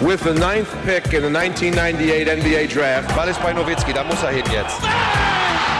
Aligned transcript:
with 0.00 0.20
the 0.22 0.32
ninth 0.32 0.70
pick 0.84 1.12
in 1.12 1.22
the 1.22 1.30
1998 1.30 2.26
NBA 2.26 2.66
Draft. 2.68 3.14
Ball 3.14 3.28
ist 3.28 3.42
bei 3.42 3.52
Nowitzki, 3.52 3.92
da 3.92 4.02
muss 4.02 4.22
er 4.22 4.30
hin 4.30 4.44
jetzt. 4.50 4.80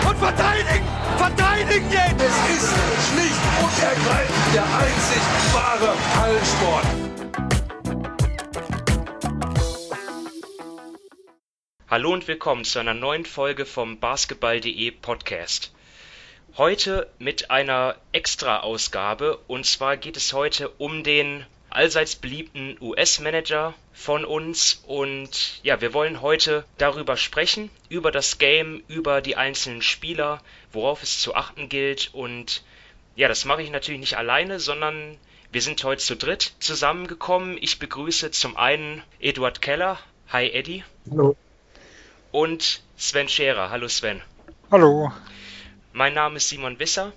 Und 0.06 0.18
verteidigen! 0.18 0.84
Verteidigen 1.16 1.90
jetzt! 1.90 2.20
Es 2.20 2.36
ist 2.56 2.68
schlicht 3.08 3.40
und 3.62 3.82
ergreifend 3.82 4.54
der 4.54 4.64
einzig 4.78 5.22
wahre 5.54 5.94
Hallensport. 6.20 6.86
Hallo 11.88 12.12
und 12.12 12.28
willkommen 12.28 12.64
zu 12.64 12.78
einer 12.78 12.94
neuen 12.94 13.24
Folge 13.24 13.64
vom 13.64 13.98
Basketball.de 14.00 14.90
Podcast. 14.90 15.72
Heute 16.58 17.10
mit 17.18 17.50
einer 17.50 17.96
Extra-Ausgabe 18.12 19.38
und 19.46 19.64
zwar 19.64 19.96
geht 19.96 20.18
es 20.18 20.34
heute 20.34 20.68
um 20.68 21.04
den 21.04 21.46
allseits 21.70 22.16
beliebten 22.16 22.76
US-Manager 22.80 23.74
von 23.92 24.24
uns 24.24 24.82
und 24.86 25.60
ja, 25.62 25.80
wir 25.80 25.94
wollen 25.94 26.20
heute 26.20 26.64
darüber 26.78 27.16
sprechen, 27.16 27.70
über 27.88 28.10
das 28.10 28.38
Game, 28.38 28.82
über 28.88 29.20
die 29.20 29.36
einzelnen 29.36 29.82
Spieler, 29.82 30.42
worauf 30.72 31.02
es 31.02 31.20
zu 31.20 31.34
achten 31.34 31.68
gilt 31.68 32.10
und 32.12 32.62
ja, 33.16 33.28
das 33.28 33.44
mache 33.44 33.62
ich 33.62 33.70
natürlich 33.70 34.00
nicht 34.00 34.16
alleine, 34.16 34.60
sondern 34.60 35.16
wir 35.52 35.62
sind 35.62 35.82
heute 35.84 36.02
zu 36.02 36.16
dritt 36.16 36.52
zusammengekommen. 36.60 37.58
Ich 37.60 37.78
begrüße 37.78 38.30
zum 38.30 38.56
einen 38.56 39.02
Eduard 39.18 39.60
Keller. 39.60 39.98
Hi 40.28 40.48
Eddie. 40.48 40.84
Hallo. 41.10 41.36
Und 42.30 42.82
Sven 42.96 43.28
Scherer. 43.28 43.70
Hallo 43.70 43.88
Sven. 43.88 44.22
Hallo. 44.70 45.12
Mein 45.92 46.14
Name 46.14 46.36
ist 46.36 46.48
Simon 46.48 46.78
Wisser 46.78 47.12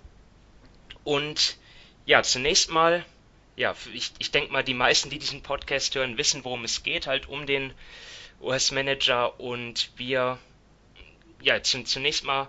und 1.03 1.57
ja, 2.05 2.23
zunächst 2.23 2.71
mal 2.71 3.05
ja, 3.55 3.75
ich, 3.93 4.11
ich 4.19 4.31
denke 4.31 4.51
mal, 4.51 4.63
die 4.63 4.73
meisten, 4.73 5.09
die 5.09 5.19
diesen 5.19 5.43
Podcast 5.43 5.95
hören, 5.95 6.17
wissen, 6.17 6.43
worum 6.43 6.63
es 6.63 6.83
geht, 6.83 7.07
halt 7.07 7.27
um 7.27 7.45
den 7.45 7.73
US-Manager 8.41 9.39
und 9.39 9.91
wir, 9.95 10.39
ja, 11.41 11.61
zunächst 11.61 12.23
mal 12.23 12.47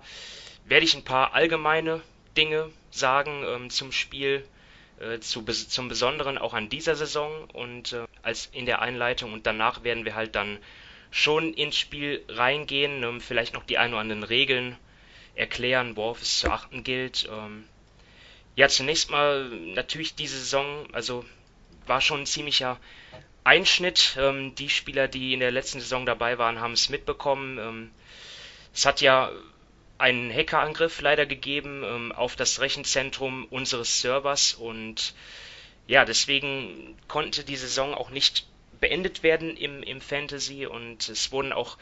werde 0.64 0.86
ich 0.86 0.94
ein 0.94 1.04
paar 1.04 1.34
allgemeine 1.34 2.02
Dinge 2.36 2.70
sagen 2.90 3.44
ähm, 3.46 3.70
zum 3.70 3.92
Spiel, 3.92 4.46
äh, 4.98 5.18
zu, 5.20 5.42
zum 5.42 5.88
Besonderen 5.88 6.38
auch 6.38 6.54
an 6.54 6.68
dieser 6.68 6.94
Saison 6.94 7.48
und 7.52 7.92
äh, 7.92 8.06
als 8.22 8.46
in 8.52 8.66
der 8.66 8.80
Einleitung 8.80 9.32
und 9.32 9.46
danach 9.46 9.84
werden 9.84 10.04
wir 10.04 10.14
halt 10.14 10.34
dann 10.34 10.58
schon 11.10 11.54
ins 11.54 11.76
Spiel 11.76 12.24
reingehen, 12.28 13.02
ähm, 13.02 13.20
vielleicht 13.20 13.54
noch 13.54 13.64
die 13.64 13.78
ein 13.78 13.92
oder 13.92 14.00
anderen 14.00 14.24
Regeln 14.24 14.76
erklären, 15.34 15.96
worauf 15.96 16.22
es 16.22 16.38
zu 16.38 16.50
achten 16.50 16.82
gilt. 16.82 17.28
Ähm, 17.30 17.64
ja, 18.56 18.68
zunächst 18.68 19.10
mal 19.10 19.48
natürlich 19.48 20.14
diese 20.14 20.38
Saison, 20.38 20.86
also 20.92 21.24
war 21.86 22.00
schon 22.00 22.20
ein 22.20 22.26
ziemlicher 22.26 22.78
Einschnitt. 23.42 24.16
Ähm, 24.18 24.54
die 24.54 24.70
Spieler, 24.70 25.08
die 25.08 25.34
in 25.34 25.40
der 25.40 25.50
letzten 25.50 25.80
Saison 25.80 26.06
dabei 26.06 26.38
waren, 26.38 26.60
haben 26.60 26.72
es 26.72 26.88
mitbekommen. 26.88 27.58
Ähm, 27.58 27.90
es 28.72 28.86
hat 28.86 29.00
ja 29.00 29.30
einen 29.98 30.32
Hackerangriff 30.32 31.00
leider 31.00 31.26
gegeben 31.26 31.82
ähm, 31.84 32.12
auf 32.12 32.36
das 32.36 32.60
Rechenzentrum 32.60 33.44
unseres 33.46 34.00
Servers 34.00 34.54
und 34.54 35.14
ja, 35.86 36.04
deswegen 36.04 36.96
konnte 37.08 37.44
die 37.44 37.56
Saison 37.56 37.94
auch 37.94 38.10
nicht 38.10 38.46
beendet 38.80 39.22
werden 39.22 39.56
im, 39.56 39.82
im 39.82 40.00
Fantasy 40.00 40.66
und 40.66 41.08
es 41.08 41.30
wurden 41.30 41.52
auch, 41.52 41.78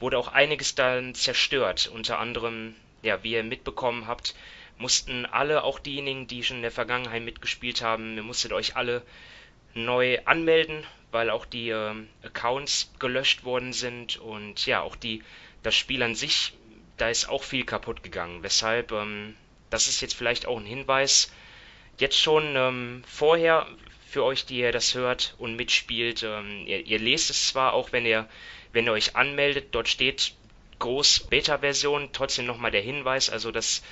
wurde 0.00 0.18
auch 0.18 0.28
einiges 0.28 0.74
dann 0.74 1.14
zerstört. 1.14 1.90
Unter 1.92 2.18
anderem, 2.18 2.74
ja, 3.02 3.22
wie 3.22 3.32
ihr 3.32 3.42
mitbekommen 3.42 4.06
habt, 4.06 4.34
mussten 4.78 5.26
alle, 5.26 5.64
auch 5.64 5.78
diejenigen, 5.78 6.26
die 6.26 6.42
schon 6.42 6.56
in 6.56 6.62
der 6.62 6.70
Vergangenheit 6.70 7.22
mitgespielt 7.22 7.82
haben, 7.82 8.16
ihr 8.16 8.22
musstet 8.22 8.52
euch 8.52 8.76
alle 8.76 9.02
neu 9.74 10.18
anmelden, 10.24 10.84
weil 11.10 11.30
auch 11.30 11.46
die 11.46 11.70
äh, 11.70 11.94
Accounts 12.22 12.92
gelöscht 12.98 13.44
worden 13.44 13.72
sind 13.72 14.18
und 14.18 14.66
ja, 14.66 14.80
auch 14.82 14.96
die, 14.96 15.22
das 15.62 15.74
Spiel 15.74 16.02
an 16.02 16.14
sich, 16.14 16.52
da 16.96 17.08
ist 17.08 17.28
auch 17.28 17.42
viel 17.42 17.64
kaputt 17.64 18.02
gegangen. 18.02 18.42
Weshalb, 18.42 18.92
ähm, 18.92 19.36
das 19.70 19.88
ist 19.88 20.00
jetzt 20.00 20.14
vielleicht 20.14 20.46
auch 20.46 20.58
ein 20.58 20.66
Hinweis, 20.66 21.32
jetzt 21.98 22.18
schon 22.18 22.56
ähm, 22.56 23.02
vorher 23.06 23.66
für 24.06 24.24
euch, 24.24 24.44
die 24.44 24.58
ihr 24.58 24.72
das 24.72 24.94
hört 24.94 25.34
und 25.38 25.56
mitspielt, 25.56 26.22
ähm, 26.22 26.66
ihr, 26.66 26.84
ihr 26.84 26.98
lest 26.98 27.30
es 27.30 27.48
zwar 27.48 27.72
auch, 27.72 27.92
wenn 27.92 28.04
ihr, 28.04 28.28
wenn 28.72 28.86
ihr 28.86 28.92
euch 28.92 29.16
anmeldet, 29.16 29.68
dort 29.72 29.88
steht 29.88 30.34
groß 30.78 31.28
Beta-Version, 31.30 32.10
trotzdem 32.12 32.44
nochmal 32.44 32.70
der 32.70 32.82
Hinweis, 32.82 33.30
also 33.30 33.52
das 33.52 33.82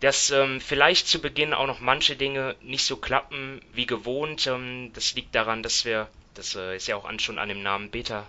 dass 0.00 0.30
ähm, 0.30 0.60
vielleicht 0.60 1.08
zu 1.08 1.20
Beginn 1.20 1.52
auch 1.52 1.66
noch 1.66 1.80
manche 1.80 2.16
Dinge 2.16 2.56
nicht 2.62 2.84
so 2.84 2.96
klappen 2.96 3.60
wie 3.74 3.86
gewohnt. 3.86 4.46
Ähm, 4.46 4.90
das 4.94 5.14
liegt 5.14 5.34
daran, 5.34 5.62
dass 5.62 5.84
wir, 5.84 6.08
das 6.34 6.56
äh, 6.56 6.76
ist 6.76 6.88
ja 6.88 6.96
auch 6.96 7.04
an, 7.04 7.18
schon 7.18 7.38
an 7.38 7.50
dem 7.50 7.62
Namen 7.62 7.90
Beta 7.90 8.26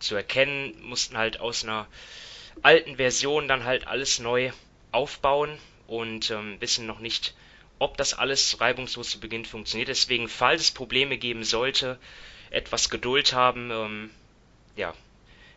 zu 0.00 0.16
erkennen, 0.16 0.76
mussten 0.82 1.16
halt 1.16 1.38
aus 1.38 1.62
einer 1.62 1.86
alten 2.62 2.96
Version 2.96 3.46
dann 3.46 3.64
halt 3.64 3.86
alles 3.86 4.18
neu 4.18 4.50
aufbauen 4.90 5.56
und 5.86 6.30
ähm, 6.30 6.56
wissen 6.60 6.86
noch 6.86 6.98
nicht, 6.98 7.34
ob 7.78 7.96
das 7.96 8.14
alles 8.14 8.60
reibungslos 8.60 9.10
zu 9.10 9.20
Beginn 9.20 9.44
funktioniert. 9.44 9.88
Deswegen, 9.88 10.28
falls 10.28 10.62
es 10.62 10.70
Probleme 10.72 11.16
geben 11.16 11.44
sollte, 11.44 11.98
etwas 12.50 12.90
Geduld 12.90 13.32
haben. 13.32 13.70
Ähm, 13.70 14.10
ja, 14.76 14.94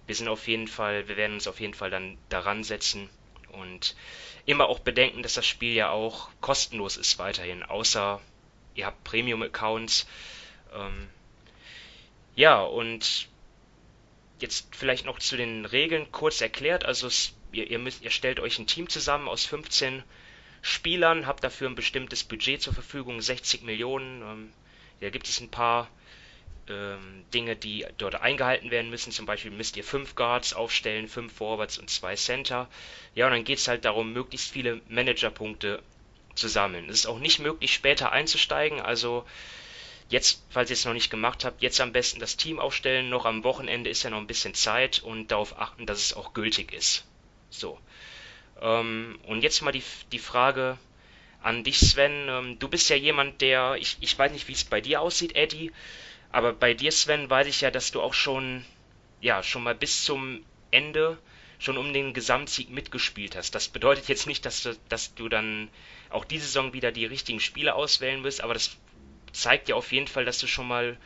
wir 0.05 0.15
sind 0.15 0.27
auf 0.27 0.47
jeden 0.47 0.67
Fall, 0.67 1.07
wir 1.07 1.17
werden 1.17 1.33
uns 1.33 1.47
auf 1.47 1.59
jeden 1.59 1.73
Fall 1.73 1.89
dann 1.89 2.17
daran 2.29 2.63
setzen 2.63 3.09
und 3.59 3.95
immer 4.45 4.67
auch 4.67 4.79
bedenken, 4.79 5.23
dass 5.23 5.33
das 5.33 5.45
Spiel 5.45 5.73
ja 5.73 5.89
auch 5.89 6.29
kostenlos 6.41 6.97
ist 6.97 7.19
weiterhin, 7.19 7.63
außer 7.63 8.21
ihr 8.75 8.85
habt 8.85 9.03
Premium-Accounts. 9.03 10.07
Ähm, 10.73 11.09
ja, 12.35 12.61
und 12.61 13.27
jetzt 14.39 14.75
vielleicht 14.75 15.05
noch 15.05 15.19
zu 15.19 15.35
den 15.35 15.65
Regeln 15.65 16.11
kurz 16.11 16.41
erklärt. 16.41 16.85
Also 16.85 17.07
es, 17.07 17.33
ihr, 17.51 17.69
ihr, 17.69 17.79
müsst, 17.79 18.03
ihr 18.03 18.11
stellt 18.11 18.39
euch 18.39 18.59
ein 18.59 18.67
Team 18.67 18.87
zusammen 18.87 19.27
aus 19.27 19.45
15 19.45 20.03
Spielern, 20.61 21.25
habt 21.25 21.43
dafür 21.43 21.69
ein 21.69 21.75
bestimmtes 21.75 22.23
Budget 22.23 22.61
zur 22.61 22.73
Verfügung, 22.73 23.21
60 23.21 23.63
Millionen. 23.63 24.21
Ähm, 24.21 24.53
da 25.01 25.09
gibt 25.09 25.27
es 25.27 25.39
ein 25.39 25.49
paar 25.49 25.89
ähm, 26.69 27.25
Dinge, 27.33 27.55
die 27.55 27.85
dort 27.97 28.15
eingehalten 28.15 28.71
werden 28.71 28.89
müssen. 28.89 29.11
Zum 29.11 29.25
Beispiel 29.25 29.51
müsst 29.51 29.77
ihr 29.77 29.83
fünf 29.83 30.15
Guards 30.15 30.53
aufstellen, 30.53 31.07
fünf 31.07 31.33
Forwards 31.33 31.77
und 31.77 31.89
zwei 31.89 32.15
Center. 32.15 32.67
Ja, 33.15 33.25
und 33.25 33.31
dann 33.31 33.43
geht 33.43 33.59
es 33.59 33.67
halt 33.67 33.85
darum, 33.85 34.13
möglichst 34.13 34.51
viele 34.51 34.81
Managerpunkte 34.87 35.81
zu 36.35 36.47
sammeln. 36.47 36.89
Es 36.89 36.99
ist 36.99 37.05
auch 37.07 37.19
nicht 37.19 37.39
möglich, 37.39 37.73
später 37.73 38.11
einzusteigen. 38.11 38.81
Also 38.81 39.25
jetzt, 40.09 40.43
falls 40.49 40.69
ihr 40.69 40.75
es 40.75 40.85
noch 40.85 40.93
nicht 40.93 41.09
gemacht 41.09 41.45
habt, 41.45 41.61
jetzt 41.61 41.81
am 41.81 41.91
besten 41.91 42.19
das 42.19 42.37
Team 42.37 42.59
aufstellen. 42.59 43.09
Noch 43.09 43.25
am 43.25 43.43
Wochenende 43.43 43.89
ist 43.89 44.03
ja 44.03 44.09
noch 44.09 44.19
ein 44.19 44.27
bisschen 44.27 44.53
Zeit 44.53 44.99
und 44.99 45.31
darauf 45.31 45.59
achten, 45.59 45.85
dass 45.85 45.99
es 45.99 46.13
auch 46.13 46.33
gültig 46.33 46.73
ist. 46.73 47.05
So. 47.49 47.79
Ähm, 48.61 49.19
und 49.27 49.41
jetzt 49.41 49.61
mal 49.61 49.71
die, 49.71 49.83
die 50.11 50.19
Frage 50.19 50.77
an 51.41 51.63
dich, 51.63 51.79
Sven. 51.79 52.27
Ähm, 52.29 52.59
du 52.59 52.67
bist 52.67 52.89
ja 52.89 52.95
jemand, 52.95 53.41
der, 53.41 53.75
ich, 53.79 53.97
ich 54.01 54.17
weiß 54.17 54.31
nicht, 54.31 54.47
wie 54.47 54.53
es 54.53 54.63
bei 54.63 54.81
dir 54.81 55.01
aussieht, 55.01 55.35
Eddie. 55.35 55.71
Aber 56.31 56.53
bei 56.53 56.73
dir, 56.73 56.91
Sven, 56.91 57.29
weiß 57.29 57.47
ich 57.47 57.61
ja, 57.61 57.71
dass 57.71 57.91
du 57.91 58.01
auch 58.01 58.13
schon, 58.13 58.65
ja, 59.21 59.43
schon 59.43 59.63
mal 59.63 59.75
bis 59.75 60.03
zum 60.03 60.43
Ende 60.71 61.17
schon 61.59 61.77
um 61.77 61.93
den 61.93 62.13
Gesamtsieg 62.13 62.69
mitgespielt 62.69 63.35
hast. 63.35 63.55
Das 63.55 63.67
bedeutet 63.67 64.07
jetzt 64.07 64.27
nicht, 64.27 64.45
dass 64.45 64.63
du, 64.63 64.77
dass 64.89 65.15
du 65.15 65.29
dann 65.29 65.69
auch 66.09 66.25
diese 66.25 66.45
Saison 66.45 66.73
wieder 66.73 66.91
die 66.91 67.05
richtigen 67.05 67.39
Spiele 67.39 67.75
auswählen 67.75 68.23
wirst, 68.23 68.41
aber 68.41 68.53
das 68.53 68.77
zeigt 69.33 69.69
ja 69.69 69.75
auf 69.75 69.91
jeden 69.91 70.07
Fall, 70.07 70.25
dass 70.25 70.39
du 70.39 70.47
schon 70.47 70.67
mal, 70.67 70.97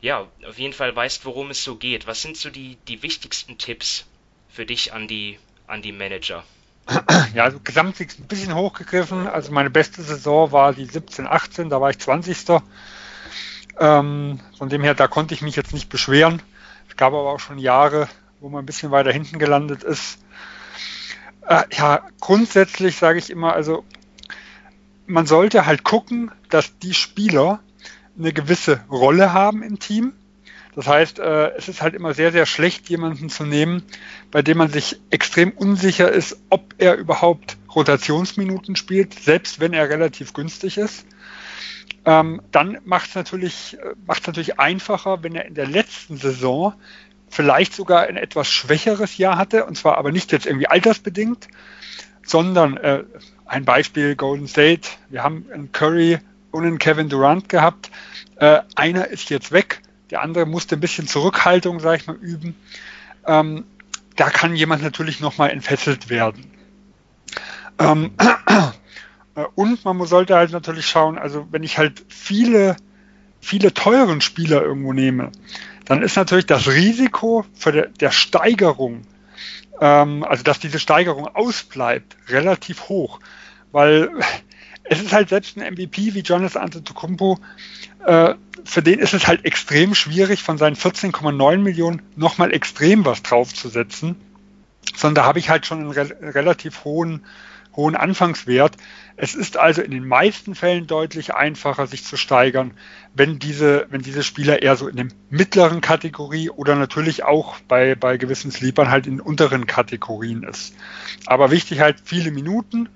ja, 0.00 0.28
auf 0.46 0.58
jeden 0.58 0.72
Fall 0.72 0.94
weißt, 0.94 1.24
worum 1.24 1.50
es 1.50 1.62
so 1.62 1.76
geht. 1.76 2.06
Was 2.06 2.22
sind 2.22 2.36
so 2.36 2.50
die, 2.50 2.76
die 2.88 3.02
wichtigsten 3.02 3.58
Tipps 3.58 4.06
für 4.48 4.66
dich 4.66 4.92
an 4.92 5.06
die, 5.06 5.38
an 5.66 5.82
die 5.82 5.92
Manager? 5.92 6.44
Ja, 7.34 7.44
also 7.44 7.60
Gesamtsieg 7.60 8.18
ein 8.18 8.26
bisschen 8.26 8.54
hochgegriffen. 8.54 9.26
Also 9.26 9.52
meine 9.52 9.70
beste 9.70 10.02
Saison 10.02 10.52
war 10.52 10.74
die 10.74 10.84
17, 10.84 11.26
18, 11.26 11.70
da 11.70 11.80
war 11.80 11.88
ich 11.88 11.98
20. 11.98 12.36
Ähm, 13.78 14.38
von 14.58 14.68
dem 14.68 14.82
her, 14.82 14.94
da 14.94 15.08
konnte 15.08 15.34
ich 15.34 15.42
mich 15.42 15.56
jetzt 15.56 15.72
nicht 15.72 15.88
beschweren. 15.88 16.42
Es 16.88 16.96
gab 16.96 17.12
aber 17.12 17.30
auch 17.32 17.40
schon 17.40 17.58
Jahre, 17.58 18.08
wo 18.40 18.48
man 18.48 18.62
ein 18.62 18.66
bisschen 18.66 18.90
weiter 18.90 19.12
hinten 19.12 19.38
gelandet 19.38 19.82
ist. 19.82 20.18
Äh, 21.46 21.64
ja, 21.72 22.06
grundsätzlich 22.20 22.96
sage 22.96 23.18
ich 23.18 23.30
immer, 23.30 23.54
also 23.54 23.84
man 25.06 25.26
sollte 25.26 25.66
halt 25.66 25.84
gucken, 25.84 26.30
dass 26.50 26.78
die 26.78 26.94
Spieler 26.94 27.60
eine 28.18 28.32
gewisse 28.32 28.80
Rolle 28.90 29.32
haben 29.32 29.62
im 29.62 29.78
Team. 29.78 30.12
Das 30.74 30.86
heißt, 30.86 31.18
äh, 31.18 31.50
es 31.56 31.68
ist 31.68 31.82
halt 31.82 31.94
immer 31.94 32.14
sehr, 32.14 32.32
sehr 32.32 32.46
schlecht, 32.46 32.88
jemanden 32.88 33.28
zu 33.28 33.44
nehmen, 33.44 33.82
bei 34.30 34.40
dem 34.40 34.58
man 34.58 34.70
sich 34.70 35.00
extrem 35.10 35.50
unsicher 35.50 36.10
ist, 36.10 36.38
ob 36.48 36.74
er 36.78 36.96
überhaupt 36.96 37.58
Rotationsminuten 37.74 38.76
spielt, 38.76 39.14
selbst 39.14 39.60
wenn 39.60 39.74
er 39.74 39.90
relativ 39.90 40.32
günstig 40.32 40.78
ist. 40.78 41.04
Ähm, 42.04 42.42
dann 42.50 42.78
macht 42.84 43.10
es 43.10 43.14
natürlich, 43.14 43.78
äh, 43.78 43.94
natürlich 44.26 44.58
einfacher, 44.58 45.22
wenn 45.22 45.34
er 45.34 45.46
in 45.46 45.54
der 45.54 45.66
letzten 45.66 46.16
Saison 46.16 46.74
vielleicht 47.28 47.74
sogar 47.74 48.02
ein 48.02 48.16
etwas 48.16 48.50
schwächeres 48.50 49.16
Jahr 49.16 49.36
hatte, 49.38 49.64
und 49.64 49.76
zwar 49.76 49.98
aber 49.98 50.12
nicht 50.12 50.32
jetzt 50.32 50.46
irgendwie 50.46 50.66
altersbedingt, 50.66 51.48
sondern 52.24 52.76
äh, 52.76 53.04
ein 53.46 53.64
Beispiel 53.64 54.16
Golden 54.16 54.48
State. 54.48 54.88
Wir 55.10 55.22
haben 55.22 55.46
einen 55.52 55.72
Curry 55.72 56.18
und 56.50 56.64
einen 56.64 56.78
Kevin 56.78 57.08
Durant 57.08 57.48
gehabt. 57.48 57.90
Äh, 58.36 58.60
einer 58.74 59.08
ist 59.08 59.30
jetzt 59.30 59.52
weg. 59.52 59.80
der 60.10 60.22
andere 60.22 60.44
musste 60.44 60.76
ein 60.76 60.80
bisschen 60.80 61.06
Zurückhaltung, 61.06 61.80
sag 61.80 62.00
ich 62.00 62.06
mal, 62.06 62.16
üben. 62.16 62.54
Ähm, 63.26 63.64
da 64.16 64.28
kann 64.28 64.54
jemand 64.54 64.82
natürlich 64.82 65.20
nochmal 65.20 65.50
entfesselt 65.50 66.10
werden. 66.10 66.50
Ähm, 67.78 68.12
äh, 68.18 68.24
und 69.54 69.84
man 69.84 70.06
sollte 70.06 70.36
halt 70.36 70.52
natürlich 70.52 70.86
schauen, 70.86 71.18
also 71.18 71.46
wenn 71.50 71.62
ich 71.62 71.78
halt 71.78 72.04
viele, 72.08 72.76
viele 73.40 73.72
teuren 73.72 74.20
Spieler 74.20 74.62
irgendwo 74.62 74.92
nehme, 74.92 75.32
dann 75.84 76.02
ist 76.02 76.16
natürlich 76.16 76.46
das 76.46 76.68
Risiko 76.68 77.44
für 77.54 77.72
der, 77.72 77.86
der 77.88 78.10
Steigerung, 78.10 79.02
ähm, 79.80 80.24
also 80.24 80.42
dass 80.42 80.58
diese 80.58 80.78
Steigerung 80.78 81.26
ausbleibt, 81.28 82.16
relativ 82.28 82.88
hoch. 82.88 83.20
Weil 83.72 84.10
es 84.84 85.00
ist 85.00 85.12
halt 85.12 85.30
selbst 85.30 85.56
ein 85.56 85.74
MVP 85.74 86.14
wie 86.14 86.20
Jonas 86.20 86.56
Antetokounmpo, 86.56 87.38
äh, 88.06 88.34
für 88.64 88.82
den 88.82 88.98
ist 88.98 89.14
es 89.14 89.26
halt 89.26 89.44
extrem 89.44 89.94
schwierig, 89.94 90.42
von 90.42 90.58
seinen 90.58 90.76
14,9 90.76 91.58
Millionen 91.58 92.02
nochmal 92.16 92.52
extrem 92.52 93.04
was 93.04 93.22
draufzusetzen, 93.22 94.16
sondern 94.94 95.22
da 95.22 95.24
habe 95.24 95.38
ich 95.38 95.48
halt 95.48 95.66
schon 95.66 95.80
einen 95.80 95.90
re 95.90 96.16
relativ 96.20 96.84
hohen, 96.84 97.24
hohen 97.74 97.96
Anfangswert. 97.96 98.76
Es 99.16 99.34
ist 99.34 99.56
also 99.56 99.82
in 99.82 99.90
den 99.90 100.06
meisten 100.06 100.54
Fällen 100.54 100.86
deutlich 100.86 101.34
einfacher, 101.34 101.86
sich 101.86 102.04
zu 102.04 102.16
steigern, 102.16 102.72
wenn 103.14 103.38
diese, 103.38 103.86
wenn 103.90 104.02
diese 104.02 104.22
Spieler 104.22 104.62
eher 104.62 104.76
so 104.76 104.88
in 104.88 104.96
der 104.96 105.08
mittleren 105.30 105.80
Kategorie 105.80 106.50
oder 106.50 106.76
natürlich 106.76 107.24
auch 107.24 107.58
bei, 107.68 107.94
bei 107.94 108.16
gewissen 108.16 108.50
Sleepern 108.50 108.90
halt 108.90 109.06
in 109.06 109.20
unteren 109.20 109.66
Kategorien 109.66 110.42
ist. 110.42 110.74
Aber 111.26 111.50
wichtig 111.50 111.80
halt 111.80 112.02
viele 112.04 112.30
Minuten, 112.30 112.88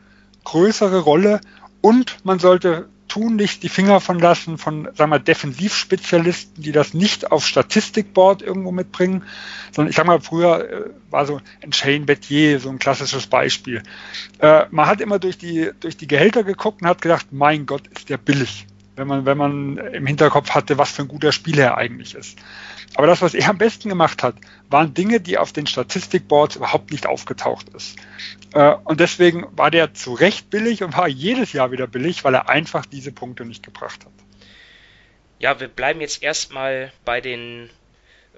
größere 0.44 1.00
Rolle 1.00 1.40
und 1.80 2.24
man 2.24 2.38
sollte 2.38 2.88
tunlichst 3.16 3.62
die 3.62 3.70
Finger 3.70 4.00
von 4.00 4.18
lassen 4.18 4.58
von, 4.58 4.88
sagen 4.94 5.10
wir, 5.10 5.18
Defensivspezialisten, 5.18 6.62
die 6.62 6.72
das 6.72 6.92
nicht 6.92 7.32
auf 7.32 7.46
Statistikboard 7.46 8.42
irgendwo 8.42 8.72
mitbringen, 8.72 9.22
sondern 9.72 9.88
ich 9.88 9.96
sag 9.96 10.04
mal, 10.06 10.20
früher 10.20 10.68
äh, 10.68 10.90
war 11.10 11.24
so 11.24 11.40
ein 11.62 11.72
Shane 11.72 12.04
Bettier 12.04 12.60
so 12.60 12.68
ein 12.68 12.78
klassisches 12.78 13.26
Beispiel. 13.26 13.82
Äh, 14.38 14.66
man 14.70 14.86
hat 14.86 15.00
immer 15.00 15.18
durch 15.18 15.38
die, 15.38 15.70
durch 15.80 15.96
die 15.96 16.06
Gehälter 16.06 16.44
geguckt 16.44 16.82
und 16.82 16.88
hat 16.88 17.00
gedacht, 17.00 17.28
mein 17.30 17.64
Gott, 17.64 17.86
ist 17.86 18.10
der 18.10 18.18
billig. 18.18 18.66
Wenn 18.96 19.08
man, 19.08 19.24
wenn 19.24 19.38
man 19.38 19.78
im 19.78 20.06
Hinterkopf 20.06 20.50
hatte, 20.50 20.76
was 20.76 20.90
für 20.90 21.02
ein 21.02 21.08
guter 21.08 21.32
Spieler 21.32 21.64
er 21.64 21.78
eigentlich 21.78 22.14
ist. 22.14 22.38
Aber 22.96 23.06
das, 23.06 23.22
was 23.22 23.32
er 23.32 23.48
am 23.48 23.56
besten 23.56 23.88
gemacht 23.88 24.22
hat, 24.22 24.34
waren 24.68 24.94
Dinge, 24.94 25.20
die 25.20 25.38
auf 25.38 25.52
den 25.52 25.66
Statistikboards 25.66 26.56
überhaupt 26.56 26.90
nicht 26.90 27.06
aufgetaucht 27.06 27.68
ist. 27.70 27.96
Äh, 28.54 28.74
und 28.84 29.00
deswegen 29.00 29.46
war 29.56 29.70
der 29.70 29.94
zu 29.94 30.14
Recht 30.14 30.50
billig 30.50 30.82
und 30.82 30.96
war 30.96 31.08
jedes 31.08 31.52
Jahr 31.52 31.70
wieder 31.70 31.86
billig, 31.86 32.24
weil 32.24 32.34
er 32.34 32.48
einfach 32.48 32.86
diese 32.86 33.12
Punkte 33.12 33.44
nicht 33.44 33.62
gebracht 33.62 34.04
hat. 34.04 34.12
Ja, 35.38 35.60
wir 35.60 35.68
bleiben 35.68 36.00
jetzt 36.00 36.22
erstmal 36.22 36.92
bei 37.04 37.20
den 37.20 37.68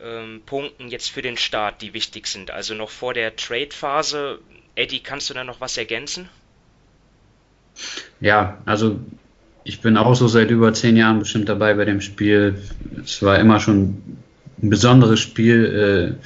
ähm, 0.02 0.42
Punkten 0.44 0.88
jetzt 0.88 1.10
für 1.10 1.22
den 1.22 1.36
Start, 1.36 1.82
die 1.82 1.94
wichtig 1.94 2.26
sind. 2.26 2.50
Also 2.50 2.74
noch 2.74 2.90
vor 2.90 3.14
der 3.14 3.36
Trade-Phase. 3.36 4.40
Eddie, 4.74 5.00
kannst 5.00 5.30
du 5.30 5.34
da 5.34 5.44
noch 5.44 5.60
was 5.60 5.76
ergänzen? 5.76 6.28
Ja, 8.20 8.58
also 8.64 8.98
ich 9.64 9.80
bin 9.80 9.96
auch 9.96 10.14
so 10.14 10.28
seit 10.28 10.50
über 10.50 10.72
zehn 10.72 10.96
Jahren 10.96 11.20
bestimmt 11.20 11.48
dabei 11.48 11.74
bei 11.74 11.84
dem 11.84 12.00
Spiel. 12.00 12.60
Es 13.02 13.22
war 13.22 13.38
immer 13.38 13.60
schon 13.60 14.18
ein 14.62 14.70
besonderes 14.70 15.20
Spiel 15.20 16.18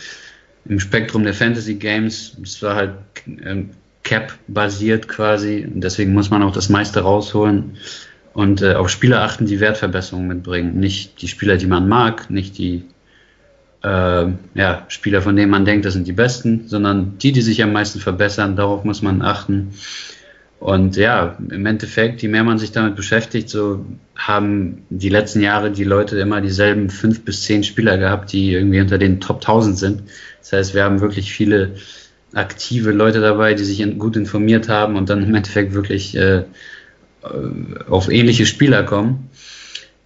äh, 0.66 0.70
im 0.70 0.80
Spektrum 0.80 1.24
der 1.24 1.34
Fantasy 1.34 1.74
Games. 1.74 2.36
Es 2.42 2.62
war 2.62 2.76
halt 2.76 2.92
ähm, 3.26 3.70
Cap-basiert 4.04 5.08
quasi 5.08 5.68
und 5.72 5.82
deswegen 5.82 6.12
muss 6.12 6.30
man 6.30 6.42
auch 6.42 6.52
das 6.52 6.68
meiste 6.68 7.00
rausholen 7.00 7.76
und 8.32 8.62
äh, 8.62 8.74
auf 8.74 8.88
Spieler 8.88 9.22
achten, 9.22 9.46
die 9.46 9.60
Wertverbesserungen 9.60 10.28
mitbringen. 10.28 10.78
Nicht 10.78 11.22
die 11.22 11.28
Spieler, 11.28 11.56
die 11.56 11.66
man 11.66 11.88
mag, 11.88 12.30
nicht 12.30 12.58
die 12.58 12.84
äh, 13.82 14.26
ja, 14.54 14.84
Spieler, 14.88 15.22
von 15.22 15.36
denen 15.36 15.50
man 15.50 15.64
denkt, 15.64 15.84
das 15.84 15.94
sind 15.94 16.06
die 16.06 16.12
besten, 16.12 16.68
sondern 16.68 17.18
die, 17.18 17.32
die 17.32 17.42
sich 17.42 17.62
am 17.62 17.72
meisten 17.72 18.00
verbessern. 18.00 18.56
Darauf 18.56 18.84
muss 18.84 19.02
man 19.02 19.22
achten. 19.22 19.74
Und 20.62 20.94
ja, 20.94 21.36
im 21.50 21.66
Endeffekt, 21.66 22.22
je 22.22 22.28
mehr 22.28 22.44
man 22.44 22.56
sich 22.56 22.70
damit 22.70 22.94
beschäftigt, 22.94 23.48
so 23.48 23.84
haben 24.14 24.84
die 24.90 25.08
letzten 25.08 25.40
Jahre 25.40 25.72
die 25.72 25.82
Leute 25.82 26.20
immer 26.20 26.40
dieselben 26.40 26.88
fünf 26.88 27.24
bis 27.24 27.42
zehn 27.42 27.64
Spieler 27.64 27.98
gehabt, 27.98 28.32
die 28.32 28.52
irgendwie 28.52 28.80
unter 28.80 28.96
den 28.96 29.18
Top 29.18 29.38
1000 29.38 29.76
sind. 29.76 30.02
Das 30.38 30.52
heißt, 30.52 30.74
wir 30.74 30.84
haben 30.84 31.00
wirklich 31.00 31.32
viele 31.32 31.74
aktive 32.32 32.92
Leute 32.92 33.20
dabei, 33.20 33.54
die 33.54 33.64
sich 33.64 33.84
gut 33.98 34.14
informiert 34.14 34.68
haben 34.68 34.94
und 34.94 35.10
dann 35.10 35.24
im 35.24 35.34
Endeffekt 35.34 35.74
wirklich 35.74 36.16
äh, 36.16 36.44
auf 37.88 38.08
ähnliche 38.08 38.46
Spieler 38.46 38.84
kommen. 38.84 39.30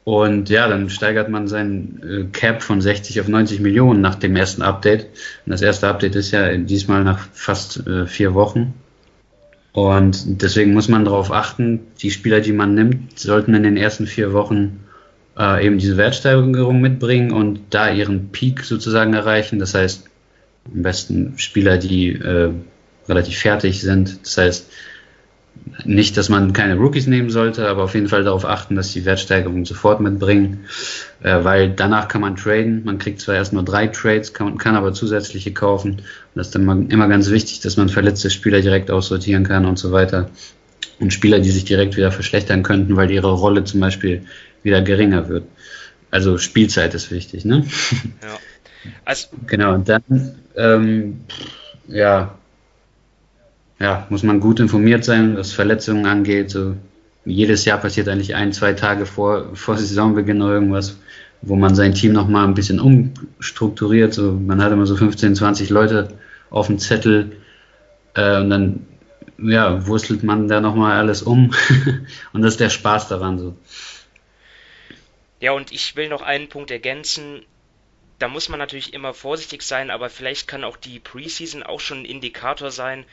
Und 0.05 0.49
ja, 0.49 0.69
dann 0.69 0.89
steigert 0.89 1.29
man 1.29 1.49
sein 1.49 2.01
äh, 2.03 2.25
Cap 2.33 2.63
von 2.63 2.81
60 2.81 3.21
auf 3.21 3.29
90 3.29 3.61
Millionen 3.61 4.01
nach 4.01 4.15
dem 4.15 4.35
ersten 4.35 4.63
Update. 4.63 5.05
Und 5.45 5.53
das 5.53 5.61
erste 5.61 5.87
Update 5.89 6.17
ist 6.17 6.31
ja 6.31 6.57
diesmal 6.57 7.05
nach 7.05 7.29
fast 7.35 7.87
äh, 7.87 8.07
vier 8.07 8.33
Wochen. 8.33 8.73
Und 9.77 10.41
deswegen 10.41 10.73
muss 10.73 10.89
man 10.89 11.05
darauf 11.05 11.31
achten, 11.31 11.81
die 12.01 12.11
Spieler, 12.11 12.41
die 12.41 12.53
man 12.53 12.75
nimmt, 12.75 13.19
sollten 13.19 13.53
in 13.53 13.63
den 13.63 13.77
ersten 13.77 14.07
vier 14.07 14.33
Wochen 14.33 14.81
äh, 15.39 15.67
eben 15.67 15.77
diese 15.77 15.99
Wertsteigerung 15.99 16.81
mitbringen 16.81 17.31
und 17.31 17.61
da 17.69 17.93
ihren 17.93 18.31
Peak 18.31 18.65
sozusagen 18.65 19.13
erreichen. 19.13 19.59
Das 19.59 19.75
heißt, 19.75 20.09
am 20.73 20.83
besten 20.83 21.35
Spieler, 21.37 21.77
die 21.77 22.13
äh, 22.15 22.53
relativ 23.07 23.39
fertig 23.39 23.83
sind. 23.83 24.19
Das 24.23 24.39
heißt, 24.39 24.71
nicht, 25.85 26.17
dass 26.17 26.29
man 26.29 26.53
keine 26.53 26.77
Rookies 26.77 27.07
nehmen 27.07 27.31
sollte, 27.31 27.69
aber 27.69 27.85
auf 27.85 27.95
jeden 27.95 28.09
Fall 28.09 28.25
darauf 28.25 28.45
achten, 28.45 28.77
dass 28.77 28.93
die 28.93 29.05
Wertsteigerung 29.05 29.65
sofort 29.65 30.01
mitbringen, 30.01 30.65
äh, 31.23 31.45
weil 31.45 31.71
danach 31.71 32.09
kann 32.09 32.21
man 32.21 32.37
traden. 32.37 32.85
Man 32.85 32.99
kriegt 32.99 33.21
zwar 33.21 33.35
erst 33.35 33.53
nur 33.53 33.63
drei 33.63 33.87
Trades, 33.89 34.33
kann, 34.33 34.59
kann 34.59 34.75
aber 34.75 34.93
zusätzliche 34.93 35.53
kaufen. 35.53 35.93
Und 35.93 36.03
das 36.35 36.49
ist 36.49 36.55
dann 36.55 36.89
immer 36.91 37.09
ganz 37.09 37.31
wichtig, 37.31 37.61
dass 37.61 37.77
man 37.77 37.89
verletzte 37.89 38.31
Spieler 38.31 38.61
direkt 38.61 38.91
aussortieren 38.91 39.45
kann 39.45 39.67
und 39.67 39.79
so 39.79 39.93
weiter. 39.93 40.31
Und 40.99 41.13
Spieler, 41.13 41.41
die 41.41 41.51
sich 41.51 41.65
direkt 41.65 41.97
wieder 41.97 42.11
verschlechtern 42.11 42.63
könnten, 42.63 42.97
weil 42.97 43.11
ihre 43.11 43.33
Rolle 43.33 43.65
zum 43.65 43.81
Beispiel 43.81 44.23
wieder 44.63 44.81
geringer 44.81 45.29
wird. 45.29 45.45
Also 46.11 46.39
Spielzeit 46.39 46.95
ist 46.95 47.11
wichtig, 47.11 47.45
ne? 47.45 47.67
Ja. 48.23 48.39
Also, 49.05 49.29
genau, 49.47 49.75
und 49.75 49.89
dann, 49.89 50.03
ähm, 50.57 51.21
ja, 51.89 52.39
ja, 53.79 54.07
muss 54.11 54.23
man 54.23 54.41
gut 54.41 54.61
informiert 54.61 55.05
sein, 55.05 55.37
was 55.37 55.53
Verletzungen 55.53 56.07
angeht. 56.07 56.51
So, 56.51 56.77
jedes 57.25 57.65
Jahr 57.65 57.79
passiert 57.79 58.09
eigentlich 58.09 58.35
ein, 58.35 58.53
zwei 58.53 58.73
Tage 58.73 59.07
vor, 59.07 59.55
vor 59.55 59.77
Saisonbeginn 59.77 60.41
irgendwas, 60.41 60.99
wo 61.43 61.57
man 61.57 61.75
sein 61.75 61.95
Team 61.95 62.13
nochmal 62.13 62.47
ein 62.47 62.55
bisschen 62.55 62.81
umstrukturiert. 62.81 64.15
So, 64.15 64.33
man 64.33 64.63
hat 64.63 64.73
immer 64.73 64.87
so 64.87 64.97
15, 64.97 65.35
20 65.35 65.71
Leute 65.71 66.09
auf 66.51 66.69
dem 66.69 66.79
Zettel 66.79 67.37
äh, 68.15 68.41
und 68.41 68.51
dann 68.51 68.87
ja, 69.39 69.87
wurstelt 69.87 70.23
man 70.23 70.49
da 70.49 70.61
nochmal 70.61 70.97
alles 70.97 71.23
um. 71.23 71.55
und 72.33 72.43
das 72.43 72.55
ist 72.55 72.61
der 72.61 72.71
Spaß 72.71 73.09
daran 73.09 73.39
so. 73.39 73.57
Ja, 75.41 75.53
und 75.53 75.73
ich 75.73 75.97
will 75.97 76.09
noch 76.09 76.23
einen 76.23 76.49
Punkt 76.49 76.71
ergänzen. 76.71 77.45
Da 78.19 78.29
muss 78.29 78.49
man 78.49 78.59
natürlich 78.59 78.95
immer 78.95 79.13
vorsichtig 79.13 79.63
sein, 79.63 79.91
aber 79.91 80.09
vielleicht 80.09 80.49
kann 80.49 80.65
auch 80.65 80.79
die 80.79 80.99
Preseason 80.99 81.63
auch 81.63 81.81
schon 81.81 81.99
ein 81.99 82.05
Indikator 82.07 82.71
sein, 82.71 83.05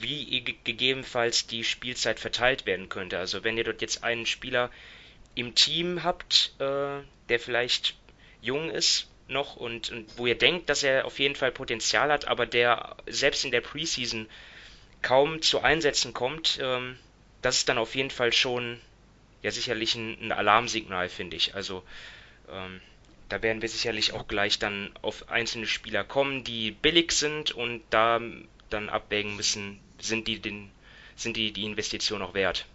wie 0.00 0.42
gegebenenfalls 0.64 1.46
die 1.46 1.64
Spielzeit 1.64 2.20
verteilt 2.20 2.66
werden 2.66 2.88
könnte. 2.88 3.18
Also 3.18 3.44
wenn 3.44 3.56
ihr 3.56 3.64
dort 3.64 3.80
jetzt 3.80 4.04
einen 4.04 4.26
Spieler 4.26 4.70
im 5.34 5.54
Team 5.54 6.02
habt, 6.02 6.54
äh, 6.58 7.00
der 7.28 7.40
vielleicht 7.40 7.96
jung 8.40 8.70
ist 8.70 9.08
noch 9.28 9.56
und, 9.56 9.90
und, 9.90 10.18
wo 10.18 10.26
ihr 10.26 10.36
denkt, 10.36 10.68
dass 10.68 10.82
er 10.82 11.04
auf 11.04 11.18
jeden 11.18 11.34
Fall 11.34 11.52
Potenzial 11.52 12.10
hat, 12.10 12.26
aber 12.26 12.46
der 12.46 12.96
selbst 13.06 13.44
in 13.44 13.50
der 13.50 13.60
Preseason 13.60 14.28
kaum 15.02 15.42
zu 15.42 15.60
Einsätzen 15.60 16.14
kommt, 16.14 16.58
ähm, 16.62 16.98
das 17.42 17.58
ist 17.58 17.68
dann 17.68 17.78
auf 17.78 17.94
jeden 17.94 18.10
Fall 18.10 18.32
schon 18.32 18.80
ja 19.42 19.50
sicherlich 19.50 19.94
ein, 19.94 20.18
ein 20.20 20.32
Alarmsignal, 20.32 21.08
finde 21.08 21.36
ich. 21.36 21.54
Also 21.54 21.84
ähm, 22.50 22.80
da 23.28 23.42
werden 23.42 23.62
wir 23.62 23.68
sicherlich 23.68 24.12
auch 24.12 24.26
gleich 24.26 24.58
dann 24.58 24.90
auf 25.02 25.28
einzelne 25.28 25.66
Spieler 25.66 26.02
kommen, 26.02 26.44
die 26.44 26.70
billig 26.70 27.12
sind 27.12 27.52
und 27.52 27.82
da 27.90 28.20
dann 28.70 28.88
abwägen 28.88 29.36
müssen, 29.36 29.78
sind 30.00 30.28
die, 30.28 30.40
den, 30.40 30.70
sind 31.16 31.36
die, 31.36 31.52
die 31.52 31.64
Investition 31.64 32.22
auch 32.22 32.34
wert. 32.34 32.66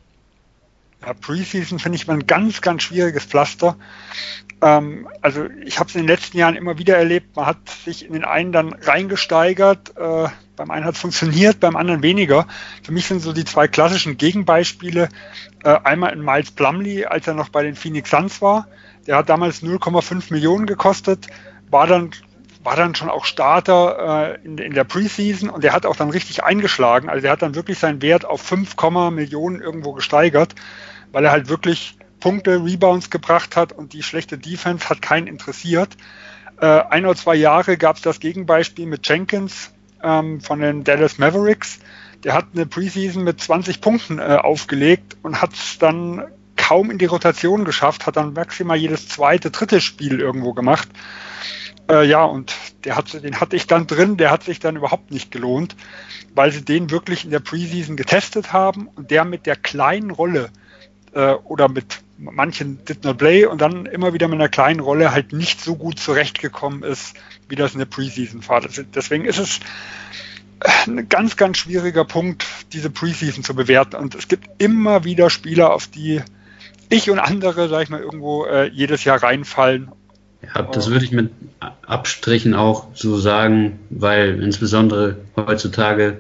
Ja, 1.06 1.14
Preseason 1.14 1.80
finde 1.80 1.98
ich 1.98 2.08
mal 2.08 2.14
ein 2.14 2.28
ganz, 2.28 2.62
ganz 2.62 2.84
schwieriges 2.84 3.26
Pflaster. 3.26 3.78
Ähm, 4.62 5.10
also 5.22 5.48
ich 5.66 5.80
habe 5.80 5.90
es 5.90 5.96
in 5.96 6.02
den 6.02 6.08
letzten 6.08 6.38
Jahren 6.38 6.56
immer 6.56 6.78
wieder 6.78 6.96
erlebt, 6.96 7.36
man 7.36 7.46
hat 7.46 7.70
sich 7.70 8.06
in 8.06 8.14
den 8.14 8.24
einen 8.24 8.54
dann 8.54 8.74
reingesteigert, 8.74 9.98
äh, 9.98 10.30
beim 10.56 10.72
einen 10.72 10.86
hat 10.86 10.96
es 10.96 11.02
funktioniert, 11.02 11.60
beim 11.60 11.76
anderen 11.76 12.04
weniger. 12.04 12.48
Für 12.84 12.94
mich 12.94 13.08
sind 13.08 13.22
so 13.22 13.34
die 13.34 13.44
zwei 13.44 13.68
klassischen 13.68 14.18
Gegenbeispiele, 14.18 15.10
äh, 15.64 15.80
einmal 15.84 16.14
in 16.14 16.24
Miles 16.24 16.52
Plumley, 16.52 17.06
als 17.06 17.28
er 17.28 17.34
noch 17.34 17.50
bei 17.50 17.64
den 17.64 17.76
Phoenix 17.76 18.12
Suns 18.12 18.42
war, 18.42 18.68
der 19.08 19.18
hat 19.18 19.30
damals 19.30 19.62
0,5 19.62 20.32
Millionen 20.32 20.66
gekostet, 20.66 21.28
war 21.70 21.88
dann 21.88 22.12
war 22.64 22.76
dann 22.76 22.96
schon 22.96 23.10
auch 23.10 23.26
Starter 23.26 24.38
äh, 24.40 24.46
in, 24.46 24.58
in, 24.58 24.74
der 24.74 24.84
Preseason 24.84 25.50
und 25.50 25.64
der 25.64 25.74
hat 25.74 25.86
auch 25.86 25.96
dann 25.96 26.10
richtig 26.10 26.44
eingeschlagen. 26.44 27.10
Also 27.10 27.22
der 27.22 27.32
hat 27.32 27.42
dann 27.42 27.56
wirklich 27.56 27.80
seinen 27.80 28.02
Wert 28.02 28.26
auf 28.26 28.42
5, 28.42 28.76
Millionen 29.12 29.62
irgendwo 29.62 29.94
gesteigert, 29.94 30.56
weil 31.12 31.26
er 31.26 31.32
halt 31.32 31.50
wirklich 31.50 31.98
Punkte, 32.20 32.64
Rebounds 32.64 33.10
gebracht 33.10 33.58
hat 33.58 33.74
und 33.74 33.94
die 33.94 34.04
schlechte 34.04 34.38
Defense 34.38 34.90
hat 34.90 35.02
keinen 35.02 35.28
interessiert. 35.28 35.90
Äh, 36.62 36.66
ein 36.66 37.06
oder 37.06 37.16
zwei 37.16 37.36
Jahre 37.36 37.78
gab 37.78 37.98
es 37.98 38.02
das 38.02 38.20
Gegenbeispiel 38.20 38.86
mit 38.86 39.08
Jenkins 39.08 39.74
ähm, 40.02 40.40
von 40.40 40.60
den 40.60 40.84
Dallas 40.84 41.18
Mavericks. 41.18 41.80
Der 42.24 42.34
hat 42.34 42.46
eine 42.54 42.66
Preseason 42.66 43.24
mit 43.24 43.42
20 43.42 43.82
Punkten 43.82 44.20
äh, 44.20 44.38
aufgelegt 44.42 45.18
und 45.24 45.42
hat 45.42 45.54
es 45.54 45.78
dann 45.80 46.24
kaum 46.56 46.92
in 46.92 46.98
die 46.98 47.06
Rotation 47.06 47.66
geschafft, 47.66 48.08
hat 48.08 48.16
dann 48.16 48.32
maximal 48.32 48.78
jedes 48.78 49.10
zweite, 49.10 49.52
dritte 49.52 49.82
Spiel 49.82 50.22
irgendwo 50.22 50.54
gemacht. 50.54 50.88
Äh, 51.90 52.08
ja, 52.08 52.24
und 52.24 52.56
hat, 52.88 53.24
den 53.24 53.40
hatte 53.40 53.56
ich 53.56 53.68
dann 53.68 53.88
drin, 53.88 54.18
der 54.18 54.32
hat 54.32 54.44
sich 54.44 54.60
dann 54.60 54.76
überhaupt 54.76 55.12
nicht 55.12 55.32
gelohnt, 55.32 55.76
weil 56.34 56.52
sie 56.52 56.64
den 56.64 56.90
wirklich 56.92 57.26
in 57.26 57.32
der 57.32 57.40
Preseason 57.40 57.98
getestet 57.98 58.54
haben 58.54 58.88
und 58.96 59.12
der 59.12 59.26
mit 59.26 59.46
der 59.46 59.56
kleinen 59.56 60.12
Rolle 60.12 60.50
äh, 61.14 61.34
oder 61.34 61.68
mit 61.68 62.00
manchen 62.18 62.84
did 62.86 63.04
not 63.04 63.18
play 63.18 63.46
und 63.46 63.60
dann 63.60 63.86
immer 63.86 64.14
wieder 64.14 64.28
mit 64.28 64.40
einer 64.40 64.50
kleinen 64.50 64.80
Rolle 64.80 65.12
halt 65.12 65.34
nicht 65.34 65.62
so 65.62 65.76
gut 65.76 66.00
zurechtgekommen 66.00 66.84
ist, 66.84 67.16
wie 67.50 67.56
das 67.56 67.74
in 67.74 67.80
der 67.80 67.86
Preseason 67.86 68.48
war. 68.48 68.62
Deswegen 68.62 69.26
ist 69.26 69.40
es 69.40 69.60
ein 70.88 71.10
ganz, 71.10 71.36
ganz 71.36 71.58
schwieriger 71.58 72.06
Punkt, 72.06 72.46
diese 72.72 72.90
Preseason 72.90 73.44
zu 73.44 73.56
bewerten. 73.56 73.96
Und 73.96 74.16
es 74.16 74.28
gibt 74.28 74.62
immer 74.62 75.04
wieder 75.04 75.30
Spieler, 75.30 75.74
auf 75.74 75.88
die 75.88 76.22
ich 76.90 77.10
und 77.10 77.20
andere, 77.20 77.70
sag 77.70 77.84
ich 77.84 77.90
mal, 77.90 78.00
irgendwo 78.00 78.46
äh, 78.46 78.70
jedes 78.70 79.04
Jahr 79.04 79.22
reinfallen. 79.22 79.92
Ja, 80.54 80.62
das 80.64 80.90
würde 80.90 81.06
ich 81.06 81.12
mit 81.12 81.32
Abstrichen 81.86 82.54
auch 82.54 82.88
so 82.94 83.18
sagen, 83.18 83.80
weil 83.90 84.42
insbesondere 84.42 85.18
heutzutage 85.36 86.20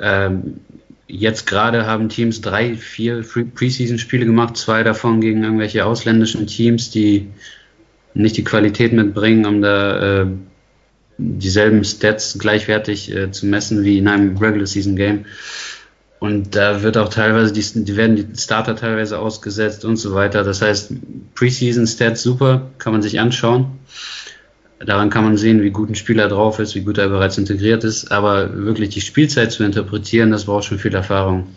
ähm, 0.00 0.60
jetzt 1.06 1.46
gerade 1.46 1.86
haben 1.86 2.08
Teams 2.08 2.40
drei, 2.40 2.74
vier 2.74 3.22
Preseason-Spiele 3.22 4.26
gemacht, 4.26 4.56
zwei 4.56 4.82
davon 4.82 5.20
gegen 5.20 5.42
irgendwelche 5.42 5.86
ausländischen 5.86 6.46
Teams, 6.46 6.90
die 6.90 7.28
nicht 8.14 8.36
die 8.36 8.44
Qualität 8.44 8.92
mitbringen, 8.92 9.46
um 9.46 9.62
da 9.62 10.22
äh, 10.22 10.26
dieselben 11.18 11.84
Stats 11.84 12.38
gleichwertig 12.38 13.14
äh, 13.14 13.30
zu 13.30 13.46
messen 13.46 13.84
wie 13.84 13.98
in 13.98 14.08
einem 14.08 14.36
Regular 14.36 14.66
Season 14.66 14.96
Game. 14.96 15.24
Und 16.20 16.56
da 16.56 16.82
wird 16.82 16.96
auch 16.96 17.08
teilweise, 17.08 17.52
die, 17.52 17.84
die 17.84 17.96
werden 17.96 18.16
die 18.16 18.40
Starter 18.40 18.74
teilweise 18.74 19.18
ausgesetzt 19.18 19.84
und 19.84 19.96
so 19.96 20.14
weiter. 20.14 20.42
Das 20.42 20.62
heißt, 20.62 20.92
Preseason 21.34 21.86
Stats 21.86 22.22
super, 22.22 22.70
kann 22.78 22.92
man 22.92 23.02
sich 23.02 23.20
anschauen. 23.20 23.78
Daran 24.80 25.10
kann 25.10 25.24
man 25.24 25.36
sehen, 25.36 25.62
wie 25.62 25.70
gut 25.70 25.90
ein 25.90 25.94
Spieler 25.94 26.28
drauf 26.28 26.58
ist, 26.58 26.74
wie 26.74 26.82
gut 26.82 26.98
er 26.98 27.08
bereits 27.08 27.38
integriert 27.38 27.84
ist. 27.84 28.10
Aber 28.10 28.56
wirklich 28.56 28.90
die 28.90 29.00
Spielzeit 29.00 29.52
zu 29.52 29.64
interpretieren, 29.64 30.30
das 30.30 30.46
braucht 30.46 30.64
schon 30.64 30.78
viel 30.78 30.94
Erfahrung. 30.94 31.48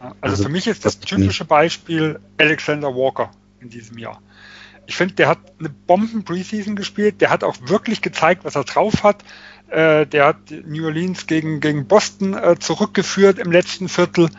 Also, 0.00 0.14
also 0.20 0.42
für 0.44 0.48
mich 0.48 0.66
ist 0.66 0.84
das 0.84 0.98
typische 0.98 1.44
Beispiel 1.44 2.18
Alexander 2.38 2.94
Walker 2.94 3.30
in 3.60 3.70
diesem 3.70 3.98
Jahr. 3.98 4.20
Ich 4.86 4.96
finde, 4.96 5.14
der 5.14 5.28
hat 5.28 5.38
eine 5.58 5.70
Bomben-Preseason 5.70 6.76
gespielt. 6.76 7.20
Der 7.20 7.30
hat 7.30 7.42
auch 7.42 7.56
wirklich 7.66 8.02
gezeigt, 8.02 8.44
was 8.44 8.54
er 8.54 8.64
drauf 8.64 9.02
hat. 9.02 9.24
Äh, 9.74 10.06
der 10.06 10.26
hat 10.26 10.36
New 10.66 10.84
Orleans 10.84 11.26
gegen, 11.26 11.58
gegen 11.58 11.88
Boston 11.88 12.34
äh, 12.34 12.56
zurückgeführt 12.60 13.40
im 13.40 13.50
letzten 13.50 13.88
Viertel. 13.88 14.30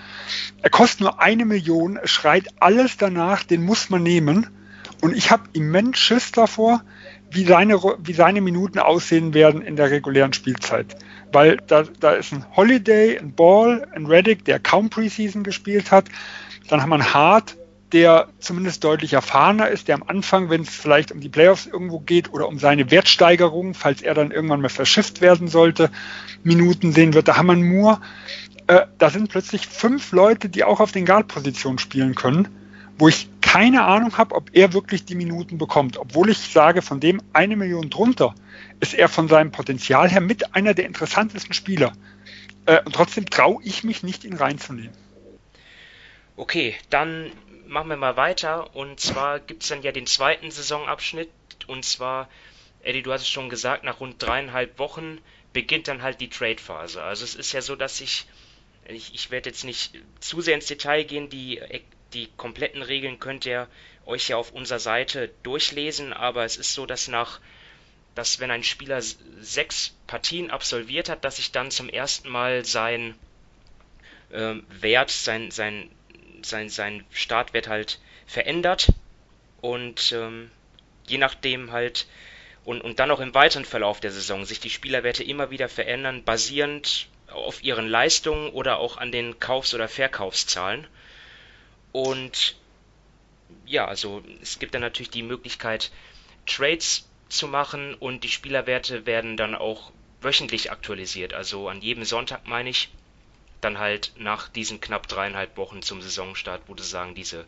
Er 0.62 0.70
kostet 0.70 1.02
nur 1.02 1.22
eine 1.22 1.44
Million, 1.44 2.00
schreit 2.06 2.48
alles 2.62 2.96
danach, 2.96 3.44
den 3.44 3.62
muss 3.64 3.90
man 3.90 4.02
nehmen. 4.02 4.48
Und 5.02 5.14
ich 5.14 5.32
habe 5.32 5.44
immens 5.52 6.00
Schiss 6.00 6.32
davor, 6.32 6.84
wie 7.32 7.44
seine, 7.44 7.76
wie 7.76 8.14
seine 8.14 8.40
Minuten 8.40 8.80
aussehen 8.80 9.34
werden 9.34 9.62
in 9.62 9.76
der 9.76 9.92
regulären 9.92 10.32
Spielzeit. 10.32 10.96
Weil 11.34 11.58
da, 11.68 11.84
da 12.00 12.12
ist 12.12 12.32
ein 12.32 12.46
Holiday, 12.56 13.18
ein 13.18 13.36
Ball, 13.36 13.86
ein 13.94 14.06
Reddick, 14.06 14.46
der 14.46 14.60
kaum 14.60 14.90
Preseason 14.90 15.44
gespielt 15.44 15.92
hat. 15.92 16.06
Dann 16.70 16.82
haben 16.82 16.90
wir 16.90 16.96
einen 16.96 17.14
Hart, 17.14 17.58
der 17.96 18.28
zumindest 18.40 18.84
deutlich 18.84 19.14
erfahrener 19.14 19.70
ist, 19.70 19.88
der 19.88 19.96
am 19.96 20.04
Anfang, 20.04 20.50
wenn 20.50 20.64
es 20.64 20.70
vielleicht 20.70 21.14
um 21.14 21.22
die 21.22 21.30
Playoffs 21.30 21.66
irgendwo 21.66 22.02
geht 22.02 22.34
oder 22.34 22.50
um 22.50 22.60
seine 22.60 22.92
Wertsteigerung, 22.92 23.74
falls 23.74 24.02
er 24.02 24.14
dann 24.14 24.32
irgendwann 24.32 24.60
mal 24.60 24.68
verschifft 24.68 25.22
werden 25.22 25.48
sollte, 25.48 25.90
Minuten 26.44 26.92
sehen 26.92 27.14
wird. 27.14 27.30
Da 27.30 27.38
haben 27.38 27.46
wir 27.46 27.56
nur, 27.56 28.02
äh, 28.68 28.82
da 28.98 29.10
sind 29.10 29.30
plötzlich 29.30 29.66
fünf 29.68 30.12
Leute, 30.12 30.50
die 30.50 30.66
auch 30.66 30.82
auf 30.82 30.92
den 30.92 31.06
Guard-Positionen 31.06 31.80
spielen 31.80 32.16
können, 32.16 32.50
wo 32.98 33.08
ich 33.08 33.30
keine 33.40 33.86
Ahnung 33.86 34.18
habe, 34.18 34.36
ob 34.36 34.50
er 34.52 34.74
wirklich 34.74 35.06
die 35.06 35.16
Minuten 35.16 35.58
bekommt. 35.58 35.98
Obwohl 35.98 36.30
ich 36.30 36.40
sage, 36.40 36.82
von 36.82 37.00
dem 37.00 37.22
eine 37.32 37.56
Million 37.56 37.90
drunter 37.90 38.36
ist 38.82 38.94
er 38.94 39.08
von 39.08 39.30
seinem 39.30 39.54
Potenzial 39.54 40.10
her 40.10 40.20
mit 40.20 40.54
einer 40.54 40.74
der 40.74 40.86
interessantesten 40.86 41.54
Spieler. 41.54 41.94
Äh, 42.66 42.82
und 42.84 42.94
trotzdem 42.94 43.26
traue 43.30 43.64
ich 43.64 43.86
mich 43.86 44.04
nicht, 44.04 44.26
ihn 44.26 44.34
reinzunehmen. 44.34 44.92
Okay, 46.38 46.76
dann 46.90 47.32
machen 47.68 47.90
wir 47.90 47.98
mal 47.98 48.18
weiter. 48.18 48.76
Und 48.76 49.00
zwar 49.00 49.40
gibt 49.40 49.64
es 49.64 49.70
dann 49.70 49.82
ja 49.82 49.92
den 49.92 50.08
zweiten 50.08 50.52
Saisonabschnitt. 50.52 51.30
Und 51.68 51.86
zwar, 51.86 52.30
Eddie, 52.84 53.02
du 53.02 53.12
hast 53.12 53.22
es 53.22 53.30
schon 53.30 53.50
gesagt, 53.50 53.84
nach 53.84 54.00
rund 54.00 54.22
dreieinhalb 54.22 54.78
Wochen 54.80 55.20
beginnt 55.54 55.88
dann 55.88 56.02
halt 56.02 56.20
die 56.22 56.30
Trade-Phase. 56.30 57.02
Also 57.02 57.24
es 57.24 57.36
ist 57.36 57.54
ja 57.54 57.62
so, 57.62 57.76
dass 57.76 58.02
ich, 58.02 58.26
ich, 58.88 59.14
ich 59.14 59.32
werde 59.32 59.50
jetzt 59.50 59.64
nicht 59.64 59.94
zu 60.20 60.42
sehr 60.42 60.56
ins 60.56 60.68
Detail 60.68 61.04
gehen, 61.04 61.30
die, 61.30 61.62
die 62.14 62.28
kompletten 62.38 62.82
Regeln 62.82 63.20
könnt 63.20 63.46
ihr 63.46 63.68
euch 64.06 64.30
ja 64.30 64.38
auf 64.38 64.52
unserer 64.52 64.80
Seite 64.80 65.32
durchlesen, 65.44 66.14
aber 66.14 66.46
es 66.46 66.58
ist 66.58 66.74
so, 66.74 66.86
dass 66.86 67.08
nach 67.08 67.40
dass 68.16 68.40
wenn 68.40 68.50
ein 68.50 68.64
Spieler 68.64 69.02
sechs 69.02 69.94
Partien 70.08 70.50
absolviert 70.50 71.10
hat, 71.10 71.26
dass 71.26 71.36
sich 71.36 71.52
dann 71.52 71.70
zum 71.70 71.90
ersten 71.90 72.30
Mal 72.30 72.64
sein 72.64 73.14
äh, 74.32 74.56
Wert, 74.70 75.12
sein, 75.12 75.52
sein 75.52 75.92
sein, 76.50 76.70
sein 76.70 77.06
Startwert 77.12 77.68
halt 77.68 78.00
verändert 78.26 78.94
und 79.62 80.12
ähm, 80.12 80.52
je 81.08 81.18
nachdem 81.18 81.72
halt 81.72 82.08
und, 82.64 82.82
und 82.82 83.00
dann 83.00 83.12
auch 83.12 83.20
im 83.20 83.34
weiteren 83.34 83.66
Verlauf 83.66 84.00
der 84.00 84.12
Saison 84.12 84.46
sich 84.46 84.60
die 84.60 84.72
Spielerwerte 84.72 85.24
immer 85.24 85.52
wieder 85.52 85.70
verändern, 85.70 86.24
basierend 86.24 87.08
auf 87.32 87.64
ihren 87.64 87.88
Leistungen 87.88 88.50
oder 88.50 88.80
auch 88.80 88.98
an 88.98 89.12
den 89.12 89.40
Kaufs- 89.40 89.74
oder 89.74 89.88
Verkaufszahlen. 89.88 90.88
Und 91.92 92.56
ja, 93.66 93.86
also 93.86 94.24
es 94.42 94.58
gibt 94.60 94.74
dann 94.74 94.82
natürlich 94.82 95.12
die 95.12 95.24
Möglichkeit, 95.24 95.92
Trades 96.48 97.08
zu 97.30 97.48
machen 97.48 97.94
und 97.96 98.24
die 98.24 98.30
Spielerwerte 98.30 99.06
werden 99.06 99.38
dann 99.38 99.56
auch 99.56 99.92
wöchentlich 100.22 100.72
aktualisiert. 100.72 101.34
Also 101.34 101.70
an 101.70 101.82
jedem 101.82 102.04
Sonntag 102.04 102.48
meine 102.48 102.70
ich 102.70 102.90
dann 103.62 103.80
halt 103.80 104.14
nach 104.18 104.50
diesen 104.50 104.82
knapp 104.82 105.08
dreieinhalb 105.08 105.58
Wochen 105.58 105.82
zum 105.82 106.02
Saisonstart, 106.02 106.64
wo 106.68 106.74
du 106.74 106.84
sagen, 106.84 107.16
diese 107.16 107.46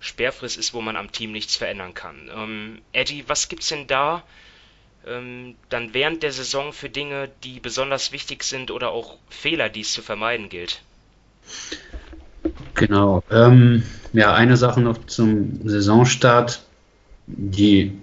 Sperrfrist 0.00 0.58
ist, 0.58 0.74
wo 0.74 0.80
man 0.80 0.96
am 0.96 1.12
Team 1.12 1.32
nichts 1.32 1.56
verändern 1.56 1.94
kann. 1.94 2.30
Ähm, 2.34 2.82
Eddie, 2.92 3.24
was 3.28 3.48
gibt's 3.48 3.68
denn 3.68 3.86
da 3.86 4.22
ähm, 5.06 5.54
dann 5.68 5.94
während 5.94 6.22
der 6.22 6.32
Saison 6.32 6.72
für 6.72 6.88
Dinge, 6.88 7.30
die 7.44 7.60
besonders 7.60 8.12
wichtig 8.12 8.42
sind 8.42 8.70
oder 8.70 8.90
auch 8.90 9.16
Fehler, 9.28 9.68
die 9.68 9.80
es 9.80 9.92
zu 9.92 10.02
vermeiden 10.02 10.48
gilt? 10.48 10.82
Genau. 12.74 13.22
Ähm, 13.30 13.84
ja, 14.12 14.34
eine 14.34 14.56
Sache 14.56 14.80
noch 14.80 15.06
zum 15.06 15.68
Saisonstart. 15.68 16.62
Die 17.26 17.96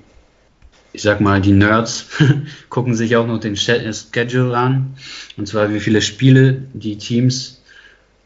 ich 0.94 1.02
sag 1.02 1.20
mal, 1.20 1.42
die 1.42 1.52
Nerds 1.52 2.08
gucken 2.70 2.96
sich 2.96 3.16
auch 3.16 3.26
noch 3.26 3.40
den 3.40 3.58
Schedule 3.58 4.56
an. 4.56 4.94
Und 5.38 5.48
zwar, 5.48 5.74
wie 5.74 5.80
viele 5.80 6.02
Spiele 6.02 6.64
die 6.74 6.98
Teams 6.98 7.62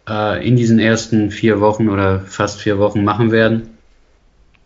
äh, 0.07 0.45
in 0.45 0.57
diesen 0.57 0.77
ersten 0.77 1.31
vier 1.31 1.61
Wochen 1.61 1.89
oder 1.89 2.19
fast 2.19 2.59
vier 2.59 2.77
Wochen 2.77 3.03
machen 3.03 3.31
werden. 3.31 3.69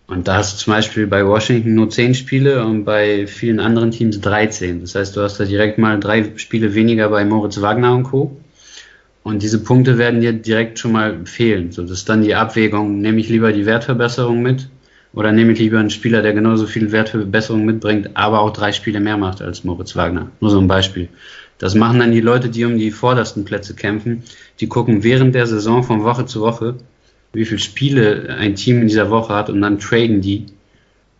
Und 0.07 0.27
da 0.27 0.37
hast 0.37 0.53
du 0.53 0.65
zum 0.65 0.73
Beispiel 0.73 1.07
bei 1.07 1.25
Washington 1.25 1.75
nur 1.75 1.89
zehn 1.89 2.15
Spiele 2.15 2.65
und 2.65 2.83
bei 2.83 3.27
vielen 3.27 3.61
anderen 3.61 3.91
Teams 3.91 4.19
13. 4.19 4.81
Das 4.81 4.95
heißt, 4.95 5.15
du 5.15 5.21
hast 5.21 5.39
da 5.39 5.45
direkt 5.45 5.77
mal 5.77 5.99
drei 5.99 6.33
Spiele 6.35 6.73
weniger 6.73 7.07
bei 7.09 7.23
Moritz 7.23 7.61
Wagner 7.61 7.95
und 7.95 8.03
Co. 8.03 8.35
Und 9.23 9.43
diese 9.43 9.63
Punkte 9.63 9.99
werden 9.99 10.19
dir 10.19 10.33
direkt 10.33 10.79
schon 10.79 10.93
mal 10.93 11.25
fehlen. 11.25 11.71
So, 11.71 11.83
das 11.83 11.91
ist 11.91 12.09
dann 12.09 12.23
die 12.23 12.33
Abwägung, 12.33 12.99
nehme 12.99 13.19
ich 13.19 13.29
lieber 13.29 13.53
die 13.53 13.67
Wertverbesserung 13.67 14.41
mit 14.41 14.67
oder 15.13 15.31
nehme 15.31 15.51
ich 15.51 15.59
lieber 15.59 15.79
einen 15.79 15.89
Spieler, 15.89 16.21
der 16.21 16.33
genauso 16.33 16.67
viel 16.67 16.91
Wertverbesserung 16.91 17.65
mitbringt, 17.65 18.11
aber 18.13 18.39
auch 18.39 18.51
drei 18.51 18.71
Spiele 18.71 18.99
mehr 18.99 19.17
macht 19.17 19.41
als 19.41 19.63
Moritz 19.63 19.95
Wagner? 19.95 20.31
Nur 20.39 20.51
so 20.51 20.59
ein 20.59 20.67
Beispiel. 20.67 21.09
Das 21.57 21.75
machen 21.75 21.99
dann 21.99 22.11
die 22.11 22.21
Leute, 22.21 22.49
die 22.49 22.65
um 22.65 22.77
die 22.77 22.91
vordersten 22.91 23.45
Plätze 23.45 23.75
kämpfen. 23.75 24.23
Die 24.59 24.67
gucken 24.67 25.03
während 25.03 25.35
der 25.35 25.45
Saison 25.47 25.83
von 25.83 26.03
Woche 26.03 26.25
zu 26.25 26.41
Woche, 26.41 26.75
wie 27.33 27.45
viele 27.45 27.59
Spiele 27.59 28.35
ein 28.37 28.55
Team 28.55 28.81
in 28.81 28.87
dieser 28.87 29.09
Woche 29.09 29.33
hat 29.33 29.49
und 29.49 29.61
dann 29.61 29.79
traden 29.79 30.21
die, 30.21 30.45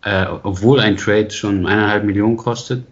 äh, 0.02 0.26
obwohl 0.42 0.80
ein 0.80 0.96
Trade 0.96 1.30
schon 1.30 1.66
eineinhalb 1.66 2.04
Millionen 2.04 2.36
kostet. 2.36 2.84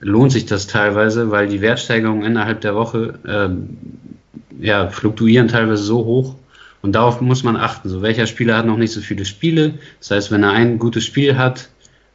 Lohnt 0.00 0.32
sich 0.32 0.46
das 0.46 0.66
teilweise, 0.66 1.30
weil 1.30 1.48
die 1.48 1.60
Wertsteigerungen 1.60 2.24
innerhalb 2.24 2.60
der 2.60 2.74
Woche 2.74 3.18
äh, 3.26 4.64
ja, 4.64 4.88
fluktuieren 4.88 5.48
teilweise 5.48 5.82
so 5.82 6.04
hoch, 6.04 6.36
und 6.82 6.92
darauf 6.94 7.20
muss 7.20 7.42
man 7.42 7.56
achten. 7.56 7.88
So, 7.88 8.02
welcher 8.02 8.26
Spieler 8.26 8.56
hat 8.56 8.66
noch 8.66 8.76
nicht 8.76 8.92
so 8.92 9.00
viele 9.00 9.24
Spiele? 9.24 9.74
Das 9.98 10.10
heißt, 10.10 10.30
wenn 10.30 10.42
er 10.42 10.52
ein 10.52 10.78
gutes 10.78 11.04
Spiel 11.04 11.36
hat, 11.36 11.68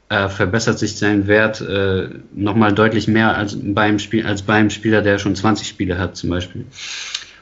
äh, 0.10 0.30
verbessert 0.30 0.80
sich 0.80 0.98
sein 0.98 1.28
Wert 1.28 1.62
äh, 1.62 2.10
nochmal 2.34 2.74
deutlich 2.74 3.08
mehr 3.08 3.36
als 3.36 3.58
beim 3.62 4.00
Spiel, 4.00 4.26
als 4.26 4.44
beim 4.44 4.70
Spieler, 4.70 5.02
der 5.02 5.18
schon 5.18 5.36
20 5.36 5.68
Spiele 5.68 5.98
hat, 5.98 6.16
zum 6.16 6.30
Beispiel. 6.30 6.66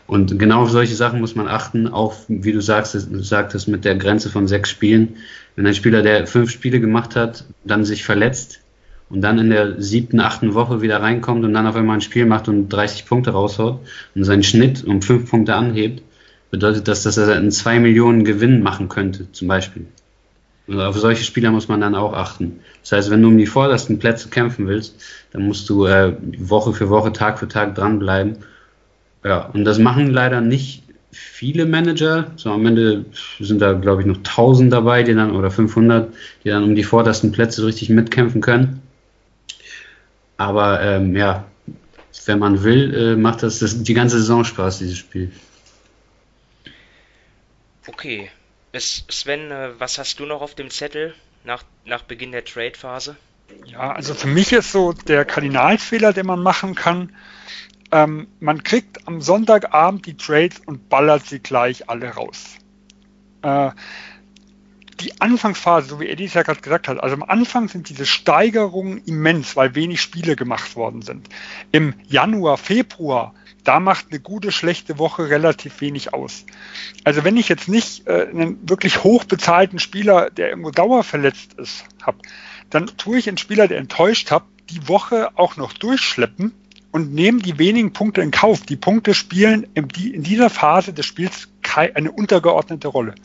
Und 0.05 0.37
genau 0.37 0.63
auf 0.63 0.69
solche 0.69 0.95
Sachen 0.95 1.19
muss 1.21 1.35
man 1.35 1.47
achten, 1.47 1.87
auch 1.87 2.15
wie 2.27 2.51
du 2.51 2.61
sagst, 2.61 2.95
sagtest 3.11 3.67
mit 3.67 3.85
der 3.85 3.95
Grenze 3.95 4.29
von 4.29 4.47
sechs 4.47 4.69
Spielen. 4.69 5.15
Wenn 5.55 5.65
ein 5.65 5.75
Spieler, 5.75 6.01
der 6.01 6.27
fünf 6.27 6.51
Spiele 6.51 6.79
gemacht 6.79 7.15
hat, 7.15 7.45
dann 7.63 7.85
sich 7.85 8.03
verletzt 8.03 8.59
und 9.09 9.21
dann 9.21 9.39
in 9.39 9.49
der 9.49 9.81
siebten, 9.81 10.19
achten 10.19 10.53
Woche 10.53 10.81
wieder 10.81 11.01
reinkommt 11.01 11.45
und 11.45 11.53
dann 11.53 11.67
auf 11.67 11.75
einmal 11.75 11.97
ein 11.97 12.01
Spiel 12.01 12.25
macht 12.25 12.47
und 12.47 12.69
30 12.69 13.05
Punkte 13.05 13.31
raushaut 13.31 13.79
und 14.15 14.23
seinen 14.23 14.43
Schnitt 14.43 14.83
um 14.83 15.01
fünf 15.01 15.29
Punkte 15.29 15.55
anhebt, 15.55 16.01
bedeutet 16.53 16.88
das, 16.88 17.01
dass 17.01 17.17
er 17.17 17.36
einen 17.36 17.50
zwei 17.50 17.79
Millionen 17.79 18.24
Gewinn 18.24 18.62
machen 18.62 18.88
könnte, 18.88 19.25
zum 19.31 19.48
Beispiel. 19.48 19.88
Und 20.67 20.79
auf 20.79 20.95
solche 21.00 21.24
Spieler 21.24 21.50
muss 21.50 21.67
man 21.67 21.81
dann 21.81 21.95
auch 21.95 22.13
achten. 22.13 22.60
Das 22.83 22.91
heißt, 22.91 23.10
wenn 23.10 23.24
du 23.24 23.29
um 23.29 23.39
die 23.39 23.48
vordersten 23.48 23.98
Plätze 23.98 24.29
kämpfen 24.29 24.67
willst, 24.67 25.03
dann 25.31 25.48
musst 25.48 25.67
du 25.67 25.88
äh, 25.88 26.15
Woche 26.38 26.74
für 26.74 26.89
Woche, 26.89 27.12
Tag 27.12 27.39
für 27.39 27.48
Tag 27.48 27.74
dranbleiben. 27.74 28.36
Ja, 29.24 29.48
und 29.48 29.65
das 29.65 29.79
machen 29.79 30.12
leider 30.12 30.41
nicht 30.41 30.83
viele 31.12 31.65
Manager. 31.65 32.27
So 32.36 32.51
am 32.51 32.67
Ende 32.67 33.05
sind 33.39 33.60
da, 33.60 33.74
glaube 33.74 34.01
ich, 34.01 34.07
noch 34.07 34.17
1000 34.17 34.72
dabei, 34.72 35.01
die 35.01 35.15
dann, 35.15 35.31
oder 35.31 35.50
500, 35.50 36.13
die 36.43 36.50
dann 36.50 36.63
um 36.63 36.75
die 36.75 36.83
vordersten 36.83 37.31
Plätze 37.31 37.65
richtig 37.65 37.89
mitkämpfen 37.89 38.41
können. 38.41 38.83
Aber 40.38 40.83
ähm, 40.83 41.15
ja, 41.15 41.45
wenn 42.27 42.38
man 42.38 42.63
will, 42.63 42.93
äh, 42.93 43.15
macht 43.15 43.41
das, 43.41 43.57
das 43.57 43.81
die 43.81 43.95
ganze 43.95 44.19
Saison 44.19 44.45
Spaß, 44.45 44.77
dieses 44.77 45.00
Spiel. 45.00 45.31
Okay. 47.87 48.29
Sven, 48.75 49.51
äh, 49.51 49.79
was 49.79 49.99
hast 49.99 50.19
du 50.19 50.25
noch 50.25 50.41
auf 50.41 50.55
dem 50.55 50.69
Zettel 50.69 51.13
nach, 51.43 51.63
nach 51.85 52.03
Beginn 52.03 52.31
der 52.31 52.43
Trade-Phase? 52.43 53.17
Ja, 53.65 53.91
also 53.91 54.13
für 54.13 54.27
mich 54.27 54.51
ist 54.51 54.71
so 54.71 54.93
der 54.93 55.25
Kardinalfehler, 55.25 56.13
den 56.13 56.25
man 56.25 56.41
machen 56.41 56.73
kann, 56.75 57.15
ähm, 57.91 58.27
man 58.39 58.63
kriegt 58.63 59.07
am 59.07 59.21
Sonntagabend 59.21 60.07
die 60.07 60.17
Trades 60.17 60.61
und 60.65 60.89
ballert 60.89 61.27
sie 61.27 61.39
gleich 61.39 61.89
alle 61.89 62.09
raus. 62.09 62.55
Äh, 63.43 63.69
die 65.00 65.19
Anfangsphase, 65.21 65.88
so 65.88 66.00
wie 66.00 66.09
Eddie 66.09 66.25
es 66.25 66.33
ja 66.33 66.43
gerade 66.43 66.62
gesagt 66.62 66.88
hat, 66.88 67.01
also 67.01 67.15
am 67.15 67.23
Anfang 67.23 67.67
sind 67.67 67.89
diese 67.89 68.05
Steigerungen 68.05 69.00
immens, 69.05 69.55
weil 69.55 69.75
wenig 69.75 70.01
Spiele 70.01 70.35
gemacht 70.35 70.75
worden 70.75 71.01
sind. 71.01 71.29
Im 71.71 71.93
Januar, 72.07 72.57
Februar, 72.57 73.33
da 73.63 73.79
macht 73.79 74.07
eine 74.09 74.19
gute, 74.19 74.51
schlechte 74.51 75.00
Woche 75.00 75.29
relativ 75.29 75.79
wenig 75.81 76.13
aus. 76.13 76.45
Also 77.03 77.23
wenn 77.23 77.38
ich 77.38 77.50
jetzt 77.50 77.69
nicht 77.69 78.07
äh, 78.07 78.27
einen 78.29 78.69
wirklich 78.69 79.03
hochbezahlten 79.03 79.79
Spieler, 79.79 80.29
der 80.29 80.50
irgendwo 80.50 80.71
dauerverletzt 80.71 81.53
ist, 81.53 81.85
habe, 82.01 82.17
dann 82.69 82.88
tue 82.97 83.17
ich 83.17 83.27
einen 83.27 83.38
Spieler, 83.38 83.67
der 83.67 83.77
enttäuscht 83.77 84.31
hat, 84.31 84.43
die 84.69 84.88
Woche 84.88 85.29
auch 85.35 85.57
noch 85.57 85.73
durchschleppen 85.73 86.53
und 86.91 87.13
nehme 87.13 87.39
die 87.41 87.57
wenigen 87.57 87.93
Punkte 87.93 88.21
in 88.21 88.31
Kauf. 88.31 88.62
Die 88.62 88.75
Punkte 88.75 89.13
spielen 89.13 89.67
in, 89.73 89.88
dieser 90.23 90.50
Phase 90.50 90.93
des 90.93 91.05
Spiels 91.05 91.50
eine 91.75 92.12
untergeordnete 92.12 92.88
Rolle 92.88 93.15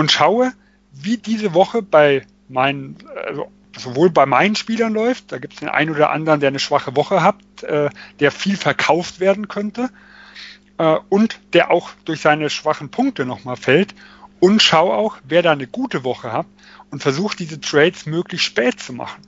und 0.00 0.10
schaue, 0.10 0.54
wie 0.92 1.18
diese 1.18 1.52
Woche 1.52 1.82
bei 1.82 2.26
meinen, 2.48 2.96
also 3.26 3.52
sowohl 3.76 4.08
bei 4.08 4.24
meinen 4.24 4.56
Spielern 4.56 4.94
läuft, 4.94 5.30
da 5.30 5.38
gibt 5.38 5.52
es 5.52 5.60
den 5.60 5.68
einen 5.68 5.90
oder 5.90 6.10
anderen, 6.10 6.40
der 6.40 6.48
eine 6.48 6.58
schwache 6.58 6.96
Woche 6.96 7.22
hat, 7.22 7.36
äh, 7.62 7.90
der 8.18 8.32
viel 8.32 8.56
verkauft 8.56 9.20
werden 9.20 9.46
könnte 9.46 9.90
äh, 10.78 10.96
und 11.10 11.38
der 11.52 11.70
auch 11.70 11.90
durch 12.06 12.22
seine 12.22 12.48
schwachen 12.48 12.90
Punkte 12.90 13.26
nochmal 13.26 13.56
fällt 13.56 13.94
und 14.40 14.62
schaue 14.62 14.94
auch, 14.94 15.18
wer 15.22 15.42
da 15.42 15.52
eine 15.52 15.66
gute 15.66 16.02
Woche 16.02 16.32
hat 16.32 16.46
und 16.90 17.02
versuche 17.02 17.36
diese 17.36 17.60
Trades 17.60 18.06
möglichst 18.06 18.46
spät 18.46 18.80
zu 18.80 18.94
machen. 18.94 19.20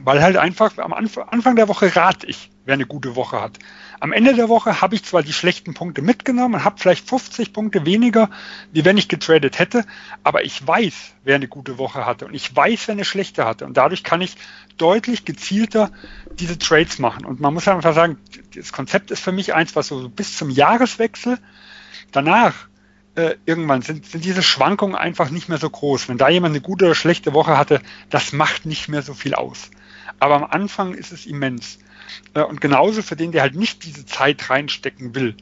Weil 0.00 0.22
halt 0.22 0.38
einfach 0.38 0.78
am 0.78 0.94
Anfang 0.94 1.56
der 1.56 1.68
Woche 1.68 1.94
rate 1.94 2.26
ich, 2.26 2.50
wer 2.64 2.72
eine 2.72 2.86
gute 2.86 3.16
Woche 3.16 3.42
hat. 3.42 3.58
Am 4.00 4.12
Ende 4.12 4.34
der 4.34 4.48
Woche 4.48 4.80
habe 4.80 4.94
ich 4.94 5.04
zwar 5.04 5.22
die 5.22 5.32
schlechten 5.32 5.74
Punkte 5.74 6.02
mitgenommen 6.02 6.54
und 6.54 6.64
habe 6.64 6.78
vielleicht 6.78 7.08
50 7.08 7.52
Punkte 7.52 7.84
weniger, 7.84 8.30
wie 8.72 8.84
wenn 8.84 8.96
ich 8.96 9.08
getradet 9.08 9.58
hätte, 9.58 9.84
aber 10.22 10.44
ich 10.44 10.64
weiß, 10.64 11.14
wer 11.24 11.34
eine 11.34 11.48
gute 11.48 11.78
Woche 11.78 12.06
hatte 12.06 12.26
und 12.26 12.34
ich 12.34 12.54
weiß, 12.54 12.86
wer 12.86 12.92
eine 12.92 13.04
schlechte 13.04 13.44
hatte. 13.44 13.66
Und 13.66 13.76
dadurch 13.76 14.04
kann 14.04 14.20
ich 14.20 14.36
deutlich 14.76 15.24
gezielter 15.24 15.90
diese 16.38 16.58
Trades 16.58 16.98
machen. 16.98 17.24
Und 17.24 17.40
man 17.40 17.52
muss 17.54 17.66
einfach 17.66 17.94
sagen, 17.94 18.18
das 18.54 18.72
Konzept 18.72 19.10
ist 19.10 19.20
für 19.20 19.32
mich 19.32 19.54
eins, 19.54 19.74
was 19.74 19.88
so 19.88 20.08
bis 20.08 20.36
zum 20.36 20.50
Jahreswechsel 20.50 21.38
danach 22.12 22.68
äh, 23.16 23.34
irgendwann 23.46 23.82
sind, 23.82 24.06
sind 24.06 24.24
diese 24.24 24.44
Schwankungen 24.44 24.94
einfach 24.94 25.30
nicht 25.30 25.48
mehr 25.48 25.58
so 25.58 25.68
groß. 25.68 26.08
Wenn 26.08 26.18
da 26.18 26.28
jemand 26.28 26.52
eine 26.52 26.60
gute 26.60 26.84
oder 26.84 26.94
schlechte 26.94 27.34
Woche 27.34 27.58
hatte, 27.58 27.80
das 28.10 28.32
macht 28.32 28.64
nicht 28.64 28.88
mehr 28.88 29.02
so 29.02 29.12
viel 29.12 29.34
aus. 29.34 29.70
Aber 30.20 30.36
am 30.36 30.44
Anfang 30.44 30.94
ist 30.94 31.10
es 31.12 31.26
immens. 31.26 31.78
Äh, 32.34 32.42
und 32.42 32.60
genauso 32.60 33.02
für 33.02 33.16
den, 33.16 33.32
der 33.32 33.42
halt 33.42 33.54
nicht 33.54 33.84
diese 33.84 34.06
Zeit 34.06 34.50
reinstecken 34.50 35.14
will, 35.14 35.36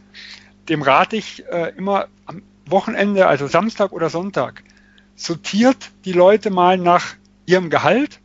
dem 0.68 0.82
rate 0.82 1.16
ich 1.16 1.44
äh, 1.46 1.72
immer 1.76 2.08
am 2.26 2.42
Wochenende, 2.66 3.26
also 3.26 3.46
Samstag 3.46 3.92
oder 3.92 4.10
Sonntag, 4.10 4.62
sortiert 5.14 5.90
die 6.04 6.12
Leute 6.12 6.50
mal 6.50 6.76
nach 6.78 7.14
ihrem 7.46 7.70
Gehalt 7.70 8.20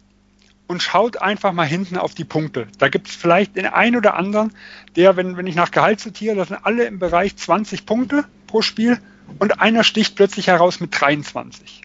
und 0.67 0.81
schaut 0.81 1.21
einfach 1.21 1.51
mal 1.51 1.67
hinten 1.67 1.97
auf 1.97 2.13
die 2.13 2.23
Punkte. 2.23 2.67
Da 2.77 2.89
gibt 2.89 3.07
es 3.07 3.15
vielleicht 3.15 3.55
den 3.55 3.65
einen 3.65 3.97
oder 3.97 4.15
anderen, 4.15 4.53
der, 4.95 5.17
wenn, 5.17 5.37
wenn 5.37 5.47
ich 5.47 5.55
nach 5.55 5.71
Gehalt 5.71 5.99
sortiere, 5.99 6.35
das 6.35 6.47
sind 6.47 6.59
alle 6.63 6.85
im 6.85 6.97
Bereich 6.97 7.35
20 7.35 7.85
Punkte 7.85 8.25
pro 8.47 8.61
Spiel 8.61 8.99
und 9.39 9.61
einer 9.61 9.83
sticht 9.83 10.15
plötzlich 10.15 10.47
heraus 10.47 10.79
mit 10.79 10.99
23. 10.99 11.81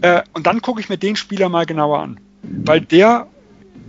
Äh, 0.00 0.22
und 0.32 0.46
dann 0.46 0.62
gucke 0.62 0.80
ich 0.80 0.88
mir 0.88 0.98
den 0.98 1.16
Spieler 1.16 1.48
mal 1.48 1.66
genauer 1.66 2.00
an, 2.00 2.20
weil 2.42 2.80
der 2.80 3.26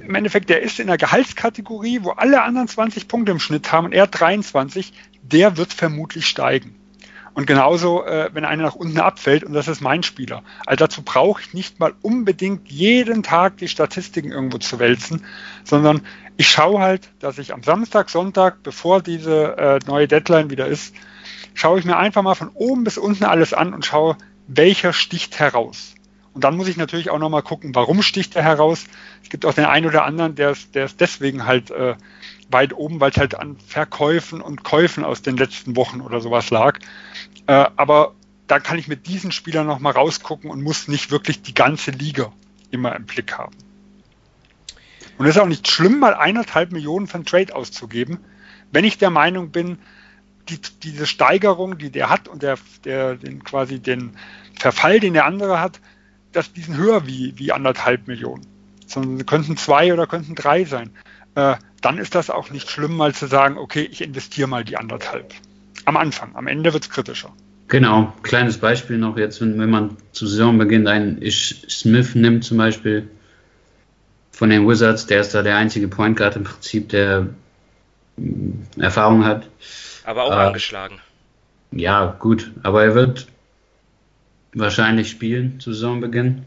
im 0.01 0.15
Endeffekt, 0.15 0.49
der 0.49 0.61
ist 0.61 0.79
in 0.79 0.87
der 0.87 0.97
Gehaltskategorie, 0.97 1.99
wo 2.03 2.11
alle 2.11 2.41
anderen 2.41 2.67
20 2.67 3.07
Punkte 3.07 3.31
im 3.31 3.39
Schnitt 3.39 3.71
haben 3.71 3.85
und 3.85 3.93
er 3.93 4.07
23, 4.07 4.93
der 5.21 5.57
wird 5.57 5.73
vermutlich 5.73 6.27
steigen. 6.27 6.75
Und 7.33 7.45
genauso, 7.45 8.03
äh, 8.03 8.29
wenn 8.33 8.43
einer 8.43 8.63
nach 8.63 8.75
unten 8.75 8.99
abfällt, 8.99 9.43
und 9.43 9.53
das 9.53 9.67
ist 9.67 9.81
mein 9.81 10.03
Spieler. 10.03 10.43
Also 10.65 10.85
dazu 10.85 11.03
brauche 11.03 11.41
ich 11.41 11.53
nicht 11.53 11.79
mal 11.79 11.93
unbedingt 12.01 12.69
jeden 12.69 13.23
Tag 13.23 13.57
die 13.57 13.67
Statistiken 13.67 14.31
irgendwo 14.31 14.57
zu 14.57 14.79
wälzen, 14.79 15.25
sondern 15.63 16.01
ich 16.37 16.49
schaue 16.49 16.79
halt, 16.79 17.09
dass 17.19 17.37
ich 17.37 17.53
am 17.53 17.63
Samstag, 17.63 18.09
Sonntag, 18.09 18.63
bevor 18.63 19.01
diese 19.01 19.57
äh, 19.57 19.79
neue 19.85 20.07
Deadline 20.07 20.49
wieder 20.49 20.67
ist, 20.67 20.95
schaue 21.53 21.79
ich 21.79 21.85
mir 21.85 21.97
einfach 21.97 22.23
mal 22.23 22.35
von 22.35 22.49
oben 22.49 22.83
bis 22.83 22.97
unten 22.97 23.25
alles 23.25 23.53
an 23.53 23.73
und 23.73 23.85
schaue, 23.85 24.17
welcher 24.47 24.93
sticht 24.93 25.39
heraus. 25.39 25.95
Und 26.33 26.43
dann 26.43 26.57
muss 26.57 26.67
ich 26.67 26.77
natürlich 26.77 27.09
auch 27.09 27.19
nochmal 27.19 27.41
gucken, 27.41 27.73
warum 27.73 28.01
sticht 28.01 28.35
er 28.35 28.43
heraus. 28.43 28.85
Es 29.23 29.29
gibt 29.29 29.45
auch 29.45 29.53
den 29.53 29.65
einen 29.65 29.87
oder 29.87 30.05
anderen, 30.05 30.35
der 30.35 30.51
ist, 30.51 30.75
der 30.75 30.85
ist 30.85 31.01
deswegen 31.01 31.45
halt 31.45 31.71
äh, 31.71 31.95
weit 32.49 32.73
oben, 32.73 32.99
weil 32.99 33.11
es 33.11 33.17
halt 33.17 33.35
an 33.35 33.57
Verkäufen 33.65 34.41
und 34.41 34.63
Käufen 34.63 35.03
aus 35.03 35.21
den 35.21 35.37
letzten 35.37 35.75
Wochen 35.75 36.01
oder 36.01 36.21
sowas 36.21 36.49
lag. 36.49 36.79
Äh, 37.47 37.65
aber 37.75 38.13
da 38.47 38.59
kann 38.59 38.77
ich 38.77 38.87
mit 38.87 39.07
diesen 39.07 39.31
Spielern 39.31 39.67
nochmal 39.67 39.93
rausgucken 39.93 40.49
und 40.49 40.61
muss 40.61 40.87
nicht 40.87 41.11
wirklich 41.11 41.41
die 41.41 41.53
ganze 41.53 41.91
Liga 41.91 42.31
immer 42.71 42.95
im 42.95 43.05
Blick 43.05 43.37
haben. 43.37 43.55
Und 45.17 45.25
es 45.25 45.35
ist 45.35 45.41
auch 45.41 45.47
nicht 45.47 45.67
schlimm, 45.67 45.99
mal 45.99 46.15
eineinhalb 46.15 46.71
Millionen 46.71 47.09
einen 47.11 47.25
Trade 47.25 47.55
auszugeben, 47.55 48.19
wenn 48.71 48.85
ich 48.85 48.97
der 48.97 49.09
Meinung 49.09 49.51
bin, 49.51 49.79
die, 50.47 50.59
diese 50.83 51.05
Steigerung, 51.05 51.77
die 51.77 51.91
der 51.91 52.09
hat 52.09 52.27
und 52.27 52.41
der, 52.41 52.57
der 52.85 53.15
den 53.15 53.43
quasi 53.43 53.79
den 53.79 54.15
Verfall, 54.59 54.99
den 54.99 55.13
der 55.13 55.25
andere 55.25 55.59
hat, 55.59 55.79
dass 56.31 56.53
die 56.53 56.61
sind 56.61 56.77
höher 56.77 57.07
wie, 57.07 57.33
wie 57.37 57.51
anderthalb 57.51 58.07
Millionen, 58.07 58.45
sondern 58.85 59.25
könnten 59.25 59.57
zwei 59.57 59.93
oder 59.93 60.07
könnten 60.07 60.35
drei 60.35 60.65
sein. 60.65 60.91
Äh, 61.35 61.55
dann 61.81 61.97
ist 61.97 62.15
das 62.15 62.29
auch 62.29 62.49
nicht 62.49 62.69
schlimm, 62.69 62.97
mal 62.97 63.13
zu 63.13 63.27
sagen, 63.27 63.57
okay, 63.57 63.87
ich 63.89 64.01
investiere 64.01 64.47
mal 64.47 64.63
die 64.63 64.77
anderthalb. 64.77 65.33
Am 65.85 65.97
Anfang, 65.97 66.35
am 66.35 66.47
Ende 66.47 66.73
wird 66.73 66.83
es 66.83 66.89
kritischer. 66.89 67.31
Genau, 67.69 68.13
kleines 68.23 68.57
Beispiel 68.57 68.97
noch 68.97 69.17
jetzt, 69.17 69.41
wenn, 69.41 69.59
wenn 69.59 69.69
man 69.69 69.97
zu 70.11 70.25
Saisonbeginn 70.25 70.87
einen 70.87 71.21
Ish 71.21 71.67
Smith 71.69 72.15
nimmt 72.15 72.43
zum 72.43 72.57
Beispiel 72.57 73.07
von 74.31 74.49
den 74.49 74.67
Wizards, 74.67 75.05
der 75.05 75.21
ist 75.21 75.35
da 75.35 75.43
der 75.43 75.57
einzige 75.57 75.87
Point 75.87 76.17
Guard 76.17 76.35
im 76.35 76.45
Prinzip, 76.45 76.89
der 76.89 77.27
mm, 78.17 78.79
Erfahrung 78.79 79.23
hat. 79.23 79.47
Aber 80.03 80.23
auch 80.23 80.31
äh, 80.31 80.47
angeschlagen. 80.47 80.99
Ja, 81.71 82.15
gut, 82.17 82.51
aber 82.63 82.83
er 82.83 82.95
wird 82.95 83.27
wahrscheinlich 84.53 85.09
spielen 85.09 85.59
zu 85.59 85.73
Saisonbeginn. 85.73 86.43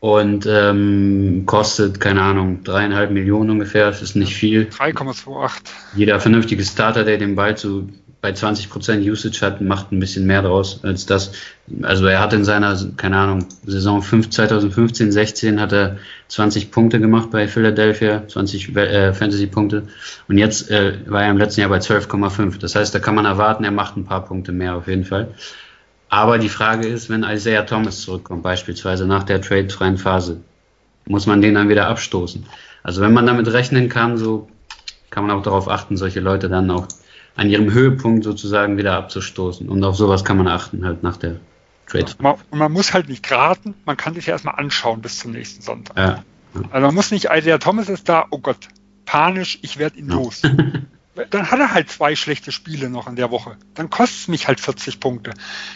Und 0.00 0.46
ähm, 0.46 1.42
kostet, 1.46 1.98
keine 1.98 2.22
Ahnung, 2.22 2.62
dreieinhalb 2.62 3.10
Millionen 3.10 3.50
ungefähr, 3.50 3.86
das 3.86 4.00
ist 4.00 4.14
nicht 4.14 4.34
viel. 4.34 4.68
3,28. 4.70 5.50
Jeder 5.96 6.20
vernünftige 6.20 6.64
Starter, 6.64 7.02
der 7.02 7.18
den 7.18 7.34
Ball 7.34 7.56
zu, 7.56 7.88
bei 8.20 8.30
20% 8.30 9.10
Usage 9.10 9.44
hat, 9.44 9.60
macht 9.60 9.90
ein 9.90 9.98
bisschen 9.98 10.24
mehr 10.24 10.42
draus 10.42 10.84
als 10.84 11.06
das. 11.06 11.32
Also 11.82 12.06
er 12.06 12.20
hat 12.20 12.32
in 12.32 12.44
seiner, 12.44 12.76
keine 12.96 13.16
Ahnung, 13.16 13.46
Saison 13.66 14.00
5, 14.00 14.30
2015, 14.30 15.10
16 15.10 15.60
hat 15.60 15.72
er 15.72 15.96
20 16.28 16.70
Punkte 16.70 17.00
gemacht 17.00 17.32
bei 17.32 17.48
Philadelphia, 17.48 18.22
20 18.26 18.76
äh, 18.76 19.12
Fantasy-Punkte. 19.12 19.82
Und 20.28 20.38
jetzt 20.38 20.70
äh, 20.70 20.94
war 21.06 21.24
er 21.24 21.30
im 21.30 21.38
letzten 21.38 21.62
Jahr 21.62 21.70
bei 21.70 21.78
12,5. 21.78 22.60
Das 22.60 22.76
heißt, 22.76 22.94
da 22.94 23.00
kann 23.00 23.16
man 23.16 23.24
erwarten, 23.24 23.64
er 23.64 23.72
macht 23.72 23.96
ein 23.96 24.04
paar 24.04 24.24
Punkte 24.24 24.52
mehr 24.52 24.76
auf 24.76 24.86
jeden 24.86 25.04
Fall. 25.04 25.34
Aber 26.08 26.38
die 26.38 26.48
Frage 26.48 26.86
ist, 26.86 27.10
wenn 27.10 27.22
Isaiah 27.22 27.64
Thomas 27.64 28.00
zurückkommt, 28.00 28.42
beispielsweise 28.42 29.06
nach 29.06 29.24
der 29.24 29.40
tradefreien 29.40 29.98
Phase, 29.98 30.40
muss 31.06 31.26
man 31.26 31.40
den 31.40 31.54
dann 31.54 31.68
wieder 31.68 31.88
abstoßen. 31.88 32.46
Also 32.82 33.00
wenn 33.02 33.12
man 33.12 33.26
damit 33.26 33.52
rechnen 33.52 33.88
kann, 33.88 34.16
so 34.16 34.48
kann 35.10 35.26
man 35.26 35.36
auch 35.36 35.42
darauf 35.42 35.68
achten, 35.68 35.96
solche 35.96 36.20
Leute 36.20 36.48
dann 36.48 36.70
auch 36.70 36.88
an 37.36 37.48
ihrem 37.50 37.72
Höhepunkt 37.72 38.24
sozusagen 38.24 38.76
wieder 38.78 38.94
abzustoßen. 38.94 39.68
Und 39.68 39.84
auf 39.84 39.96
sowas 39.96 40.24
kann 40.24 40.36
man 40.36 40.48
achten, 40.48 40.84
halt 40.84 41.02
nach 41.02 41.16
der 41.16 41.36
Trade. 41.86 42.06
Man, 42.18 42.36
und 42.50 42.58
man 42.58 42.72
muss 42.72 42.92
halt 42.92 43.08
nicht 43.08 43.30
raten, 43.30 43.74
man 43.84 43.96
kann 43.96 44.14
sich 44.14 44.28
erstmal 44.28 44.56
anschauen 44.56 45.00
bis 45.00 45.18
zum 45.18 45.32
nächsten 45.32 45.62
Sonntag. 45.62 45.96
Ja. 45.96 46.24
Also 46.70 46.86
man 46.86 46.94
muss 46.94 47.10
nicht, 47.10 47.28
Isaiah 47.30 47.58
Thomas 47.58 47.88
ist 47.88 48.08
da, 48.08 48.26
oh 48.30 48.38
Gott, 48.38 48.68
panisch, 49.04 49.58
ich 49.62 49.78
werde 49.78 49.98
ihn 49.98 50.08
los. 50.08 50.42
dann 51.30 51.50
hat 51.50 51.58
er 51.58 51.72
halt 51.72 51.90
zwei 51.90 52.14
schlechte 52.14 52.52
Spiele 52.52 52.90
noch 52.90 53.08
in 53.08 53.16
der 53.16 53.30
Woche. 53.30 53.56
Dann 53.74 53.90
kostet 53.90 54.20
es 54.20 54.28
mich 54.28 54.48
halt 54.48 54.60
40 54.60 55.00
Punkte. 55.00 55.32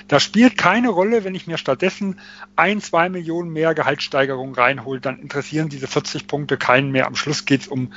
Das 0.08 0.22
spielt 0.22 0.56
keine 0.56 0.90
Rolle, 0.90 1.24
wenn 1.24 1.34
ich 1.34 1.46
mir 1.46 1.58
stattdessen 1.58 2.20
ein, 2.56 2.80
zwei 2.80 3.08
Millionen 3.08 3.50
mehr 3.50 3.74
Gehaltssteigerung 3.74 4.54
reinhole, 4.54 5.00
dann 5.00 5.18
interessieren 5.18 5.68
diese 5.68 5.86
40 5.86 6.26
Punkte 6.26 6.56
keinen 6.56 6.90
mehr. 6.90 7.06
Am 7.06 7.16
Schluss 7.16 7.44
geht 7.44 7.62
es 7.62 7.68
um 7.68 7.92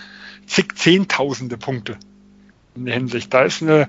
zig 0.48 0.76
Zehntausende 0.76 1.58
Punkte 1.58 1.98
in 2.76 2.86
der 2.86 2.96
Hinsicht. 2.96 3.34
Da 3.34 3.44
ist 3.44 3.62
eine, 3.62 3.88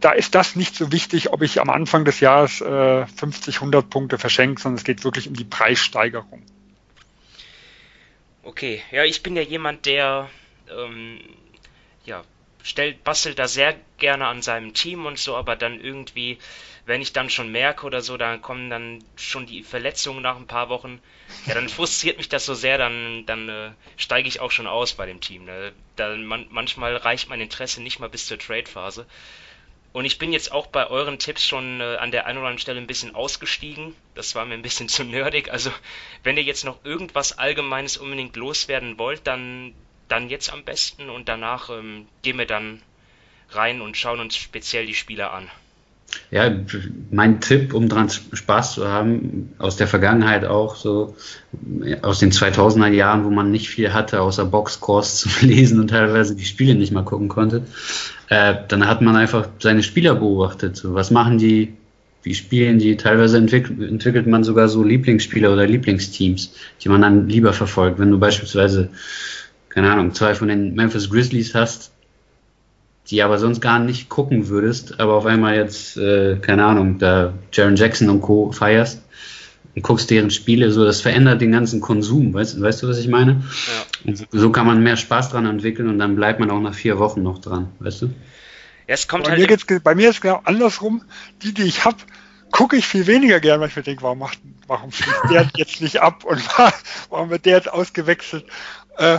da 0.00 0.12
ist 0.12 0.34
das 0.34 0.56
nicht 0.56 0.74
so 0.74 0.92
wichtig, 0.92 1.32
ob 1.32 1.42
ich 1.42 1.60
am 1.60 1.70
Anfang 1.70 2.04
des 2.04 2.20
Jahres 2.20 2.60
äh, 2.60 3.06
50, 3.06 3.56
100 3.56 3.90
Punkte 3.90 4.18
verschenke, 4.18 4.60
sondern 4.60 4.78
es 4.78 4.84
geht 4.84 5.04
wirklich 5.04 5.28
um 5.28 5.34
die 5.34 5.44
Preissteigerung. 5.44 6.42
Okay, 8.42 8.82
ja, 8.90 9.04
ich 9.04 9.22
bin 9.22 9.36
ja 9.36 9.42
jemand, 9.42 9.86
der 9.86 10.28
ähm, 10.68 11.20
ja, 12.04 12.24
stellt, 12.62 13.04
bastelt 13.04 13.38
da 13.38 13.48
sehr 13.48 13.76
gerne 13.98 14.26
an 14.26 14.42
seinem 14.42 14.74
Team 14.74 15.06
und 15.06 15.18
so, 15.18 15.36
aber 15.36 15.56
dann 15.56 15.80
irgendwie, 15.80 16.38
wenn 16.86 17.02
ich 17.02 17.12
dann 17.12 17.30
schon 17.30 17.50
merke 17.50 17.86
oder 17.86 18.00
so, 18.00 18.16
dann 18.16 18.42
kommen 18.42 18.70
dann 18.70 19.04
schon 19.16 19.46
die 19.46 19.62
Verletzungen 19.62 20.22
nach 20.22 20.36
ein 20.36 20.46
paar 20.46 20.68
Wochen. 20.68 21.00
Ja, 21.46 21.54
dann 21.54 21.68
frustriert 21.68 22.18
mich 22.18 22.28
das 22.28 22.46
so 22.46 22.54
sehr, 22.54 22.78
dann, 22.78 23.24
dann 23.26 23.48
äh, 23.48 23.70
steige 23.96 24.28
ich 24.28 24.40
auch 24.40 24.50
schon 24.50 24.66
aus 24.66 24.94
bei 24.94 25.06
dem 25.06 25.20
Team. 25.20 25.44
Ne? 25.44 25.72
Dann 25.96 26.24
man, 26.24 26.46
manchmal 26.50 26.96
reicht 26.96 27.28
mein 27.28 27.40
Interesse 27.40 27.82
nicht 27.82 27.98
mal 27.98 28.08
bis 28.08 28.26
zur 28.26 28.38
Trade-Phase. 28.38 29.06
Und 29.92 30.06
ich 30.06 30.18
bin 30.18 30.32
jetzt 30.32 30.52
auch 30.52 30.68
bei 30.68 30.86
euren 30.86 31.18
Tipps 31.18 31.46
schon 31.46 31.80
äh, 31.80 31.96
an 31.96 32.10
der 32.10 32.26
einen 32.26 32.38
oder 32.38 32.48
anderen 32.48 32.62
Stelle 32.62 32.80
ein 32.80 32.86
bisschen 32.86 33.14
ausgestiegen. 33.14 33.94
Das 34.14 34.34
war 34.34 34.46
mir 34.46 34.54
ein 34.54 34.62
bisschen 34.62 34.88
zu 34.88 35.04
nerdig. 35.04 35.52
Also, 35.52 35.70
wenn 36.22 36.36
ihr 36.36 36.42
jetzt 36.42 36.64
noch 36.64 36.84
irgendwas 36.84 37.36
Allgemeines 37.38 37.98
unbedingt 37.98 38.36
loswerden 38.36 38.98
wollt, 38.98 39.26
dann 39.26 39.74
dann 40.12 40.28
jetzt 40.28 40.52
am 40.52 40.62
besten 40.62 41.08
und 41.08 41.28
danach 41.28 41.70
ähm, 41.70 42.04
gehen 42.20 42.36
wir 42.36 42.46
dann 42.46 42.80
rein 43.50 43.80
und 43.80 43.96
schauen 43.96 44.20
uns 44.20 44.36
speziell 44.36 44.84
die 44.84 44.94
Spieler 44.94 45.32
an. 45.32 45.44
Ja, 46.30 46.50
mein 47.10 47.40
Tipp, 47.40 47.72
um 47.72 47.88
dran 47.88 48.10
Spaß 48.10 48.74
zu 48.74 48.86
haben, 48.86 49.54
aus 49.58 49.76
der 49.76 49.86
Vergangenheit 49.86 50.44
auch 50.44 50.76
so, 50.76 51.16
aus 52.02 52.18
den 52.18 52.30
2000er 52.30 52.88
Jahren, 52.88 53.24
wo 53.24 53.30
man 53.30 53.50
nicht 53.50 53.70
viel 53.70 53.94
hatte, 53.94 54.20
außer 54.20 54.44
Boxcores 54.44 55.16
zu 55.20 55.46
lesen 55.46 55.80
und 55.80 55.88
teilweise 55.88 56.36
die 56.36 56.44
Spiele 56.44 56.74
nicht 56.74 56.92
mal 56.92 57.04
gucken 57.04 57.28
konnte, 57.28 57.62
äh, 58.28 58.54
dann 58.68 58.86
hat 58.86 59.00
man 59.00 59.16
einfach 59.16 59.48
seine 59.60 59.82
Spieler 59.82 60.14
beobachtet. 60.14 60.76
So, 60.76 60.92
was 60.92 61.10
machen 61.10 61.38
die, 61.38 61.72
wie 62.22 62.34
spielen 62.34 62.78
die? 62.78 62.98
Teilweise 62.98 63.38
entwick 63.38 63.70
entwickelt 63.70 64.26
man 64.26 64.44
sogar 64.44 64.68
so 64.68 64.84
Lieblingsspieler 64.84 65.50
oder 65.50 65.66
Lieblingsteams, 65.66 66.52
die 66.82 66.88
man 66.90 67.00
dann 67.00 67.30
lieber 67.30 67.54
verfolgt. 67.54 67.98
Wenn 67.98 68.10
du 68.10 68.18
beispielsweise 68.18 68.90
keine 69.72 69.90
Ahnung, 69.90 70.14
zwei 70.14 70.34
von 70.34 70.48
den 70.48 70.74
Memphis 70.74 71.10
Grizzlies 71.10 71.54
hast, 71.54 71.92
die 73.08 73.22
aber 73.22 73.38
sonst 73.38 73.60
gar 73.60 73.78
nicht 73.78 74.08
gucken 74.08 74.48
würdest, 74.48 75.00
aber 75.00 75.14
auf 75.14 75.26
einmal 75.26 75.56
jetzt, 75.56 75.96
äh, 75.96 76.36
keine 76.36 76.64
Ahnung, 76.64 76.98
da 76.98 77.32
Jaron 77.52 77.76
Jackson 77.76 78.10
und 78.10 78.20
Co. 78.20 78.52
feierst 78.52 79.02
und 79.74 79.82
guckst 79.82 80.10
deren 80.10 80.30
Spiele, 80.30 80.70
so 80.70 80.84
das 80.84 81.00
verändert 81.00 81.40
den 81.40 81.52
ganzen 81.52 81.80
Konsum, 81.80 82.34
weißt, 82.34 82.60
weißt 82.60 82.82
du, 82.82 82.88
was 82.88 82.98
ich 82.98 83.08
meine? 83.08 83.42
Ja. 83.66 84.10
Und 84.10 84.26
so 84.30 84.52
kann 84.52 84.66
man 84.66 84.82
mehr 84.82 84.96
Spaß 84.96 85.30
dran 85.30 85.46
entwickeln 85.46 85.88
und 85.88 85.98
dann 85.98 86.16
bleibt 86.16 86.38
man 86.38 86.50
auch 86.50 86.60
nach 86.60 86.74
vier 86.74 86.98
Wochen 86.98 87.22
noch 87.22 87.38
dran, 87.38 87.68
weißt 87.80 88.02
du? 88.02 88.06
Ja, 88.86 88.94
es 88.94 89.08
kommt 89.08 89.24
bei, 89.24 89.30
halt 89.30 89.40
mir 89.40 89.46
geht's, 89.46 89.64
bei 89.82 89.94
mir 89.94 90.10
ist 90.10 90.16
es 90.16 90.20
genau 90.20 90.42
andersrum. 90.44 91.02
Die, 91.42 91.54
die 91.54 91.62
ich 91.62 91.84
habe, 91.84 91.96
gucke 92.50 92.76
ich 92.76 92.86
viel 92.86 93.06
weniger 93.06 93.40
gern, 93.40 93.60
weil 93.60 93.68
ich 93.68 93.76
mir 93.76 93.82
denke, 93.82 94.02
warum 94.02 94.18
macht, 94.18 94.38
warum 94.66 94.92
fliegt 94.92 95.30
der 95.30 95.48
jetzt 95.56 95.80
nicht 95.80 96.00
ab 96.00 96.24
und 96.24 96.42
warum 97.10 97.30
wird 97.30 97.46
der 97.46 97.56
jetzt 97.56 97.72
ausgewechselt? 97.72 98.44
Äh, 98.96 99.18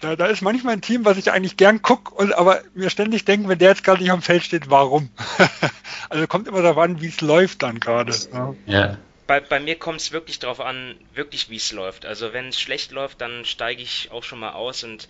da, 0.00 0.16
da, 0.16 0.26
ist 0.26 0.42
manchmal 0.42 0.74
ein 0.74 0.80
Team, 0.80 1.04
was 1.04 1.16
ich 1.16 1.30
eigentlich 1.30 1.56
gern 1.56 1.82
gucke, 1.82 2.12
und 2.14 2.32
aber 2.32 2.62
mir 2.74 2.90
ständig 2.90 3.24
denken, 3.24 3.48
wenn 3.48 3.58
der 3.58 3.70
jetzt 3.70 3.84
gerade 3.84 4.02
nicht 4.02 4.10
am 4.10 4.22
Feld 4.22 4.42
steht, 4.42 4.68
warum? 4.68 5.10
also 6.08 6.26
kommt 6.26 6.48
immer 6.48 6.62
darauf 6.62 6.78
an, 6.78 7.00
wie 7.00 7.06
es 7.06 7.20
läuft 7.20 7.62
dann 7.62 7.78
gerade. 7.78 8.12
Ja. 8.32 8.54
ja. 8.66 8.98
Bei, 9.28 9.40
bei 9.40 9.60
mir 9.60 9.78
kommt 9.78 10.00
es 10.00 10.10
wirklich 10.10 10.40
darauf 10.40 10.60
an, 10.60 10.96
wirklich 11.14 11.50
wie 11.50 11.56
es 11.56 11.70
läuft. 11.72 12.04
Also 12.04 12.32
wenn 12.32 12.48
es 12.48 12.60
schlecht 12.60 12.90
läuft, 12.90 13.20
dann 13.20 13.44
steige 13.44 13.80
ich 13.80 14.10
auch 14.10 14.24
schon 14.24 14.40
mal 14.40 14.52
aus 14.52 14.82
und 14.82 15.08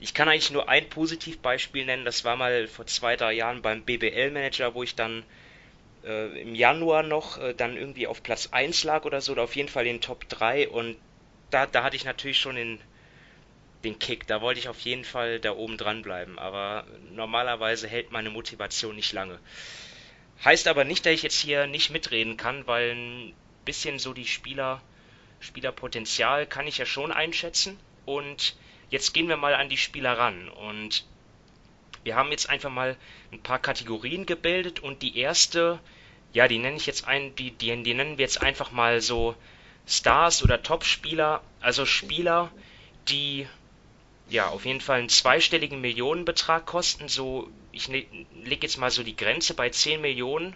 ich 0.00 0.14
kann 0.14 0.28
eigentlich 0.28 0.52
nur 0.52 0.68
ein 0.68 0.88
Positivbeispiel 0.88 1.84
nennen. 1.84 2.04
Das 2.04 2.24
war 2.24 2.36
mal 2.36 2.68
vor 2.68 2.86
zwei, 2.86 3.16
drei 3.16 3.32
Jahren 3.32 3.62
beim 3.62 3.82
BBL-Manager, 3.82 4.74
wo 4.74 4.84
ich 4.84 4.94
dann 4.94 5.24
äh, 6.04 6.40
im 6.40 6.54
Januar 6.54 7.02
noch 7.02 7.38
äh, 7.38 7.54
dann 7.54 7.76
irgendwie 7.76 8.06
auf 8.06 8.22
Platz 8.22 8.50
1 8.52 8.84
lag 8.84 9.04
oder 9.04 9.20
so, 9.20 9.32
oder 9.32 9.42
auf 9.42 9.56
jeden 9.56 9.68
Fall 9.68 9.86
in 9.86 9.96
den 9.96 10.00
Top 10.00 10.28
3 10.28 10.68
und 10.68 10.96
da, 11.50 11.66
da 11.66 11.82
hatte 11.82 11.96
ich 11.96 12.04
natürlich 12.04 12.38
schon 12.38 12.56
den 12.56 12.78
den 13.84 13.98
Kick. 13.98 14.26
Da 14.26 14.40
wollte 14.40 14.60
ich 14.60 14.68
auf 14.68 14.80
jeden 14.80 15.04
Fall 15.04 15.40
da 15.40 15.52
oben 15.52 15.76
dran 15.76 16.02
bleiben. 16.02 16.38
Aber 16.38 16.86
normalerweise 17.12 17.88
hält 17.88 18.12
meine 18.12 18.30
Motivation 18.30 18.96
nicht 18.96 19.12
lange. 19.12 19.38
Heißt 20.44 20.68
aber 20.68 20.84
nicht, 20.84 21.04
dass 21.04 21.12
ich 21.12 21.22
jetzt 21.22 21.40
hier 21.40 21.66
nicht 21.66 21.90
mitreden 21.90 22.36
kann, 22.36 22.66
weil 22.66 22.92
ein 22.92 23.34
bisschen 23.64 23.98
so 23.98 24.12
die 24.12 24.26
Spieler, 24.26 24.80
Spielerpotenzial 25.40 26.46
kann 26.46 26.66
ich 26.66 26.78
ja 26.78 26.86
schon 26.86 27.12
einschätzen. 27.12 27.78
Und 28.06 28.56
jetzt 28.90 29.14
gehen 29.14 29.28
wir 29.28 29.36
mal 29.36 29.54
an 29.54 29.68
die 29.68 29.76
Spieler 29.76 30.16
ran. 30.16 30.48
Und 30.48 31.04
wir 32.04 32.16
haben 32.16 32.30
jetzt 32.30 32.48
einfach 32.48 32.70
mal 32.70 32.96
ein 33.32 33.42
paar 33.42 33.58
Kategorien 33.58 34.26
gebildet 34.26 34.80
und 34.80 35.02
die 35.02 35.18
erste, 35.18 35.78
ja, 36.32 36.48
die 36.48 36.58
nenne 36.58 36.76
ich 36.76 36.86
jetzt 36.86 37.06
ein, 37.06 37.34
die, 37.34 37.50
die, 37.50 37.82
die 37.82 37.94
nennen 37.94 38.18
wir 38.18 38.24
jetzt 38.24 38.40
einfach 38.40 38.70
mal 38.70 39.00
so 39.00 39.34
Stars 39.86 40.42
oder 40.42 40.62
Top-Spieler, 40.62 41.42
also 41.60 41.84
Spieler, 41.84 42.50
die 43.08 43.46
ja, 44.28 44.48
auf 44.48 44.64
jeden 44.64 44.80
Fall 44.80 45.00
einen 45.00 45.08
zweistelligen 45.08 45.80
Millionenbetrag 45.80 46.66
kosten. 46.66 47.08
So, 47.08 47.48
ich 47.72 47.88
ne, 47.88 48.06
lege 48.44 48.66
jetzt 48.66 48.78
mal 48.78 48.90
so 48.90 49.02
die 49.02 49.16
Grenze 49.16 49.54
bei 49.54 49.70
10 49.70 50.00
Millionen. 50.00 50.54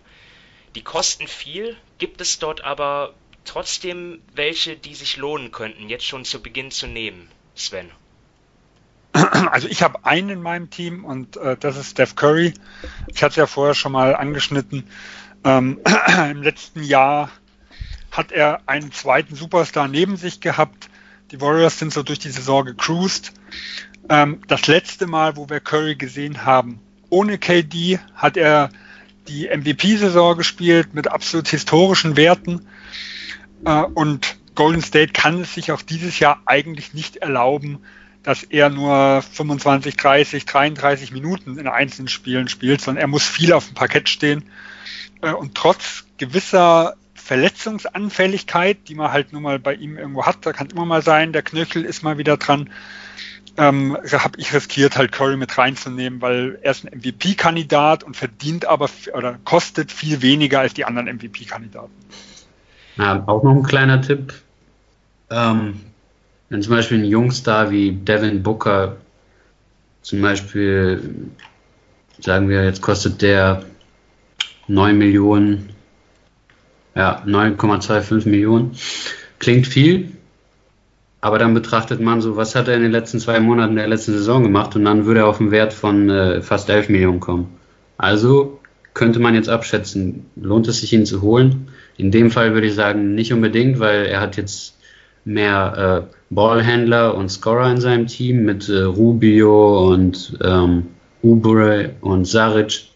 Die 0.74 0.82
kosten 0.82 1.26
viel, 1.26 1.76
gibt 1.98 2.20
es 2.20 2.38
dort 2.38 2.62
aber 2.64 3.14
trotzdem 3.44 4.22
welche, 4.34 4.76
die 4.76 4.94
sich 4.94 5.16
lohnen 5.16 5.52
könnten, 5.52 5.88
jetzt 5.88 6.06
schon 6.06 6.24
zu 6.24 6.40
Beginn 6.40 6.70
zu 6.70 6.86
nehmen, 6.86 7.28
Sven? 7.54 7.90
Also 9.50 9.68
ich 9.68 9.82
habe 9.82 10.04
einen 10.06 10.30
in 10.30 10.42
meinem 10.42 10.70
Team 10.70 11.04
und 11.04 11.36
äh, 11.36 11.56
das 11.58 11.76
ist 11.76 11.90
Steph 11.90 12.16
Curry. 12.16 12.54
Ich 13.08 13.22
hatte 13.22 13.32
es 13.32 13.36
ja 13.36 13.46
vorher 13.46 13.74
schon 13.74 13.92
mal 13.92 14.14
angeschnitten. 14.16 14.88
Ähm, 15.44 15.80
Im 16.30 16.42
letzten 16.42 16.82
Jahr 16.82 17.30
hat 18.10 18.32
er 18.32 18.62
einen 18.66 18.92
zweiten 18.92 19.34
Superstar 19.34 19.88
neben 19.88 20.16
sich 20.16 20.40
gehabt 20.40 20.88
die 21.32 21.40
Warriors 21.40 21.78
sind 21.78 21.92
so 21.92 22.02
durch 22.02 22.18
die 22.18 22.30
Saison 22.30 22.64
gecruised. 22.64 23.32
Ähm, 24.08 24.42
das 24.46 24.66
letzte 24.66 25.06
Mal, 25.06 25.36
wo 25.36 25.48
wir 25.48 25.60
Curry 25.60 25.96
gesehen 25.96 26.44
haben, 26.44 26.78
ohne 27.08 27.38
KD, 27.38 27.98
hat 28.14 28.36
er 28.36 28.70
die 29.28 29.48
MVP-Saison 29.48 30.36
gespielt 30.36 30.94
mit 30.94 31.08
absolut 31.08 31.48
historischen 31.48 32.16
Werten. 32.16 32.66
Äh, 33.64 33.82
und 33.82 34.36
Golden 34.54 34.82
State 34.82 35.12
kann 35.12 35.40
es 35.40 35.54
sich 35.54 35.72
auch 35.72 35.80
dieses 35.80 36.18
Jahr 36.18 36.42
eigentlich 36.44 36.92
nicht 36.92 37.16
erlauben, 37.16 37.78
dass 38.22 38.42
er 38.42 38.68
nur 38.68 39.22
25, 39.22 39.96
30, 39.96 40.44
33 40.44 41.12
Minuten 41.12 41.58
in 41.58 41.66
einzelnen 41.66 42.08
Spielen 42.08 42.48
spielt, 42.48 42.82
sondern 42.82 43.00
er 43.00 43.08
muss 43.08 43.26
viel 43.26 43.52
auf 43.54 43.66
dem 43.66 43.74
Parkett 43.74 44.10
stehen. 44.10 44.44
Äh, 45.22 45.32
und 45.32 45.54
trotz 45.54 46.04
gewisser 46.18 46.96
Verletzungsanfälligkeit, 47.22 48.88
die 48.88 48.94
man 48.94 49.12
halt 49.12 49.32
nur 49.32 49.40
mal 49.40 49.58
bei 49.58 49.74
ihm 49.74 49.96
irgendwo 49.96 50.26
hat. 50.26 50.38
Da 50.42 50.52
kann 50.52 50.68
immer 50.68 50.84
mal 50.84 51.02
sein, 51.02 51.32
der 51.32 51.42
Knöchel 51.42 51.84
ist 51.84 52.02
mal 52.02 52.18
wieder 52.18 52.36
dran. 52.36 52.68
Ähm, 53.56 53.96
habe 54.10 54.38
ich 54.38 54.52
riskiert, 54.54 54.96
halt 54.96 55.12
Curry 55.12 55.36
mit 55.36 55.56
reinzunehmen, 55.56 56.20
weil 56.20 56.58
er 56.62 56.70
ist 56.70 56.84
ein 56.84 56.98
MVP-Kandidat 56.98 58.02
und 58.02 58.16
verdient 58.16 58.64
aber 58.64 58.88
oder 59.14 59.38
kostet 59.44 59.92
viel 59.92 60.22
weniger 60.22 60.60
als 60.60 60.74
die 60.74 60.84
anderen 60.84 61.06
MVP-Kandidaten. 61.14 61.92
Ja, 62.96 63.22
auch 63.26 63.42
noch 63.42 63.54
ein 63.54 63.62
kleiner 63.62 64.00
Tipp. 64.00 64.34
Ähm, 65.30 65.80
wenn 66.48 66.62
zum 66.62 66.74
Beispiel 66.74 66.98
ein 66.98 67.04
Jungstar 67.04 67.70
wie 67.70 67.92
Devin 67.92 68.42
Booker 68.42 68.96
zum 70.00 70.20
Beispiel, 70.22 71.30
sagen 72.18 72.48
wir, 72.48 72.64
jetzt 72.64 72.82
kostet 72.82 73.22
der 73.22 73.64
9 74.66 74.96
Millionen 74.96 75.72
ja, 76.94 77.22
9,25 77.26 78.28
Millionen. 78.28 78.72
Klingt 79.38 79.66
viel, 79.66 80.12
aber 81.20 81.38
dann 81.38 81.54
betrachtet 81.54 82.00
man 82.00 82.20
so, 82.20 82.36
was 82.36 82.54
hat 82.54 82.68
er 82.68 82.74
in 82.74 82.82
den 82.82 82.92
letzten 82.92 83.20
zwei 83.20 83.40
Monaten 83.40 83.76
der 83.76 83.88
letzten 83.88 84.12
Saison 84.12 84.42
gemacht 84.42 84.74
und 84.76 84.84
dann 84.84 85.06
würde 85.06 85.20
er 85.20 85.26
auf 85.28 85.40
einen 85.40 85.50
Wert 85.50 85.72
von 85.72 86.10
äh, 86.10 86.42
fast 86.42 86.68
11 86.68 86.88
Millionen 86.88 87.20
kommen. 87.20 87.48
Also 87.96 88.60
könnte 88.94 89.20
man 89.20 89.34
jetzt 89.34 89.48
abschätzen, 89.48 90.26
lohnt 90.36 90.68
es 90.68 90.80
sich 90.80 90.92
ihn 90.92 91.06
zu 91.06 91.22
holen? 91.22 91.68
In 91.96 92.10
dem 92.10 92.30
Fall 92.30 92.54
würde 92.54 92.66
ich 92.66 92.74
sagen, 92.74 93.14
nicht 93.14 93.32
unbedingt, 93.32 93.78
weil 93.78 94.06
er 94.06 94.20
hat 94.20 94.36
jetzt 94.36 94.76
mehr 95.24 96.08
äh, 96.10 96.14
Ballhändler 96.34 97.14
und 97.14 97.30
Scorer 97.30 97.70
in 97.70 97.80
seinem 97.80 98.06
Team 98.06 98.44
mit 98.44 98.68
äh, 98.68 98.82
Rubio 98.82 99.92
und 99.92 100.36
ähm, 100.42 100.88
Ubre 101.22 101.90
und 102.00 102.24
Saric. 102.24 102.88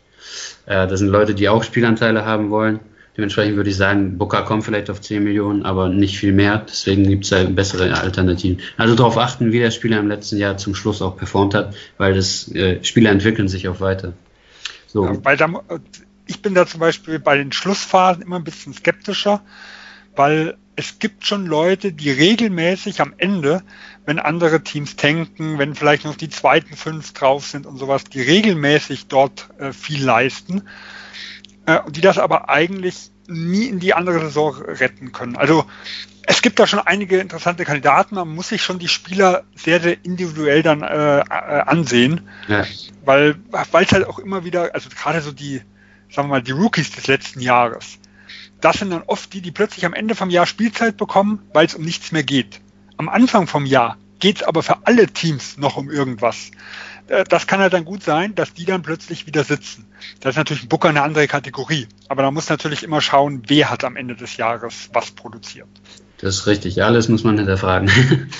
Äh, 0.67 0.89
das 0.89 0.99
sind 0.99 1.09
Leute, 1.09 1.35
die 1.35 1.49
auch 1.49 1.63
Spielanteile 1.63 2.25
haben 2.25 2.51
wollen. 2.51 2.81
Dementsprechend 3.17 3.57
würde 3.57 3.71
ich 3.71 3.77
sagen, 3.77 4.19
Booker 4.19 4.43
kommt 4.43 4.65
vielleicht 4.65 4.91
auf 4.91 5.01
10 5.01 5.25
Millionen, 5.25 5.65
aber 5.65 5.89
nicht 5.89 6.19
viel 6.19 6.33
mehr. 6.33 6.59
Deswegen 6.69 7.09
gibt 7.09 7.25
es 7.25 7.31
da 7.31 7.45
bessere 7.45 7.99
Alternativen. 7.99 8.61
Also 8.77 8.95
darauf 8.95 9.17
achten, 9.17 9.53
wie 9.53 9.59
der 9.59 9.71
Spieler 9.71 9.99
im 9.99 10.09
letzten 10.09 10.37
Jahr 10.37 10.59
zum 10.59 10.75
Schluss 10.75 11.01
auch 11.01 11.17
performt 11.17 11.55
hat, 11.55 11.75
weil 11.97 12.15
das 12.15 12.53
äh, 12.53 12.85
Spieler 12.85 13.11
entwickeln 13.11 13.49
sich 13.49 13.69
auch 13.69 13.81
weiter. 13.81 14.13
So. 14.87 15.07
Ja, 15.07 15.25
weil 15.25 15.37
da, 15.39 15.49
ich 16.27 16.43
bin 16.43 16.55
da 16.55 16.67
zum 16.67 16.81
Beispiel 16.81 17.19
bei 17.19 17.39
den 17.39 17.53
Schlussphasen 17.53 18.23
immer 18.23 18.37
ein 18.37 18.45
bisschen 18.45 18.75
skeptischer, 18.75 19.41
weil 20.15 20.57
es 20.77 20.99
gibt 20.99 21.27
schon 21.27 21.47
Leute, 21.47 21.93
die 21.93 22.11
regelmäßig 22.11 23.01
am 23.01 23.15
Ende, 23.17 23.63
wenn 24.05 24.19
andere 24.19 24.63
Teams 24.63 24.97
tanken, 24.97 25.59
wenn 25.59 25.75
vielleicht 25.75 26.05
noch 26.05 26.17
die 26.17 26.29
zweiten 26.29 26.77
fünf 26.77 27.15
drauf 27.15 27.47
sind 27.47 27.65
und 27.65 27.79
sowas, 27.79 28.05
die 28.05 28.21
regelmäßig 28.21 29.07
dort 29.07 29.49
äh, 29.59 29.73
viel 29.73 30.05
leisten 30.05 30.63
äh, 31.67 31.81
die 31.91 32.01
das 32.01 32.19
aber 32.19 32.49
eigentlich 32.49 33.11
nie 33.29 33.67
in 33.67 33.81
die 33.81 33.95
andere 33.95 34.21
Saison 34.21 34.55
retten 34.55 35.13
können. 35.13 35.37
Also 35.37 35.67
es 36.27 36.43
gibt 36.43 36.59
da 36.59 36.67
schon 36.67 36.81
einige 36.81 37.19
interessante 37.19 37.65
Kandidaten, 37.65 38.17
man 38.17 38.35
muss 38.35 38.49
sich 38.49 38.63
schon 38.63 38.79
die 38.79 38.89
Spieler 38.89 39.45
sehr, 39.55 39.81
sehr 39.81 40.05
individuell 40.05 40.63
dann 40.63 40.83
äh, 40.83 41.21
äh, 41.21 41.23
ansehen, 41.23 42.29
ja. 42.49 42.65
weil 43.05 43.37
es 43.53 43.93
halt 43.93 44.07
auch 44.07 44.19
immer 44.19 44.45
wieder, 44.45 44.75
also 44.75 44.89
gerade 44.91 45.21
so 45.21 45.31
die, 45.31 45.63
sagen 46.11 46.29
wir 46.29 46.37
mal, 46.37 46.43
die 46.43 46.53
Rookies 46.53 46.91
des 46.91 47.07
letzten 47.07 47.41
Jahres, 47.41 47.99
das 48.61 48.79
sind 48.79 48.91
dann 48.91 49.03
oft 49.07 49.33
die, 49.33 49.41
die 49.41 49.53
plötzlich 49.53 49.87
am 49.87 49.95
Ende 49.95 50.15
vom 50.15 50.31
Jahr 50.31 50.47
Spielzeit 50.47 50.97
bekommen, 50.97 51.43
weil 51.53 51.67
es 51.67 51.75
um 51.75 51.85
nichts 51.85 52.11
mehr 52.11 52.25
geht. 52.25 52.61
Am 52.97 53.09
Anfang 53.09 53.47
vom 53.47 53.67
Jahr 53.67 53.97
geht 54.19 54.37
es 54.37 54.43
aber 54.43 54.63
für 54.63 54.87
alle 54.87 55.07
Teams 55.09 55.59
noch 55.59 55.77
um 55.77 55.91
irgendwas. 55.91 56.51
Äh, 57.09 57.25
das 57.25 57.47
kann 57.47 57.61
halt 57.61 57.73
dann 57.73 57.85
gut 57.85 58.03
sein, 58.03 58.35
dass 58.35 58.53
die 58.55 58.65
dann 58.65 58.83
plötzlich 58.83 59.27
wieder 59.27 59.45
sitzen. 59.45 59.87
Das 60.21 60.31
ist 60.31 60.37
natürlich 60.37 60.65
ein 60.65 60.69
Booker 60.69 60.89
eine 60.89 61.03
andere 61.03 61.27
Kategorie. 61.27 61.87
Aber 62.09 62.23
da 62.23 62.31
muss 62.31 62.49
natürlich 62.49 62.83
immer 62.83 63.01
schauen, 63.01 63.43
wer 63.47 63.71
hat 63.71 63.85
am 63.85 63.97
Ende 63.97 64.15
des 64.15 64.37
Jahres 64.37 64.91
was 64.93 65.11
produziert. 65.11 65.69
Das 66.19 66.37
ist 66.37 66.47
richtig, 66.47 66.83
alles 66.83 67.09
muss 67.09 67.25
man 67.25 67.37
hinterfragen. 67.37 67.91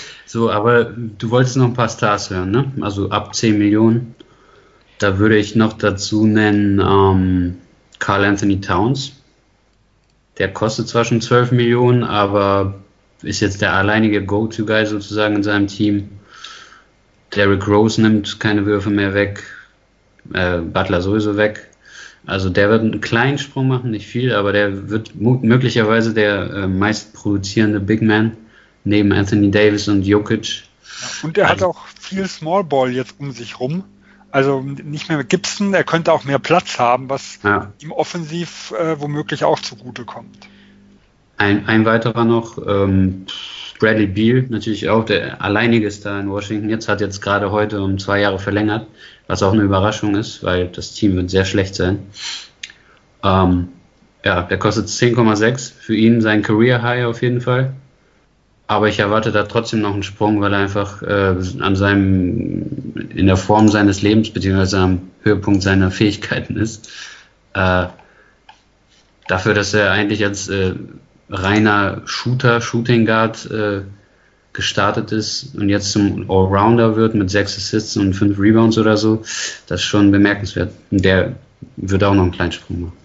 so, 0.25 0.49
aber 0.49 0.85
du 0.85 1.29
wolltest 1.29 1.57
noch 1.57 1.65
ein 1.65 1.73
paar 1.73 1.89
Stars 1.89 2.29
hören, 2.29 2.49
ne? 2.49 2.71
Also 2.81 3.09
ab 3.11 3.35
10 3.35 3.57
Millionen. 3.57 4.15
Da 4.97 5.19
würde 5.19 5.37
ich 5.37 5.55
noch 5.55 5.73
dazu 5.73 6.25
nennen 6.25 6.79
ähm, 6.79 7.57
Carl 7.99 8.25
Anthony 8.25 8.61
Towns. 8.61 9.13
Der 10.39 10.51
kostet 10.51 10.87
zwar 10.87 11.05
schon 11.05 11.21
12 11.21 11.51
Millionen, 11.51 12.03
aber 12.03 12.75
ist 13.21 13.41
jetzt 13.41 13.61
der 13.61 13.73
alleinige 13.73 14.25
Go-To-Guy 14.25 14.85
sozusagen 14.85 15.35
in 15.35 15.43
seinem 15.43 15.67
Team. 15.67 16.09
Derrick 17.37 17.67
Rose 17.67 18.01
nimmt 18.01 18.39
keine 18.39 18.65
Würfe 18.65 18.89
mehr 18.89 19.13
weg, 19.13 19.43
äh, 20.33 20.57
Butler 20.57 21.01
sowieso 21.01 21.37
weg. 21.37 21.67
Also 22.25 22.49
der 22.49 22.69
wird 22.69 22.81
einen 22.81 22.99
kleinen 22.99 23.37
Sprung 23.37 23.69
machen, 23.69 23.91
nicht 23.91 24.05
viel, 24.05 24.33
aber 24.33 24.51
der 24.51 24.89
wird 24.89 25.15
möglicherweise 25.15 26.13
der 26.13 26.51
äh, 26.51 26.67
meist 26.67 27.13
produzierende 27.13 27.79
Big 27.79 28.01
Man 28.01 28.35
neben 28.83 29.13
Anthony 29.13 29.49
Davis 29.49 29.87
und 29.87 30.03
Jokic. 30.05 30.63
und 31.23 31.37
er 31.37 31.49
also, 31.49 31.67
hat 31.67 31.75
auch 31.75 31.87
viel 31.99 32.27
Small 32.27 32.63
Ball 32.63 32.91
jetzt 32.91 33.15
um 33.19 33.31
sich 33.31 33.59
rum. 33.59 33.83
Also 34.29 34.61
nicht 34.61 35.07
mehr 35.07 35.17
mit 35.17 35.29
Gibson, 35.29 35.73
er 35.73 35.85
könnte 35.85 36.11
auch 36.11 36.25
mehr 36.25 36.39
Platz 36.39 36.79
haben, 36.79 37.09
was 37.09 37.39
ja. 37.43 37.71
ihm 37.81 37.93
offensiv 37.93 38.73
äh, 38.77 38.99
womöglich 38.99 39.45
auch 39.45 39.59
zugutekommt. 39.59 40.49
Ein, 41.37 41.65
ein 41.67 41.85
weiterer 41.85 42.25
noch, 42.25 42.57
ähm, 42.57 43.25
Bradley 43.79 44.07
Beal, 44.07 44.45
natürlich 44.49 44.89
auch 44.89 45.05
der 45.05 45.41
alleinige 45.41 45.91
Star 45.91 46.19
in 46.19 46.29
Washington. 46.29 46.69
Jetzt 46.69 46.87
hat 46.87 47.01
jetzt 47.01 47.21
gerade 47.21 47.51
heute 47.51 47.81
um 47.81 47.97
zwei 47.99 48.21
Jahre 48.21 48.39
verlängert, 48.39 48.87
was 49.27 49.43
auch 49.43 49.53
eine 49.53 49.61
Überraschung 49.61 50.15
ist, 50.15 50.43
weil 50.43 50.67
das 50.67 50.93
Team 50.93 51.15
wird 51.15 51.29
sehr 51.29 51.45
schlecht 51.45 51.75
sein. 51.75 51.99
Ähm, 53.23 53.69
ja, 54.25 54.43
der 54.43 54.57
kostet 54.57 54.87
10,6 54.87 55.73
für 55.73 55.95
ihn 55.95 56.21
sein 56.21 56.41
Career 56.41 56.81
High 56.81 57.05
auf 57.05 57.21
jeden 57.21 57.41
Fall. 57.41 57.73
Aber 58.67 58.89
ich 58.89 58.99
erwarte 58.99 59.31
da 59.31 59.43
trotzdem 59.43 59.79
noch 59.79 59.93
einen 59.93 60.03
Sprung, 60.03 60.41
weil 60.41 60.51
er 60.51 60.59
einfach 60.59 61.01
äh, 61.01 61.35
an 61.59 61.75
seinem, 61.75 62.93
in 63.15 63.27
der 63.27 63.37
Form 63.37 63.69
seines 63.69 64.01
Lebens, 64.01 64.31
beziehungsweise 64.31 64.79
am 64.79 65.01
Höhepunkt 65.21 65.63
seiner 65.63 65.89
Fähigkeiten 65.89 66.57
ist. 66.57 66.91
Äh, 67.53 67.85
dafür, 69.27 69.53
dass 69.53 69.73
er 69.73 69.91
eigentlich 69.91 70.25
als 70.25 70.49
äh, 70.49 70.73
reiner 71.29 72.01
Shooter, 72.05 72.61
Shooting 72.61 73.05
Guard 73.05 73.49
äh, 73.51 73.81
gestartet 74.53 75.11
ist 75.11 75.55
und 75.55 75.69
jetzt 75.69 75.91
zum 75.91 76.29
Allrounder 76.31 76.95
wird 76.95 77.13
mit 77.13 77.29
sechs 77.29 77.57
Assists 77.57 77.95
und 77.97 78.13
fünf 78.13 78.39
Rebounds 78.39 78.77
oder 78.77 78.97
so, 78.97 79.17
das 79.67 79.81
ist 79.81 79.83
schon 79.83 80.11
bemerkenswert. 80.11 80.73
Und 80.89 81.05
der 81.05 81.35
wird 81.75 82.03
auch 82.03 82.13
noch 82.13 82.23
einen 82.23 82.31
kleinen 82.31 82.51
Sprung 82.51 82.81
machen. 82.81 82.97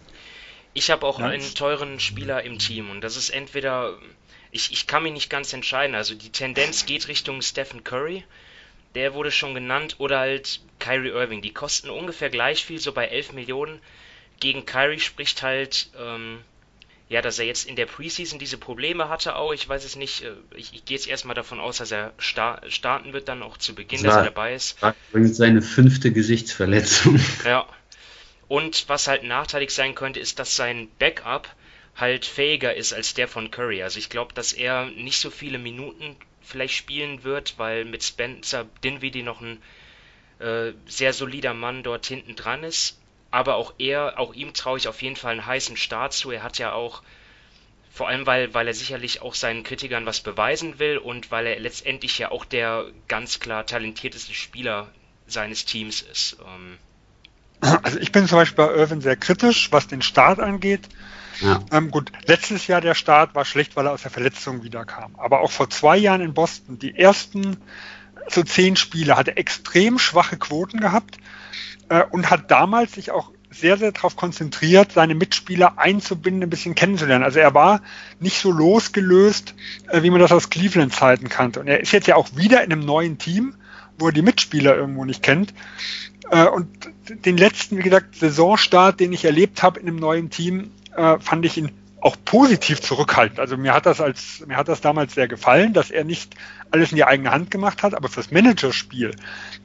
Ich 0.75 0.91
habe 0.91 1.07
auch 1.07 1.19
einen 1.19 1.55
teuren 1.55 2.01
Spieler 2.01 2.43
im 2.43 2.59
Team 2.59 2.91
und 2.91 3.03
das 3.03 3.19
ist 3.19 3.29
entweder, 3.29 3.93
ich, 4.51 4.73
ich 4.73 4.87
kann 4.87 5.03
mich 5.03 5.13
nicht 5.13 5.29
ganz 5.29 5.53
entscheiden, 5.53 5.95
also 5.95 6.15
die 6.15 6.31
Tendenz 6.31 6.87
geht 6.87 7.09
Richtung 7.09 7.43
Stephen 7.43 7.85
Curry, 7.85 8.25
der 8.95 9.13
wurde 9.13 9.31
schon 9.31 9.53
genannt, 9.53 9.97
oder 9.99 10.21
halt 10.21 10.61
Kyrie 10.79 11.11
Irving. 11.11 11.43
Die 11.43 11.53
kosten 11.53 11.91
ungefähr 11.91 12.31
gleich 12.31 12.65
viel, 12.65 12.79
so 12.79 12.93
bei 12.93 13.07
11 13.07 13.33
Millionen. 13.33 13.79
Gegen 14.41 14.67
Kyrie 14.67 15.01
spricht 15.01 15.43
halt 15.43 15.91
ähm, 15.99 16.39
ja, 17.13 17.21
dass 17.21 17.39
er 17.39 17.45
jetzt 17.45 17.69
in 17.69 17.77
der 17.77 17.85
Preseason 17.85 18.39
diese 18.39 18.57
Probleme 18.57 19.11
hatte 19.11 19.37
auch. 19.37 19.53
Ich 19.53 19.69
weiß 19.69 19.85
es 19.85 19.97
nicht. 19.97 20.23
Äh, 20.23 20.33
ich, 20.57 20.73
ich 20.73 20.87
gehe 20.87 20.97
jetzt 20.97 21.07
erstmal 21.07 21.35
davon 21.35 21.61
aus, 21.61 21.77
dass 21.77 21.93
er 21.93 22.15
sta 22.17 22.63
starten 22.69 23.13
wird, 23.13 23.29
dann 23.29 23.43
auch 23.43 23.59
zu 23.59 23.75
Beginn, 23.75 24.03
dass 24.03 24.17
er 24.17 24.25
dabei 24.25 24.55
ist. 24.55 24.81
War 24.81 24.95
übrigens 25.11 25.37
seine 25.37 25.61
fünfte 25.61 26.11
Gesichtsverletzung. 26.11 27.21
Ja. 27.45 27.67
Und 28.49 28.89
was 28.89 29.09
halt 29.09 29.25
nachteilig 29.25 29.71
sein 29.71 29.95
könnte, 29.95 30.21
ist, 30.21 30.39
dass 30.39 30.57
sein 30.57 30.89
Backup 30.99 31.49
halt 31.97 32.25
fähiger 32.25 32.75
ist 32.75 32.93
als 32.93 33.15
der 33.15 33.29
von 33.29 33.51
Curry. 33.51 33.83
Also 33.83 33.99
ich 33.99 34.09
glaube, 34.09 34.33
dass 34.33 34.53
er 34.53 34.87
nicht 34.87 35.19
so 35.19 35.31
viele 35.31 35.59
Minuten 35.59 36.17
vielleicht 36.41 36.75
spielen 36.75 37.25
wird, 37.25 37.55
weil 37.59 37.85
mit 37.85 38.03
Spencer 38.03 38.67
Dinwiddie 38.85 39.23
noch 39.23 39.41
ein 39.41 39.59
äh, 40.39 40.73
sehr 40.87 41.13
solider 41.13 41.53
Mann 41.53 41.83
dort 41.83 42.07
hinten 42.07 42.37
dran 42.37 42.65
ist 42.65 43.02
aber 43.33 43.57
auch 43.57 43.73
er, 43.79 44.19
auch 44.19 44.35
ihm 44.35 44.53
traue 44.53 44.79
ich 44.79 44.87
auf 44.87 45.03
jeden 45.03 45.17
Fall 45.17 45.33
einen 45.33 45.47
heißen 45.47 45.77
Start 45.77 46.13
zu. 46.13 46.31
Er 46.31 46.43
hat 46.43 46.59
ja 46.59 46.73
auch, 46.73 47.03
vor 47.91 48.07
allem 48.07 48.27
weil, 48.27 48.55
weil 48.55 48.69
er 48.69 48.75
sicherlich 48.75 49.23
auch 49.23 49.35
seinen 49.35 49.65
Kritikern 49.65 50.07
was 50.07 50.21
beweisen 50.21 50.79
will 50.79 50.99
und 50.99 51.31
weil 51.31 51.47
er 51.47 51.59
letztendlich 51.59 52.19
ja 52.19 52.31
auch 52.31 52.45
der 52.45 52.85
ganz 53.09 53.41
klar 53.41 53.65
talentierteste 53.67 54.35
Spieler 54.35 54.89
seines 55.27 55.65
Teams 55.65 56.03
ist. 56.03 56.37
Ähm 56.47 56.79
also 57.83 57.99
ich 57.99 58.13
bin 58.13 58.29
zum 58.29 58.37
Beispiel 58.37 58.67
bei 58.67 58.75
Irvin 58.75 59.01
sehr 59.01 59.17
kritisch, 59.17 59.73
was 59.73 59.87
den 59.87 60.03
Start 60.03 60.39
angeht. 60.39 60.83
Ja. 61.41 61.65
Ähm, 61.73 61.91
gut, 61.91 62.13
letztes 62.27 62.67
Jahr 62.67 62.83
der 62.83 62.95
Start 62.95 63.35
war 63.35 63.47
schlecht, 63.47 63.77
weil 63.77 63.87
er 63.87 63.93
aus 63.93 64.03
der 64.03 64.11
Verletzung 64.11 64.63
wiederkam. 64.63 65.15
Aber 65.17 65.41
auch 65.41 65.51
vor 65.51 65.71
zwei 65.71 65.97
Jahren 65.97 66.21
in 66.21 66.35
Boston, 66.35 66.79
die 66.79 66.99
ersten 66.99 67.57
so 68.29 68.43
zehn 68.43 68.77
Spiele, 68.77 69.17
hat 69.17 69.29
er 69.29 69.39
extrem 69.39 69.99
schwache 69.99 70.37
Quoten 70.37 70.81
gehabt 70.81 71.17
äh, 71.93 72.05
und 72.11 72.31
hat 72.31 72.51
damals 72.51 72.95
sich 72.95 73.11
auch 73.11 73.31
sehr, 73.51 73.77
sehr 73.77 73.93
darauf 73.93 74.17
konzentriert, 74.17 74.93
seine 74.93 75.15
Mitspieler 75.15 75.79
einzubinden, 75.79 76.43
ein 76.43 76.51
bisschen 76.51 76.75
kennenzulernen. 76.75 77.23
Also 77.23 77.39
er 77.39 77.53
war 77.53 77.83
nicht 78.19 78.39
so 78.39 78.51
losgelöst, 78.51 79.55
äh, 79.89 80.03
wie 80.03 80.09
man 80.09 80.21
das 80.21 80.33
aus 80.33 80.49
Cleveland-Zeiten 80.49 81.29
kannte. 81.29 81.61
Und 81.61 81.69
er 81.69 81.81
ist 81.81 81.93
jetzt 81.93 82.07
ja 82.07 82.17
auch 82.17 82.35
wieder 82.35 82.65
in 82.65 82.73
einem 82.73 82.87
neuen 82.87 83.19
Team, 83.19 83.55
wo 83.99 84.07
er 84.07 84.13
die 84.13 84.23
Mitspieler 84.23 84.75
irgendwo 84.75 85.05
nicht 85.05 85.23
kennt. 85.23 85.53
Äh, 86.31 86.47
und 86.47 86.67
den 87.11 87.37
letzten, 87.37 87.77
wie 87.77 87.83
gesagt, 87.83 88.17
Saisonstart, 88.17 88.99
den 88.99 89.13
ich 89.13 89.27
erlebt 89.27 89.63
habe 89.63 89.79
in 89.79 89.87
einem 89.87 89.97
neuen 89.97 90.31
Team, 90.31 90.71
äh, 90.97 91.19
fand 91.19 91.45
ich 91.45 91.59
ihn 91.59 91.73
auch 92.03 92.17
positiv 92.25 92.81
zurückhaltend. 92.81 93.41
Also 93.41 93.57
mir 93.57 93.73
hat 93.73 93.87
das 93.87 94.01
als 94.01 94.45
mir 94.47 94.57
hat 94.57 94.69
das 94.69 94.81
damals 94.81 95.15
sehr 95.15 95.29
gefallen, 95.29 95.73
dass 95.73 95.91
er 95.91 96.05
nicht 96.05 96.35
alles 96.71 96.91
in 96.91 96.97
die 96.97 97.05
eigene 97.05 97.31
Hand 97.31 97.51
gemacht 97.51 97.83
hat, 97.83 97.95
aber 97.95 98.09
fürs 98.09 98.31
Managerspiel, 98.31 99.15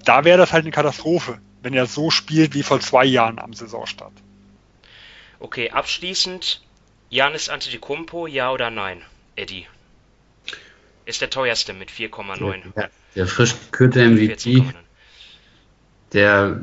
da 0.05 0.23
wäre 0.23 0.37
das 0.37 0.53
halt 0.53 0.63
eine 0.63 0.71
Katastrophe 0.71 1.39
wenn 1.67 1.73
er 1.73 1.85
so 1.85 2.11
spielt 2.11 2.53
wie 2.53 2.63
vor 2.63 2.79
zwei 2.79 3.05
Jahren 3.05 3.39
am 3.39 3.53
Saisonstart. 3.53 4.13
Okay, 5.39 5.69
abschließend, 5.69 6.61
Janis 7.09 7.49
Antetokounmpo, 7.49 8.27
ja 8.27 8.51
oder 8.51 8.69
nein, 8.69 9.01
Eddie? 9.35 9.67
Ist 11.05 11.21
der 11.21 11.29
teuerste 11.29 11.73
mit 11.73 11.91
4,9. 11.91 12.73
Der, 12.73 12.89
der 13.15 13.27
frisch 13.27 13.53
gekürte 13.71 14.07
MVP, 14.07 14.63
der 16.13 16.61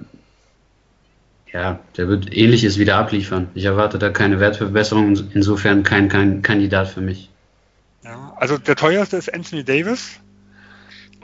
ja, 1.54 1.78
der 1.96 2.08
wird 2.08 2.36
ähnliches 2.36 2.78
wieder 2.78 2.96
abliefern. 2.96 3.48
Ich 3.54 3.64
erwarte 3.64 3.98
da 3.98 4.10
keine 4.10 4.40
Wertverbesserung, 4.40 5.16
insofern 5.32 5.84
kein, 5.84 6.08
kein 6.08 6.42
Kandidat 6.42 6.88
für 6.88 7.00
mich. 7.00 7.30
Ja, 8.02 8.34
also 8.36 8.58
der 8.58 8.74
teuerste 8.74 9.16
ist 9.16 9.32
Anthony 9.32 9.62
Davis 9.62 10.18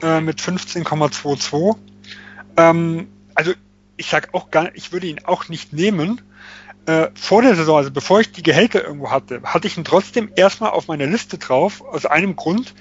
äh, 0.02 0.20
mit 0.20 0.40
15,22. 0.40 1.76
Ähm, 2.56 3.08
also 3.34 3.52
ich 3.96 4.06
sag 4.06 4.32
auch 4.32 4.52
gar, 4.52 4.74
ich 4.76 4.92
würde 4.92 5.08
ihn 5.08 5.20
auch 5.24 5.48
nicht 5.48 5.72
nehmen. 5.72 6.20
Äh, 6.86 7.08
vor 7.14 7.42
der 7.42 7.56
Saison, 7.56 7.78
also 7.78 7.90
bevor 7.90 8.20
ich 8.20 8.30
die 8.30 8.44
Gehälter 8.44 8.84
irgendwo 8.84 9.10
hatte, 9.10 9.42
hatte 9.42 9.66
ich 9.66 9.76
ihn 9.76 9.84
trotzdem 9.84 10.30
erstmal 10.36 10.70
auf 10.70 10.86
meiner 10.86 11.06
Liste 11.06 11.38
drauf, 11.38 11.82
aus 11.82 12.06
einem 12.06 12.36
Grund, 12.36 12.72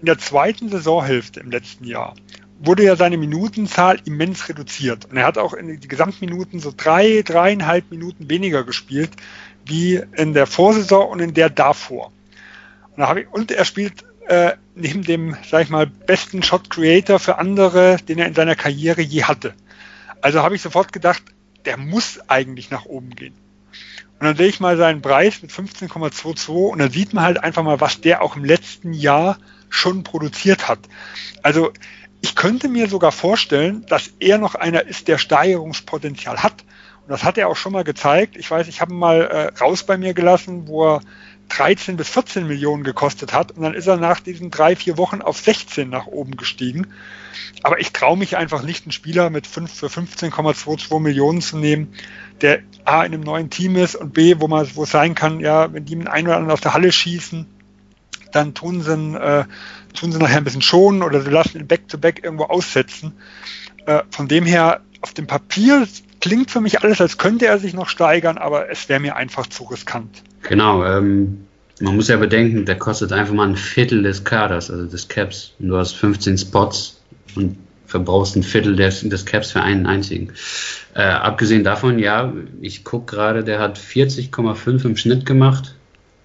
in 0.00 0.06
der 0.06 0.18
zweiten 0.18 0.70
Saisonhälfte 0.70 1.40
im 1.40 1.50
letzten 1.50 1.84
Jahr 1.84 2.14
wurde 2.60 2.84
ja 2.84 2.96
seine 2.96 3.16
Minutenzahl 3.16 4.00
immens 4.04 4.48
reduziert. 4.48 5.06
Und 5.06 5.16
er 5.16 5.26
hat 5.26 5.38
auch 5.38 5.54
in 5.54 5.80
die 5.80 5.88
Gesamtminuten 5.88 6.60
so 6.60 6.72
drei, 6.76 7.22
dreieinhalb 7.22 7.90
Minuten 7.90 8.30
weniger 8.30 8.64
gespielt 8.64 9.10
wie 9.66 10.02
in 10.16 10.34
der 10.34 10.46
Vorsaison 10.46 11.08
und 11.08 11.20
in 11.20 11.34
der 11.34 11.50
davor. 11.50 12.12
Und, 12.96 13.18
ich, 13.18 13.28
und 13.32 13.50
er 13.50 13.64
spielt 13.64 14.04
äh, 14.28 14.52
neben 14.74 15.02
dem, 15.02 15.36
sag 15.48 15.62
ich 15.62 15.70
mal, 15.70 15.86
besten 15.86 16.42
Shot 16.42 16.70
Creator 16.70 17.18
für 17.18 17.38
andere, 17.38 17.96
den 18.08 18.18
er 18.18 18.26
in 18.26 18.34
seiner 18.34 18.56
Karriere 18.56 19.02
je 19.02 19.24
hatte. 19.24 19.54
Also 20.20 20.42
habe 20.42 20.54
ich 20.54 20.62
sofort 20.62 20.92
gedacht, 20.92 21.22
der 21.64 21.76
muss 21.76 22.20
eigentlich 22.28 22.70
nach 22.70 22.84
oben 22.84 23.10
gehen. 23.10 23.34
Und 24.18 24.26
dann 24.26 24.36
sehe 24.36 24.46
ich 24.46 24.60
mal 24.60 24.76
seinen 24.76 25.02
Preis 25.02 25.42
mit 25.42 25.50
15,22 25.50 26.70
und 26.70 26.78
dann 26.78 26.90
sieht 26.90 27.12
man 27.12 27.24
halt 27.24 27.42
einfach 27.42 27.62
mal, 27.62 27.80
was 27.80 28.00
der 28.00 28.22
auch 28.22 28.36
im 28.36 28.44
letzten 28.44 28.92
Jahr 28.92 29.38
schon 29.68 30.04
produziert 30.04 30.68
hat. 30.68 30.78
Also 31.42 31.72
ich 32.24 32.34
könnte 32.34 32.70
mir 32.70 32.88
sogar 32.88 33.12
vorstellen, 33.12 33.84
dass 33.86 34.10
er 34.18 34.38
noch 34.38 34.54
einer 34.54 34.86
ist, 34.86 35.08
der 35.08 35.18
Steigerungspotenzial 35.18 36.42
hat. 36.42 36.64
Und 37.02 37.10
das 37.10 37.22
hat 37.22 37.36
er 37.36 37.48
auch 37.48 37.56
schon 37.56 37.72
mal 37.72 37.84
gezeigt. 37.84 38.38
Ich 38.38 38.50
weiß, 38.50 38.66
ich 38.66 38.80
habe 38.80 38.94
ihn 38.94 38.98
mal 38.98 39.20
äh, 39.20 39.58
raus 39.58 39.82
bei 39.82 39.98
mir 39.98 40.14
gelassen, 40.14 40.66
wo 40.66 40.94
er 40.94 41.00
13 41.50 41.98
bis 41.98 42.08
14 42.08 42.46
Millionen 42.46 42.82
gekostet 42.82 43.34
hat. 43.34 43.52
Und 43.52 43.62
dann 43.62 43.74
ist 43.74 43.88
er 43.88 43.98
nach 43.98 44.20
diesen 44.20 44.50
drei, 44.50 44.74
vier 44.74 44.96
Wochen 44.96 45.20
auf 45.20 45.36
16 45.36 45.90
nach 45.90 46.06
oben 46.06 46.38
gestiegen. 46.38 46.86
Aber 47.62 47.78
ich 47.78 47.92
traue 47.92 48.16
mich 48.16 48.38
einfach 48.38 48.62
nicht, 48.62 48.86
einen 48.86 48.92
Spieler 48.92 49.28
mit 49.28 49.46
5 49.46 49.70
für 49.70 49.88
15,22 49.88 50.98
Millionen 51.00 51.42
zu 51.42 51.58
nehmen, 51.58 51.92
der 52.40 52.60
A 52.86 53.04
in 53.04 53.12
einem 53.12 53.20
neuen 53.20 53.50
Team 53.50 53.76
ist 53.76 53.96
und 53.96 54.14
B, 54.14 54.36
wo 54.38 54.48
man, 54.48 54.66
wo 54.76 54.84
es 54.84 54.90
sein 54.90 55.14
kann, 55.14 55.40
ja, 55.40 55.70
wenn 55.74 55.84
die 55.84 55.96
mit 55.96 56.08
einem 56.08 56.28
oder 56.28 56.36
anderen 56.36 56.54
aus 56.54 56.62
der 56.62 56.72
Halle 56.72 56.90
schießen, 56.90 57.46
dann 58.32 58.54
tun 58.54 58.80
sie, 58.80 59.14
äh, 59.14 59.44
tun 59.94 60.12
sie 60.12 60.18
nachher 60.18 60.38
ein 60.38 60.44
bisschen 60.44 60.62
schonen 60.62 61.02
oder 61.02 61.20
sie 61.22 61.30
lassen 61.30 61.58
ihn 61.58 61.66
Back-to-Back 61.66 62.18
-back 62.18 62.24
irgendwo 62.24 62.44
aussetzen. 62.44 63.14
Äh, 63.86 64.02
von 64.10 64.28
dem 64.28 64.44
her, 64.44 64.80
auf 65.00 65.14
dem 65.14 65.26
Papier 65.26 65.86
klingt 66.20 66.50
für 66.50 66.60
mich 66.60 66.82
alles, 66.82 67.00
als 67.00 67.18
könnte 67.18 67.46
er 67.46 67.58
sich 67.58 67.74
noch 67.74 67.88
steigern, 67.88 68.38
aber 68.38 68.70
es 68.70 68.88
wäre 68.88 69.00
mir 69.00 69.16
einfach 69.16 69.46
zu 69.46 69.64
riskant. 69.64 70.22
Genau, 70.42 70.84
ähm, 70.84 71.46
man 71.80 71.96
muss 71.96 72.08
ja 72.08 72.16
bedenken, 72.16 72.64
der 72.64 72.78
kostet 72.78 73.12
einfach 73.12 73.34
mal 73.34 73.48
ein 73.48 73.56
Viertel 73.56 74.02
des 74.02 74.24
Kaders, 74.24 74.70
also 74.70 74.86
des 74.86 75.08
Caps. 75.08 75.54
Und 75.58 75.68
du 75.68 75.76
hast 75.76 75.92
15 75.92 76.38
Spots 76.38 77.00
und 77.34 77.56
verbrauchst 77.86 78.36
ein 78.36 78.42
Viertel 78.42 78.76
des, 78.76 79.00
des 79.02 79.26
Caps 79.26 79.52
für 79.52 79.62
einen 79.62 79.86
einzigen. 79.86 80.32
Äh, 80.94 81.02
abgesehen 81.02 81.64
davon, 81.64 81.98
ja, 81.98 82.32
ich 82.60 82.84
gucke 82.84 83.14
gerade, 83.14 83.44
der 83.44 83.58
hat 83.58 83.78
40,5 83.78 84.84
im 84.84 84.96
Schnitt 84.96 85.26
gemacht. 85.26 85.73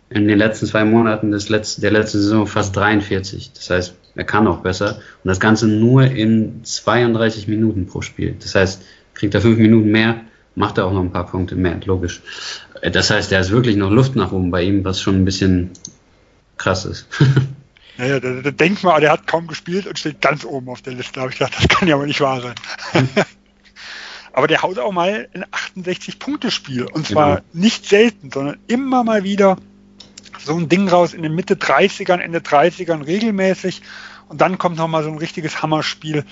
In 0.09 0.27
den 0.27 0.37
letzten 0.37 0.65
zwei 0.65 0.85
Monaten 0.85 1.31
des 1.31 1.49
letzten, 1.49 1.81
der 1.81 1.91
letzten 1.91 2.19
Saison 2.19 2.47
fast 2.47 2.75
43. 2.75 3.51
Das 3.53 3.69
heißt, 3.69 3.95
er 4.15 4.23
kann 4.23 4.47
auch 4.47 4.61
besser. 4.61 4.95
Und 5.23 5.27
das 5.27 5.39
Ganze 5.39 5.67
nur 5.67 6.03
in 6.03 6.63
32 6.63 7.47
Minuten 7.47 7.85
pro 7.85 8.01
Spiel. 8.01 8.35
Das 8.39 8.55
heißt, 8.55 8.81
kriegt 9.13 9.35
er 9.35 9.41
fünf 9.41 9.59
Minuten 9.59 9.91
mehr, 9.91 10.21
macht 10.55 10.77
er 10.77 10.85
auch 10.85 10.93
noch 10.93 11.01
ein 11.01 11.11
paar 11.11 11.27
Punkte 11.27 11.55
mehr, 11.55 11.79
logisch. 11.85 12.21
Das 12.81 13.09
heißt, 13.09 13.31
da 13.31 13.39
ist 13.39 13.51
wirklich 13.51 13.75
noch 13.75 13.91
Luft 13.91 14.15
nach 14.15 14.31
oben 14.31 14.51
bei 14.51 14.63
ihm, 14.63 14.83
was 14.83 15.01
schon 15.01 15.15
ein 15.15 15.25
bisschen 15.25 15.71
krass 16.57 16.85
ist. 16.85 17.07
Naja, 17.97 18.21
da, 18.21 18.31
da 18.41 18.51
denkt 18.51 18.81
man, 18.81 19.01
der 19.01 19.11
hat 19.11 19.27
kaum 19.27 19.47
gespielt 19.47 19.85
und 19.85 19.99
steht 19.99 20.21
ganz 20.21 20.45
oben 20.45 20.69
auf 20.69 20.81
der 20.81 20.93
Liste. 20.93 21.15
Da 21.15 21.21
habe 21.21 21.33
ich 21.33 21.37
gedacht, 21.37 21.53
das 21.57 21.67
kann 21.67 21.85
ja 21.85 21.95
aber 21.95 22.05
nicht 22.05 22.21
wahr 22.21 22.39
sein. 22.39 22.55
aber 24.31 24.47
der 24.47 24.61
haut 24.61 24.79
auch 24.79 24.93
mal 24.93 25.27
ein 25.33 25.43
68-Punkte-Spiel. 25.83 26.85
Und 26.85 27.07
zwar 27.07 27.41
genau. 27.41 27.47
nicht 27.51 27.85
selten, 27.85 28.31
sondern 28.31 28.57
immer 28.67 29.03
mal 29.03 29.25
wieder 29.25 29.57
so 30.43 30.55
ein 30.55 30.69
Ding 30.69 30.87
raus 30.87 31.13
in 31.13 31.23
den 31.23 31.35
Mitte 31.35 31.55
30ern, 31.55 32.19
Ende 32.19 32.39
30ern 32.39 33.05
regelmäßig. 33.05 33.81
Und 34.27 34.41
dann 34.41 34.57
kommt 34.57 34.77
nochmal 34.77 35.03
so 35.03 35.09
ein 35.09 35.17
richtiges 35.17 35.61
Hammerspiel, 35.61 36.23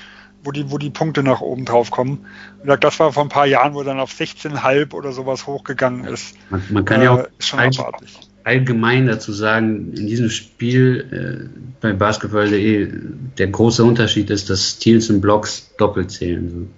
wo 0.43 0.51
die, 0.51 0.71
wo 0.71 0.77
die 0.77 0.89
Punkte 0.89 1.23
nach 1.23 1.41
oben 1.41 1.65
drauf 1.65 1.91
kommen. 1.91 2.25
Und 2.63 2.83
das 2.83 2.99
war 2.99 3.11
vor 3.11 3.23
ein 3.23 3.29
paar 3.29 3.47
Jahren, 3.47 3.73
wo 3.73 3.83
dann 3.83 3.99
auf 3.99 4.11
16,5 4.11 4.93
oder 4.93 5.11
sowas 5.11 5.47
hochgegangen 5.47 6.05
ist. 6.05 6.35
Man, 6.49 6.63
man 6.69 6.85
kann 6.85 7.01
äh, 7.01 7.05
ja 7.05 7.13
auch 7.13 7.27
schon 7.39 7.59
abartig. 7.59 8.17
allgemein 8.43 9.07
dazu 9.07 9.33
sagen, 9.33 9.93
in 9.93 10.07
diesem 10.07 10.29
Spiel 10.29 11.49
äh, 11.51 11.69
bei 11.81 11.93
Basketball.de, 11.93 12.91
der 13.37 13.47
große 13.47 13.83
Unterschied 13.83 14.29
ist, 14.29 14.49
dass 14.49 14.69
Steals 14.69 15.09
und 15.09 15.21
Blocks 15.21 15.73
doppelt 15.77 16.11
zählen. 16.11 16.69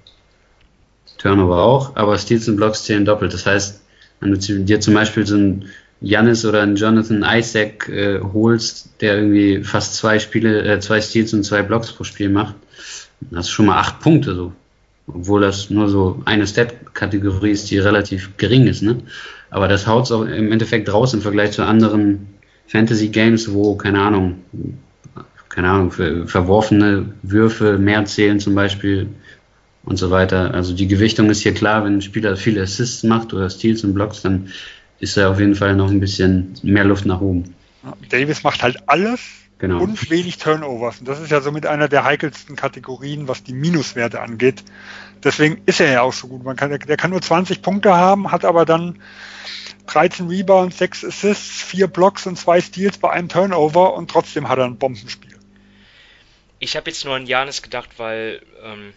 Turnover 1.17 1.61
auch, 1.61 1.95
aber 1.97 2.17
Steals 2.17 2.47
und 2.47 2.55
Blocks 2.55 2.85
zählen 2.85 3.03
doppelt. 3.03 3.33
Das 3.33 3.45
heißt, 3.45 3.81
wenn 4.21 4.31
du 4.31 4.37
dir 4.37 4.79
zum 4.79 4.93
Beispiel 4.93 5.25
so 5.25 5.35
ein 5.35 5.65
Janis 6.01 6.45
oder 6.45 6.61
ein 6.61 6.75
Jonathan 6.75 7.25
Isaac 7.27 7.89
äh, 7.89 8.19
holst, 8.21 8.89
der 9.01 9.17
irgendwie 9.17 9.63
fast 9.63 9.95
zwei 9.95 10.19
Spiele, 10.19 10.63
äh, 10.63 10.79
zwei 10.79 11.01
Steals 11.01 11.33
und 11.33 11.43
zwei 11.43 11.61
Blocks 11.61 11.91
pro 11.91 12.03
Spiel 12.03 12.29
macht, 12.29 12.55
das 13.31 13.47
ist 13.47 13.51
schon 13.51 13.65
mal 13.65 13.79
acht 13.79 13.99
Punkte 13.99 14.35
so. 14.35 14.53
Obwohl 15.07 15.41
das 15.41 15.69
nur 15.69 15.89
so 15.89 16.21
eine 16.25 16.45
Stat-Kategorie 16.45 17.51
ist, 17.51 17.71
die 17.71 17.79
relativ 17.79 18.37
gering 18.37 18.67
ist, 18.67 18.83
ne? 18.83 18.97
Aber 19.49 19.67
das 19.67 19.87
haut 19.87 20.05
es 20.05 20.11
auch 20.11 20.21
im 20.21 20.51
Endeffekt 20.51 20.91
raus 20.93 21.13
im 21.15 21.21
Vergleich 21.21 21.51
zu 21.51 21.63
anderen 21.63 22.27
Fantasy-Games, 22.67 23.51
wo, 23.51 23.75
keine 23.75 23.99
Ahnung, 23.99 24.43
keine 25.49 25.69
Ahnung, 25.69 25.91
verworfene 25.91 27.13
Würfe 27.23 27.79
mehr 27.79 28.05
zählen 28.05 28.39
zum 28.39 28.53
Beispiel 28.53 29.07
und 29.83 29.97
so 29.97 30.11
weiter. 30.11 30.53
Also 30.53 30.75
die 30.75 30.87
Gewichtung 30.87 31.31
ist 31.31 31.41
hier 31.41 31.55
klar, 31.55 31.83
wenn 31.83 31.95
ein 31.95 32.01
Spieler 32.03 32.37
viele 32.37 32.61
Assists 32.61 33.03
macht 33.03 33.33
oder 33.33 33.49
Steals 33.49 33.83
und 33.83 33.95
Blocks, 33.95 34.21
dann 34.21 34.49
ist 34.99 35.17
da 35.17 35.31
auf 35.31 35.39
jeden 35.39 35.55
Fall 35.55 35.75
noch 35.75 35.89
ein 35.89 35.99
bisschen 35.99 36.53
mehr 36.63 36.83
Luft 36.83 37.05
nach 37.05 37.21
oben. 37.21 37.55
Davis 38.09 38.43
macht 38.43 38.61
halt 38.61 38.77
alles 38.87 39.19
Genau. 39.59 39.81
Und 39.81 40.09
wenig 40.09 40.37
Turnovers. 40.37 40.99
Und 40.99 41.07
das 41.09 41.19
ist 41.19 41.31
ja 41.31 41.41
somit 41.41 41.65
einer 41.65 41.89
der 41.89 42.05
heikelsten 42.05 42.55
Kategorien, 42.55 43.27
was 43.27 43.43
die 43.43 43.53
Minuswerte 43.53 44.21
angeht. 44.21 44.63
Deswegen 45.21 45.61
ist 45.65 45.81
er 45.81 45.91
ja 45.91 46.01
auch 46.01 46.13
so 46.13 46.29
gut. 46.29 46.43
Man 46.45 46.55
kann, 46.55 46.69
der 46.69 46.97
kann 46.97 47.11
nur 47.11 47.21
20 47.21 47.61
Punkte 47.61 47.93
haben, 47.93 48.31
hat 48.31 48.45
aber 48.45 48.65
dann 48.65 49.01
13 49.87 50.29
Rebounds, 50.29 50.77
6 50.77 51.03
Assists, 51.03 51.61
4 51.61 51.87
Blocks 51.87 52.25
und 52.25 52.37
2 52.37 52.61
Steals 52.61 52.97
bei 52.97 53.09
einem 53.09 53.27
Turnover 53.27 53.95
und 53.95 54.09
trotzdem 54.09 54.47
hat 54.47 54.59
er 54.59 54.65
ein 54.65 54.77
Bombenspiel. 54.77 55.37
Ich 56.59 56.77
habe 56.77 56.89
jetzt 56.89 57.03
nur 57.03 57.15
an 57.15 57.25
Janis 57.25 57.61
gedacht, 57.61 57.89
weil 57.97 58.41
ähm, 58.63 58.93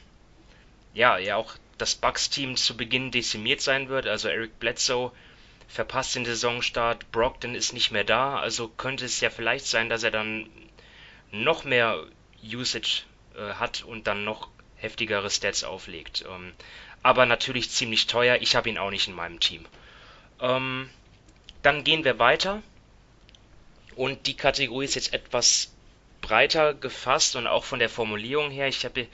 ja, 0.95 1.19
ja 1.19 1.37
auch 1.37 1.55
das 1.77 1.97
Bucks-Team 1.97 2.55
zu 2.55 2.77
Beginn 2.77 3.11
dezimiert 3.11 3.61
sein 3.61 3.89
wird. 3.89 4.07
Also 4.07 4.29
Eric 4.29 4.61
Bledsoe 4.61 5.11
verpasst 5.73 6.15
den 6.15 6.27
Saisonstart, 6.27 7.11
Brogdon 7.13 7.55
ist 7.55 7.73
nicht 7.73 7.93
mehr 7.93 8.05
da, 8.05 8.39
also 8.39 8.69
könnte 8.69 9.07
es 9.07 9.21
ja 9.21 9.31
vielleicht 9.31 9.67
sein, 9.67 9.89
dass 9.89 10.03
er 10.03 10.11
dann 10.11 10.51
noch 11.31 11.65
mehr 11.65 12.05
Usage 12.45 13.05
äh, 13.35 13.55
hat 13.55 13.83
und 13.83 14.07
dann 14.07 14.25
noch 14.25 14.49
heftigere 14.77 15.31
Stats 15.31 15.65
auflegt. 15.65 16.27
Ähm, 16.29 16.53
aber 17.03 17.25
natürlich 17.25 17.71
ziemlich 17.71 18.07
teuer, 18.07 18.37
ich 18.43 18.55
habe 18.55 18.69
ihn 18.69 18.77
auch 18.77 18.91
nicht 18.91 19.09
in 19.09 19.15
meinem 19.15 19.41
Team. 19.41 19.65
Ähm, 20.41 20.91
dann 21.63 21.85
gehen 21.85 22.05
wir 22.05 22.19
weiter 22.19 22.63
und 23.97 24.27
die 24.27 24.37
Kategorie 24.37 24.85
ist 24.85 24.95
jetzt 24.95 25.15
etwas 25.15 25.73
breiter 26.21 26.75
gefasst 26.75 27.35
und 27.35 27.47
auch 27.47 27.65
von 27.65 27.79
der 27.79 27.89
Formulierung 27.89 28.51
her. 28.51 28.69
Ich 28.69 28.85
habe 28.85 29.09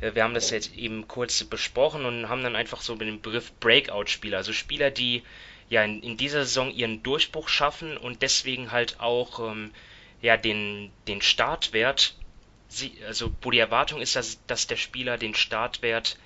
äh, 0.00 0.14
wir 0.14 0.24
haben 0.24 0.34
das 0.34 0.48
jetzt 0.48 0.74
eben 0.74 1.06
kurz 1.06 1.44
besprochen 1.44 2.06
und 2.06 2.30
haben 2.30 2.42
dann 2.42 2.56
einfach 2.56 2.80
so 2.80 2.96
mit 2.96 3.08
dem 3.08 3.20
Begriff 3.20 3.52
Breakout-Spieler, 3.60 4.38
also 4.38 4.54
Spieler, 4.54 4.90
die 4.90 5.22
ja 5.70 5.82
in, 5.84 6.02
in 6.02 6.16
dieser 6.16 6.44
Saison 6.44 6.72
ihren 6.72 7.02
Durchbruch 7.02 7.48
schaffen 7.48 7.96
und 7.96 8.22
deswegen 8.22 8.72
halt 8.72 9.00
auch 9.00 9.50
ähm, 9.50 9.72
ja 10.22 10.36
den 10.36 10.90
den 11.06 11.22
Startwert 11.22 12.14
sie, 12.68 12.92
also 13.06 13.32
wo 13.42 13.50
die 13.50 13.58
Erwartung 13.58 14.00
ist, 14.00 14.16
dass, 14.16 14.44
dass 14.46 14.66
der 14.66 14.76
Spieler 14.76 15.18
den 15.18 15.34
Startwert 15.34 16.18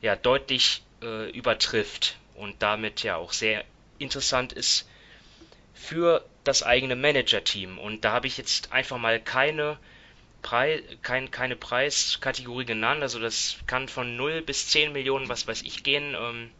ja 0.00 0.16
deutlich 0.16 0.82
äh, 1.02 1.30
übertrifft 1.30 2.16
und 2.34 2.62
damit 2.62 3.02
ja 3.02 3.16
auch 3.16 3.32
sehr 3.32 3.64
interessant 3.98 4.52
ist 4.52 4.88
für 5.74 6.24
das 6.44 6.62
eigene 6.62 6.96
Manager-Team. 6.96 7.78
Und 7.78 8.04
da 8.04 8.12
habe 8.12 8.26
ich 8.26 8.38
jetzt 8.38 8.72
einfach 8.72 8.98
mal 8.98 9.20
keine, 9.20 9.78
Preis, 10.42 10.80
kein, 11.02 11.30
keine 11.30 11.56
Preiskategorie 11.56 12.64
genannt. 12.64 13.02
Also 13.02 13.18
das 13.18 13.58
kann 13.66 13.88
von 13.88 14.16
0 14.16 14.42
bis 14.42 14.68
10 14.68 14.92
Millionen, 14.92 15.28
was 15.28 15.46
weiß 15.46 15.62
ich, 15.62 15.82
gehen. 15.82 16.16
Ähm, 16.18 16.50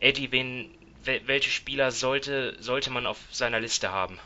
Eddie, 0.00 0.32
wen, 0.32 0.70
welche 1.04 1.50
Spieler 1.50 1.90
sollte, 1.90 2.54
sollte 2.60 2.90
man 2.90 3.06
auf 3.06 3.18
seiner 3.30 3.60
Liste 3.60 3.90
haben? 3.90 4.18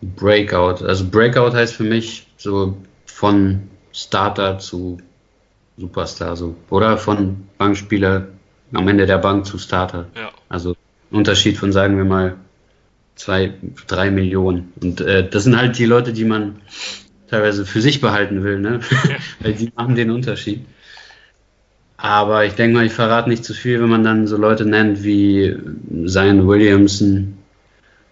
Breakout. 0.00 0.84
Also 0.84 1.08
Breakout 1.08 1.54
heißt 1.54 1.74
für 1.74 1.84
mich 1.84 2.26
so 2.36 2.76
von 3.06 3.68
Starter 3.92 4.58
zu 4.58 4.98
Superstar, 5.76 6.36
so 6.36 6.56
oder 6.70 6.98
von 6.98 7.48
Bankspieler 7.58 8.28
am 8.72 8.88
Ende 8.88 9.06
der 9.06 9.18
Bank 9.18 9.46
zu 9.46 9.58
Starter. 9.58 10.08
Ja. 10.14 10.30
Also 10.48 10.76
Unterschied 11.10 11.56
von 11.56 11.72
sagen 11.72 11.96
wir 11.96 12.04
mal 12.04 12.36
zwei, 13.14 13.54
drei 13.86 14.10
Millionen. 14.10 14.72
Und 14.80 15.00
äh, 15.00 15.28
das 15.28 15.44
sind 15.44 15.56
halt 15.56 15.78
die 15.78 15.86
Leute, 15.86 16.12
die 16.12 16.24
man 16.24 16.60
teilweise 17.28 17.66
für 17.66 17.80
sich 17.80 18.00
behalten 18.00 18.44
will, 18.44 18.58
ne? 18.60 18.80
Weil 19.40 19.54
die 19.54 19.72
machen 19.74 19.94
den 19.96 20.10
Unterschied. 20.10 20.64
Aber 21.98 22.44
ich 22.44 22.54
denke 22.54 22.76
mal, 22.76 22.86
ich 22.86 22.92
verrate 22.92 23.28
nicht 23.28 23.44
zu 23.44 23.52
viel, 23.52 23.82
wenn 23.82 23.88
man 23.88 24.04
dann 24.04 24.26
so 24.28 24.36
Leute 24.36 24.64
nennt 24.64 25.02
wie 25.02 25.56
Zion 26.06 26.46
Williamson 26.46 27.38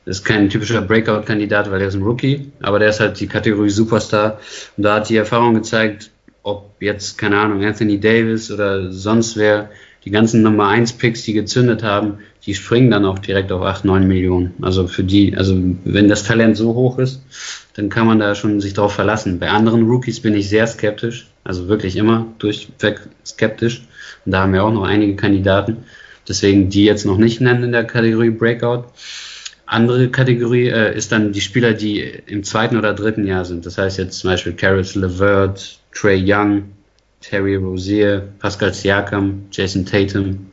ist 0.06 0.24
kein 0.24 0.48
typischer 0.48 0.82
Breakout-Kandidat, 0.82 1.70
weil 1.70 1.80
er 1.80 1.88
ist 1.88 1.94
ein 1.94 2.02
Rookie, 2.02 2.52
aber 2.60 2.78
der 2.78 2.90
ist 2.90 3.00
halt 3.00 3.18
die 3.18 3.26
Kategorie 3.26 3.70
Superstar. 3.70 4.40
Und 4.76 4.84
da 4.84 4.96
hat 4.96 5.08
die 5.08 5.16
Erfahrung 5.16 5.54
gezeigt, 5.54 6.10
ob 6.42 6.70
jetzt, 6.80 7.18
keine 7.18 7.38
Ahnung, 7.38 7.64
Anthony 7.64 7.98
Davis 7.98 8.50
oder 8.50 8.92
sonst 8.92 9.36
wer, 9.36 9.70
die 10.06 10.12
ganzen 10.12 10.42
Nummer 10.42 10.68
1 10.68 10.94
Picks, 10.94 11.24
die 11.24 11.32
gezündet 11.32 11.82
haben, 11.82 12.18
die 12.46 12.54
springen 12.54 12.92
dann 12.92 13.04
auch 13.04 13.18
direkt 13.18 13.50
auf 13.50 13.62
8, 13.62 13.84
9 13.84 14.06
Millionen. 14.06 14.54
Also 14.62 14.86
für 14.86 15.02
die, 15.02 15.36
also 15.36 15.60
wenn 15.84 16.08
das 16.08 16.22
Talent 16.22 16.56
so 16.56 16.74
hoch 16.74 17.00
ist, 17.00 17.22
dann 17.74 17.88
kann 17.88 18.06
man 18.06 18.20
da 18.20 18.36
schon 18.36 18.60
sich 18.60 18.72
drauf 18.72 18.94
verlassen. 18.94 19.40
Bei 19.40 19.50
anderen 19.50 19.82
Rookies 19.82 20.20
bin 20.20 20.34
ich 20.34 20.48
sehr 20.48 20.66
skeptisch, 20.68 21.26
also 21.42 21.66
wirklich 21.66 21.96
immer 21.96 22.28
durchweg 22.38 23.00
skeptisch. 23.26 23.82
Und 24.24 24.30
da 24.30 24.42
haben 24.42 24.52
wir 24.52 24.62
auch 24.62 24.72
noch 24.72 24.84
einige 24.84 25.16
Kandidaten. 25.16 25.78
Deswegen 26.28 26.70
die 26.70 26.84
jetzt 26.84 27.04
noch 27.04 27.18
nicht 27.18 27.40
nennen 27.40 27.64
in 27.64 27.72
der 27.72 27.84
Kategorie 27.84 28.30
Breakout. 28.30 28.84
Andere 29.66 30.08
Kategorie 30.08 30.68
äh, 30.68 30.96
ist 30.96 31.10
dann 31.10 31.32
die 31.32 31.40
Spieler, 31.40 31.72
die 31.72 31.98
im 31.98 32.44
zweiten 32.44 32.76
oder 32.76 32.94
dritten 32.94 33.26
Jahr 33.26 33.44
sind. 33.44 33.66
Das 33.66 33.76
heißt 33.76 33.98
jetzt 33.98 34.20
zum 34.20 34.30
Beispiel 34.30 34.52
Caris 34.52 34.94
LeVert, 34.94 35.80
Trey 35.92 36.22
Young, 36.24 36.75
Terry 37.28 37.56
Rozier, 37.56 38.28
Pascal 38.38 38.72
Siakam, 38.72 39.46
Jason 39.50 39.84
Tatum 39.84 40.50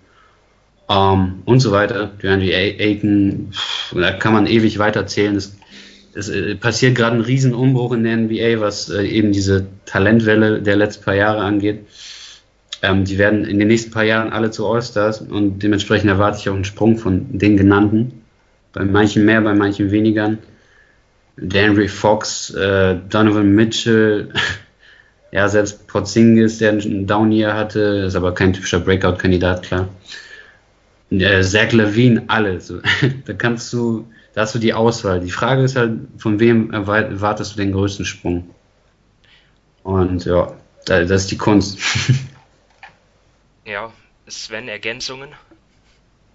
ähm, 0.90 1.44
und 1.46 1.60
so 1.60 1.72
weiter. 1.72 2.12
Randy 2.22 2.54
Aiken, 2.54 3.52
da 3.94 4.12
kann 4.14 4.34
man 4.34 4.48
ewig 4.48 4.80
weiterzählen. 4.80 5.36
Es, 5.36 5.56
es 6.16 6.30
äh, 6.30 6.56
passiert 6.56 6.96
gerade 6.96 7.18
ein 7.18 7.22
Riesenumbruch 7.22 7.94
in 7.94 8.04
der 8.04 8.18
NBA, 8.18 8.60
was 8.60 8.90
äh, 8.90 9.04
eben 9.04 9.32
diese 9.32 9.68
Talentwelle 9.86 10.62
der 10.62 10.76
letzten 10.76 11.04
paar 11.04 11.16
Jahre 11.16 11.42
angeht. 11.42 11.86
Ähm, 12.82 13.06
die 13.06 13.20
werden 13.20 13.46
in 13.46 13.60
den 13.60 13.68
nächsten 13.68 13.92
paar 13.92 14.04
Jahren 14.04 14.34
alle 14.34 14.50
zu 14.50 14.68
All-Stars 14.68 15.22
und 15.22 15.60
dementsprechend 15.62 16.10
erwarte 16.10 16.40
ich 16.40 16.50
auch 16.50 16.56
einen 16.56 16.66
Sprung 16.66 16.98
von 16.98 17.38
den 17.38 17.56
genannten. 17.56 18.24
Bei 18.74 18.84
manchen 18.84 19.26
mehr, 19.26 19.42
bei 19.42 19.54
manchen 19.54 19.92
weniger. 19.92 20.38
Henry 21.38 21.88
Fox, 21.88 22.50
äh, 22.52 22.98
Donovan 23.10 23.54
Mitchell, 23.54 24.34
ja, 25.34 25.50
selbst 25.50 25.88
Porzingis, 25.88 26.60
der 26.60 26.74
einen 26.74 27.08
Down-Year 27.08 27.56
hatte, 27.56 27.80
ist 28.06 28.16
aber 28.16 28.36
kein 28.36 28.54
typischer 28.54 28.80
Breakout-Kandidat, 28.80 29.64
klar. 29.64 29.90
Äh, 31.10 31.42
Zach 31.42 31.72
Levine, 31.72 32.26
alle. 32.28 32.62
So. 32.62 32.82
da 33.26 33.34
kannst 33.34 33.74
du, 33.74 34.08
da 34.36 34.42
hast 34.42 34.54
du 34.54 34.60
die 34.60 34.76
Auswahl. 34.76 35.22
Die 35.22 35.32
Frage 35.32 35.64
ist 35.64 35.76
halt, 35.76 36.02
von 36.20 36.40
wem 36.40 36.72
erwartest 36.72 37.54
du 37.54 37.58
den 37.58 37.72
größten 37.72 38.06
Sprung? 38.06 38.48
Und 39.82 40.26
ja, 40.26 40.54
das 40.86 41.10
ist 41.10 41.32
die 41.32 41.38
Kunst. 41.38 41.80
ja, 43.66 43.92
Sven, 44.28 44.68
Ergänzungen? 44.68 45.30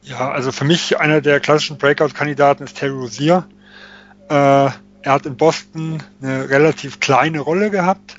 Ja, 0.02 0.32
also 0.32 0.50
für 0.50 0.64
mich 0.64 0.98
einer 0.98 1.20
der 1.20 1.38
klassischen 1.38 1.78
Breakout-Kandidaten 1.78 2.64
ist 2.64 2.76
Terry 2.76 2.98
Rozier. 2.98 3.46
Äh, 4.28 4.32
er 4.32 4.72
hat 5.04 5.24
in 5.24 5.36
Boston 5.36 6.02
eine 6.20 6.50
relativ 6.50 6.98
kleine 6.98 7.38
Rolle 7.38 7.70
gehabt, 7.70 8.16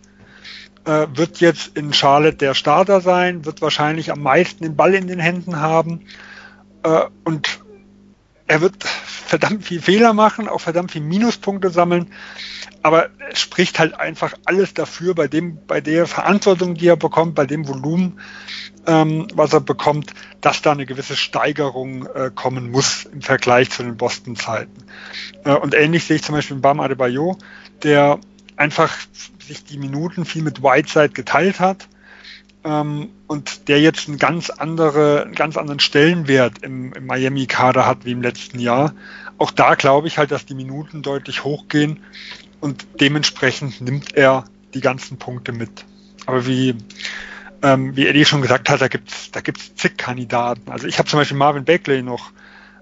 äh, 0.85 1.07
wird 1.13 1.39
jetzt 1.39 1.77
in 1.77 1.93
Charlotte 1.93 2.37
der 2.37 2.53
Starter 2.53 3.01
sein, 3.01 3.45
wird 3.45 3.61
wahrscheinlich 3.61 4.11
am 4.11 4.21
meisten 4.21 4.63
den 4.63 4.75
Ball 4.75 4.93
in 4.93 5.07
den 5.07 5.19
Händen 5.19 5.59
haben 5.59 6.05
äh, 6.83 7.01
und 7.23 7.59
er 8.47 8.61
wird 8.61 8.83
verdammt 8.83 9.63
viel 9.63 9.79
Fehler 9.79 10.13
machen, 10.13 10.47
auch 10.47 10.61
verdammt 10.61 10.91
viel 10.91 11.01
Minuspunkte 11.01 11.69
sammeln, 11.69 12.11
aber 12.81 13.09
es 13.31 13.39
spricht 13.39 13.77
halt 13.77 13.93
einfach 13.93 14.33
alles 14.45 14.73
dafür, 14.73 15.13
bei 15.13 15.27
dem, 15.27 15.59
bei 15.67 15.81
der 15.81 16.07
Verantwortung, 16.07 16.73
die 16.75 16.87
er 16.87 16.95
bekommt, 16.95 17.35
bei 17.35 17.45
dem 17.45 17.67
Volumen, 17.67 18.19
ähm, 18.87 19.27
was 19.33 19.53
er 19.53 19.59
bekommt, 19.59 20.13
dass 20.41 20.61
da 20.61 20.71
eine 20.71 20.85
gewisse 20.85 21.15
Steigerung 21.15 22.07
äh, 22.07 22.31
kommen 22.33 22.71
muss 22.71 23.05
im 23.05 23.21
Vergleich 23.21 23.69
zu 23.69 23.83
den 23.83 23.97
Boston-Zeiten. 23.97 24.83
Äh, 25.43 25.53
und 25.53 25.75
ähnlich 25.75 26.05
sehe 26.05 26.15
ich 26.15 26.23
zum 26.23 26.35
Beispiel 26.35 26.57
Bam 26.57 26.79
Adebayo, 26.79 27.37
der 27.83 28.19
einfach 28.59 28.97
sich 29.39 29.63
die 29.63 29.77
Minuten 29.77 30.25
viel 30.25 30.43
mit 30.43 30.61
Whiteside 30.61 31.09
geteilt 31.09 31.59
hat 31.59 31.87
ähm, 32.65 33.09
und 33.27 33.69
der 33.69 33.79
jetzt 33.79 34.09
einen 34.09 34.17
ganz, 34.17 34.49
andere, 34.49 35.23
einen 35.23 35.33
ganz 35.33 35.55
anderen 35.55 35.79
Stellenwert 35.79 36.59
im, 36.61 36.93
im 36.93 37.05
Miami-Kader 37.05 37.85
hat 37.85 38.03
wie 38.03 38.11
im 38.11 38.21
letzten 38.21 38.59
Jahr. 38.59 38.93
Auch 39.37 39.51
da 39.51 39.75
glaube 39.75 40.07
ich 40.07 40.17
halt, 40.17 40.31
dass 40.31 40.45
die 40.45 40.55
Minuten 40.55 41.01
deutlich 41.01 41.45
hochgehen 41.45 42.01
und 42.59 42.85
dementsprechend 42.99 43.79
nimmt 43.79 44.13
er 44.13 44.43
die 44.73 44.81
ganzen 44.81 45.17
Punkte 45.17 45.53
mit. 45.53 45.85
Aber 46.25 46.45
wie, 46.45 46.75
ähm, 47.61 47.95
wie 47.95 48.07
Eddie 48.07 48.25
schon 48.25 48.41
gesagt 48.41 48.69
hat, 48.69 48.81
da 48.81 48.89
gibt's 48.89 49.31
da 49.31 49.39
gibt's 49.39 49.73
zig 49.75 49.97
Kandidaten. 49.97 50.69
Also 50.69 50.85
ich 50.85 50.99
habe 50.99 51.07
zum 51.07 51.17
Beispiel 51.17 51.37
Marvin 51.37 51.63
Bagley 51.63 52.03
noch 52.03 52.31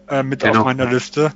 äh, 0.10 0.24
mit 0.24 0.42
genau. 0.42 0.60
auf 0.60 0.66
meiner 0.66 0.86
Liste. 0.86 1.34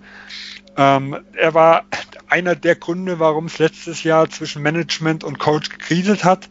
Ähm, 0.77 1.19
er 1.33 1.53
war 1.53 1.83
einer 2.31 2.55
der 2.55 2.75
Gründe, 2.75 3.19
warum 3.19 3.45
es 3.45 3.59
letztes 3.59 4.03
Jahr 4.03 4.29
zwischen 4.29 4.61
Management 4.61 5.23
und 5.23 5.37
Coach 5.37 5.69
gekriselt 5.69 6.23
hat, 6.23 6.49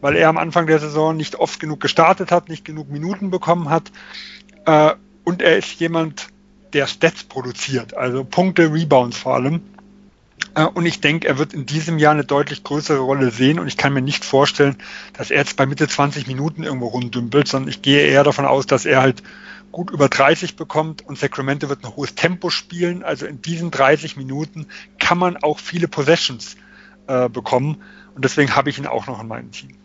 weil 0.00 0.16
er 0.16 0.28
am 0.28 0.38
Anfang 0.38 0.66
der 0.66 0.78
Saison 0.78 1.16
nicht 1.16 1.36
oft 1.36 1.60
genug 1.60 1.80
gestartet 1.80 2.32
hat, 2.32 2.48
nicht 2.48 2.64
genug 2.64 2.90
Minuten 2.90 3.30
bekommen 3.30 3.70
hat. 3.70 3.92
Äh, 4.66 4.92
und 5.24 5.42
er 5.42 5.56
ist 5.58 5.78
jemand, 5.78 6.28
der 6.72 6.86
Stats 6.86 7.24
produziert, 7.24 7.94
also 7.94 8.24
Punkte, 8.24 8.72
Rebounds 8.72 9.18
vor 9.18 9.34
allem. 9.34 9.60
Äh, 10.54 10.64
und 10.64 10.86
ich 10.86 11.00
denke, 11.00 11.28
er 11.28 11.38
wird 11.38 11.54
in 11.54 11.66
diesem 11.66 11.98
Jahr 11.98 12.12
eine 12.12 12.24
deutlich 12.24 12.64
größere 12.64 12.98
Rolle 12.98 13.30
sehen. 13.30 13.58
Und 13.60 13.68
ich 13.68 13.76
kann 13.76 13.92
mir 13.92 14.02
nicht 14.02 14.24
vorstellen, 14.24 14.76
dass 15.12 15.30
er 15.30 15.38
jetzt 15.38 15.56
bei 15.56 15.66
Mitte 15.66 15.86
20 15.86 16.26
Minuten 16.26 16.64
irgendwo 16.64 16.88
runddümpelt, 16.88 17.48
sondern 17.48 17.70
ich 17.70 17.82
gehe 17.82 18.02
eher 18.02 18.24
davon 18.24 18.46
aus, 18.46 18.66
dass 18.66 18.84
er 18.84 19.00
halt 19.00 19.22
gut 19.72 19.90
über 19.90 20.08
30 20.08 20.56
bekommt 20.56 21.02
und 21.06 21.18
Sacramento 21.18 21.68
wird 21.68 21.84
ein 21.84 21.94
hohes 21.96 22.14
Tempo 22.14 22.50
spielen. 22.50 23.02
Also 23.02 23.26
in 23.26 23.42
diesen 23.42 23.70
30 23.70 24.16
Minuten 24.16 24.68
kann 24.98 25.18
man 25.18 25.36
auch 25.36 25.58
viele 25.58 25.88
Possessions 25.88 26.56
äh, 27.06 27.28
bekommen. 27.28 27.82
Und 28.14 28.24
deswegen 28.24 28.54
habe 28.56 28.70
ich 28.70 28.78
ihn 28.78 28.86
auch 28.86 29.06
noch 29.06 29.20
in 29.20 29.28
meinem 29.28 29.52
Team. 29.52 29.76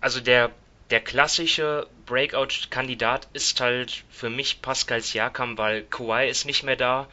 Also 0.00 0.20
der, 0.20 0.50
der 0.90 1.00
klassische 1.00 1.86
Breakout-Kandidat 2.06 3.28
ist 3.32 3.60
halt 3.60 4.04
für 4.10 4.30
mich 4.30 4.60
Pascal 4.60 5.00
Siakam, 5.00 5.56
weil 5.56 5.82
Kawhi 5.82 6.28
ist 6.28 6.44
nicht 6.44 6.62
mehr 6.62 6.76
da. 6.76 7.06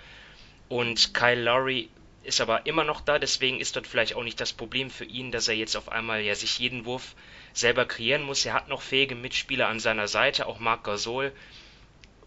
Und 0.67 1.13
Kyle 1.13 1.41
Lowry 1.41 1.89
ist 2.24 2.41
aber 2.41 2.65
immer 2.65 2.84
noch 2.84 3.01
da, 3.01 3.19
deswegen 3.19 3.59
ist 3.59 3.76
dort 3.76 3.88
vielleicht 3.88 4.15
auch 4.15 4.24
nicht 4.24 4.39
das 4.39 4.53
Problem 4.53 4.89
für 4.89 5.05
ihn, 5.05 5.32
dass 5.32 5.47
er 5.47 5.55
jetzt 5.55 5.76
auf 5.76 5.89
einmal 5.89 6.22
ja 6.22 6.36
sich 6.36 6.59
jeden 6.59 6.86
Wurf 6.86 7.15
selber 7.54 7.86
kreieren 7.86 8.24
muss. 8.24 8.45
Er 8.45 8.54
hat 8.54 8.68
noch 8.68 8.82
fähige 8.82 9.16
Mitspieler 9.16 9.68
an 9.68 9.80
seiner 9.80 10.08
Seite, 10.08 10.47
auch 10.47 10.60
Marc 10.60 10.84
Gasol. 10.84 11.32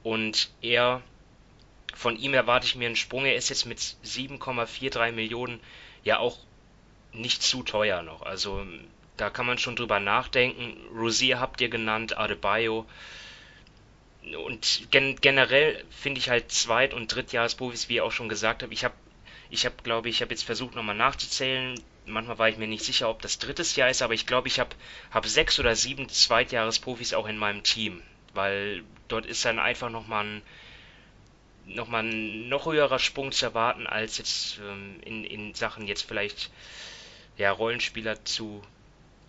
Und 0.03 0.51
er, 0.61 1.03
von 1.95 2.19
ihm 2.19 2.35
erwarte 2.35 2.67
ich 2.67 2.77
mir 2.77 2.87
einen 2.87 2.97
Sprung. 2.97 3.25
Er 3.25 3.37
ist 3.37 3.49
jetzt 3.49 3.67
mit 3.67 3.79
7,43 3.79 5.13
Millionen 5.13 5.61
ja 6.03 6.19
auch 6.19 6.39
nicht 7.13 7.43
zu 7.43 7.63
teuer 7.63 8.03
noch. 8.03 8.23
Also 8.23 8.67
da 9.17 9.31
kann 9.31 9.47
man 9.47 9.59
schon 9.59 9.77
drüber 9.77 10.01
nachdenken. 10.01 10.77
Rosier 10.95 11.41
habt 11.41 11.61
ihr 11.61 11.69
genannt, 11.69 12.19
Adebayo 12.19 12.87
und 14.45 14.91
gen 14.91 15.17
generell 15.21 15.85
finde 15.91 16.19
ich 16.19 16.31
halt 16.31 16.51
Zweit- 16.51 16.95
und 16.95 17.15
Drittjahresprofis, 17.15 17.89
wie 17.89 17.97
ich 17.97 18.01
auch 18.01 18.13
schon 18.13 18.29
gesagt 18.29 18.63
habe, 18.63 18.73
ich 18.73 18.85
habe, 18.85 18.95
ich 19.51 19.67
habe, 19.67 19.75
glaube 19.83 20.09
ich, 20.09 20.23
habe 20.23 20.33
jetzt 20.33 20.45
versucht 20.45 20.75
nochmal 20.75 20.95
nachzuzählen. 20.95 21.79
Manchmal 22.07 22.39
war 22.39 22.49
ich 22.49 22.59
mir 22.59 22.67
nicht 22.67 22.85
sicher, 22.85 23.09
ob 23.09 23.23
das 23.23 23.39
drittes 23.39 23.77
Jahr 23.77 23.89
ist, 23.89 24.03
aber 24.03 24.15
ich 24.15 24.27
glaube, 24.27 24.49
ich 24.49 24.61
habe 24.61 24.77
hab 25.11 25.27
sechs 25.27 25.59
oder 25.59 25.75
sieben 25.75 26.09
Zweitjahresprofis 26.09 27.15
auch 27.15 27.27
in 27.27 27.39
meinem 27.39 27.63
Team, 27.63 28.03
weil 28.35 28.85
dort 29.09 29.27
ist 29.27 29.45
dann 29.45 29.59
einfach 29.59 29.91
nochmal 29.91 30.25
ein 30.25 30.43
nochmal 31.67 32.05
ein 32.05 32.49
noch 32.49 32.67
höherer 32.67 32.99
Sprung 32.99 33.33
zu 33.33 33.47
erwarten, 33.47 33.87
als 33.87 34.19
jetzt 34.19 34.59
ähm, 34.59 35.01
in, 35.03 35.25
in 35.25 35.55
Sachen 35.55 35.87
jetzt 35.87 36.03
vielleicht 36.03 36.51
ja 37.39 37.51
Rollenspieler 37.51 38.25
zu, 38.25 38.63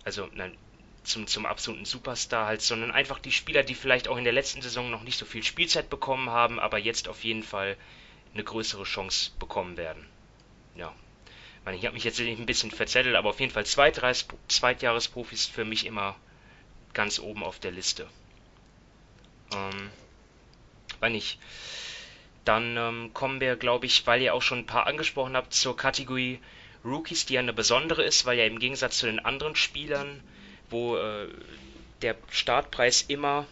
also 0.04 0.28
nein, 0.34 0.54
zum, 1.02 1.26
zum 1.26 1.46
absoluten 1.46 1.84
Superstar 1.84 2.46
halt, 2.46 2.62
sondern 2.62 2.90
einfach 2.90 3.18
die 3.18 3.32
Spieler, 3.32 3.62
die 3.62 3.74
vielleicht 3.74 4.08
auch 4.08 4.16
in 4.16 4.24
der 4.24 4.32
letzten 4.32 4.60
Saison 4.60 4.90
noch 4.90 5.02
nicht 5.02 5.18
so 5.18 5.24
viel 5.24 5.42
Spielzeit 5.42 5.88
bekommen 5.88 6.30
haben, 6.30 6.58
aber 6.58 6.78
jetzt 6.78 7.08
auf 7.08 7.24
jeden 7.24 7.42
Fall 7.42 7.76
eine 8.34 8.44
größere 8.44 8.84
Chance 8.84 9.30
bekommen 9.38 9.76
werden. 9.76 10.06
Ja. 10.74 10.94
Ich 11.74 11.84
habe 11.84 11.94
mich 11.94 12.04
jetzt 12.04 12.20
ein 12.20 12.46
bisschen 12.46 12.70
verzettelt, 12.70 13.16
aber 13.16 13.30
auf 13.30 13.40
jeden 13.40 13.52
Fall 13.52 13.66
Zweitjahresprofis 13.66 15.46
für 15.46 15.64
mich 15.64 15.84
immer 15.84 16.16
ganz 16.94 17.18
oben 17.18 17.42
auf 17.42 17.58
der 17.58 17.72
Liste. 17.72 18.06
Ähm, 19.52 19.90
wenn 21.00 21.12
nicht. 21.12 21.38
Dann 22.44 22.76
ähm, 22.76 23.10
kommen 23.12 23.40
wir, 23.40 23.56
glaube 23.56 23.86
ich, 23.86 24.06
weil 24.06 24.22
ihr 24.22 24.32
auch 24.32 24.42
schon 24.42 24.60
ein 24.60 24.66
paar 24.66 24.86
angesprochen 24.86 25.36
habt, 25.36 25.52
zur 25.52 25.76
Kategorie 25.76 26.38
Rookies, 26.84 27.26
die 27.26 27.34
ja 27.34 27.40
eine 27.40 27.52
besondere 27.52 28.04
ist, 28.04 28.24
weil 28.26 28.38
ja 28.38 28.44
im 28.44 28.60
Gegensatz 28.60 28.98
zu 28.98 29.06
den 29.06 29.18
anderen 29.18 29.56
Spielern 29.56 30.22
wo 30.70 30.96
äh, 30.96 31.28
der 32.02 32.16
Startpreis 32.30 33.02
immer 33.02 33.46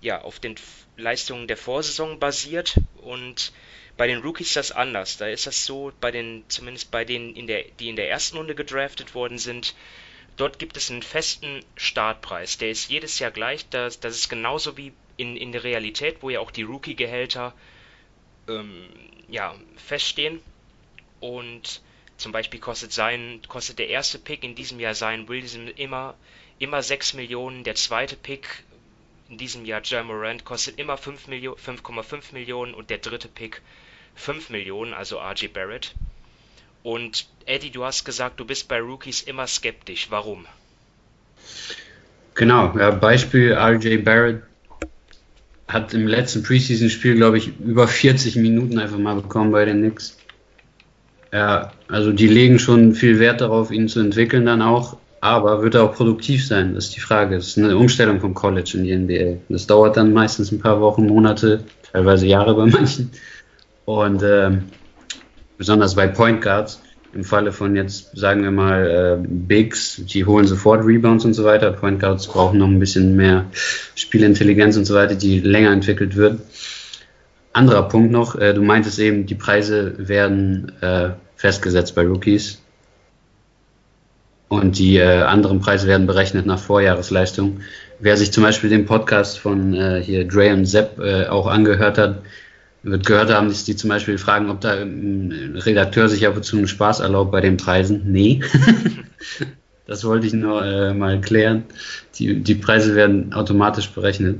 ja, 0.00 0.20
auf 0.22 0.38
den 0.38 0.56
Leistungen 0.96 1.48
der 1.48 1.56
Vorsaison 1.56 2.18
basiert 2.18 2.76
und 2.96 3.52
bei 3.96 4.06
den 4.06 4.20
Rookies 4.20 4.48
ist 4.48 4.56
das 4.56 4.72
anders. 4.72 5.16
Da 5.16 5.26
ist 5.26 5.46
das 5.46 5.64
so, 5.64 5.92
bei 6.00 6.10
den, 6.10 6.44
zumindest 6.48 6.90
bei 6.90 7.04
denen, 7.04 7.34
in 7.34 7.46
der, 7.46 7.64
die 7.80 7.88
in 7.88 7.96
der 7.96 8.10
ersten 8.10 8.36
Runde 8.36 8.54
gedraftet 8.54 9.14
worden 9.14 9.38
sind, 9.38 9.74
dort 10.36 10.58
gibt 10.58 10.76
es 10.76 10.90
einen 10.90 11.02
festen 11.02 11.64
Startpreis. 11.76 12.58
Der 12.58 12.70
ist 12.70 12.90
jedes 12.90 13.18
Jahr 13.18 13.30
gleich. 13.30 13.68
Das, 13.70 13.98
das 14.00 14.16
ist 14.16 14.28
genauso 14.28 14.76
wie 14.76 14.92
in, 15.16 15.36
in 15.36 15.52
der 15.52 15.64
Realität, 15.64 16.18
wo 16.20 16.28
ja 16.28 16.40
auch 16.40 16.50
die 16.50 16.62
Rookie-Gehälter 16.62 17.54
ähm, 18.48 18.88
ja, 19.28 19.54
feststehen. 19.76 20.40
Und 21.20 21.80
zum 22.18 22.32
Beispiel 22.32 22.60
kostet 22.60 22.92
sein, 22.92 23.40
kostet 23.48 23.78
der 23.78 23.88
erste 23.88 24.18
Pick 24.18 24.44
in 24.44 24.54
diesem 24.54 24.78
Jahr 24.78 24.94
sein 24.94 25.28
Wilson 25.28 25.68
immer, 25.68 26.14
immer 26.58 26.82
6 26.82 27.14
Millionen, 27.14 27.64
der 27.64 27.74
zweite 27.74 28.16
Pick 28.16 28.64
in 29.28 29.38
diesem 29.38 29.64
Jahr 29.64 29.80
Jamorant 29.82 30.44
kostet 30.44 30.78
immer 30.78 30.96
5,5 30.96 31.28
Millionen, 31.28 31.58
5,5 31.58 32.32
Millionen 32.32 32.74
und 32.74 32.90
der 32.90 32.98
dritte 32.98 33.28
Pick 33.28 33.60
5 34.16 34.50
Millionen, 34.50 34.92
also 34.92 35.18
RJ 35.18 35.48
Barrett. 35.48 35.94
Und 36.82 37.26
Eddie, 37.46 37.70
du 37.70 37.84
hast 37.84 38.04
gesagt, 38.04 38.40
du 38.40 38.44
bist 38.44 38.68
bei 38.68 38.80
Rookies 38.80 39.22
immer 39.22 39.46
skeptisch. 39.46 40.08
Warum? 40.10 40.46
Genau, 42.34 42.76
ja, 42.78 42.90
Beispiel 42.90 43.54
RJ 43.54 43.98
Barrett 43.98 44.42
hat 45.68 45.94
im 45.94 46.06
letzten 46.06 46.42
Preseason-Spiel, 46.42 47.16
glaube 47.16 47.38
ich, 47.38 47.58
über 47.60 47.88
40 47.88 48.36
Minuten 48.36 48.78
einfach 48.78 48.98
mal 48.98 49.16
bekommen 49.16 49.52
bei 49.52 49.64
den 49.64 49.80
Knicks. 49.80 50.16
Ja, 51.32 51.72
also 51.88 52.12
die 52.12 52.28
legen 52.28 52.58
schon 52.58 52.94
viel 52.94 53.18
Wert 53.18 53.40
darauf, 53.40 53.70
ihn 53.70 53.88
zu 53.88 54.00
entwickeln 54.00 54.46
dann 54.46 54.62
auch, 54.62 54.96
aber 55.20 55.62
wird 55.62 55.74
er 55.74 55.84
auch 55.84 55.94
produktiv 55.94 56.46
sein? 56.46 56.74
Das 56.74 56.86
ist 56.86 56.96
die 56.96 57.00
Frage. 57.00 57.36
Das 57.36 57.48
ist 57.48 57.58
eine 57.58 57.76
Umstellung 57.76 58.20
vom 58.20 58.32
College 58.32 58.72
in 58.74 58.84
die 58.84 58.94
NBA. 58.94 59.40
Das 59.48 59.66
dauert 59.66 59.96
dann 59.96 60.12
meistens 60.12 60.52
ein 60.52 60.60
paar 60.60 60.80
Wochen, 60.80 61.06
Monate, 61.06 61.64
teilweise 61.92 62.26
Jahre 62.26 62.54
bei 62.54 62.66
manchen. 62.66 63.10
Und 63.86 64.22
ähm, 64.22 64.64
besonders 65.56 65.94
bei 65.94 66.08
Point 66.08 66.42
Guards, 66.42 66.82
im 67.14 67.24
Falle 67.24 67.50
von 67.50 67.74
jetzt, 67.76 68.14
sagen 68.14 68.42
wir 68.42 68.50
mal, 68.50 69.18
äh, 69.22 69.26
Bigs, 69.26 70.02
die 70.04 70.26
holen 70.26 70.46
sofort 70.46 70.84
Rebounds 70.84 71.24
und 71.24 71.32
so 71.32 71.44
weiter. 71.44 71.72
Point 71.72 72.00
Guards 72.00 72.26
brauchen 72.26 72.58
noch 72.58 72.66
ein 72.66 72.78
bisschen 72.78 73.16
mehr 73.16 73.46
Spielintelligenz 73.94 74.76
und 74.76 74.84
so 74.84 74.94
weiter, 74.94 75.14
die 75.14 75.40
länger 75.40 75.70
entwickelt 75.70 76.16
wird. 76.16 76.40
Anderer 77.54 77.88
Punkt 77.88 78.12
noch, 78.12 78.34
äh, 78.34 78.52
du 78.52 78.60
meintest 78.60 78.98
eben, 78.98 79.24
die 79.24 79.34
Preise 79.34 79.94
werden 79.96 80.72
äh, 80.82 81.10
festgesetzt 81.36 81.94
bei 81.94 82.06
Rookies. 82.06 82.60
Und 84.48 84.78
die 84.78 84.96
äh, 84.98 85.22
anderen 85.22 85.60
Preise 85.60 85.86
werden 85.86 86.06
berechnet 86.06 86.44
nach 86.44 86.58
Vorjahresleistung. 86.58 87.60
Wer 87.98 88.16
sich 88.16 88.30
zum 88.30 88.42
Beispiel 88.42 88.68
den 88.68 88.84
Podcast 88.84 89.38
von 89.38 89.74
äh, 89.74 90.02
hier 90.02 90.28
Dre 90.28 90.52
und 90.52 90.66
Sepp 90.66 90.98
äh, 90.98 91.26
auch 91.26 91.46
angehört 91.46 91.98
hat, 91.98 92.22
wird 92.86 93.04
gehört 93.04 93.32
haben, 93.32 93.48
dass 93.48 93.64
die 93.64 93.74
zum 93.74 93.90
Beispiel 93.90 94.16
fragen, 94.16 94.48
ob 94.48 94.60
da 94.60 94.72
ein 94.74 95.56
Redakteur 95.56 96.08
sich 96.08 96.26
ab 96.26 96.36
und 96.36 96.44
zu 96.44 96.56
einen 96.56 96.68
Spaß 96.68 97.00
erlaubt 97.00 97.32
bei 97.32 97.40
den 97.40 97.56
Preisen. 97.56 98.02
Nee. 98.12 98.40
das 99.86 100.04
wollte 100.04 100.28
ich 100.28 100.32
nur 100.32 100.64
äh, 100.64 100.94
mal 100.94 101.20
klären. 101.20 101.64
Die, 102.14 102.40
die 102.40 102.54
Preise 102.54 102.94
werden 102.94 103.32
automatisch 103.32 103.90
berechnet. 103.90 104.38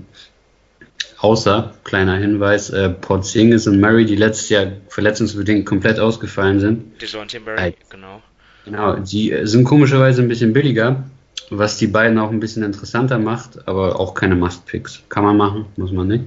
Außer, 1.18 1.74
kleiner 1.82 2.18
Hinweis, 2.18 2.70
äh, 2.70 2.90
Porzingis 2.90 3.66
und 3.66 3.80
Murray, 3.80 4.04
die 4.04 4.16
letztes 4.16 4.48
Jahr 4.50 4.66
verletzungsbedingt 4.88 5.66
komplett 5.66 5.98
ausgefallen 5.98 6.60
sind. 6.60 7.02
DeJounte 7.02 7.40
Murray, 7.40 7.74
genau. 7.90 8.22
Genau, 8.64 8.96
die 8.96 9.34
sind 9.44 9.64
komischerweise 9.64 10.22
ein 10.22 10.28
bisschen 10.28 10.52
billiger, 10.52 11.04
was 11.50 11.78
die 11.78 11.86
beiden 11.86 12.18
auch 12.18 12.30
ein 12.30 12.40
bisschen 12.40 12.62
interessanter 12.62 13.18
macht, 13.18 13.66
aber 13.66 13.98
auch 13.98 14.14
keine 14.14 14.36
Must-Picks. 14.36 15.02
Kann 15.08 15.24
man 15.24 15.36
machen, 15.36 15.66
muss 15.76 15.90
man 15.90 16.08
nicht. 16.08 16.24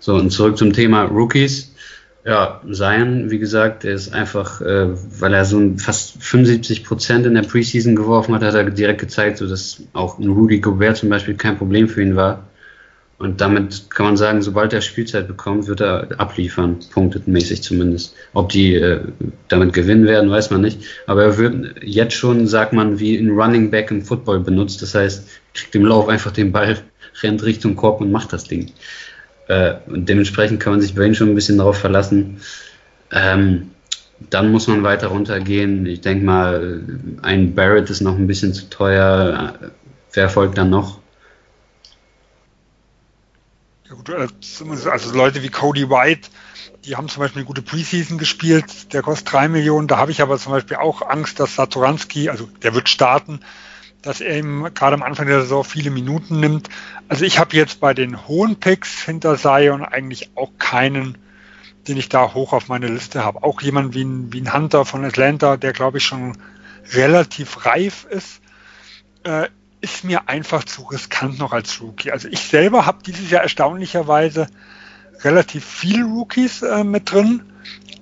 So, 0.00 0.14
und 0.14 0.30
zurück 0.30 0.56
zum 0.56 0.72
Thema 0.72 1.04
Rookies. 1.04 1.74
Ja, 2.24 2.60
Zion, 2.70 3.30
wie 3.30 3.38
gesagt, 3.38 3.84
der 3.84 3.94
ist 3.94 4.12
einfach, 4.12 4.60
äh, 4.60 4.88
weil 5.20 5.32
er 5.32 5.44
so 5.44 5.58
ein 5.58 5.78
fast 5.78 6.22
75 6.22 6.84
Prozent 6.84 7.24
in 7.24 7.34
der 7.34 7.42
Preseason 7.42 7.96
geworfen 7.96 8.34
hat, 8.34 8.42
hat 8.42 8.54
er 8.54 8.68
direkt 8.68 9.00
gezeigt, 9.00 9.38
so 9.38 9.46
dass 9.46 9.82
auch 9.94 10.18
ein 10.18 10.28
Rudy 10.28 10.60
Gobert 10.60 10.98
zum 10.98 11.08
Beispiel 11.08 11.34
kein 11.34 11.56
Problem 11.56 11.88
für 11.88 12.02
ihn 12.02 12.16
war. 12.16 12.44
Und 13.20 13.42
damit 13.42 13.90
kann 13.90 14.06
man 14.06 14.16
sagen, 14.16 14.40
sobald 14.40 14.72
er 14.72 14.80
Spielzeit 14.80 15.28
bekommt, 15.28 15.66
wird 15.66 15.82
er 15.82 16.08
abliefern, 16.18 16.78
punktetmäßig 16.90 17.62
zumindest. 17.62 18.14
Ob 18.32 18.48
die 18.48 18.74
äh, 18.74 19.00
damit 19.48 19.74
gewinnen 19.74 20.06
werden, 20.06 20.30
weiß 20.30 20.50
man 20.50 20.62
nicht. 20.62 20.80
Aber 21.06 21.24
er 21.24 21.36
wird 21.36 21.82
jetzt 21.82 22.14
schon, 22.14 22.46
sagt 22.46 22.72
man, 22.72 22.98
wie 22.98 23.18
ein 23.18 23.28
Running 23.28 23.70
Back 23.70 23.90
im 23.90 24.00
Football 24.00 24.40
benutzt. 24.40 24.80
Das 24.80 24.94
heißt, 24.94 25.28
kriegt 25.52 25.74
im 25.74 25.84
Lauf 25.84 26.08
einfach 26.08 26.30
den 26.32 26.50
Ball, 26.50 26.78
rennt 27.22 27.42
Richtung 27.44 27.76
Korb 27.76 28.00
und 28.00 28.10
macht 28.10 28.32
das 28.32 28.44
Ding. 28.44 28.72
Äh, 29.50 29.74
und 29.88 30.08
dementsprechend 30.08 30.60
kann 30.60 30.74
man 30.74 30.80
sich 30.80 30.94
bei 30.94 31.04
ihm 31.04 31.14
schon 31.14 31.28
ein 31.28 31.34
bisschen 31.34 31.58
darauf 31.58 31.76
verlassen. 31.76 32.40
Ähm, 33.10 33.72
dann 34.30 34.52
muss 34.52 34.68
man 34.68 34.84
weiter 34.84 35.08
runtergehen. 35.08 35.86
Ich 35.86 36.02
denke 36.02 36.24
mal, 36.24 36.84
ein 37.22 37.54
Barrett 37.56 37.90
ist 37.90 38.00
noch 38.00 38.16
ein 38.16 38.28
bisschen 38.28 38.54
zu 38.54 38.70
teuer. 38.70 39.54
Wer 40.12 40.28
folgt 40.28 40.56
dann 40.56 40.70
noch? 40.70 41.00
Ja 43.88 43.96
gut, 43.96 44.08
äh, 44.08 44.28
also 44.88 45.16
Leute 45.16 45.42
wie 45.42 45.48
Cody 45.48 45.90
White, 45.90 46.28
die 46.84 46.94
haben 46.94 47.08
zum 47.08 47.22
Beispiel 47.22 47.40
eine 47.40 47.46
gute 47.46 47.62
Preseason 47.62 48.18
gespielt, 48.18 48.92
der 48.92 49.02
kostet 49.02 49.32
drei 49.32 49.48
Millionen. 49.48 49.88
Da 49.88 49.96
habe 49.96 50.12
ich 50.12 50.22
aber 50.22 50.38
zum 50.38 50.52
Beispiel 50.52 50.76
auch 50.76 51.02
Angst, 51.02 51.40
dass 51.40 51.56
Satoranski, 51.56 52.28
also 52.28 52.48
der 52.62 52.72
wird 52.74 52.88
starten, 52.88 53.40
dass 54.02 54.20
er 54.20 54.38
ihm 54.38 54.68
gerade 54.74 54.94
am 54.94 55.02
Anfang 55.02 55.26
der 55.26 55.42
Saison 55.42 55.64
viele 55.64 55.90
Minuten 55.90 56.40
nimmt. 56.40 56.68
Also 57.08 57.24
ich 57.24 57.38
habe 57.38 57.56
jetzt 57.56 57.80
bei 57.80 57.94
den 57.94 58.26
hohen 58.26 58.56
Picks 58.56 59.02
hinter 59.02 59.36
Zion 59.36 59.84
eigentlich 59.84 60.30
auch 60.36 60.50
keinen, 60.58 61.18
den 61.86 61.96
ich 61.96 62.08
da 62.08 62.34
hoch 62.34 62.52
auf 62.52 62.68
meine 62.68 62.88
Liste 62.88 63.24
habe. 63.24 63.42
Auch 63.42 63.60
jemand 63.60 63.94
wie 63.94 64.04
ein, 64.04 64.32
wie 64.32 64.40
ein 64.40 64.52
Hunter 64.52 64.84
von 64.84 65.04
Atlanta, 65.04 65.56
der 65.56 65.72
glaube 65.72 65.98
ich 65.98 66.04
schon 66.04 66.36
relativ 66.92 67.66
reif 67.66 68.06
ist, 68.08 68.40
äh, 69.24 69.48
ist 69.82 70.04
mir 70.04 70.28
einfach 70.28 70.64
zu 70.64 70.82
riskant 70.82 71.38
noch 71.38 71.52
als 71.52 71.80
Rookie. 71.80 72.12
Also 72.12 72.28
ich 72.28 72.40
selber 72.40 72.86
habe 72.86 73.02
dieses 73.04 73.30
Jahr 73.30 73.42
erstaunlicherweise 73.42 74.46
relativ 75.22 75.64
viele 75.64 76.04
Rookies 76.04 76.62
äh, 76.62 76.84
mit 76.84 77.10
drin, 77.10 77.42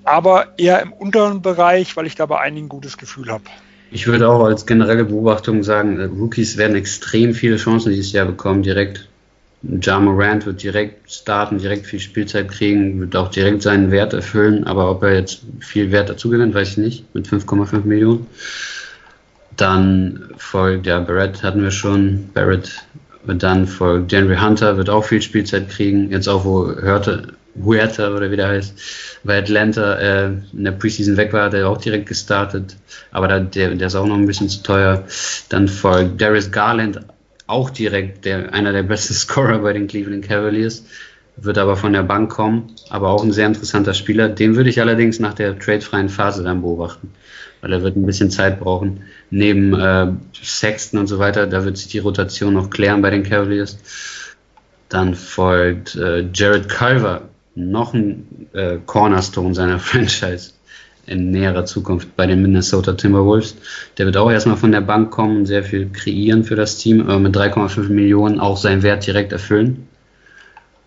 aber 0.05 0.59
eher 0.59 0.81
im 0.81 0.93
unteren 0.93 1.43
Bereich, 1.43 1.97
weil 1.97 2.07
ich 2.07 2.15
da 2.15 2.27
bei 2.27 2.41
einigen 2.41 2.69
gutes 2.69 2.99
Gefühl 2.99 3.31
habe. 3.31 3.45
Ich 3.91 4.07
würde 4.07 4.29
auch 4.29 4.45
als 4.45 4.67
generelle 4.67 5.05
Beobachtung 5.05 5.63
sagen, 5.63 5.99
äh, 5.99 6.05
Rookies 6.05 6.57
werden 6.57 6.77
extrem 6.77 7.35
viele 7.35 7.57
Chancen 7.57 7.91
dieses 7.91 8.13
Jahr 8.13 8.27
bekommen, 8.27 8.63
direkt. 8.63 9.09
Ja 9.63 9.99
Morant 9.99 10.47
wird 10.47 10.63
direkt 10.63 11.11
starten, 11.11 11.59
direkt 11.59 11.85
viel 11.85 11.99
Spielzeit 11.99 12.49
kriegen, 12.49 13.01
wird 13.01 13.17
auch 13.17 13.29
direkt 13.29 13.63
seinen 13.63 13.91
Wert 13.91 14.13
erfüllen, 14.13 14.65
aber 14.65 14.89
ob 14.89 15.03
er 15.03 15.15
jetzt 15.15 15.41
viel 15.59 15.91
Wert 15.91 16.09
dazu 16.09 16.31
gewinnt, 16.31 16.55
weiß 16.55 16.71
ich 16.73 16.77
nicht, 16.77 17.15
mit 17.15 17.27
5,5 17.27 17.85
Millionen. 17.85 18.29
Dann 19.57 20.31
folgt, 20.37 20.87
ja, 20.87 21.01
Barrett 21.01 21.43
hatten 21.43 21.61
wir 21.61 21.73
schon, 21.73 22.31
Barrett, 22.33 22.85
dann 23.27 23.67
folgt 23.67 24.13
Henry 24.13 24.37
Hunter, 24.37 24.77
wird 24.77 24.91
auch 24.91 25.05
viel 25.05 25.23
Spielzeit 25.23 25.69
kriegen, 25.69 26.13
jetzt 26.13 26.29
auch 26.29 26.45
wo 26.45 26.69
hörte, 26.77 27.35
Huerta 27.65 28.15
oder 28.15 28.31
wie 28.31 28.37
der 28.37 28.49
heißt, 28.49 29.21
bei 29.25 29.39
Atlanta 29.39 29.95
äh, 29.95 30.27
in 30.53 30.65
der 30.65 30.73
Preseason 30.73 31.17
weg 31.17 31.33
war, 31.33 31.45
hat 31.45 31.55
er 31.55 31.69
auch 31.69 31.79
direkt 31.79 32.07
gestartet, 32.07 32.77
aber 33.11 33.29
da, 33.29 33.41
der, 33.41 33.75
der 33.75 33.87
ist 33.87 33.95
auch 33.95 34.07
noch 34.07 34.17
ein 34.17 34.27
bisschen 34.27 34.49
zu 34.49 34.63
teuer. 34.63 35.05
Dann 35.49 35.69
folgt 35.69 36.21
Darius 36.21 36.51
Garland, 36.51 37.01
auch 37.47 37.71
direkt 37.71 38.25
der, 38.25 38.53
einer 38.55 38.73
der 38.73 38.85
besten 38.85 39.15
Scorer 39.15 39.59
bei 39.59 39.73
den 39.73 39.87
Cleveland 39.87 40.27
Cavaliers, 40.27 40.85
wird 41.37 41.59
aber 41.59 41.77
von 41.77 41.93
der 41.93 42.03
Bank 42.03 42.31
kommen, 42.31 42.75
aber 42.91 43.09
auch 43.11 43.23
ein 43.23 43.33
sehr 43.33 43.47
interessanter 43.47 43.95
Spieler. 43.95 44.29
Den 44.29 44.57
würde 44.57 44.71
ich 44.71 44.81
allerdings 44.81 45.21
nach 45.21 45.35
der 45.35 45.59
tradefreien 45.59 46.09
Phase 46.09 46.43
dann 46.43 46.63
beobachten, 46.63 47.13
weil 47.61 47.73
er 47.73 47.83
wird 47.83 47.97
ein 47.97 48.07
bisschen 48.07 48.31
Zeit 48.31 48.61
brauchen. 48.61 49.05
Neben 49.31 49.75
äh, 49.75 50.09
Sexton 50.33 51.01
und 51.01 51.07
so 51.07 51.19
weiter, 51.19 51.47
da 51.47 51.65
wird 51.65 51.77
sich 51.77 51.89
die 51.89 51.99
Rotation 51.99 52.55
noch 52.55 52.71
klären 52.71 53.03
bei 53.03 53.11
den 53.11 53.23
Cavaliers. 53.23 53.79
Dann 54.89 55.15
folgt 55.15 55.95
äh, 55.97 56.27
Jared 56.33 56.69
Culver, 56.69 57.29
noch 57.59 57.95
ein 57.95 58.49
äh, 58.53 58.79
Cornerstone 58.87 59.55
seiner 59.55 59.79
Franchise 59.79 60.53
in 61.07 61.31
näherer 61.31 61.65
Zukunft 61.65 62.17
bei 62.17 62.27
den 62.27 62.43
Minnesota 62.43 62.93
Timberwolves. 62.93 63.57
Der 63.97 64.07
wird 64.07 64.17
auch 64.17 64.31
erstmal 64.31 64.57
von 64.57 64.73
der 64.73 64.83
Bank 64.83 65.11
kommen 65.11 65.47
sehr 65.47 65.65
viel 65.65 65.89
kreieren 65.91 66.45
für 66.45 66.55
das 66.55 66.77
Team, 66.77 67.01
aber 67.01 67.19
mit 67.19 67.35
3,5 67.35 67.89
Millionen 67.89 68.41
auch 68.41 68.59
seinen 68.59 68.83
Wert 68.83 69.07
direkt 69.07 69.33
erfüllen. 69.33 69.89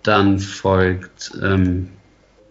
Dann 0.03 0.39
folgt 0.39 1.32
ähm, 1.41 1.89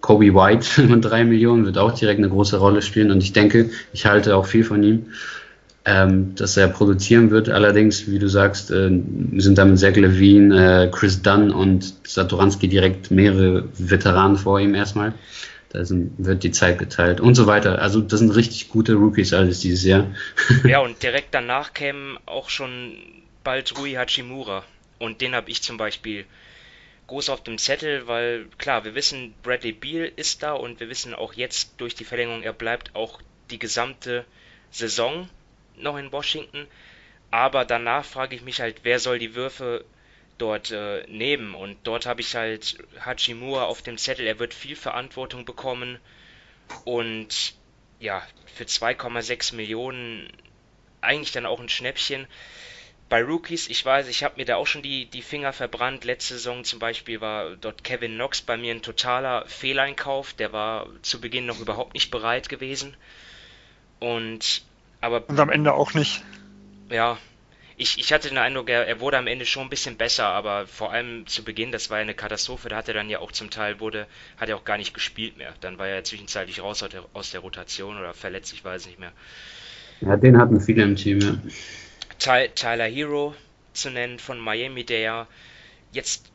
Kobe 0.00 0.34
White 0.34 0.82
mit 0.88 1.04
3 1.04 1.24
Millionen, 1.24 1.64
wird 1.64 1.78
auch 1.78 1.92
direkt 1.92 2.18
eine 2.18 2.28
große 2.28 2.58
Rolle 2.58 2.82
spielen 2.82 3.10
und 3.10 3.22
ich 3.22 3.32
denke, 3.32 3.70
ich 3.92 4.06
halte 4.06 4.36
auch 4.36 4.46
viel 4.46 4.64
von 4.64 4.82
ihm 4.82 5.06
ähm, 5.90 6.36
dass 6.36 6.56
er 6.56 6.68
produzieren 6.68 7.30
wird. 7.30 7.48
Allerdings, 7.48 8.08
wie 8.08 8.20
du 8.20 8.28
sagst, 8.28 8.70
äh, 8.70 8.90
sind 9.36 9.58
damit 9.58 9.78
Zach 9.78 9.96
Levine, 9.96 10.84
äh, 10.84 10.90
Chris 10.90 11.20
Dunn 11.20 11.50
und 11.50 11.94
Satoranski 12.06 12.68
direkt 12.68 13.10
mehrere 13.10 13.68
Veteranen 13.76 14.36
vor 14.36 14.60
ihm 14.60 14.74
erstmal. 14.74 15.14
Da 15.70 15.84
sind, 15.84 16.12
wird 16.18 16.44
die 16.44 16.52
Zeit 16.52 16.78
geteilt 16.78 17.20
und 17.20 17.34
so 17.34 17.46
weiter. 17.46 17.80
Also 17.80 18.00
das 18.00 18.20
sind 18.20 18.30
richtig 18.36 18.68
gute 18.68 18.94
Rookies 18.94 19.32
alles 19.32 19.60
dieses 19.60 19.84
Jahr. 19.84 20.06
Ja, 20.64 20.78
und 20.80 21.02
direkt 21.02 21.34
danach 21.34 21.74
kämen 21.74 22.18
auch 22.26 22.50
schon 22.50 22.92
bald 23.42 23.76
Rui 23.76 23.92
Hachimura. 23.92 24.64
Und 24.98 25.20
den 25.20 25.34
habe 25.34 25.50
ich 25.50 25.62
zum 25.62 25.76
Beispiel 25.76 26.24
groß 27.08 27.30
auf 27.30 27.42
dem 27.42 27.58
Zettel, 27.58 28.06
weil 28.06 28.46
klar, 28.58 28.84
wir 28.84 28.94
wissen, 28.94 29.34
Bradley 29.42 29.72
Beal 29.72 30.12
ist 30.14 30.44
da 30.44 30.52
und 30.52 30.78
wir 30.78 30.88
wissen 30.88 31.14
auch 31.14 31.32
jetzt 31.32 31.74
durch 31.78 31.96
die 31.96 32.04
Verlängerung, 32.04 32.42
er 32.42 32.52
bleibt 32.52 32.94
auch 32.94 33.20
die 33.50 33.58
gesamte 33.58 34.24
Saison 34.70 35.28
noch 35.82 35.96
in 35.96 36.12
Washington. 36.12 36.66
Aber 37.30 37.64
danach 37.64 38.04
frage 38.04 38.36
ich 38.36 38.42
mich 38.42 38.60
halt, 38.60 38.80
wer 38.82 38.98
soll 38.98 39.18
die 39.18 39.34
Würfe 39.34 39.84
dort 40.40 40.70
äh, 40.70 41.06
nehmen. 41.06 41.54
Und 41.54 41.78
dort 41.84 42.06
habe 42.06 42.20
ich 42.20 42.34
halt 42.34 42.78
Hachimura 43.04 43.64
auf 43.64 43.82
dem 43.82 43.98
Zettel. 43.98 44.26
Er 44.26 44.38
wird 44.38 44.54
viel 44.54 44.76
Verantwortung 44.76 45.44
bekommen. 45.44 45.98
Und 46.84 47.54
ja, 47.98 48.22
für 48.54 48.64
2,6 48.64 49.54
Millionen 49.54 50.32
eigentlich 51.00 51.32
dann 51.32 51.46
auch 51.46 51.60
ein 51.60 51.68
Schnäppchen. 51.68 52.26
Bei 53.08 53.22
Rookies, 53.22 53.68
ich 53.68 53.84
weiß, 53.84 54.06
ich 54.08 54.22
habe 54.22 54.36
mir 54.36 54.44
da 54.44 54.56
auch 54.56 54.68
schon 54.68 54.82
die, 54.82 55.06
die 55.06 55.22
Finger 55.22 55.52
verbrannt. 55.52 56.04
Letzte 56.04 56.34
Saison 56.34 56.62
zum 56.62 56.78
Beispiel 56.78 57.20
war 57.20 57.56
dort 57.56 57.82
Kevin 57.82 58.14
Knox 58.14 58.40
bei 58.40 58.56
mir 58.56 58.72
ein 58.72 58.82
totaler 58.82 59.46
Fehleinkauf. 59.46 60.32
Der 60.34 60.52
war 60.52 60.88
zu 61.02 61.20
Beginn 61.20 61.46
noch 61.46 61.60
überhaupt 61.60 61.94
nicht 61.94 62.10
bereit 62.10 62.48
gewesen. 62.48 62.96
Und 63.98 64.62
aber. 65.00 65.28
Und 65.28 65.38
am 65.38 65.50
Ende 65.50 65.74
auch 65.74 65.94
nicht. 65.94 66.22
Ja, 66.90 67.18
ich, 67.80 67.98
ich 67.98 68.12
hatte 68.12 68.28
den 68.28 68.36
Eindruck, 68.36 68.68
er, 68.68 68.86
er 68.86 69.00
wurde 69.00 69.16
am 69.16 69.26
Ende 69.26 69.46
schon 69.46 69.62
ein 69.62 69.70
bisschen 69.70 69.96
besser, 69.96 70.26
aber 70.26 70.66
vor 70.66 70.92
allem 70.92 71.26
zu 71.26 71.42
Beginn, 71.42 71.72
das 71.72 71.88
war 71.88 71.96
ja 71.96 72.02
eine 72.02 72.14
Katastrophe, 72.14 72.68
da 72.68 72.76
hat 72.76 72.88
er 72.88 72.94
dann 72.94 73.08
ja 73.08 73.20
auch 73.20 73.32
zum 73.32 73.48
Teil 73.48 73.80
wurde, 73.80 74.06
hat 74.36 74.50
er 74.50 74.56
auch 74.56 74.64
gar 74.64 74.76
nicht 74.76 74.92
gespielt 74.92 75.38
mehr. 75.38 75.54
Dann 75.62 75.78
war 75.78 75.88
er 75.88 76.04
zwischenzeitlich 76.04 76.62
raus 76.62 76.82
aus 76.82 76.90
der, 76.90 77.04
aus 77.14 77.30
der 77.30 77.40
Rotation 77.40 77.98
oder 77.98 78.12
verletzt, 78.12 78.52
ich 78.52 78.62
weiß 78.62 78.86
nicht 78.86 78.98
mehr. 78.98 79.12
Ja, 80.02 80.18
den 80.18 80.36
hatten 80.36 80.60
viele 80.60 80.82
im 80.82 80.96
Team, 80.96 81.20
ja. 81.20 81.38
Ty 82.18 82.50
Tyler 82.54 82.84
Hero 82.84 83.34
zu 83.72 83.90
nennen 83.90 84.18
von 84.18 84.38
Miami, 84.38 84.84
der 84.84 85.00
ja 85.00 85.26
jetzt 85.92 86.30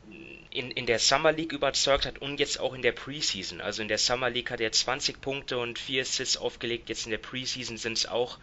in, 0.50 0.70
in 0.70 0.86
der 0.86 0.98
Summer 0.98 1.32
League 1.32 1.52
überzeugt 1.52 2.06
hat 2.06 2.18
und 2.18 2.40
jetzt 2.40 2.58
auch 2.58 2.74
in 2.74 2.82
der 2.82 2.92
Preseason. 2.92 3.60
Also 3.60 3.82
in 3.82 3.88
der 3.88 3.98
Summer 3.98 4.30
League 4.30 4.50
hat 4.50 4.60
er 4.60 4.72
20 4.72 5.20
Punkte 5.20 5.58
und 5.58 5.78
4 5.78 6.02
Assists 6.02 6.36
aufgelegt, 6.36 6.88
jetzt 6.88 7.04
in 7.06 7.10
der 7.10 7.18
Preseason 7.18 7.76
sind 7.76 7.98
es 7.98 8.06
auch 8.06 8.38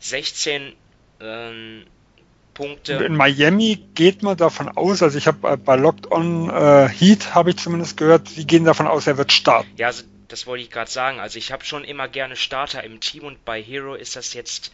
16. 0.00 0.74
Ähm, 1.20 1.86
Punkte. 2.56 2.94
In 2.94 3.16
Miami 3.16 3.76
geht 3.94 4.22
man 4.22 4.36
davon 4.36 4.68
aus, 4.68 5.02
also 5.02 5.18
ich 5.18 5.26
habe 5.26 5.58
bei 5.58 5.76
Locked 5.76 6.10
On 6.10 6.48
äh, 6.48 6.88
Heat 6.88 7.34
habe 7.34 7.50
ich 7.50 7.58
zumindest 7.58 7.98
gehört, 7.98 8.28
sie 8.28 8.46
gehen 8.46 8.64
davon 8.64 8.86
aus, 8.86 9.06
er 9.06 9.18
wird 9.18 9.30
starten. 9.30 9.68
Ja, 9.76 9.88
also 9.88 10.04
das 10.28 10.46
wollte 10.46 10.62
ich 10.62 10.70
gerade 10.70 10.90
sagen. 10.90 11.20
Also 11.20 11.38
ich 11.38 11.52
habe 11.52 11.64
schon 11.64 11.84
immer 11.84 12.08
gerne 12.08 12.34
Starter 12.34 12.82
im 12.82 13.00
Team 13.00 13.24
und 13.24 13.44
bei 13.44 13.62
Hero 13.62 13.94
ist 13.94 14.16
das 14.16 14.32
jetzt 14.32 14.72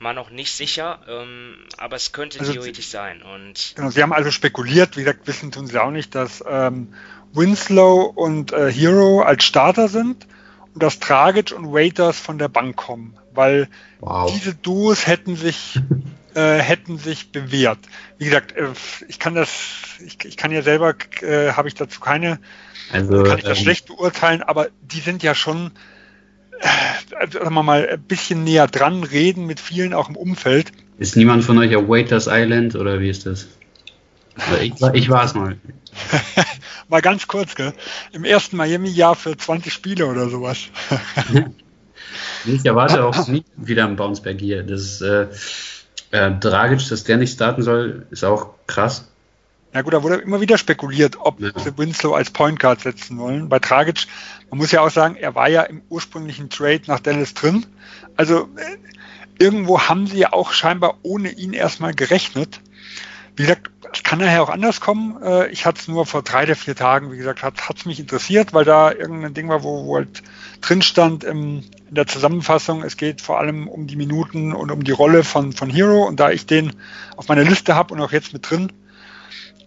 mal 0.00 0.14
noch 0.14 0.30
nicht 0.30 0.52
sicher, 0.52 1.00
ähm, 1.08 1.54
aber 1.76 1.96
es 1.96 2.12
könnte 2.12 2.40
also, 2.40 2.52
theoretisch 2.52 2.88
sein. 2.88 3.22
Und 3.22 3.74
genau, 3.76 3.90
sie 3.90 4.02
haben 4.02 4.12
also 4.12 4.30
spekuliert, 4.30 4.96
wie 4.96 5.04
gesagt, 5.04 5.26
wissen 5.26 5.52
tun 5.52 5.66
sie 5.66 5.80
auch 5.80 5.90
nicht, 5.90 6.14
dass 6.14 6.42
ähm, 6.48 6.94
Winslow 7.32 8.04
und 8.04 8.52
äh, 8.52 8.72
Hero 8.72 9.22
als 9.22 9.44
Starter 9.44 9.88
sind 9.88 10.26
und 10.74 10.82
dass 10.82 10.98
Tragic 10.98 11.52
und 11.52 11.72
Waiters 11.72 12.18
von 12.18 12.38
der 12.38 12.48
Bank 12.48 12.76
kommen, 12.76 13.16
weil 13.32 13.68
wow. 14.00 14.30
diese 14.32 14.54
Duos 14.54 15.06
hätten 15.06 15.36
sich 15.36 15.78
äh, 16.34 16.58
hätten 16.58 16.98
sich 16.98 17.32
bewährt. 17.32 17.78
Wie 18.18 18.24
gesagt, 18.24 18.52
äh, 18.56 18.68
ich 19.08 19.18
kann 19.18 19.34
das, 19.34 19.50
ich, 20.04 20.24
ich 20.24 20.36
kann 20.36 20.50
ja 20.50 20.62
selber, 20.62 20.94
äh, 21.22 21.52
habe 21.52 21.68
ich 21.68 21.74
dazu 21.74 22.00
keine, 22.00 22.38
also, 22.92 23.22
kann 23.22 23.38
ich 23.38 23.44
das 23.44 23.58
ähm, 23.58 23.64
schlecht 23.64 23.86
beurteilen, 23.86 24.42
aber 24.42 24.68
die 24.80 25.00
sind 25.00 25.22
ja 25.22 25.34
schon, 25.34 25.72
sagen 27.32 27.54
wir 27.54 27.62
mal, 27.62 27.88
ein 27.88 28.02
bisschen 28.02 28.44
näher 28.44 28.66
dran, 28.66 29.04
reden 29.04 29.46
mit 29.46 29.60
vielen 29.60 29.94
auch 29.94 30.08
im 30.08 30.16
Umfeld. 30.16 30.72
Ist 30.98 31.16
niemand 31.16 31.44
von 31.44 31.58
euch 31.58 31.74
auf 31.76 31.88
Waiters 31.88 32.28
Island 32.30 32.74
oder 32.74 33.00
wie 33.00 33.08
ist 33.08 33.26
das? 33.26 33.46
Ich, 34.60 34.74
ich 34.94 35.08
war 35.10 35.24
es 35.24 35.34
mal. 35.34 35.56
mal 36.88 37.02
ganz 37.02 37.26
kurz, 37.26 37.54
gell? 37.54 37.72
Im 38.12 38.24
ersten 38.24 38.56
Miami-Jahr 38.56 39.14
für 39.14 39.36
20 39.36 39.72
Spiele 39.72 40.06
oder 40.06 40.28
sowas. 40.28 40.58
ich 42.46 42.64
erwarte 42.64 43.04
auch 43.04 43.28
nie 43.28 43.44
wieder 43.56 43.84
einen 43.84 43.96
Bounceback 43.96 44.38
hier. 44.38 44.62
Das 44.62 44.80
ist, 44.80 45.00
äh, 45.02 45.26
äh, 46.10 46.32
Dragic, 46.32 46.88
dass 46.88 47.04
der 47.04 47.16
nicht 47.16 47.34
starten 47.34 47.62
soll, 47.62 48.06
ist 48.10 48.24
auch 48.24 48.54
krass. 48.66 49.09
Ja 49.72 49.82
gut, 49.82 49.92
da 49.92 50.02
wurde 50.02 50.16
immer 50.16 50.40
wieder 50.40 50.58
spekuliert, 50.58 51.16
ob 51.20 51.40
ja. 51.40 51.50
sie 51.56 51.78
Winslow 51.78 52.14
als 52.14 52.30
Point 52.30 52.58
Guard 52.58 52.80
setzen 52.80 53.18
wollen. 53.18 53.48
Bei 53.48 53.60
Dragic, 53.60 54.06
man 54.50 54.58
muss 54.58 54.72
ja 54.72 54.80
auch 54.80 54.90
sagen, 54.90 55.14
er 55.14 55.36
war 55.36 55.48
ja 55.48 55.62
im 55.62 55.82
ursprünglichen 55.88 56.50
Trade 56.50 56.82
nach 56.86 56.98
Dallas 56.98 57.34
drin. 57.34 57.66
Also 58.16 58.48
äh, 58.56 58.78
irgendwo 59.38 59.80
haben 59.80 60.08
sie 60.08 60.18
ja 60.18 60.32
auch 60.32 60.52
scheinbar 60.52 60.98
ohne 61.02 61.30
ihn 61.30 61.52
erstmal 61.52 61.94
gerechnet. 61.94 62.60
Wie 63.36 63.42
gesagt, 63.42 63.70
es 63.92 64.02
kann 64.02 64.18
nachher 64.18 64.42
auch 64.42 64.50
anders 64.50 64.80
kommen. 64.80 65.22
Äh, 65.22 65.48
ich 65.50 65.66
hatte 65.66 65.80
es 65.80 65.88
nur 65.88 66.04
vor 66.04 66.22
drei 66.22 66.42
oder 66.42 66.56
vier 66.56 66.74
Tagen, 66.74 67.12
wie 67.12 67.16
gesagt, 67.16 67.42
hat 67.44 67.76
es 67.76 67.86
mich 67.86 68.00
interessiert, 68.00 68.52
weil 68.52 68.64
da 68.64 68.90
irgendein 68.90 69.34
Ding 69.34 69.48
war, 69.48 69.62
wo, 69.62 69.86
wo 69.86 69.96
halt 69.96 70.22
drin 70.60 70.82
stand 70.82 71.22
im, 71.22 71.62
in 71.88 71.94
der 71.94 72.08
Zusammenfassung, 72.08 72.82
es 72.82 72.96
geht 72.96 73.20
vor 73.20 73.38
allem 73.38 73.68
um 73.68 73.86
die 73.86 73.96
Minuten 73.96 74.52
und 74.52 74.72
um 74.72 74.82
die 74.82 74.90
Rolle 74.90 75.22
von, 75.22 75.52
von 75.52 75.70
Hero. 75.70 76.06
Und 76.06 76.18
da 76.18 76.30
ich 76.30 76.46
den 76.46 76.72
auf 77.16 77.28
meiner 77.28 77.44
Liste 77.44 77.76
habe 77.76 77.94
und 77.94 78.00
auch 78.00 78.10
jetzt 78.10 78.32
mit 78.32 78.50
drin, 78.50 78.72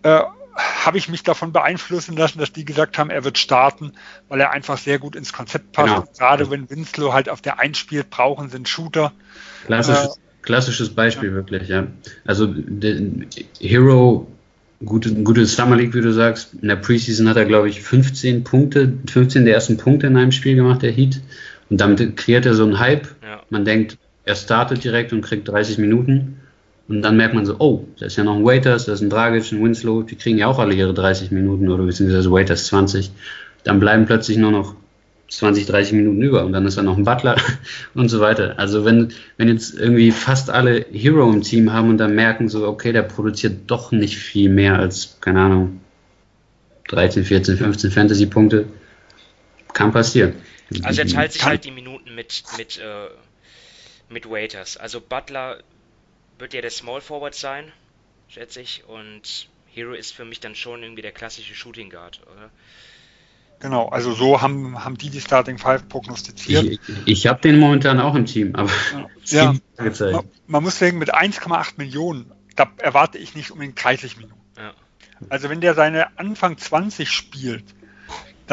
äh, 0.03 0.21
habe 0.55 0.97
ich 0.97 1.09
mich 1.09 1.23
davon 1.23 1.51
beeinflussen 1.51 2.15
lassen, 2.15 2.39
dass 2.39 2.53
die 2.53 2.65
gesagt 2.65 2.97
haben, 2.97 3.09
er 3.09 3.23
wird 3.23 3.37
starten, 3.37 3.93
weil 4.29 4.39
er 4.39 4.51
einfach 4.51 4.77
sehr 4.77 4.99
gut 4.99 5.15
ins 5.15 5.33
Konzept 5.33 5.71
passt. 5.71 5.93
Genau. 5.93 6.07
Gerade 6.17 6.51
wenn 6.51 6.69
Winslow 6.69 7.13
halt 7.13 7.29
auf 7.29 7.41
der 7.41 7.59
Eins 7.59 7.77
spielt, 7.77 8.09
brauchen 8.09 8.49
sie 8.49 8.57
einen 8.57 8.65
Shooter. 8.65 9.13
Klassisches, 9.65 10.17
äh, 10.17 10.19
klassisches 10.43 10.89
Beispiel 10.89 11.29
ja. 11.29 11.35
wirklich, 11.35 11.69
ja. 11.69 11.87
Also 12.25 12.53
Hero, 13.59 14.27
gute, 14.85 15.13
gute 15.23 15.45
Summer 15.45 15.75
League, 15.75 15.95
wie 15.95 16.01
du 16.01 16.13
sagst. 16.13 16.53
In 16.61 16.67
der 16.67 16.75
Preseason 16.75 17.27
hat 17.29 17.37
er, 17.37 17.45
glaube 17.45 17.69
ich, 17.69 17.81
15 17.81 18.43
Punkte, 18.43 18.93
15 19.09 19.45
der 19.45 19.55
ersten 19.55 19.77
Punkte 19.77 20.07
in 20.07 20.17
einem 20.17 20.31
Spiel 20.31 20.55
gemacht, 20.55 20.83
der 20.83 20.91
Heat. 20.91 21.21
Und 21.69 21.81
damit 21.81 22.15
kreiert 22.17 22.45
er 22.45 22.53
so 22.53 22.63
einen 22.63 22.79
Hype. 22.79 23.07
Ja. 23.23 23.41
Man 23.49 23.65
denkt, 23.65 23.97
er 24.25 24.35
startet 24.35 24.83
direkt 24.83 25.13
und 25.13 25.21
kriegt 25.21 25.47
30 25.47 25.79
Minuten. 25.79 26.39
Und 26.87 27.01
dann 27.01 27.15
merkt 27.15 27.33
man 27.33 27.45
so, 27.45 27.55
oh, 27.59 27.87
da 27.97 28.07
ist 28.07 28.17
ja 28.17 28.23
noch 28.23 28.35
ein 28.35 28.43
Waiters, 28.43 28.85
da 28.85 28.93
ist 28.93 29.01
ein 29.01 29.09
Dragic, 29.09 29.51
ein 29.51 29.63
Winslow, 29.63 30.03
die 30.03 30.15
kriegen 30.15 30.37
ja 30.37 30.47
auch 30.47 30.59
alle 30.59 30.73
ihre 30.73 30.93
30 30.93 31.31
Minuten 31.31 31.69
oder 31.69 31.85
beziehungsweise 31.85 32.31
Waiters 32.31 32.67
20. 32.67 33.11
Dann 33.63 33.79
bleiben 33.79 34.05
plötzlich 34.05 34.37
nur 34.37 34.51
noch 34.51 34.75
20, 35.29 35.65
30 35.65 35.93
Minuten 35.93 36.21
über 36.21 36.45
und 36.45 36.51
dann 36.51 36.65
ist 36.65 36.77
da 36.77 36.83
noch 36.83 36.97
ein 36.97 37.05
Butler 37.05 37.37
und 37.93 38.09
so 38.09 38.19
weiter. 38.19 38.59
Also 38.59 38.85
wenn, 38.85 39.13
wenn 39.37 39.47
jetzt 39.47 39.73
irgendwie 39.79 40.11
fast 40.11 40.49
alle 40.49 40.85
Hero 40.91 41.31
im 41.31 41.41
Team 41.41 41.71
haben 41.71 41.89
und 41.89 41.97
dann 41.97 42.15
merken 42.15 42.49
so, 42.49 42.67
okay, 42.67 42.91
der 42.91 43.03
produziert 43.03 43.61
doch 43.67 43.91
nicht 43.91 44.17
viel 44.17 44.49
mehr 44.49 44.77
als, 44.77 45.17
keine 45.21 45.39
Ahnung, 45.39 45.79
13, 46.89 47.23
14, 47.23 47.57
15 47.57 47.91
Fantasy-Punkte, 47.91 48.65
kann 49.73 49.91
passieren. 49.91 50.33
Also 50.83 51.01
er 51.01 51.07
teilt 51.07 51.31
sich 51.31 51.45
halt 51.45 51.65
die 51.65 51.71
Minuten 51.71 52.13
mit, 52.13 52.43
mit, 52.57 52.77
äh, 52.77 53.09
mit 54.09 54.29
Waiters. 54.29 54.77
Also 54.77 55.01
Butler 55.01 55.59
wird 56.39 56.53
ja 56.53 56.61
der 56.61 56.71
Small 56.71 57.01
Forward 57.01 57.35
sein, 57.35 57.71
schätze 58.27 58.61
ich. 58.61 58.83
Und 58.87 59.47
Hero 59.73 59.93
ist 59.93 60.11
für 60.11 60.25
mich 60.25 60.39
dann 60.39 60.55
schon 60.55 60.83
irgendwie 60.83 61.01
der 61.01 61.11
klassische 61.11 61.55
Shooting 61.55 61.89
Guard, 61.89 62.21
oder? 62.31 62.49
Genau, 63.59 63.87
also 63.87 64.11
so 64.11 64.41
haben, 64.41 64.83
haben 64.83 64.97
die 64.97 65.09
die 65.09 65.21
Starting 65.21 65.57
Five 65.57 65.87
prognostiziert. 65.87 66.65
Ich, 66.65 66.79
ich 67.05 67.27
habe 67.27 67.39
den 67.39 67.59
momentan 67.59 67.99
auch 68.01 68.13
im 68.13 68.25
Team, 68.25 68.55
aber 68.55 68.69
ja, 69.25 69.53
ja 69.77 70.11
man, 70.11 70.29
man, 70.47 70.63
muss 70.63 70.79
sagen, 70.79 70.97
mit 70.97 71.15
1,8 71.15 71.75
Millionen, 71.77 72.29
da 72.57 72.69
erwarte 72.77 73.17
ich 73.17 73.35
nicht 73.35 73.51
unbedingt 73.51 73.81
30 73.81 74.17
Minuten. 74.17 74.41
Ja. 74.57 74.73
Also 75.29 75.49
wenn 75.49 75.61
der 75.61 75.75
seine 75.75 76.17
Anfang 76.19 76.57
20 76.57 77.09
spielt, 77.09 77.63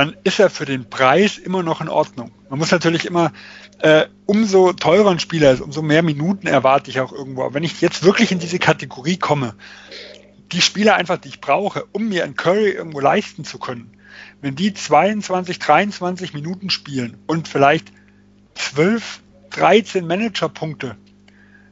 dann 0.00 0.16
ist 0.24 0.40
er 0.40 0.48
für 0.48 0.64
den 0.64 0.88
Preis 0.88 1.36
immer 1.36 1.62
noch 1.62 1.82
in 1.82 1.90
Ordnung. 1.90 2.30
Man 2.48 2.58
muss 2.58 2.70
natürlich 2.70 3.04
immer, 3.04 3.32
äh, 3.80 4.06
umso 4.24 4.72
teurer 4.72 5.10
ein 5.10 5.18
Spieler 5.18 5.52
ist, 5.52 5.60
umso 5.60 5.82
mehr 5.82 6.02
Minuten 6.02 6.46
erwarte 6.46 6.90
ich 6.90 7.00
auch 7.00 7.12
irgendwo. 7.12 7.42
Aber 7.44 7.52
wenn 7.52 7.64
ich 7.64 7.82
jetzt 7.82 8.02
wirklich 8.02 8.32
in 8.32 8.38
diese 8.38 8.58
Kategorie 8.58 9.18
komme, 9.18 9.54
die 10.52 10.62
Spieler 10.62 10.94
einfach, 10.96 11.18
die 11.18 11.28
ich 11.28 11.42
brauche, 11.42 11.84
um 11.92 12.08
mir 12.08 12.24
ein 12.24 12.34
Curry 12.34 12.70
irgendwo 12.70 12.98
leisten 13.00 13.44
zu 13.44 13.58
können, 13.58 13.90
wenn 14.40 14.56
die 14.56 14.72
22, 14.72 15.58
23 15.58 16.32
Minuten 16.32 16.70
spielen 16.70 17.18
und 17.26 17.46
vielleicht 17.46 17.92
12, 18.54 19.20
13 19.50 20.06
Managerpunkte 20.06 20.96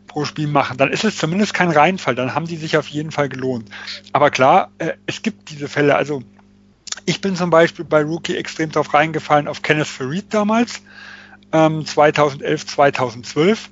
pro 0.06 0.26
Spiel 0.26 0.48
machen, 0.48 0.76
dann 0.76 0.92
ist 0.92 1.04
es 1.04 1.16
zumindest 1.16 1.54
kein 1.54 1.70
Reinfall, 1.70 2.14
dann 2.14 2.34
haben 2.34 2.46
die 2.46 2.58
sich 2.58 2.76
auf 2.76 2.88
jeden 2.88 3.10
Fall 3.10 3.30
gelohnt. 3.30 3.70
Aber 4.12 4.30
klar, 4.30 4.70
äh, 4.76 4.92
es 5.06 5.22
gibt 5.22 5.48
diese 5.48 5.66
Fälle, 5.68 5.96
also 5.96 6.22
ich 7.08 7.22
bin 7.22 7.36
zum 7.36 7.48
Beispiel 7.48 7.86
bei 7.86 8.02
Rookie 8.02 8.36
extrem 8.36 8.70
darauf 8.70 8.92
reingefallen, 8.92 9.48
auf 9.48 9.62
Kenneth 9.62 9.86
Farid 9.86 10.26
damals, 10.34 10.82
ähm, 11.52 11.86
2011, 11.86 12.66
2012. 12.66 13.70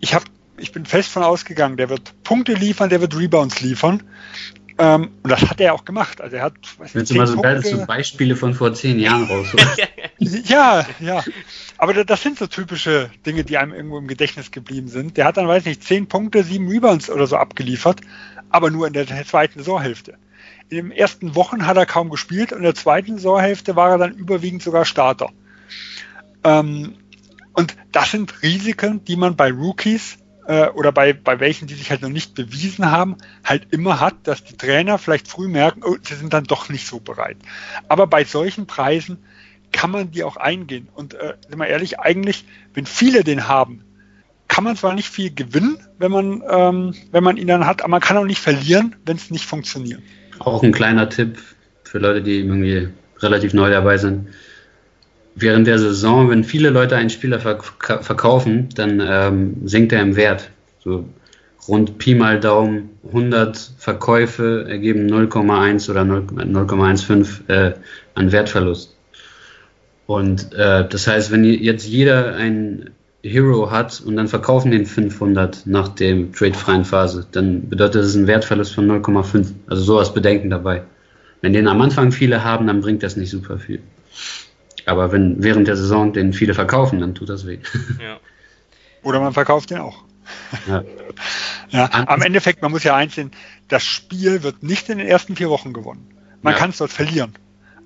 Ich, 0.00 0.14
hab, 0.14 0.24
ich 0.58 0.72
bin 0.72 0.84
fest 0.84 1.08
von 1.08 1.22
ausgegangen, 1.22 1.78
der 1.78 1.88
wird 1.88 2.22
Punkte 2.22 2.52
liefern, 2.52 2.90
der 2.90 3.00
wird 3.00 3.16
Rebounds 3.16 3.62
liefern. 3.62 4.02
Ähm, 4.76 5.12
und 5.22 5.30
das 5.30 5.40
hat 5.48 5.58
er 5.58 5.72
auch 5.72 5.86
gemacht. 5.86 6.20
Also 6.20 6.36
er 6.36 6.42
hat. 6.42 6.52
Willst 6.92 7.10
du 7.10 7.14
mal 7.14 7.26
so 7.26 7.40
Punkte, 7.40 7.86
Beispiele 7.86 8.36
von 8.36 8.52
vor 8.52 8.74
zehn 8.74 9.00
Jahren 9.00 9.24
raus? 9.24 9.46
ja, 10.18 10.84
ja. 11.00 11.24
Aber 11.78 12.04
das 12.04 12.22
sind 12.22 12.38
so 12.38 12.46
typische 12.46 13.08
Dinge, 13.24 13.44
die 13.44 13.56
einem 13.56 13.72
irgendwo 13.72 13.96
im 13.96 14.06
Gedächtnis 14.06 14.50
geblieben 14.50 14.88
sind. 14.88 15.16
Der 15.16 15.24
hat 15.24 15.38
dann, 15.38 15.48
weiß 15.48 15.64
nicht, 15.64 15.82
zehn 15.82 16.08
Punkte, 16.08 16.44
sieben 16.44 16.68
Rebounds 16.68 17.08
oder 17.08 17.26
so 17.26 17.38
abgeliefert, 17.38 18.02
aber 18.50 18.70
nur 18.70 18.86
in 18.86 18.92
der 18.92 19.06
zweiten 19.24 19.60
Saisonhälfte. 19.60 20.18
In 20.68 20.88
den 20.88 20.90
ersten 20.90 21.34
Wochen 21.34 21.66
hat 21.66 21.76
er 21.76 21.86
kaum 21.86 22.10
gespielt 22.10 22.52
und 22.52 22.58
in 22.58 22.64
der 22.64 22.74
zweiten 22.74 23.16
Saisonhälfte 23.16 23.76
war 23.76 23.90
er 23.90 23.98
dann 23.98 24.14
überwiegend 24.14 24.62
sogar 24.62 24.84
Starter. 24.84 25.30
Ähm, 26.44 26.94
und 27.52 27.76
das 27.92 28.10
sind 28.10 28.42
Risiken, 28.42 29.04
die 29.04 29.16
man 29.16 29.36
bei 29.36 29.50
Rookies 29.50 30.18
äh, 30.46 30.68
oder 30.68 30.92
bei, 30.92 31.12
bei 31.12 31.40
welchen, 31.40 31.66
die 31.66 31.74
sich 31.74 31.90
halt 31.90 32.02
noch 32.02 32.08
nicht 32.08 32.34
bewiesen 32.34 32.90
haben, 32.90 33.16
halt 33.44 33.72
immer 33.72 34.00
hat, 34.00 34.14
dass 34.24 34.44
die 34.44 34.56
Trainer 34.56 34.98
vielleicht 34.98 35.28
früh 35.28 35.48
merken, 35.48 35.82
oh, 35.84 35.96
sie 36.02 36.14
sind 36.14 36.32
dann 36.32 36.44
doch 36.44 36.68
nicht 36.68 36.86
so 36.86 37.00
bereit. 37.00 37.36
Aber 37.88 38.06
bei 38.06 38.24
solchen 38.24 38.66
Preisen 38.66 39.18
kann 39.72 39.90
man 39.90 40.10
die 40.10 40.24
auch 40.24 40.36
eingehen. 40.36 40.88
Und 40.94 41.14
äh, 41.14 41.34
sind 41.48 41.58
wir 41.58 41.66
ehrlich, 41.66 41.98
eigentlich, 41.98 42.44
wenn 42.74 42.86
viele 42.86 43.24
den 43.24 43.48
haben, 43.48 43.82
kann 44.48 44.64
man 44.64 44.76
zwar 44.76 44.94
nicht 44.94 45.08
viel 45.08 45.34
gewinnen, 45.34 45.78
wenn 45.98 46.12
man, 46.12 46.42
ähm, 46.48 46.94
wenn 47.10 47.24
man 47.24 47.36
ihn 47.36 47.48
dann 47.48 47.66
hat, 47.66 47.82
aber 47.82 47.90
man 47.90 48.00
kann 48.00 48.16
auch 48.16 48.24
nicht 48.24 48.40
verlieren, 48.40 48.96
wenn 49.04 49.16
es 49.16 49.30
nicht 49.30 49.44
funktioniert. 49.44 50.02
Auch 50.38 50.62
ein 50.62 50.72
kleiner 50.72 51.08
Tipp 51.08 51.38
für 51.84 51.98
Leute, 51.98 52.22
die 52.22 52.40
irgendwie 52.40 52.88
relativ 53.20 53.54
neu 53.54 53.70
dabei 53.70 53.96
sind. 53.96 54.28
Während 55.34 55.66
der 55.66 55.78
Saison, 55.78 56.30
wenn 56.30 56.44
viele 56.44 56.70
Leute 56.70 56.96
einen 56.96 57.10
Spieler 57.10 57.40
verk 57.40 57.64
verkaufen, 58.02 58.68
dann 58.74 59.02
ähm, 59.06 59.56
sinkt 59.64 59.92
er 59.92 60.00
im 60.00 60.16
Wert. 60.16 60.50
So 60.82 61.04
rund 61.68 61.98
Pi 61.98 62.14
mal 62.14 62.40
Daumen 62.40 62.90
100 63.06 63.72
Verkäufe 63.78 64.66
ergeben 64.68 65.06
0,1 65.08 65.90
oder 65.90 66.02
0,15 66.02 67.48
äh, 67.48 67.74
an 68.14 68.32
Wertverlust. 68.32 68.96
Und 70.06 70.54
äh, 70.54 70.88
das 70.88 71.06
heißt, 71.06 71.30
wenn 71.32 71.44
jetzt 71.44 71.86
jeder 71.86 72.34
einen 72.34 72.90
Hero 73.28 73.70
hat 73.70 74.00
und 74.00 74.16
dann 74.16 74.28
verkaufen 74.28 74.70
den 74.70 74.86
500 74.86 75.66
nach 75.66 75.88
dem 75.88 76.32
tradefreien 76.32 76.84
Phase, 76.84 77.26
dann 77.30 77.68
bedeutet 77.68 78.02
das 78.02 78.14
einen 78.14 78.26
Wertverlust 78.26 78.74
von 78.74 78.90
0,5. 78.90 79.52
Also 79.66 79.82
sowas 79.82 80.14
bedenken 80.14 80.50
dabei. 80.50 80.84
Wenn 81.40 81.52
den 81.52 81.68
am 81.68 81.80
Anfang 81.80 82.12
viele 82.12 82.44
haben, 82.44 82.66
dann 82.66 82.80
bringt 82.80 83.02
das 83.02 83.16
nicht 83.16 83.30
super 83.30 83.58
viel. 83.58 83.82
Aber 84.86 85.12
wenn 85.12 85.42
während 85.42 85.68
der 85.68 85.76
Saison 85.76 86.12
den 86.12 86.32
viele 86.32 86.54
verkaufen, 86.54 87.00
dann 87.00 87.14
tut 87.14 87.28
das 87.28 87.46
weh. 87.46 87.58
Ja. 88.00 88.18
Oder 89.02 89.20
man 89.20 89.32
verkauft 89.32 89.70
den 89.70 89.78
auch. 89.78 90.02
Ja. 90.66 90.84
ja, 91.68 91.90
am 92.08 92.22
Endeffekt, 92.22 92.60
man 92.60 92.72
muss 92.72 92.82
ja 92.82 92.96
einsehen, 92.96 93.30
das 93.68 93.84
Spiel 93.84 94.42
wird 94.42 94.64
nicht 94.64 94.88
in 94.88 94.98
den 94.98 95.06
ersten 95.06 95.36
vier 95.36 95.48
Wochen 95.48 95.72
gewonnen. 95.72 96.08
Man 96.42 96.54
ja. 96.54 96.58
kann 96.58 96.70
es 96.70 96.78
dort 96.78 96.90
verlieren. 96.90 97.32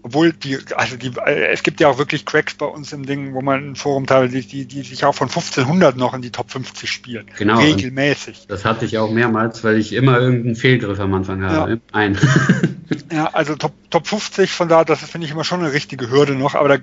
Obwohl 0.02 0.32
die, 0.32 0.58
also 0.74 0.96
die, 0.96 1.12
äh, 1.26 1.48
es 1.48 1.62
gibt 1.62 1.80
ja 1.80 1.88
auch 1.88 1.98
wirklich 1.98 2.24
Cracks 2.24 2.54
bei 2.54 2.66
uns 2.66 2.92
im 2.92 3.04
Ding, 3.04 3.34
wo 3.34 3.42
man 3.42 3.70
ein 3.70 3.76
Forum 3.76 4.06
teilweise, 4.06 4.40
die, 4.40 4.64
die 4.64 4.82
sich 4.82 5.04
auch 5.04 5.14
von 5.14 5.28
1500 5.28 5.96
noch 5.96 6.14
in 6.14 6.22
die 6.22 6.30
Top 6.30 6.50
50 6.50 6.90
spielen. 6.90 7.26
Genau. 7.36 7.58
Regelmäßig. 7.58 8.46
Das 8.48 8.64
hatte 8.64 8.86
ich 8.86 8.96
auch 8.98 9.10
mehrmals, 9.10 9.62
weil 9.62 9.78
ich 9.78 9.92
immer 9.92 10.18
irgendeinen 10.18 10.56
Fehlgriff 10.56 10.98
am 11.00 11.12
Anfang 11.12 11.42
habe. 11.42 11.72
Ja. 11.72 11.78
Ein. 11.92 12.18
ja, 13.12 13.26
also 13.32 13.56
Top, 13.56 13.72
Top 13.90 14.06
50 14.06 14.52
von 14.52 14.68
da, 14.68 14.84
das 14.84 15.00
finde 15.00 15.26
ich 15.26 15.32
immer 15.32 15.44
schon 15.44 15.60
eine 15.60 15.72
richtige 15.72 16.10
Hürde 16.10 16.34
noch, 16.34 16.54
aber 16.54 16.68
da 16.68 16.76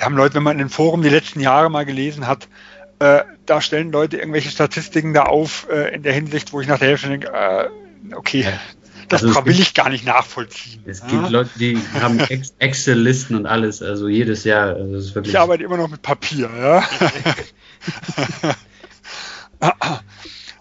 haben 0.00 0.16
Leute, 0.16 0.34
wenn 0.34 0.42
man 0.42 0.52
in 0.52 0.66
den 0.66 0.70
Forum 0.70 1.02
die 1.02 1.10
letzten 1.10 1.40
Jahre 1.40 1.70
mal 1.70 1.84
gelesen 1.84 2.26
hat, 2.26 2.48
äh, 3.00 3.20
da 3.44 3.60
stellen 3.60 3.92
Leute 3.92 4.16
irgendwelche 4.16 4.50
Statistiken 4.50 5.12
da 5.12 5.24
auf 5.24 5.66
äh, 5.70 5.94
in 5.94 6.02
der 6.02 6.12
Hinsicht, 6.12 6.52
wo 6.52 6.60
ich 6.60 6.68
nach 6.68 6.78
der 6.78 6.88
Hälfte 6.88 7.08
denke, 7.08 7.28
äh, 7.32 8.14
okay. 8.14 8.46
Das 9.14 9.36
also 9.36 9.46
will 9.46 9.60
ich 9.60 9.74
gar 9.74 9.88
nicht 9.88 10.04
nachvollziehen. 10.04 10.82
Es 10.86 11.00
ja? 11.00 11.06
gibt 11.06 11.30
Leute, 11.30 11.50
die 11.58 11.78
haben 12.00 12.18
Excel-Listen 12.58 13.36
und 13.36 13.46
alles, 13.46 13.82
also 13.82 14.08
jedes 14.08 14.44
Jahr. 14.44 14.76
Also 14.76 15.20
ich 15.20 15.38
arbeite 15.38 15.64
immer 15.64 15.76
noch 15.76 15.88
mit 15.88 16.02
Papier, 16.02 16.50
ja. 16.56 16.84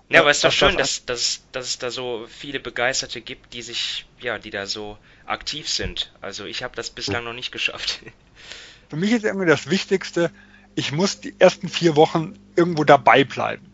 Ja, 0.10 0.20
aber 0.20 0.30
es 0.30 0.38
ist 0.38 0.43
doch 0.43 0.51
schön, 0.51 0.78
dass, 0.78 1.06
dass, 1.06 1.41
dass 1.54 1.66
es 1.66 1.80
da 1.80 1.89
so 1.89 2.28
viele 2.30 2.60
Begeisterte 2.60 3.20
gibt, 3.20 3.54
die 3.56 3.64
sich, 3.64 4.06
ja, 4.22 4.38
die 4.38 4.51
da 4.51 4.68
so 4.68 4.99
aktiv 5.26 5.68
sind. 5.68 6.14
Also 6.22 6.45
ich 6.45 6.62
habe 6.62 6.76
das 6.76 6.91
bislang 6.91 7.24
noch 7.24 7.34
nicht 7.34 7.51
geschafft. 7.51 7.99
Für 8.89 8.95
mich 8.95 9.12
ist 9.12 9.26
irgendwie 9.26 9.47
das 9.47 9.72
Wichtigste, 9.72 10.30
ich 10.76 10.91
muss 10.91 11.20
die 11.20 11.34
ersten 11.39 11.68
vier 11.68 11.95
Wochen 11.95 12.36
irgendwo 12.56 12.84
dabei 12.84 13.24
bleiben. 13.24 13.72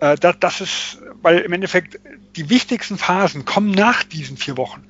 Äh, 0.00 0.16
das, 0.16 0.36
das 0.40 0.60
ist, 0.60 0.98
weil 1.22 1.38
im 1.38 1.52
Endeffekt 1.52 1.98
die 2.36 2.50
wichtigsten 2.50 2.98
Phasen 2.98 3.44
kommen 3.44 3.70
nach 3.70 4.02
diesen 4.02 4.36
vier 4.36 4.56
Wochen. 4.56 4.84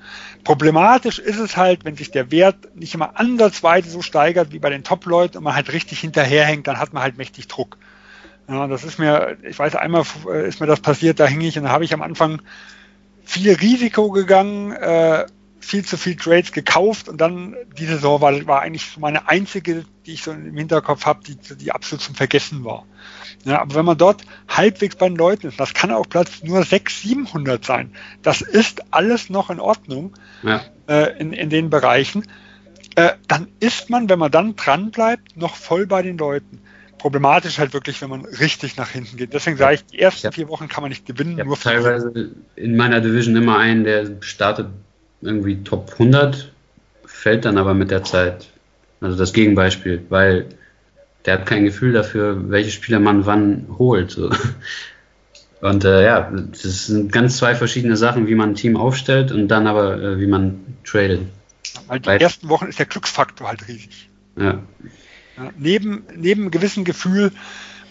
Problematisch 0.44 1.18
ist 1.18 1.38
es 1.38 1.56
halt, 1.56 1.84
wenn 1.84 1.96
sich 1.96 2.10
der 2.10 2.30
Wert 2.30 2.74
nicht 2.76 2.94
immer 2.94 3.18
ansatzweise 3.18 3.90
so 3.90 4.02
steigert 4.02 4.52
wie 4.52 4.58
bei 4.58 4.70
den 4.70 4.84
Top-Leuten 4.84 5.38
und 5.38 5.44
man 5.44 5.54
halt 5.54 5.72
richtig 5.72 6.00
hinterherhängt, 6.00 6.66
dann 6.66 6.78
hat 6.78 6.92
man 6.92 7.02
halt 7.02 7.18
mächtig 7.18 7.48
Druck. 7.48 7.78
Ja, 8.48 8.66
das 8.68 8.84
ist 8.84 8.98
mir, 8.98 9.36
ich 9.42 9.58
weiß, 9.58 9.74
einmal 9.74 10.04
ist 10.46 10.60
mir 10.60 10.66
das 10.66 10.80
passiert, 10.80 11.18
da 11.18 11.26
hing 11.26 11.40
ich 11.40 11.58
und 11.58 11.64
da 11.64 11.70
habe 11.70 11.84
ich 11.84 11.92
am 11.92 12.02
Anfang 12.02 12.42
viel 13.24 13.52
Risiko 13.52 14.10
gegangen, 14.10 14.72
äh, 14.72 15.26
viel 15.66 15.84
zu 15.84 15.96
viel 15.96 16.16
Trades 16.16 16.52
gekauft 16.52 17.08
und 17.08 17.20
dann 17.20 17.56
die 17.76 17.86
Saison 17.86 18.20
war, 18.20 18.46
war 18.46 18.62
eigentlich 18.62 18.96
meine 18.98 19.28
einzige, 19.28 19.84
die 20.06 20.12
ich 20.12 20.22
so 20.22 20.30
im 20.30 20.56
Hinterkopf 20.56 21.04
habe, 21.04 21.20
die, 21.24 21.36
die 21.56 21.72
absolut 21.72 22.02
zum 22.02 22.14
Vergessen 22.14 22.64
war. 22.64 22.86
Ja, 23.44 23.60
aber 23.60 23.74
wenn 23.74 23.84
man 23.84 23.98
dort 23.98 24.22
halbwegs 24.48 24.94
bei 24.96 25.08
den 25.08 25.16
Leuten 25.16 25.48
ist, 25.48 25.58
das 25.58 25.74
kann 25.74 25.90
auch 25.90 26.08
Platz 26.08 26.42
nur 26.42 26.62
600, 26.62 26.90
700 26.90 27.64
sein, 27.64 27.92
das 28.22 28.42
ist 28.42 28.82
alles 28.92 29.28
noch 29.28 29.50
in 29.50 29.58
Ordnung 29.58 30.14
ja. 30.42 30.62
äh, 30.88 31.18
in, 31.18 31.32
in 31.32 31.50
den 31.50 31.68
Bereichen, 31.68 32.24
äh, 32.94 33.12
dann 33.26 33.48
ist 33.58 33.90
man, 33.90 34.08
wenn 34.08 34.20
man 34.20 34.30
dann 34.30 34.54
dran 34.54 34.92
bleibt, 34.92 35.36
noch 35.36 35.56
voll 35.56 35.86
bei 35.86 36.02
den 36.02 36.16
Leuten. 36.16 36.60
Problematisch 36.98 37.58
halt 37.58 37.74
wirklich, 37.74 38.00
wenn 38.00 38.08
man 38.08 38.24
richtig 38.24 38.76
nach 38.76 38.90
hinten 38.90 39.16
geht. 39.16 39.34
Deswegen 39.34 39.56
sage 39.56 39.74
ich, 39.74 39.84
die 39.84 39.98
ersten 39.98 40.32
vier 40.32 40.48
Wochen 40.48 40.68
kann 40.68 40.82
man 40.82 40.88
nicht 40.88 41.04
gewinnen. 41.04 41.36
nur 41.36 41.58
teilweise 41.58 42.34
in 42.54 42.76
meiner 42.76 43.00
Division 43.00 43.36
immer 43.36 43.58
einen, 43.58 43.84
der 43.84 44.22
startet 44.22 44.68
irgendwie 45.26 45.62
Top 45.62 45.92
100, 45.92 46.52
fällt 47.04 47.44
dann 47.44 47.58
aber 47.58 47.74
mit 47.74 47.90
der 47.90 48.04
Zeit. 48.04 48.48
Also 49.00 49.16
das 49.16 49.32
Gegenbeispiel, 49.32 50.06
weil 50.08 50.46
der 51.24 51.34
hat 51.34 51.46
kein 51.46 51.64
Gefühl 51.64 51.92
dafür, 51.92 52.50
welche 52.50 52.70
Spieler 52.70 53.00
man 53.00 53.26
wann 53.26 53.66
holt. 53.78 54.12
So. 54.12 54.30
Und 55.60 55.84
äh, 55.84 56.04
ja, 56.04 56.30
das 56.30 56.86
sind 56.86 57.12
ganz 57.12 57.38
zwei 57.38 57.54
verschiedene 57.54 57.96
Sachen, 57.96 58.28
wie 58.28 58.34
man 58.34 58.50
ein 58.50 58.54
Team 58.54 58.76
aufstellt 58.76 59.32
und 59.32 59.48
dann 59.48 59.66
aber, 59.66 60.00
äh, 60.00 60.20
wie 60.20 60.26
man 60.26 60.76
tradet. 60.84 61.22
Weil 61.86 62.00
die 62.00 62.06
Weil, 62.06 62.22
ersten 62.22 62.48
Wochen 62.48 62.66
ist 62.66 62.78
der 62.78 62.86
Glücksfaktor 62.86 63.48
halt 63.48 63.66
riesig. 63.66 64.08
Ja. 64.38 64.62
ja. 65.36 65.50
neben, 65.58 66.04
neben 66.14 66.42
einem 66.42 66.50
gewissen 66.50 66.84
Gefühl 66.84 67.32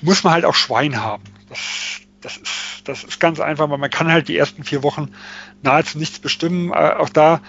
muss 0.02 0.24
man 0.24 0.34
halt 0.34 0.46
auch 0.46 0.56
Schwein 0.56 1.02
haben. 1.02 1.24
Das, 1.50 2.05
das, 2.26 2.38
ist, 2.38 2.82
das 2.86 3.04
ist 3.04 3.20
ganz 3.20 3.40
einfach, 3.40 3.70
weil 3.70 3.78
man 3.78 3.92
kann 3.92 4.12
halt 4.12 4.28
die 4.28 4.38
ersten 4.38 4.64
vier 4.64 4.82
Wochen 4.82 5.14
nahezu 5.62 6.00
nichts 6.00 6.18
bestimmen. 6.18 6.72
Äh, 6.72 6.96
auch 6.98 7.10
da 7.10 7.40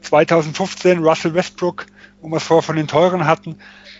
2015 0.00 1.04
Russell 1.04 1.34
Westbrook, 1.34 1.86
wo 2.22 2.28
wir 2.28 2.38
es 2.38 2.44
vorher 2.44 2.62
von 2.62 2.76
den 2.76 2.88
Teuren 2.88 3.26
hatten, 3.26 3.58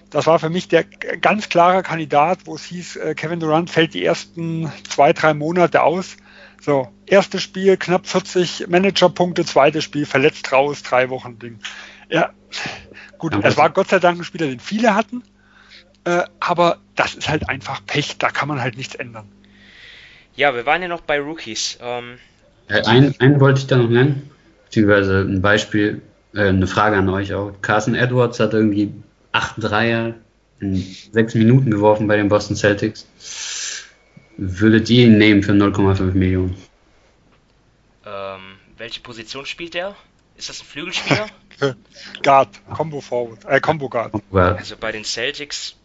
das 0.08 0.26
war 0.26 0.38
für 0.38 0.48
mich 0.48 0.68
der 0.68 0.84
ganz 0.84 1.50
klare 1.50 1.82
Kandidat, 1.82 2.40
wo 2.46 2.54
es 2.54 2.64
hieß, 2.64 2.96
äh, 2.96 3.14
Kevin 3.14 3.40
Durant 3.40 3.68
fällt 3.68 3.92
die 3.92 4.04
ersten 4.04 4.72
zwei, 4.88 5.12
drei 5.12 5.34
Monate 5.34 5.82
aus. 5.82 6.16
So, 6.60 6.88
erstes 7.06 7.42
Spiel 7.42 7.76
knapp 7.76 8.06
40 8.06 8.68
Managerpunkte, 8.68 9.44
zweites 9.44 9.84
Spiel 9.84 10.06
verletzt 10.06 10.50
raus, 10.50 10.82
drei 10.82 11.10
Wochen 11.10 11.38
Ding. 11.38 11.58
Ja, 12.08 12.30
gut, 13.18 13.36
es 13.42 13.56
war 13.58 13.68
Gott 13.70 13.88
sei 13.88 13.98
Dank 13.98 14.18
ein 14.18 14.24
Spieler, 14.24 14.46
den 14.46 14.60
viele 14.60 14.94
hatten, 14.94 15.22
äh, 16.04 16.22
aber 16.40 16.78
das 16.94 17.14
ist 17.14 17.28
halt 17.28 17.48
einfach 17.48 17.84
Pech, 17.84 18.16
da 18.18 18.30
kann 18.30 18.48
man 18.48 18.62
halt 18.62 18.76
nichts 18.76 18.94
ändern. 18.94 19.28
Ja, 20.36 20.54
wir 20.54 20.66
waren 20.66 20.82
ja 20.82 20.88
noch 20.88 21.02
bei 21.02 21.20
Rookies. 21.20 21.78
Ähm 21.80 22.18
äh, 22.68 22.82
einen, 22.84 23.14
einen 23.20 23.40
wollte 23.40 23.60
ich 23.60 23.66
da 23.66 23.76
noch 23.76 23.88
nennen, 23.88 24.30
beziehungsweise 24.64 25.20
ein 25.20 25.42
Beispiel, 25.42 26.02
äh, 26.34 26.48
eine 26.48 26.66
Frage 26.66 26.96
an 26.96 27.08
euch 27.08 27.34
auch. 27.34 27.52
Carson 27.60 27.94
Edwards 27.94 28.40
hat 28.40 28.54
irgendwie 28.54 28.92
acht 29.32 29.54
Dreier 29.58 30.14
in 30.60 30.76
sechs 30.76 31.34
Minuten 31.34 31.70
geworfen 31.70 32.06
bei 32.06 32.16
den 32.16 32.28
Boston 32.28 32.56
Celtics. 32.56 33.06
Würdet 34.36 34.88
ihr 34.88 35.06
ihn 35.06 35.18
nehmen 35.18 35.42
für 35.42 35.52
0,5 35.52 36.12
Millionen? 36.12 36.56
Ähm, 38.06 38.56
welche 38.78 39.00
Position 39.00 39.44
spielt 39.44 39.74
er? 39.74 39.94
Ist 40.36 40.48
das 40.48 40.60
ein 40.60 40.64
Flügelspieler? 40.66 41.26
Guard, 42.22 42.48
Combo 42.74 43.00
Forward, 43.00 43.44
äh, 43.44 43.60
Combo 43.60 43.88
Guard. 43.88 44.14
Also 44.32 44.76
bei 44.76 44.92
den 44.92 45.04
Celtics, 45.04 45.76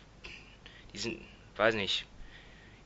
die 0.94 0.98
sind, 0.98 1.18
weiß 1.58 1.76
nicht. 1.76 2.06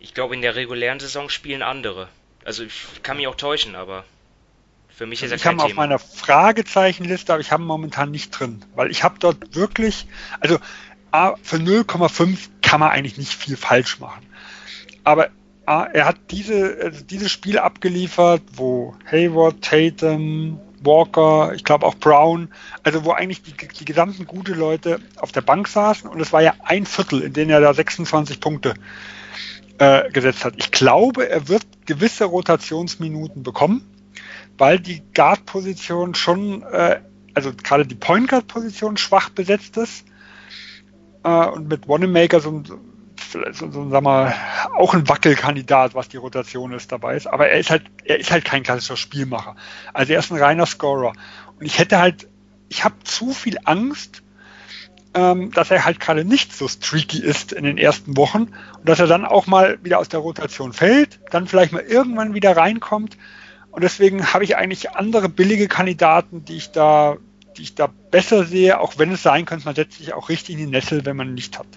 Ich 0.02 0.14
glaube, 0.14 0.36
in 0.36 0.42
der 0.42 0.56
regulären 0.56 1.00
Saison 1.00 1.30
spielen 1.30 1.62
andere. 1.62 2.10
Also 2.44 2.64
ich 2.64 3.04
kann 3.04 3.18
mich 3.18 3.28
auch 3.28 3.36
täuschen, 3.36 3.76
aber 3.76 4.04
für 4.90 5.06
mich 5.06 5.22
ist 5.22 5.30
er 5.32 5.38
ich 5.38 5.44
kein 5.44 5.58
Thema. 5.58 5.66
auf 5.66 5.74
meiner 5.76 6.00
Fragezeichenliste, 6.00 7.32
aber 7.32 7.42
ich 7.42 7.52
habe 7.52 7.64
momentan 7.64 8.10
nicht 8.10 8.32
drin, 8.32 8.66
weil 8.76 8.90
ich 8.90 9.04
habe 9.04 9.16
dort 9.20 9.56
wirklich, 9.56 10.08
also 10.40 10.58
für 11.44 11.58
0,5 11.58 12.38
kann 12.62 12.80
man 12.80 12.90
eigentlich 12.90 13.18
nicht 13.18 13.34
viel 13.34 13.56
falsch 13.56 14.00
machen. 14.00 14.26
Aber 15.04 15.30
er 15.66 16.06
hat 16.06 16.18
diese, 16.32 16.78
also 16.82 17.04
dieses 17.04 17.32
Spiel 17.32 17.60
abgeliefert, 17.60 18.42
wo 18.54 18.96
Hayward, 19.10 19.62
Tatum, 19.62 20.60
Walker, 20.82 21.54
ich 21.54 21.64
glaube 21.64 21.86
auch 21.86 21.96
Brown, 21.96 22.52
also 22.84 23.06
wo 23.06 23.12
eigentlich 23.12 23.44
die, 23.44 23.54
die 23.54 23.86
gesamten 23.86 24.26
gute 24.26 24.54
Leute 24.54 25.00
auf 25.18 25.32
der 25.32 25.42
Bank 25.42 25.68
saßen 25.68 26.10
und 26.10 26.20
es 26.20 26.34
war 26.34 26.42
ja 26.42 26.56
ein 26.64 26.88
Viertel, 26.88 27.22
in 27.22 27.34
denen 27.34 27.52
er 27.52 27.62
da 27.62 27.74
26 27.74 28.40
Punkte 28.40 28.74
äh, 29.82 30.10
gesetzt 30.12 30.46
hat. 30.46 30.54
Ich 30.58 30.72
glaube, 30.72 31.30
er 31.30 31.48
wird 31.48 31.66
gewisse 31.86 32.26
Rotationsminuten 32.26 33.44
bekommen 33.44 33.86
weil 34.62 34.80
die 34.80 35.02
Guard-Position 35.16 36.14
schon, 36.14 36.62
äh, 36.64 37.02
also 37.34 37.52
gerade 37.52 37.86
die 37.88 37.96
Point 37.96 38.30
Guard-Position 38.30 38.96
schwach 38.96 39.30
besetzt 39.30 39.76
ist 39.78 40.06
äh, 41.24 41.48
und 41.48 41.68
mit 41.68 41.88
Wanamaker 41.88 42.40
so 42.40 42.62
so, 43.32 43.72
so, 43.72 43.90
sag 43.90 44.04
mal, 44.04 44.36
auch 44.78 44.94
ein 44.94 45.08
Wackelkandidat, 45.08 45.96
was 45.96 46.10
die 46.10 46.18
Rotation 46.18 46.74
ist 46.74 46.92
dabei 46.92 47.16
ist. 47.16 47.28
Aber 47.28 47.48
er 47.48 47.60
ist 47.60 47.70
halt, 47.70 47.84
er 48.04 48.20
ist 48.20 48.30
halt 48.30 48.46
kein 48.46 48.62
klassischer 48.62 48.98
Spielmacher. 48.98 49.56
Also 49.94 50.14
er 50.14 50.20
ist 50.20 50.32
ein 50.32 50.40
reiner 50.40 50.66
Scorer. 50.66 51.14
Und 51.60 51.66
ich 51.66 51.80
hätte 51.80 52.00
halt, 52.00 52.28
ich 52.70 52.84
habe 52.84 52.96
zu 53.04 53.32
viel 53.32 53.58
Angst, 53.64 54.22
ähm, 55.14 55.52
dass 55.52 55.72
er 55.72 55.84
halt 55.84 56.00
gerade 56.00 56.24
nicht 56.24 56.54
so 56.54 56.68
streaky 56.68 57.22
ist 57.22 57.52
in 57.52 57.64
den 57.64 57.78
ersten 57.78 58.16
Wochen 58.16 58.44
und 58.78 58.90
dass 58.90 59.00
er 59.00 59.08
dann 59.08 59.26
auch 59.26 59.48
mal 59.48 59.78
wieder 59.84 60.00
aus 60.00 60.10
der 60.10 60.22
Rotation 60.22 60.74
fällt, 60.74 61.20
dann 61.32 61.48
vielleicht 61.48 61.74
mal 61.74 61.82
irgendwann 61.82 62.34
wieder 62.34 62.56
reinkommt. 62.56 63.18
Und 63.72 63.84
deswegen 63.84 64.34
habe 64.34 64.44
ich 64.44 64.58
eigentlich 64.58 64.92
andere 64.92 65.30
billige 65.30 65.68
Kandidaten, 65.68 66.46
die 66.46 66.58
ich 66.58 66.72
da, 66.72 67.18
die 67.58 67.64
ich 67.64 67.76
da 67.76 67.88
besser 67.88 68.46
sehe, 68.46 68.80
auch 68.80 68.98
wenn 68.98 69.12
es 69.12 69.24
sein 69.24 69.46
könnte, 69.46 69.66
man 69.66 69.76
setzt 69.76 69.98
sich 69.98 70.14
auch 70.14 70.30
richtig 70.30 70.56
in 70.56 70.66
die 70.66 70.72
Nessel, 70.72 71.06
wenn 71.06 71.18
man 71.18 71.30
ihn 71.30 71.36
nicht 71.36 71.58
hat. 71.58 71.68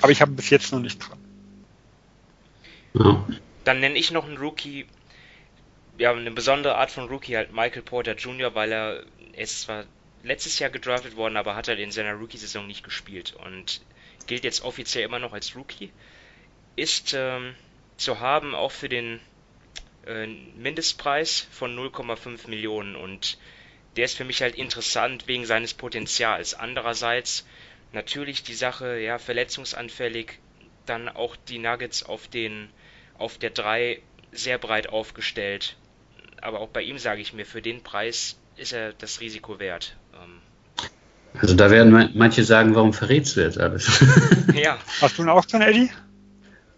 Aber 0.00 0.12
ich 0.12 0.20
habe 0.20 0.32
bis 0.32 0.50
jetzt 0.50 0.72
noch 0.72 0.80
nicht 0.80 0.98
dran. 0.98 1.18
Ja. 2.94 3.24
Dann 3.64 3.80
nenne 3.80 3.96
ich 3.96 4.10
noch 4.10 4.26
einen 4.26 4.36
Rookie, 4.36 4.86
ja, 5.98 6.12
eine 6.12 6.30
besondere 6.30 6.76
Art 6.76 6.90
von 6.90 7.08
Rookie, 7.08 7.36
halt 7.36 7.52
Michael 7.52 7.82
Porter 7.82 8.14
Jr., 8.14 8.54
weil 8.54 8.70
er, 8.70 9.02
er 9.32 9.42
ist 9.42 9.62
zwar 9.62 9.84
letztes 10.24 10.58
Jahr 10.58 10.70
gedraftet 10.70 11.16
worden, 11.16 11.36
aber 11.36 11.54
hat 11.54 11.68
halt 11.68 11.78
in 11.78 11.92
seiner 11.92 12.14
Rookie-Saison 12.14 12.66
nicht 12.66 12.82
gespielt 12.82 13.34
und 13.34 13.82
gilt 14.26 14.42
jetzt 14.44 14.64
offiziell 14.64 15.04
immer 15.04 15.18
noch 15.18 15.32
als 15.32 15.54
Rookie. 15.54 15.92
Ist 16.76 17.14
ähm, 17.14 17.54
zu 17.96 18.20
haben 18.20 18.54
auch 18.54 18.72
für 18.72 18.88
den 18.88 19.20
äh, 20.06 20.26
Mindestpreis 20.26 21.46
von 21.52 21.76
0,5 21.76 22.48
Millionen 22.48 22.96
und 22.96 23.38
der 23.96 24.06
ist 24.06 24.16
für 24.16 24.24
mich 24.24 24.42
halt 24.42 24.56
interessant 24.56 25.28
wegen 25.28 25.46
seines 25.46 25.74
Potenzials. 25.74 26.54
Andererseits 26.54 27.46
natürlich 27.92 28.42
die 28.42 28.54
Sache, 28.54 28.98
ja, 28.98 29.18
verletzungsanfällig, 29.18 30.38
dann 30.86 31.08
auch 31.08 31.36
die 31.36 31.58
Nuggets 31.58 32.02
auf 32.02 32.28
den 32.28 32.70
auf 33.16 33.38
der 33.38 33.50
3 33.50 34.02
sehr 34.32 34.58
breit 34.58 34.88
aufgestellt. 34.88 35.76
Aber 36.40 36.60
auch 36.60 36.68
bei 36.68 36.82
ihm 36.82 36.98
sage 36.98 37.20
ich 37.20 37.32
mir, 37.32 37.46
für 37.46 37.62
den 37.62 37.82
Preis 37.82 38.38
ist 38.56 38.72
er 38.72 38.92
das 38.92 39.20
Risiko 39.20 39.60
wert. 39.60 39.96
Ähm, 40.14 40.88
also 41.40 41.54
da 41.54 41.70
werden 41.70 42.10
manche 42.14 42.44
sagen, 42.44 42.74
warum 42.74 42.92
verrätst 42.92 43.36
du 43.36 43.42
jetzt 43.42 43.58
alles? 43.58 44.04
ja. 44.54 44.78
Hast 45.00 45.18
du 45.18 45.22
einen 45.22 45.30
auch 45.30 45.44
dran, 45.44 45.62
Eddie? 45.62 45.90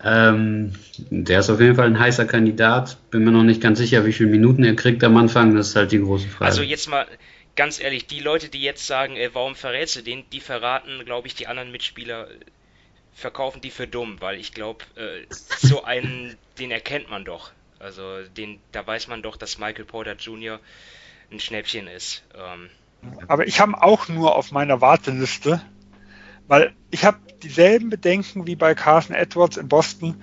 Ähm, 0.02 0.74
der 1.10 1.40
ist 1.40 1.50
auf 1.50 1.60
jeden 1.60 1.74
Fall 1.74 1.86
ein 1.86 1.98
heißer 1.98 2.26
Kandidat. 2.26 2.96
Bin 3.10 3.24
mir 3.24 3.32
noch 3.32 3.42
nicht 3.42 3.60
ganz 3.60 3.78
sicher, 3.78 4.04
wie 4.06 4.12
viele 4.12 4.30
Minuten 4.30 4.64
er 4.64 4.76
kriegt 4.76 5.02
am 5.04 5.16
Anfang. 5.16 5.54
Das 5.54 5.68
ist 5.68 5.76
halt 5.76 5.92
die 5.92 6.00
große 6.00 6.28
Frage. 6.28 6.44
Also 6.46 6.62
jetzt 6.62 6.88
mal 6.88 7.06
ganz 7.56 7.80
ehrlich, 7.80 8.06
die 8.06 8.20
Leute, 8.20 8.48
die 8.48 8.60
jetzt 8.60 8.86
sagen, 8.86 9.16
ey, 9.16 9.30
warum 9.32 9.56
verrätst 9.56 9.96
du 9.96 10.02
den, 10.02 10.24
die 10.30 10.40
verraten, 10.40 11.04
glaube 11.04 11.26
ich, 11.26 11.34
die 11.34 11.46
anderen 11.46 11.72
Mitspieler 11.72 12.28
verkaufen 13.14 13.62
die 13.62 13.70
für 13.70 13.86
dumm, 13.88 14.20
weil 14.20 14.38
ich 14.38 14.52
glaube, 14.52 14.84
äh, 14.96 15.24
so 15.30 15.84
einen, 15.84 16.36
den 16.58 16.70
erkennt 16.70 17.08
man 17.08 17.24
doch. 17.24 17.50
Also 17.78 18.22
den, 18.36 18.60
da 18.72 18.86
weiß 18.86 19.08
man 19.08 19.22
doch, 19.22 19.36
dass 19.36 19.58
Michael 19.58 19.86
Porter 19.86 20.14
Jr 20.14 20.60
ein 21.30 21.40
Schnäppchen 21.40 21.88
ist. 21.88 22.22
Ähm. 22.34 22.70
Aber 23.28 23.46
ich 23.46 23.60
habe 23.60 23.82
auch 23.82 24.08
nur 24.08 24.36
auf 24.36 24.52
meiner 24.52 24.80
Warteliste, 24.80 25.60
weil 26.48 26.72
ich 26.90 27.04
habe 27.04 27.18
dieselben 27.42 27.90
Bedenken 27.90 28.46
wie 28.46 28.56
bei 28.56 28.74
Carson 28.74 29.14
Edwards 29.14 29.56
in 29.56 29.68
Boston. 29.68 30.16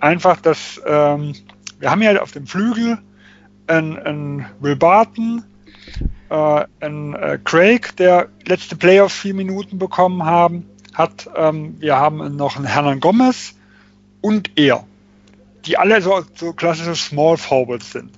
Einfach, 0.00 0.40
dass 0.40 0.80
ähm, 0.86 1.34
wir 1.78 1.90
haben 1.90 2.02
ja 2.02 2.20
auf 2.20 2.32
dem 2.32 2.46
Flügel 2.46 2.98
einen, 3.66 3.98
einen 3.98 4.46
Will 4.60 4.76
Barton, 4.76 5.44
äh, 6.30 6.64
einen 6.80 7.14
äh, 7.14 7.38
Craig, 7.42 7.96
der 7.96 8.28
letzte 8.46 8.76
Playoff 8.76 9.12
vier 9.12 9.34
Minuten 9.34 9.78
bekommen 9.78 10.24
haben, 10.24 10.66
hat. 10.94 11.28
Ähm, 11.36 11.76
wir 11.80 11.96
haben 11.96 12.36
noch 12.36 12.56
einen 12.56 12.66
Hernan 12.66 13.00
Gomez 13.00 13.54
und 14.20 14.58
er, 14.58 14.84
die 15.66 15.78
alle 15.78 16.02
so, 16.02 16.22
so 16.34 16.52
klassische 16.52 16.96
Small 16.96 17.36
Forwards 17.36 17.92
sind 17.92 18.10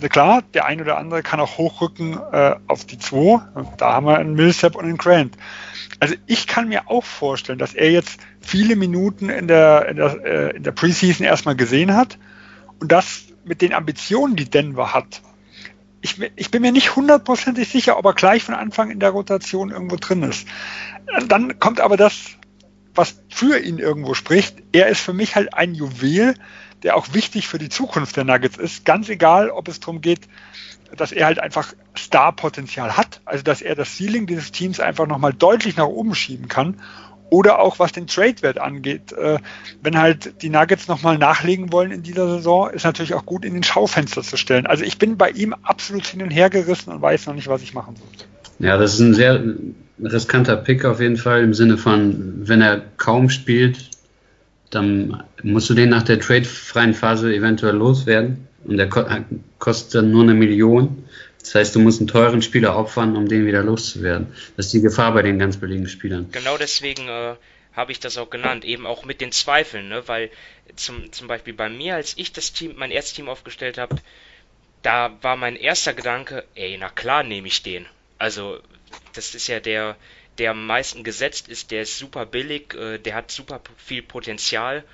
klar, 0.00 0.42
der 0.54 0.66
ein 0.66 0.80
oder 0.80 0.98
andere 0.98 1.22
kann 1.22 1.40
auch 1.40 1.58
hochrücken 1.58 2.18
äh, 2.32 2.56
auf 2.66 2.84
die 2.84 2.98
2. 2.98 3.40
Da 3.76 3.92
haben 3.92 4.06
wir 4.06 4.18
einen 4.18 4.34
Millsap 4.34 4.76
und 4.76 4.84
einen 4.84 4.98
Grant. 4.98 5.36
Also 6.00 6.14
ich 6.26 6.46
kann 6.46 6.68
mir 6.68 6.90
auch 6.90 7.04
vorstellen, 7.04 7.58
dass 7.58 7.74
er 7.74 7.90
jetzt 7.90 8.20
viele 8.40 8.76
Minuten 8.76 9.28
in 9.28 9.48
der, 9.48 9.88
in 9.88 9.96
der, 9.96 10.24
äh, 10.24 10.56
in 10.56 10.62
der 10.62 10.72
Preseason 10.72 11.26
erstmal 11.26 11.56
gesehen 11.56 11.94
hat 11.94 12.18
und 12.80 12.92
das 12.92 13.24
mit 13.44 13.62
den 13.62 13.72
Ambitionen, 13.72 14.36
die 14.36 14.50
Denver 14.50 14.92
hat. 14.92 15.22
Ich, 16.02 16.20
ich 16.36 16.50
bin 16.50 16.62
mir 16.62 16.72
nicht 16.72 16.94
hundertprozentig 16.94 17.68
sicher, 17.68 17.98
ob 17.98 18.04
er 18.04 18.14
gleich 18.14 18.42
von 18.42 18.54
Anfang 18.54 18.90
in 18.90 19.00
der 19.00 19.10
Rotation 19.10 19.70
irgendwo 19.70 19.96
drin 19.96 20.22
ist. 20.22 20.46
Dann 21.28 21.58
kommt 21.58 21.80
aber 21.80 21.96
das, 21.96 22.36
was 22.94 23.22
für 23.28 23.58
ihn 23.58 23.78
irgendwo 23.78 24.14
spricht. 24.14 24.62
Er 24.72 24.88
ist 24.88 25.00
für 25.00 25.12
mich 25.12 25.36
halt 25.36 25.54
ein 25.54 25.74
Juwel, 25.74 26.34
der 26.86 26.96
auch 26.96 27.12
wichtig 27.14 27.48
für 27.48 27.58
die 27.58 27.68
Zukunft 27.68 28.16
der 28.16 28.22
Nuggets 28.22 28.56
ist. 28.56 28.84
Ganz 28.84 29.08
egal, 29.08 29.50
ob 29.50 29.66
es 29.66 29.80
darum 29.80 30.00
geht, 30.00 30.20
dass 30.96 31.10
er 31.10 31.26
halt 31.26 31.40
einfach 31.40 31.74
Star-Potenzial 31.98 32.96
hat, 32.96 33.20
also 33.24 33.42
dass 33.42 33.60
er 33.60 33.74
das 33.74 33.96
Ceiling 33.96 34.28
dieses 34.28 34.52
Teams 34.52 34.78
einfach 34.78 35.08
nochmal 35.08 35.32
deutlich 35.32 35.76
nach 35.76 35.88
oben 35.88 36.14
schieben 36.14 36.46
kann. 36.46 36.80
Oder 37.28 37.58
auch 37.58 37.80
was 37.80 37.90
den 37.90 38.06
Trade-Wert 38.06 38.58
angeht. 38.58 39.10
Äh, 39.10 39.40
wenn 39.82 39.98
halt 39.98 40.42
die 40.42 40.48
Nuggets 40.48 40.86
nochmal 40.86 41.18
nachlegen 41.18 41.72
wollen 41.72 41.90
in 41.90 42.04
dieser 42.04 42.28
Saison, 42.28 42.70
ist 42.70 42.84
natürlich 42.84 43.14
auch 43.14 43.26
gut 43.26 43.44
in 43.44 43.54
den 43.54 43.64
Schaufenster 43.64 44.22
zu 44.22 44.36
stellen. 44.36 44.64
Also 44.64 44.84
ich 44.84 44.96
bin 44.96 45.16
bei 45.16 45.30
ihm 45.30 45.52
absolut 45.64 46.06
hin 46.06 46.22
und 46.22 46.30
her 46.30 46.50
gerissen 46.50 46.92
und 46.92 47.02
weiß 47.02 47.26
noch 47.26 47.34
nicht, 47.34 47.48
was 47.48 47.62
ich 47.62 47.74
machen 47.74 47.96
soll. 47.96 48.06
Ja, 48.60 48.76
das 48.76 48.94
ist 48.94 49.00
ein 49.00 49.14
sehr 49.14 49.42
riskanter 50.00 50.56
Pick 50.56 50.84
auf 50.84 51.00
jeden 51.00 51.16
Fall 51.16 51.42
im 51.42 51.52
Sinne 51.52 51.78
von, 51.78 52.46
wenn 52.46 52.62
er 52.62 52.80
kaum 52.96 53.28
spielt, 53.28 53.90
dann 54.70 55.22
musst 55.42 55.70
du 55.70 55.74
den 55.74 55.90
nach 55.90 56.02
der 56.02 56.20
trade-freien 56.20 56.94
Phase 56.94 57.34
eventuell 57.34 57.76
loswerden 57.76 58.48
und 58.64 58.76
der 58.76 58.88
kostet 59.58 59.94
dann 59.94 60.10
nur 60.10 60.22
eine 60.22 60.34
Million. 60.34 61.04
Das 61.40 61.54
heißt, 61.54 61.76
du 61.76 61.80
musst 61.80 62.00
einen 62.00 62.08
teuren 62.08 62.42
Spieler 62.42 62.76
opfern, 62.76 63.16
um 63.16 63.28
den 63.28 63.46
wieder 63.46 63.62
loszuwerden. 63.62 64.28
Das 64.56 64.66
ist 64.66 64.72
die 64.72 64.80
Gefahr 64.80 65.14
bei 65.14 65.22
den 65.22 65.38
ganz 65.38 65.58
billigen 65.58 65.86
Spielern. 65.86 66.28
Genau 66.32 66.58
deswegen 66.58 67.08
äh, 67.08 67.36
habe 67.72 67.92
ich 67.92 68.00
das 68.00 68.18
auch 68.18 68.30
genannt, 68.30 68.64
eben 68.64 68.86
auch 68.86 69.04
mit 69.04 69.20
den 69.20 69.30
Zweifeln, 69.30 69.88
ne? 69.88 70.02
weil 70.06 70.30
zum, 70.74 71.12
zum 71.12 71.28
Beispiel 71.28 71.54
bei 71.54 71.68
mir, 71.68 71.94
als 71.94 72.14
ich 72.16 72.32
das 72.32 72.52
Team, 72.52 72.74
mein 72.76 72.90
erstes 72.90 73.14
Team 73.14 73.28
aufgestellt 73.28 73.78
habe, 73.78 73.96
da 74.82 75.16
war 75.22 75.36
mein 75.36 75.56
erster 75.56 75.94
Gedanke, 75.94 76.44
ey, 76.54 76.76
na 76.80 76.88
klar 76.88 77.22
nehme 77.22 77.46
ich 77.46 77.62
den. 77.62 77.86
Also, 78.18 78.58
das 79.14 79.34
ist 79.34 79.46
ja 79.46 79.60
der, 79.60 79.96
der 80.38 80.52
am 80.52 80.66
meisten 80.66 81.04
gesetzt 81.04 81.48
ist, 81.48 81.70
der 81.70 81.82
ist 81.82 81.98
super 81.98 82.26
billig, 82.26 82.74
äh, 82.74 82.98
der 82.98 83.14
hat 83.14 83.30
super 83.30 83.60
viel 83.76 84.02
Potenzial. 84.02 84.84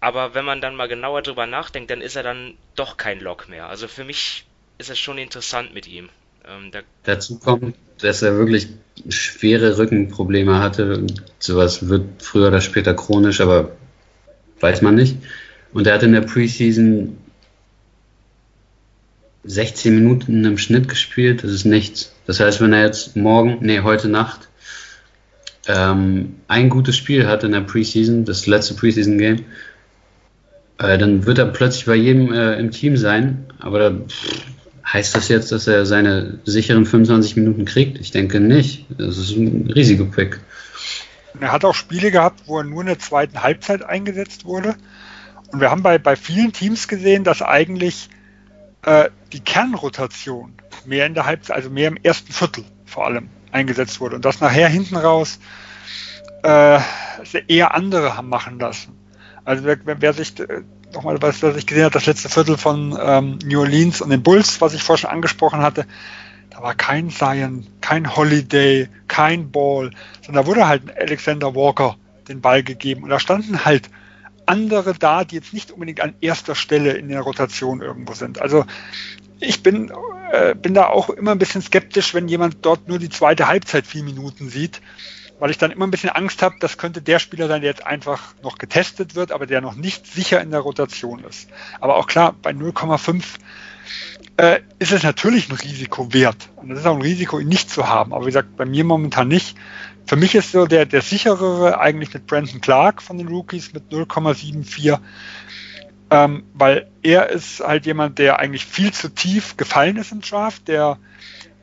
Aber 0.00 0.34
wenn 0.34 0.44
man 0.44 0.60
dann 0.60 0.76
mal 0.76 0.88
genauer 0.88 1.22
drüber 1.22 1.46
nachdenkt, 1.46 1.90
dann 1.90 2.00
ist 2.00 2.16
er 2.16 2.22
dann 2.22 2.54
doch 2.76 2.96
kein 2.96 3.20
Lock 3.20 3.48
mehr. 3.48 3.66
Also 3.68 3.88
für 3.88 4.04
mich 4.04 4.44
ist 4.78 4.90
es 4.90 4.98
schon 4.98 5.18
interessant 5.18 5.74
mit 5.74 5.88
ihm. 5.88 6.08
Ähm, 6.46 6.70
da 6.70 6.80
Dazu 7.02 7.38
kommt, 7.38 7.76
dass 7.98 8.22
er 8.22 8.36
wirklich 8.38 8.68
schwere 9.08 9.76
Rückenprobleme 9.76 10.60
hatte. 10.60 11.04
Sowas 11.38 11.88
wird 11.88 12.22
früher 12.22 12.48
oder 12.48 12.60
später 12.60 12.94
chronisch, 12.94 13.40
aber 13.40 13.72
weiß 14.60 14.82
man 14.82 14.94
nicht. 14.94 15.16
Und 15.72 15.86
er 15.86 15.94
hat 15.94 16.02
in 16.04 16.12
der 16.12 16.22
Preseason 16.22 17.18
16 19.44 19.94
Minuten 19.94 20.44
im 20.44 20.58
Schnitt 20.58 20.88
gespielt. 20.88 21.42
Das 21.42 21.50
ist 21.50 21.64
nichts. 21.64 22.14
Das 22.26 22.38
heißt, 22.38 22.60
wenn 22.60 22.72
er 22.72 22.84
jetzt 22.84 23.16
morgen, 23.16 23.58
nee, 23.60 23.80
heute 23.80 24.08
Nacht 24.08 24.47
ähm, 25.68 26.36
ein 26.48 26.70
gutes 26.70 26.96
Spiel 26.96 27.26
hat 27.26 27.44
in 27.44 27.52
der 27.52 27.60
Preseason, 27.60 28.24
das 28.24 28.46
letzte 28.46 28.74
Preseason-Game, 28.74 29.44
äh, 30.78 30.98
dann 30.98 31.26
wird 31.26 31.38
er 31.38 31.46
plötzlich 31.46 31.84
bei 31.84 31.94
jedem 31.94 32.32
äh, 32.32 32.58
im 32.58 32.70
Team 32.70 32.96
sein. 32.96 33.46
Aber 33.58 33.78
da, 33.78 33.92
heißt 34.90 35.14
das 35.14 35.28
jetzt, 35.28 35.52
dass 35.52 35.66
er 35.66 35.84
seine 35.84 36.38
sicheren 36.44 36.86
25 36.86 37.36
Minuten 37.36 37.64
kriegt? 37.66 37.98
Ich 37.98 38.10
denke 38.10 38.40
nicht. 38.40 38.86
Das 38.96 39.18
ist 39.18 39.36
ein 39.36 39.70
Risikopick. 39.70 40.40
Er 41.40 41.52
hat 41.52 41.64
auch 41.64 41.74
Spiele 41.74 42.10
gehabt, 42.10 42.42
wo 42.46 42.58
er 42.58 42.64
nur 42.64 42.80
in 42.80 42.86
der 42.86 42.98
zweiten 42.98 43.42
Halbzeit 43.42 43.82
eingesetzt 43.82 44.44
wurde. 44.44 44.74
Und 45.52 45.60
wir 45.60 45.70
haben 45.70 45.82
bei, 45.82 45.98
bei 45.98 46.16
vielen 46.16 46.52
Teams 46.52 46.88
gesehen, 46.88 47.24
dass 47.24 47.42
eigentlich 47.42 48.08
äh, 48.82 49.10
die 49.32 49.40
Kernrotation 49.40 50.54
mehr 50.86 51.06
in 51.06 51.14
der 51.14 51.26
Halbzeit, 51.26 51.56
also 51.56 51.70
mehr 51.70 51.88
im 51.88 51.98
ersten 52.02 52.32
Viertel 52.32 52.64
vor 52.86 53.06
allem 53.06 53.28
eingesetzt 53.52 54.00
wurde 54.00 54.16
und 54.16 54.24
das 54.24 54.40
nachher 54.40 54.68
hinten 54.68 54.96
raus 54.96 55.38
äh, 56.42 56.80
eher 57.48 57.74
andere 57.74 58.16
haben 58.16 58.28
machen 58.28 58.58
lassen. 58.58 58.96
Also 59.44 59.64
wer, 59.64 59.78
wer 59.84 60.12
sich 60.12 60.38
äh, 60.40 60.62
nochmal, 60.92 61.20
was, 61.20 61.42
was 61.42 61.56
ich 61.56 61.66
gesehen 61.66 61.84
habe, 61.84 61.92
das 61.92 62.06
letzte 62.06 62.28
Viertel 62.28 62.56
von 62.56 62.98
ähm, 63.00 63.38
New 63.44 63.60
Orleans 63.60 64.00
und 64.00 64.10
den 64.10 64.22
Bulls, 64.22 64.60
was 64.60 64.74
ich 64.74 64.82
vorher 64.82 64.98
schon 64.98 65.10
angesprochen 65.10 65.62
hatte, 65.62 65.86
da 66.50 66.62
war 66.62 66.74
kein 66.74 67.10
Zion, 67.10 67.66
kein 67.80 68.16
Holiday, 68.16 68.88
kein 69.06 69.50
Ball, 69.50 69.90
sondern 70.24 70.44
da 70.44 70.46
wurde 70.46 70.66
halt 70.66 70.82
Alexander 70.98 71.54
Walker 71.54 71.96
den 72.28 72.40
Ball 72.40 72.62
gegeben 72.62 73.04
und 73.04 73.10
da 73.10 73.18
standen 73.18 73.64
halt 73.64 73.90
andere 74.46 74.94
da, 74.94 75.24
die 75.24 75.36
jetzt 75.36 75.52
nicht 75.52 75.70
unbedingt 75.70 76.00
an 76.00 76.14
erster 76.20 76.54
Stelle 76.54 76.92
in 76.92 77.08
der 77.08 77.20
Rotation 77.20 77.82
irgendwo 77.82 78.14
sind. 78.14 78.40
Also 78.40 78.64
ich 79.40 79.62
bin, 79.62 79.92
äh, 80.32 80.54
bin 80.54 80.74
da 80.74 80.86
auch 80.86 81.10
immer 81.10 81.32
ein 81.32 81.38
bisschen 81.38 81.62
skeptisch, 81.62 82.14
wenn 82.14 82.28
jemand 82.28 82.58
dort 82.62 82.88
nur 82.88 82.98
die 82.98 83.08
zweite 83.08 83.48
Halbzeit 83.48 83.86
vier 83.86 84.02
Minuten 84.02 84.48
sieht 84.48 84.80
weil 85.38 85.50
ich 85.50 85.58
dann 85.58 85.70
immer 85.70 85.86
ein 85.86 85.90
bisschen 85.90 86.10
Angst 86.10 86.42
habe, 86.42 86.56
das 86.60 86.78
könnte 86.78 87.02
der 87.02 87.18
Spieler 87.18 87.48
sein, 87.48 87.60
der 87.60 87.70
jetzt 87.70 87.86
einfach 87.86 88.34
noch 88.42 88.58
getestet 88.58 89.14
wird, 89.14 89.32
aber 89.32 89.46
der 89.46 89.60
noch 89.60 89.74
nicht 89.74 90.06
sicher 90.06 90.40
in 90.40 90.50
der 90.50 90.60
Rotation 90.60 91.22
ist. 91.24 91.48
Aber 91.80 91.96
auch 91.96 92.06
klar, 92.06 92.34
bei 92.42 92.50
0,5 92.50 93.22
äh, 94.36 94.60
ist 94.78 94.92
es 94.92 95.02
natürlich 95.02 95.48
ein 95.48 95.56
Risiko 95.56 96.12
wert. 96.12 96.48
Und 96.56 96.70
es 96.70 96.80
ist 96.80 96.86
auch 96.86 96.96
ein 96.96 97.02
Risiko, 97.02 97.38
ihn 97.38 97.48
nicht 97.48 97.70
zu 97.70 97.88
haben. 97.88 98.12
Aber 98.12 98.24
wie 98.24 98.30
gesagt, 98.30 98.56
bei 98.56 98.64
mir 98.64 98.84
momentan 98.84 99.28
nicht. 99.28 99.56
Für 100.06 100.16
mich 100.16 100.34
ist 100.34 100.52
so 100.52 100.66
der, 100.66 100.86
der 100.86 101.02
sicherere 101.02 101.78
eigentlich 101.80 102.14
mit 102.14 102.26
Brandon 102.26 102.60
Clark 102.60 103.02
von 103.02 103.18
den 103.18 103.28
Rookies 103.28 103.72
mit 103.72 103.92
0,74. 103.92 104.98
Ähm, 106.10 106.44
weil 106.54 106.88
er 107.02 107.28
ist 107.28 107.60
halt 107.60 107.84
jemand, 107.84 108.18
der 108.18 108.38
eigentlich 108.38 108.64
viel 108.64 108.92
zu 108.92 109.10
tief 109.10 109.56
gefallen 109.56 109.96
ist 109.96 110.12
im 110.12 110.22
Draft, 110.22 110.68
der, 110.68 110.98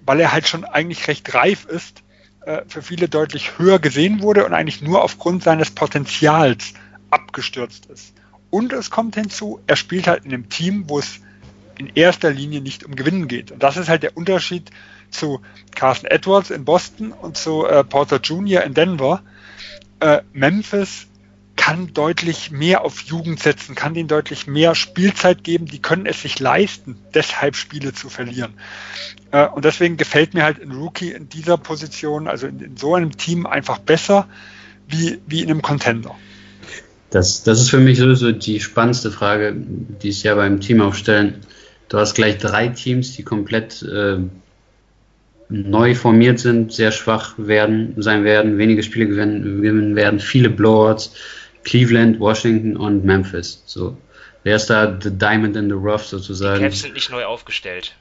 weil 0.06 0.20
er 0.20 0.32
halt 0.32 0.48
schon 0.48 0.66
eigentlich 0.66 1.08
recht 1.08 1.34
reif 1.34 1.66
ist, 1.66 2.04
äh, 2.46 2.62
für 2.68 2.84
viele 2.84 3.10
deutlich 3.10 3.58
höher 3.58 3.80
gesehen 3.80 4.22
wurde 4.22 4.46
und 4.46 4.54
eigentlich 4.54 4.82
nur 4.82 5.04
aufgrund 5.04 5.44
seines 5.44 5.72
Potenzials 5.72 6.74
abgestürzt 7.10 7.88
ist. 7.88 8.14
Und 8.52 8.72
es 8.72 8.92
kommt 8.92 9.16
hinzu, 9.16 9.60
er 9.66 9.76
spielt 9.76 10.08
halt 10.08 10.26
in 10.26 10.34
einem 10.34 10.50
Team, 10.50 10.86
wo 10.88 11.00
es 11.00 11.22
in 11.78 11.92
erster 11.96 12.32
Linie 12.32 12.62
nicht 12.62 12.84
um 12.84 12.96
Gewinnen 12.96 13.28
geht. 13.28 13.52
Und 13.52 13.64
das 13.64 13.78
ist 13.78 13.90
halt 13.90 14.04
der 14.04 14.16
Unterschied 14.16 14.70
zu 15.10 15.42
Carson 15.74 16.10
Edwards 16.10 16.52
in 16.52 16.66
Boston 16.66 17.12
und 17.12 17.38
zu 17.38 17.66
äh, 17.66 17.84
Porter 17.84 18.20
Jr. 18.22 18.64
in 18.64 18.74
Denver. 18.74 19.22
Äh, 20.00 20.22
Memphis 20.34 21.08
kann 21.66 21.92
deutlich 21.96 22.52
mehr 22.52 22.86
auf 22.86 23.00
Jugend 23.00 23.40
setzen, 23.40 23.74
kann 23.74 23.96
denen 23.96 24.08
deutlich 24.08 24.46
mehr 24.46 24.76
Spielzeit 24.76 25.44
geben, 25.44 25.66
die 25.66 25.82
können 25.82 26.06
es 26.06 26.22
sich 26.22 26.40
leisten, 26.40 26.96
deshalb 27.16 27.56
Spiele 27.56 27.92
zu 27.92 28.08
verlieren. 28.08 28.54
Äh, 29.32 29.48
und 29.48 29.66
deswegen 29.66 29.98
gefällt 29.98 30.36
mir 30.36 30.44
halt 30.44 30.62
ein 30.62 30.72
Rookie 30.72 31.10
in 31.10 31.28
dieser 31.28 31.58
Position, 31.58 32.28
also 32.28 32.46
in, 32.46 32.60
in 32.60 32.78
so 32.78 32.94
einem 32.94 33.18
Team 33.18 33.48
einfach 33.48 33.80
besser 33.80 34.28
wie, 34.88 35.18
wie 35.26 35.42
in 35.42 35.50
einem 35.50 35.64
Contender. 35.64 36.14
Das, 37.10 37.42
das 37.42 37.60
ist 37.62 37.72
für 37.72 37.80
mich 37.80 37.98
sowieso 37.98 38.32
die 38.32 38.60
spannendste 38.60 39.10
Frage, 39.10 39.56
die 39.56 40.10
es 40.10 40.22
ja 40.22 40.36
beim 40.36 40.60
Team 40.60 40.82
aufstellen. 40.82 41.40
Du 41.90 41.98
hast 41.98 42.14
gleich 42.14 42.38
drei 42.38 42.68
Teams, 42.68 43.16
die 43.16 43.24
komplett 43.24 43.82
äh, 43.82 44.20
neu 45.50 45.96
formiert 45.96 46.38
sind, 46.38 46.74
sehr 46.74 46.92
schwach 46.92 47.34
werden, 47.40 47.96
sein 47.98 48.24
werden, 48.24 48.60
wenige 48.60 48.84
Spiele 48.84 49.08
gewinnen, 49.08 49.64
gewinnen 49.64 49.96
werden, 49.96 50.20
viele 50.20 50.52
Blowouts. 50.52 51.16
Cleveland, 51.66 52.20
Washington 52.20 52.78
und 52.78 53.04
Memphis. 53.04 53.62
So. 53.66 53.98
Wer 54.44 54.56
ist 54.56 54.70
da 54.70 54.98
the 55.02 55.10
Diamond 55.12 55.58
in 55.58 55.68
the 55.68 55.76
Rough 55.76 56.06
sozusagen? 56.06 56.60
Die 56.60 56.70
Cavs 56.70 56.82
sind 56.82 56.94
nicht 56.94 57.10
neu 57.10 57.26
aufgestellt. 57.26 57.96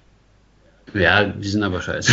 Ja, 0.92 1.24
die 1.24 1.48
sind 1.48 1.62
aber 1.62 1.80
scheiße. 1.80 2.12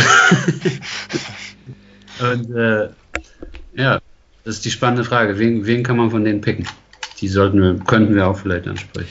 und 2.20 2.56
äh, 2.56 2.88
ja, 3.74 4.00
das 4.44 4.56
ist 4.56 4.64
die 4.64 4.70
spannende 4.70 5.04
Frage. 5.04 5.38
Wen, 5.38 5.66
wen 5.66 5.82
kann 5.82 5.98
man 5.98 6.10
von 6.10 6.24
denen 6.24 6.40
picken? 6.40 6.66
Die 7.20 7.28
sollten 7.28 7.60
wir, 7.60 7.84
könnten 7.84 8.14
wir 8.14 8.26
auch 8.26 8.38
vielleicht 8.38 8.66
ansprechen. 8.66 9.08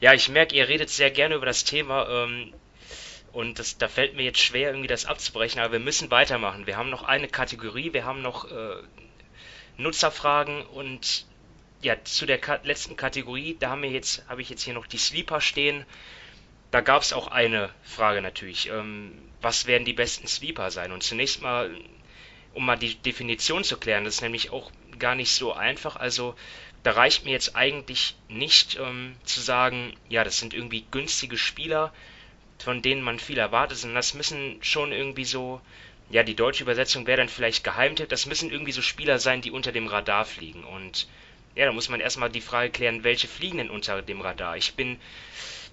Ja, 0.00 0.12
ich 0.12 0.28
merke, 0.28 0.56
ihr 0.56 0.68
redet 0.68 0.90
sehr 0.90 1.10
gerne 1.10 1.36
über 1.36 1.46
das 1.46 1.64
Thema. 1.64 2.06
Ähm, 2.08 2.52
und 3.32 3.58
das, 3.58 3.78
da 3.78 3.88
fällt 3.88 4.16
mir 4.16 4.24
jetzt 4.24 4.40
schwer, 4.40 4.70
irgendwie 4.70 4.88
das 4.88 5.06
abzubrechen, 5.06 5.60
aber 5.60 5.72
wir 5.72 5.80
müssen 5.80 6.10
weitermachen. 6.10 6.66
Wir 6.66 6.76
haben 6.76 6.90
noch 6.90 7.04
eine 7.04 7.28
Kategorie, 7.28 7.92
wir 7.92 8.04
haben 8.04 8.20
noch 8.20 8.50
äh, 8.50 8.74
Nutzerfragen 9.78 10.62
und 10.66 11.24
ja, 11.82 12.02
zu 12.04 12.26
der 12.26 12.38
Ka 12.38 12.60
letzten 12.62 12.96
Kategorie, 12.96 13.56
da 13.58 13.70
haben 13.70 13.82
wir 13.82 13.90
jetzt, 13.90 14.24
habe 14.28 14.40
ich 14.40 14.48
jetzt 14.48 14.62
hier 14.62 14.74
noch 14.74 14.86
die 14.86 14.98
Sleeper 14.98 15.40
stehen. 15.40 15.84
Da 16.70 16.80
gab 16.80 17.02
es 17.02 17.12
auch 17.12 17.28
eine 17.28 17.70
Frage 17.82 18.22
natürlich. 18.22 18.68
Ähm, 18.70 19.12
was 19.42 19.66
werden 19.66 19.84
die 19.84 19.92
besten 19.92 20.26
Sleeper 20.26 20.70
sein? 20.70 20.92
Und 20.92 21.02
zunächst 21.02 21.42
mal, 21.42 21.70
um 22.54 22.64
mal 22.64 22.76
die 22.76 22.94
Definition 22.94 23.64
zu 23.64 23.76
klären, 23.76 24.04
das 24.04 24.14
ist 24.14 24.22
nämlich 24.22 24.50
auch 24.50 24.70
gar 24.98 25.16
nicht 25.16 25.32
so 25.32 25.52
einfach. 25.52 25.96
Also 25.96 26.36
da 26.84 26.92
reicht 26.92 27.24
mir 27.24 27.32
jetzt 27.32 27.56
eigentlich 27.56 28.14
nicht 28.28 28.78
ähm, 28.78 29.16
zu 29.24 29.40
sagen, 29.40 29.94
ja, 30.08 30.24
das 30.24 30.38
sind 30.38 30.54
irgendwie 30.54 30.84
günstige 30.90 31.36
Spieler, 31.36 31.92
von 32.58 32.80
denen 32.80 33.02
man 33.02 33.18
viel 33.18 33.38
erwartet, 33.38 33.78
sondern 33.78 33.96
das 33.96 34.14
müssen 34.14 34.58
schon 34.62 34.92
irgendwie 34.92 35.24
so, 35.24 35.60
ja, 36.10 36.22
die 36.22 36.36
deutsche 36.36 36.62
Übersetzung 36.62 37.06
wäre 37.06 37.18
dann 37.18 37.28
vielleicht 37.28 37.64
Geheimtipp, 37.64 38.08
das 38.08 38.26
müssen 38.26 38.50
irgendwie 38.50 38.72
so 38.72 38.82
Spieler 38.82 39.18
sein, 39.18 39.42
die 39.42 39.50
unter 39.50 39.72
dem 39.72 39.88
Radar 39.88 40.24
fliegen. 40.24 40.64
Und 40.64 41.08
ja, 41.54 41.66
da 41.66 41.72
muss 41.72 41.88
man 41.88 42.00
erstmal 42.00 42.30
die 42.30 42.40
Frage 42.40 42.70
klären, 42.70 43.04
welche 43.04 43.28
fliegen 43.28 43.58
denn 43.58 43.70
unter 43.70 44.02
dem 44.02 44.20
Radar? 44.20 44.56
Ich 44.56 44.74
bin, 44.74 44.98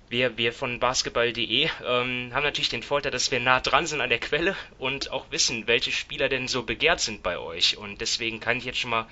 wir, 0.10 0.38
wir 0.38 0.54
von 0.54 0.80
basketball.de 0.80 1.70
ähm, 1.86 2.32
haben 2.34 2.44
natürlich 2.44 2.70
den 2.70 2.84
Vorteil, 2.84 3.12
dass 3.12 3.32
wir 3.32 3.40
nah 3.40 3.60
dran 3.60 3.86
sind 3.86 4.02
an 4.02 4.10
der 4.10 4.20
Quelle 4.20 4.56
und 4.78 5.12
auch 5.12 5.32
wissen, 5.32 5.68
welche 5.68 5.92
Spieler 5.92 6.30
denn 6.30 6.48
so 6.48 6.64
begehrt 6.64 7.00
sind 7.00 7.24
bei 7.24 7.38
euch. 7.38 7.78
Und 7.78 8.02
deswegen 8.02 8.40
kann 8.40 8.58
ich 8.58 8.66
jetzt 8.66 8.80
schon 8.80 8.92
mal 8.92 9.08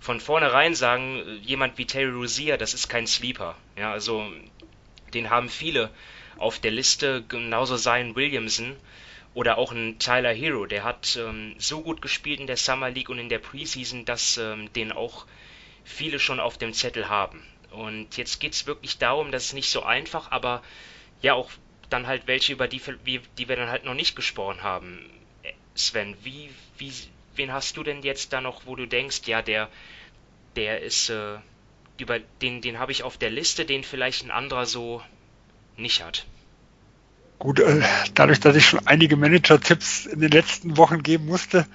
von 0.00 0.20
vornherein 0.20 0.74
sagen, 0.74 1.40
jemand 1.42 1.78
wie 1.78 1.86
Terry 1.86 2.10
Rozier, 2.10 2.56
das 2.56 2.74
ist 2.74 2.88
kein 2.88 3.06
Sleeper. 3.06 3.56
Ja, 3.76 3.92
also 3.92 4.30
den 5.12 5.30
haben 5.30 5.48
viele 5.48 5.90
auf 6.36 6.58
der 6.58 6.72
Liste, 6.72 7.24
genauso 7.28 7.76
Zion 7.76 8.16
Williamson 8.16 8.76
oder 9.34 9.58
auch 9.58 9.72
ein 9.72 9.98
Tyler 9.98 10.32
Hero, 10.32 10.66
der 10.66 10.84
hat 10.84 11.16
ähm, 11.20 11.54
so 11.58 11.80
gut 11.80 12.00
gespielt 12.00 12.40
in 12.40 12.46
der 12.46 12.56
Summer 12.56 12.90
League 12.90 13.08
und 13.08 13.18
in 13.18 13.28
der 13.28 13.40
Preseason, 13.40 14.04
dass 14.04 14.38
ähm, 14.38 14.72
den 14.74 14.92
auch 14.92 15.26
viele 15.84 16.18
schon 16.18 16.40
auf 16.40 16.58
dem 16.58 16.72
Zettel 16.72 17.08
haben. 17.08 17.44
Und 17.70 18.16
jetzt 18.16 18.40
geht 18.40 18.52
es 18.52 18.66
wirklich 18.66 18.98
darum, 18.98 19.30
dass 19.30 19.46
es 19.46 19.52
nicht 19.52 19.70
so 19.70 19.82
einfach, 19.82 20.30
aber 20.30 20.62
ja 21.22 21.34
auch 21.34 21.50
dann 21.90 22.06
halt 22.06 22.26
welche, 22.26 22.52
über 22.52 22.68
die, 22.68 22.80
die 23.38 23.48
wir 23.48 23.56
dann 23.56 23.68
halt 23.68 23.84
noch 23.84 23.94
nicht 23.94 24.16
gesprochen 24.16 24.62
haben. 24.62 25.10
Sven, 25.74 26.16
wie, 26.22 26.50
wie, 26.78 26.92
wen 27.34 27.52
hast 27.52 27.76
du 27.76 27.82
denn 27.82 28.02
jetzt 28.02 28.32
da 28.32 28.40
noch, 28.40 28.66
wo 28.66 28.76
du 28.76 28.86
denkst, 28.86 29.22
ja, 29.26 29.42
der, 29.42 29.68
der 30.56 30.80
ist, 30.80 31.10
äh, 31.10 31.38
über 31.98 32.18
den, 32.18 32.60
den 32.60 32.78
habe 32.78 32.92
ich 32.92 33.02
auf 33.02 33.18
der 33.18 33.30
Liste, 33.30 33.64
den 33.64 33.84
vielleicht 33.84 34.24
ein 34.24 34.30
anderer 34.30 34.66
so 34.66 35.02
nicht 35.76 36.02
hat? 36.02 36.26
Gut, 37.38 37.60
äh, 37.60 37.82
dadurch, 38.14 38.40
dass 38.40 38.56
ich 38.56 38.66
schon 38.66 38.86
einige 38.86 39.16
Manager-Tipps 39.16 40.06
in 40.06 40.20
den 40.20 40.30
letzten 40.30 40.76
Wochen 40.76 41.02
geben 41.02 41.26
musste, 41.26 41.66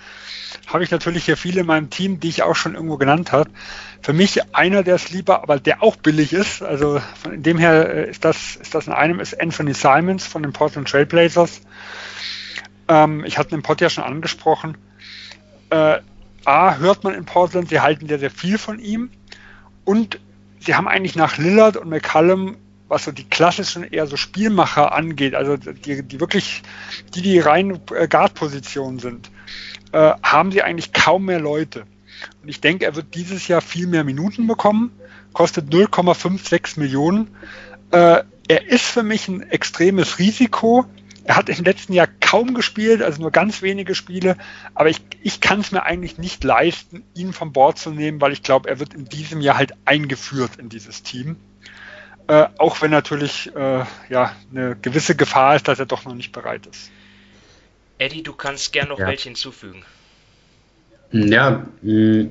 habe 0.68 0.84
ich 0.84 0.92
natürlich 0.92 1.26
hier 1.26 1.38
viele 1.38 1.62
in 1.62 1.68
meinem 1.68 1.90
Team, 1.90 2.20
die 2.20 2.30
ich 2.30 2.44
auch 2.44 2.56
schon 2.56 2.76
irgendwo 2.76 2.98
genannt 2.98 3.32
habe. 3.32 3.50
Für 4.02 4.14
mich 4.14 4.56
einer 4.56 4.84
der 4.84 4.98
Sleeper, 4.98 5.44
aber 5.44 5.60
der 5.60 5.84
auch 5.84 5.96
billig 5.96 6.34
ist, 6.34 6.64
also 6.64 7.02
von 7.22 7.44
dem 7.44 7.58
her 7.58 7.94
äh, 7.94 8.10
ist 8.10 8.26
das, 8.26 8.56
ist 8.56 8.74
das 8.74 8.88
in 8.88 8.94
einem, 8.94 9.20
ist 9.20 9.40
Anthony 9.40 9.74
Simons 9.74 10.26
von 10.26 10.44
den 10.44 10.54
Portland 10.54 10.88
Trailblazers. 10.88 11.62
Ähm, 12.88 13.24
ich 13.26 13.38
hatte 13.38 13.52
den 13.52 13.62
Pod 13.62 13.82
ja 13.82 13.90
schon 13.90 14.04
angesprochen. 14.04 14.78
Äh, 15.70 16.00
A, 16.46 16.78
hört 16.78 17.04
man 17.04 17.14
in 17.14 17.26
Portland, 17.26 17.70
sie 17.70 17.82
halten 17.82 18.08
sehr, 18.08 18.20
sehr 18.20 18.32
viel 18.32 18.58
von 18.58 18.80
ihm. 18.80 19.12
Und 19.86 20.20
sie 20.60 20.76
haben 20.76 20.88
eigentlich 20.88 21.16
nach 21.16 21.38
Lillard 21.38 21.78
und 21.78 21.90
McCallum 21.90 22.58
was 22.90 23.06
so 23.06 23.12
die 23.12 23.24
klassischen 23.24 23.84
eher 23.84 24.08
so 24.08 24.18
Spielmacher 24.18 24.92
angeht, 24.92 25.36
also 25.36 25.56
die, 25.56 26.04
die 26.04 26.20
wirklich, 26.20 26.64
die 27.14 27.22
die 27.22 27.40
rein 27.40 27.80
äh, 27.94 28.08
Guard-Positionen 28.08 29.00
sind, 29.00 29.32
äh, 29.92 30.14
haben 30.22 30.52
sie 30.52 30.64
eigentlich 30.64 30.92
kaum 30.92 31.26
mehr 31.26 31.40
Leute. 31.40 31.86
Und 32.42 32.50
ich 32.50 32.60
denke, 32.60 32.86
er 32.86 32.96
wird 32.96 33.16
dieses 33.16 33.48
Jahr 33.48 33.62
viel 33.62 33.88
mehr 33.88 34.04
Minuten 34.04 34.48
bekommen, 34.48 34.92
kostet 35.34 35.72
0,56 35.72 36.80
Millionen. 36.80 37.30
Äh, 37.92 38.24
er 38.48 38.68
ist 38.68 38.86
für 38.86 39.04
mich 39.04 39.28
ein 39.28 39.44
extremes 39.44 40.18
Risiko. 40.18 40.86
Er 41.24 41.36
hat 41.36 41.50
im 41.50 41.64
letzten 41.64 41.94
Jahr 41.94 42.08
kaum 42.20 42.56
gespielt, 42.56 43.04
also 43.04 43.22
nur 43.22 43.30
ganz 43.30 43.62
wenige 43.62 43.94
Spiele, 43.94 44.36
aber 44.74 44.90
ich, 44.90 45.00
ich 45.22 45.42
kann 45.42 45.60
es 45.60 45.72
mir 45.72 45.84
eigentlich 45.84 46.18
nicht 46.18 46.44
leisten, 46.44 47.04
ihn 47.14 47.34
vom 47.34 47.54
Bord 47.54 47.78
zu 47.78 47.92
nehmen, 47.92 48.20
weil 48.20 48.34
ich 48.34 48.42
glaube, 48.42 48.68
er 48.68 48.80
wird 48.80 48.96
in 48.96 49.06
diesem 49.06 49.40
Jahr 49.40 49.58
halt 49.58 49.74
eingeführt 49.86 50.56
in 50.58 50.70
dieses 50.70 51.04
Team. 51.04 51.36
Äh, 52.30 52.48
auch 52.60 52.80
wenn 52.84 52.92
natürlich 52.92 53.50
äh, 53.56 53.84
ja, 54.10 54.36
eine 54.52 54.78
gewisse 54.80 55.16
Gefahr 55.16 55.56
ist, 55.56 55.68
dass 55.68 55.80
er 55.80 55.88
doch 55.88 56.06
noch 56.06 56.14
nicht 56.14 56.32
bereit 56.32 56.68
ist. 56.68 56.92
Eddie, 57.98 58.22
du 58.22 58.34
kannst 58.34 58.72
gern 58.72 58.90
noch 58.90 59.00
ja. 59.00 59.08
welche 59.08 59.30
hinzufügen. 59.30 59.84
Ja, 61.12 61.66
mh, 61.82 62.28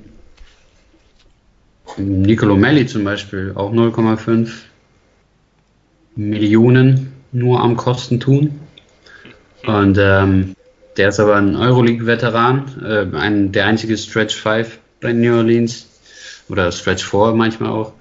Nicolo 1.96 2.56
Melli 2.56 2.86
zum 2.86 3.02
Beispiel, 3.02 3.52
auch 3.56 3.72
0,5 3.72 4.52
Millionen 6.14 7.12
nur 7.32 7.60
am 7.60 7.76
Kosten 7.76 8.20
tun. 8.20 8.60
Und 9.66 9.98
ähm, 10.00 10.54
der 10.96 11.08
ist 11.08 11.18
aber 11.18 11.34
ein 11.34 11.56
Euroleague-Veteran, 11.56 12.84
äh, 12.84 13.16
ein, 13.16 13.50
der 13.50 13.66
einzige 13.66 13.98
Stretch 13.98 14.36
5 14.36 14.78
bei 15.00 15.12
New 15.12 15.36
Orleans 15.36 15.88
oder 16.48 16.70
Stretch 16.70 17.04
4 17.04 17.32
manchmal 17.34 17.70
auch. 17.70 17.94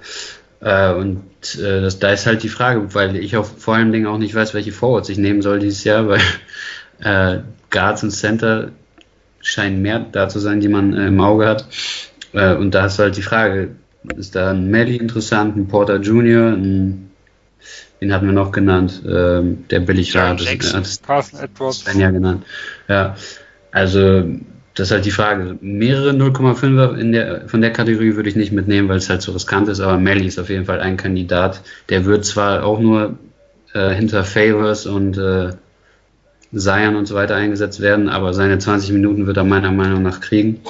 Äh, 0.60 0.94
und 0.94 1.24
äh, 1.56 1.82
das, 1.82 2.00
da 2.00 2.12
ist 2.12 2.26
halt 2.26 2.44
die 2.44 2.50
Frage, 2.50 2.94
weil 2.94 3.16
ich 3.16 3.38
auch 3.38 3.46
vor 3.46 3.76
allen 3.76 3.92
Dingen 3.92 4.08
auch 4.08 4.18
nicht 4.18 4.34
weiß, 4.34 4.54
welche 4.54 4.72
Forwards 4.72 5.10
ich 5.10 5.18
nehmen 5.18 5.42
soll 5.42 5.60
dieses 5.60 5.84
Jahr, 5.84 6.08
weil 6.10 6.22
äh, 7.00 7.42
Guards 7.70 8.04
und 8.04 8.12
Center 8.12 8.72
scheinen 9.42 9.82
mehr 9.82 10.00
da 10.00 10.30
zu 10.30 10.40
sein, 10.40 10.60
die 10.60 10.68
man 10.68 10.94
äh, 10.94 11.08
im 11.08 11.22
Auge 11.22 11.48
hat. 11.48 11.68
Äh, 12.34 12.56
und 12.56 12.72
da 12.72 12.86
ist 12.88 13.00
halt 13.00 13.18
die 13.18 13.22
Frage, 13.22 13.76
ist 14.16 14.36
da 14.36 14.52
ein 14.52 14.70
Melly 14.70 14.98
interessant, 14.98 15.56
ein 15.56 15.68
Porter 15.68 15.98
Jr., 15.98 16.54
ein, 16.54 17.12
den 18.00 18.14
hatten 18.14 18.28
wir 18.28 18.34
noch 18.34 18.52
genannt, 18.52 19.02
ähm, 19.08 19.66
der 19.70 19.80
billig 19.80 20.14
war, 20.14 20.36
das, 20.36 20.46
das 20.46 21.02
Carson 21.02 21.40
Edwards. 21.40 21.86
ja 21.96 22.12
genannt. 22.12 22.46
Ja, 22.88 23.16
also 23.72 24.24
das 24.78 24.88
ist 24.88 24.92
halt 24.92 25.06
die 25.06 25.12
Frage. 25.12 25.58
Mehrere 25.60 26.12
0,5er 26.12 26.96
in 26.98 27.12
der, 27.12 27.50
von 27.50 27.62
der 27.62 27.74
Kategorie 27.74 28.16
würde 28.16 28.30
ich 28.30 28.36
nicht 28.36 28.52
mitnehmen, 28.52 28.88
weil 28.88 28.98
es 28.98 29.10
halt 29.10 29.24
so 29.24 29.32
riskant 29.32 29.68
ist, 29.70 29.80
aber 29.80 29.98
Melly 29.98 30.28
ist 30.28 30.38
auf 30.38 30.50
jeden 30.50 30.66
Fall 30.66 30.82
ein 30.82 30.98
Kandidat. 30.98 31.62
Der 31.90 32.06
wird 32.06 32.26
zwar 32.26 32.64
auch 32.64 32.80
nur 32.80 33.18
äh, 33.74 33.90
hinter 33.96 34.24
Favors 34.24 34.86
und 34.86 35.18
äh, 35.18 35.50
Zion 36.56 36.96
und 36.96 37.08
so 37.08 37.16
weiter 37.16 37.36
eingesetzt 37.36 37.82
werden, 37.82 38.08
aber 38.08 38.36
seine 38.36 38.60
20 38.60 38.92
Minuten 38.92 39.26
wird 39.26 39.38
er 39.38 39.44
meiner 39.44 39.72
Meinung 39.72 40.04
nach 40.04 40.22
kriegen. 40.22 40.62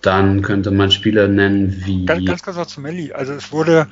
Dann 0.00 0.40
könnte 0.40 0.70
man 0.70 0.90
Spieler 0.90 1.28
nennen 1.28 1.82
wie. 1.84 2.06
Ganz, 2.06 2.24
ganz 2.24 2.42
kurz 2.42 2.56
noch 2.56 2.66
zu 2.66 2.80
Melly. 2.80 3.12
Also 3.12 3.34
es 3.34 3.52
wurde 3.52 3.88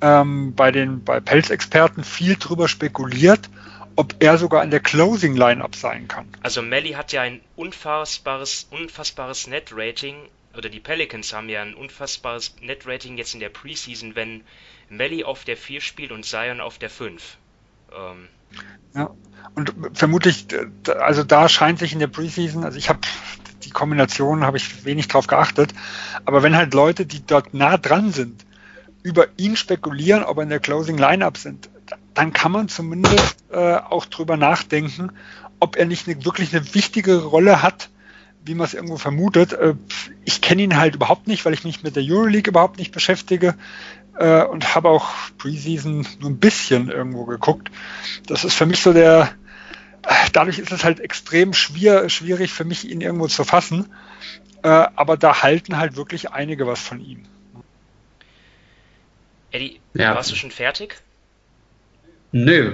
ähm, 0.00 0.54
bei 0.56 0.72
den 0.72 1.04
bei 1.04 1.20
Pelzexperten 1.20 2.02
viel 2.02 2.36
drüber 2.36 2.66
spekuliert, 2.66 3.50
ob 3.96 4.14
er 4.20 4.38
sogar 4.38 4.62
in 4.62 4.70
der 4.70 4.80
Closing 4.80 5.36
Lineup 5.36 5.74
sein 5.74 6.06
kann. 6.06 6.28
Also 6.42 6.62
Melly 6.62 6.92
hat 6.92 7.12
ja 7.12 7.22
ein 7.22 7.40
unfassbares, 7.56 8.68
unfassbares 8.70 9.46
Net-Rating, 9.46 10.16
oder 10.56 10.68
die 10.68 10.80
Pelicans 10.80 11.32
haben 11.32 11.48
ja 11.48 11.62
ein 11.62 11.74
unfassbares 11.74 12.54
Net-Rating 12.60 13.18
jetzt 13.18 13.34
in 13.34 13.40
der 13.40 13.48
Preseason, 13.48 14.14
wenn 14.14 14.42
Melly 14.88 15.24
auf 15.24 15.44
der 15.44 15.56
4 15.56 15.80
spielt 15.80 16.12
und 16.12 16.24
Zion 16.24 16.60
auf 16.60 16.78
der 16.78 16.90
5. 16.90 17.36
Ähm. 17.94 18.28
Ja, 18.94 19.10
und 19.54 19.72
vermutlich, 19.94 20.46
also 20.98 21.24
da 21.24 21.48
scheint 21.48 21.78
sich 21.78 21.92
in 21.92 21.98
der 21.98 22.06
Preseason, 22.06 22.64
also 22.64 22.78
ich 22.78 22.88
habe 22.88 23.00
die 23.64 23.70
Kombination, 23.70 24.44
habe 24.44 24.56
ich 24.56 24.84
wenig 24.84 25.08
drauf 25.08 25.26
geachtet, 25.26 25.72
aber 26.24 26.42
wenn 26.42 26.56
halt 26.56 26.72
Leute, 26.72 27.04
die 27.04 27.24
dort 27.26 27.52
nah 27.52 27.76
dran 27.76 28.12
sind, 28.12 28.44
über 29.02 29.26
ihn 29.36 29.56
spekulieren, 29.56 30.24
ob 30.24 30.38
er 30.38 30.44
in 30.44 30.48
der 30.48 30.60
Closing 30.60 30.98
Lineup 30.98 31.36
sind, 31.36 31.68
dann 32.16 32.32
kann 32.32 32.50
man 32.50 32.68
zumindest 32.68 33.36
äh, 33.52 33.76
auch 33.76 34.06
drüber 34.06 34.36
nachdenken, 34.36 35.12
ob 35.60 35.76
er 35.76 35.84
nicht 35.84 36.08
eine, 36.08 36.24
wirklich 36.24 36.54
eine 36.54 36.74
wichtige 36.74 37.22
Rolle 37.22 37.62
hat, 37.62 37.90
wie 38.42 38.54
man 38.54 38.66
es 38.66 38.74
irgendwo 38.74 38.96
vermutet. 38.96 39.52
Äh, 39.52 39.74
ich 40.24 40.40
kenne 40.40 40.62
ihn 40.62 40.78
halt 40.78 40.94
überhaupt 40.94 41.26
nicht, 41.26 41.44
weil 41.44 41.52
ich 41.52 41.64
mich 41.64 41.82
mit 41.82 41.94
der 41.94 42.02
Euroleague 42.02 42.48
überhaupt 42.48 42.78
nicht 42.78 42.90
beschäftige 42.90 43.54
äh, 44.18 44.42
und 44.44 44.74
habe 44.74 44.88
auch 44.88 45.10
Preseason 45.36 46.06
nur 46.18 46.30
ein 46.30 46.38
bisschen 46.38 46.88
irgendwo 46.88 47.26
geguckt. 47.26 47.70
Das 48.26 48.44
ist 48.44 48.54
für 48.54 48.66
mich 48.66 48.80
so 48.80 48.94
der, 48.94 49.30
dadurch 50.32 50.58
ist 50.58 50.72
es 50.72 50.84
halt 50.84 51.00
extrem 51.00 51.52
schwer, 51.52 52.08
schwierig 52.08 52.50
für 52.50 52.64
mich, 52.64 52.88
ihn 52.88 53.02
irgendwo 53.02 53.28
zu 53.28 53.44
fassen. 53.44 53.92
Äh, 54.62 54.68
aber 54.68 55.18
da 55.18 55.42
halten 55.42 55.76
halt 55.76 55.96
wirklich 55.96 56.30
einige 56.30 56.66
was 56.66 56.80
von 56.80 56.98
ihm. 57.00 57.26
Eddie, 59.50 59.80
ja. 59.92 60.14
warst 60.14 60.30
du 60.30 60.34
schon 60.34 60.50
fertig? 60.50 60.96
Nö. 62.36 62.72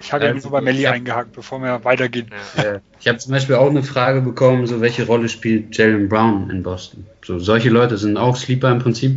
Ich 0.00 0.12
hatte 0.12 0.26
also, 0.26 0.48
nur 0.48 0.58
bei 0.58 0.60
Melli 0.60 0.86
eingehakt, 0.86 1.32
bevor 1.32 1.60
wir 1.60 1.84
weitergehen. 1.84 2.30
Ja. 2.56 2.80
Ich 3.00 3.06
habe 3.06 3.18
zum 3.18 3.32
Beispiel 3.32 3.54
auch 3.56 3.70
eine 3.70 3.82
Frage 3.82 4.20
bekommen, 4.20 4.66
so 4.66 4.80
welche 4.80 5.06
Rolle 5.06 5.28
spielt 5.28 5.76
Jalen 5.76 6.08
Brown 6.08 6.50
in 6.50 6.62
Boston? 6.62 7.06
So 7.24 7.38
solche 7.38 7.68
Leute 7.68 7.96
sind 7.96 8.16
auch 8.16 8.36
Sleeper 8.36 8.72
im 8.72 8.80
Prinzip, 8.80 9.12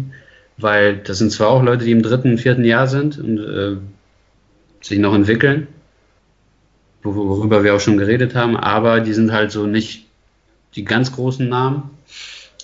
weil 0.58 0.98
das 0.98 1.18
sind 1.18 1.32
zwar 1.32 1.50
auch 1.50 1.64
Leute, 1.64 1.86
die 1.86 1.92
im 1.92 2.04
dritten, 2.04 2.38
vierten 2.38 2.64
Jahr 2.64 2.88
sind 2.88 3.18
und 3.18 3.40
äh, 3.40 3.78
sich 4.82 5.00
noch 5.00 5.16
entwickeln, 5.16 5.68
worüber 7.02 7.64
wir 7.64 7.76
auch 7.76 7.80
schon 7.80 7.98
geredet 7.98 8.36
haben, 8.36 8.56
aber 8.56 9.00
die 9.00 9.14
sind 9.14 9.32
halt 9.32 9.52
so 9.52 9.66
nicht 9.66 10.06
die 10.76 10.86
ganz 10.86 11.12
großen 11.12 11.50
Namen. 11.50 11.90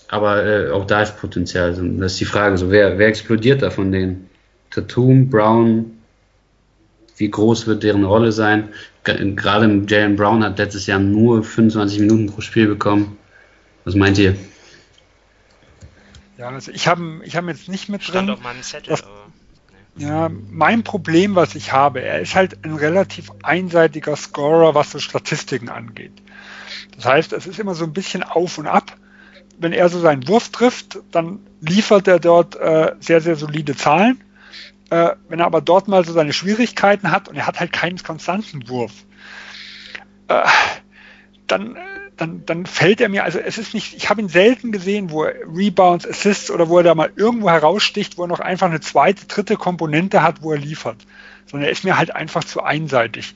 Aber 0.08 0.46
äh, 0.46 0.70
auch 0.72 0.86
da 0.86 1.02
ist 1.02 1.20
Potenzial. 1.20 1.72
Das 1.72 2.14
ist 2.14 2.20
die 2.20 2.26
Frage, 2.26 2.58
so 2.58 2.72
wer, 2.72 2.98
wer 2.98 3.08
explodiert 3.08 3.62
da 3.62 3.70
von 3.70 3.92
denen? 3.92 4.30
Tatum, 4.70 5.30
Brown, 5.30 5.97
wie 7.18 7.30
groß 7.30 7.68
wird 7.68 7.84
deren 7.84 8.04
Rolle 8.04 8.32
sein? 8.32 8.70
Gerade 9.04 9.84
Jalen 9.88 10.16
Brown 10.16 10.44
hat 10.44 10.58
letztes 10.58 10.86
Jahr 10.86 11.00
nur 11.00 11.44
25 11.44 12.00
Minuten 12.00 12.28
pro 12.28 12.42
Spiel 12.42 12.68
bekommen. 12.68 13.18
Was 13.86 13.96
meint 13.96 14.18
ihr? 14.18 14.36
Ja, 16.38 16.50
also 16.50 16.72
ich 16.72 16.88
habe 16.88 17.22
ich 17.24 17.36
hab 17.36 17.48
jetzt 17.48 17.70
nicht 17.70 17.90
mit 17.90 18.04
Stand 18.04 18.30
drin. 18.30 18.36
auf 18.36 18.44
meinem 18.44 18.62
Zettel, 18.62 18.92
das, 18.92 19.04
ja, 19.98 20.30
mein 20.52 20.84
Problem, 20.84 21.34
was 21.36 21.56
ich 21.56 21.72
habe, 21.72 22.02
er 22.02 22.20
ist 22.20 22.36
halt 22.36 22.64
ein 22.64 22.76
relativ 22.76 23.32
einseitiger 23.42 24.16
Scorer, 24.16 24.76
was 24.76 24.92
so 24.92 25.00
Statistiken 25.00 25.70
angeht. 25.70 26.12
Das 26.96 27.06
heißt, 27.06 27.34
es 27.34 27.48
ist 27.48 27.60
immer 27.60 27.74
so 27.74 27.84
ein 27.84 27.94
bisschen 27.94 28.22
auf 28.22 28.60
und 28.60 28.68
ab. 28.68 28.96
Wenn 29.58 29.74
er 29.74 29.90
so 29.90 30.00
seinen 30.00 30.28
Wurf 30.28 30.50
trifft, 30.50 31.00
dann 31.12 31.40
liefert 31.62 32.08
er 32.08 32.20
dort 32.20 32.56
äh, 32.58 32.94
sehr, 33.00 33.22
sehr 33.22 33.36
solide 33.36 33.76
Zahlen. 33.76 34.22
Äh, 34.90 35.16
wenn 35.28 35.40
er 35.40 35.46
aber 35.46 35.62
dort 35.62 35.88
mal 35.88 36.06
so 36.06 36.14
seine 36.14 36.34
Schwierigkeiten 36.34 37.12
hat 37.12 37.28
und 37.28 37.36
er 37.36 37.48
hat 37.48 37.60
halt 37.60 37.72
keinen 37.72 38.02
konstanten 38.02 38.70
Wurf, 38.70 38.94
äh, 40.28 40.44
dann 41.48 41.78
dann, 42.18 42.46
dann 42.46 42.66
fällt 42.66 43.00
er 43.00 43.10
mir, 43.10 43.24
also 43.24 43.40
es 43.40 43.58
ist 43.58 43.74
nicht, 43.74 43.96
ich 43.96 44.10
habe 44.10 44.22
ihn 44.22 44.30
selten 44.30 44.72
gesehen, 44.72 45.12
wo 45.12 45.24
er 45.24 45.36
Rebounds, 45.48 46.08
Assists 46.08 46.52
oder 46.52 46.68
wo 46.68 46.78
er 46.78 46.84
da 46.84 46.96
mal 46.96 47.12
irgendwo 47.16 47.50
heraussticht, 47.50 48.18
wo 48.18 48.24
er 48.24 48.28
noch 48.28 48.40
einfach 48.40 48.68
eine 48.68 48.82
zweite, 48.82 49.28
dritte 49.28 49.56
Komponente 49.56 50.24
hat, 50.24 50.42
wo 50.42 50.52
er 50.52 50.58
liefert. 50.58 50.98
Sondern 51.46 51.68
er 51.68 51.72
ist 51.72 51.84
mir 51.84 51.98
halt 51.98 52.14
einfach 52.14 52.44
zu 52.44 52.62
einseitig. 52.64 53.36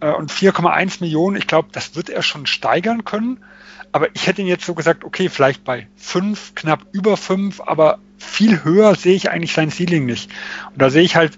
Äh, 0.00 0.12
und 0.12 0.30
4,1 0.30 0.98
Millionen, 1.00 1.36
ich 1.36 1.46
glaube, 1.46 1.70
das 1.72 1.96
wird 1.96 2.10
er 2.10 2.22
schon 2.22 2.46
steigern 2.46 3.04
können. 3.04 3.42
Aber 3.92 4.08
ich 4.14 4.26
hätte 4.26 4.42
ihn 4.42 4.48
jetzt 4.48 4.66
so 4.66 4.74
gesagt, 4.74 5.02
okay, 5.02 5.28
vielleicht 5.28 5.64
bei 5.64 5.88
5, 5.96 6.54
knapp 6.54 6.86
über 6.92 7.16
5, 7.16 7.60
aber 7.60 7.98
viel 8.20 8.62
höher 8.62 8.94
sehe 8.94 9.14
ich 9.14 9.30
eigentlich 9.30 9.52
sein 9.52 9.70
Ceiling 9.70 10.06
nicht. 10.06 10.30
Und 10.72 10.80
da 10.80 10.90
sehe 10.90 11.02
ich 11.02 11.16
halt 11.16 11.36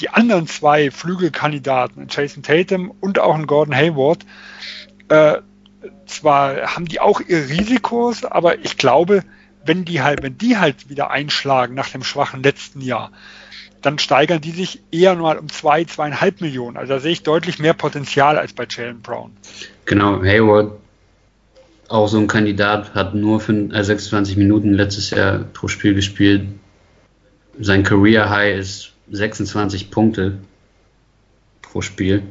die 0.00 0.10
anderen 0.10 0.46
zwei 0.46 0.90
Flügelkandidaten, 0.90 2.06
Jason 2.08 2.42
Tatum 2.42 2.92
und 3.00 3.18
auch 3.18 3.34
einen 3.34 3.46
Gordon 3.46 3.74
Hayward, 3.74 4.24
äh, 5.08 5.38
zwar 6.06 6.74
haben 6.74 6.86
die 6.86 7.00
auch 7.00 7.20
ihr 7.20 7.48
Risikos, 7.48 8.24
aber 8.24 8.58
ich 8.58 8.76
glaube, 8.76 9.24
wenn 9.64 9.84
die 9.84 10.02
halt, 10.02 10.22
wenn 10.22 10.38
die 10.38 10.56
halt 10.56 10.88
wieder 10.88 11.10
einschlagen 11.10 11.74
nach 11.74 11.90
dem 11.90 12.02
schwachen 12.02 12.42
letzten 12.42 12.80
Jahr, 12.80 13.10
dann 13.82 13.98
steigern 13.98 14.40
die 14.40 14.50
sich 14.50 14.80
eher 14.90 15.14
mal 15.14 15.38
um 15.38 15.48
zwei, 15.48 15.84
zweieinhalb 15.84 16.40
Millionen. 16.40 16.76
Also 16.76 16.94
da 16.94 17.00
sehe 17.00 17.12
ich 17.12 17.22
deutlich 17.22 17.58
mehr 17.58 17.74
Potenzial 17.74 18.38
als 18.38 18.52
bei 18.52 18.66
Jalen 18.68 19.00
Brown. 19.00 19.36
Genau, 19.84 20.22
Hayward, 20.22 20.72
auch 21.88 22.06
so 22.06 22.18
ein 22.18 22.26
Kandidat, 22.26 22.94
hat 22.94 23.14
nur 23.14 23.40
für, 23.40 23.52
äh, 23.52 23.82
26 23.82 24.36
Minuten 24.36 24.74
letztes 24.74 25.10
Jahr 25.10 25.38
pro 25.52 25.68
Spiel 25.68 25.94
gespielt. 25.94 26.46
Sein 27.58 27.82
Career 27.82 28.30
High 28.30 28.58
ist 28.58 28.92
26 29.10 29.90
Punkte 29.90 30.38
pro 31.62 31.80
Spiel 31.80 32.22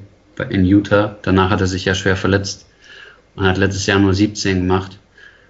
in 0.49 0.65
Utah. 0.65 1.17
Danach 1.23 1.49
hat 1.49 1.61
er 1.61 1.67
sich 1.67 1.85
ja 1.85 1.95
schwer 1.95 2.15
verletzt. 2.15 2.67
Man 3.35 3.47
hat 3.47 3.57
letztes 3.57 3.85
Jahr 3.87 3.99
nur 3.99 4.13
17 4.13 4.61
gemacht. 4.61 4.99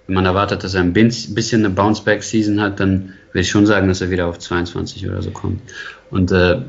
Wenn 0.07 0.15
man 0.15 0.25
erwartet, 0.25 0.63
dass 0.63 0.73
er 0.73 0.81
ein 0.81 0.93
bisschen 0.93 1.65
eine 1.65 1.73
Bounce-Back-Season 1.73 2.61
hat, 2.61 2.79
dann 2.79 3.13
würde 3.31 3.41
ich 3.41 3.49
schon 3.49 3.65
sagen, 3.65 3.89
dass 3.89 3.99
er 3.99 4.09
wieder 4.09 4.27
auf 4.27 4.39
22 4.39 5.07
oder 5.07 5.21
so 5.21 5.31
kommt. 5.31 5.61
Und 6.09 6.31
äh, 6.31 6.61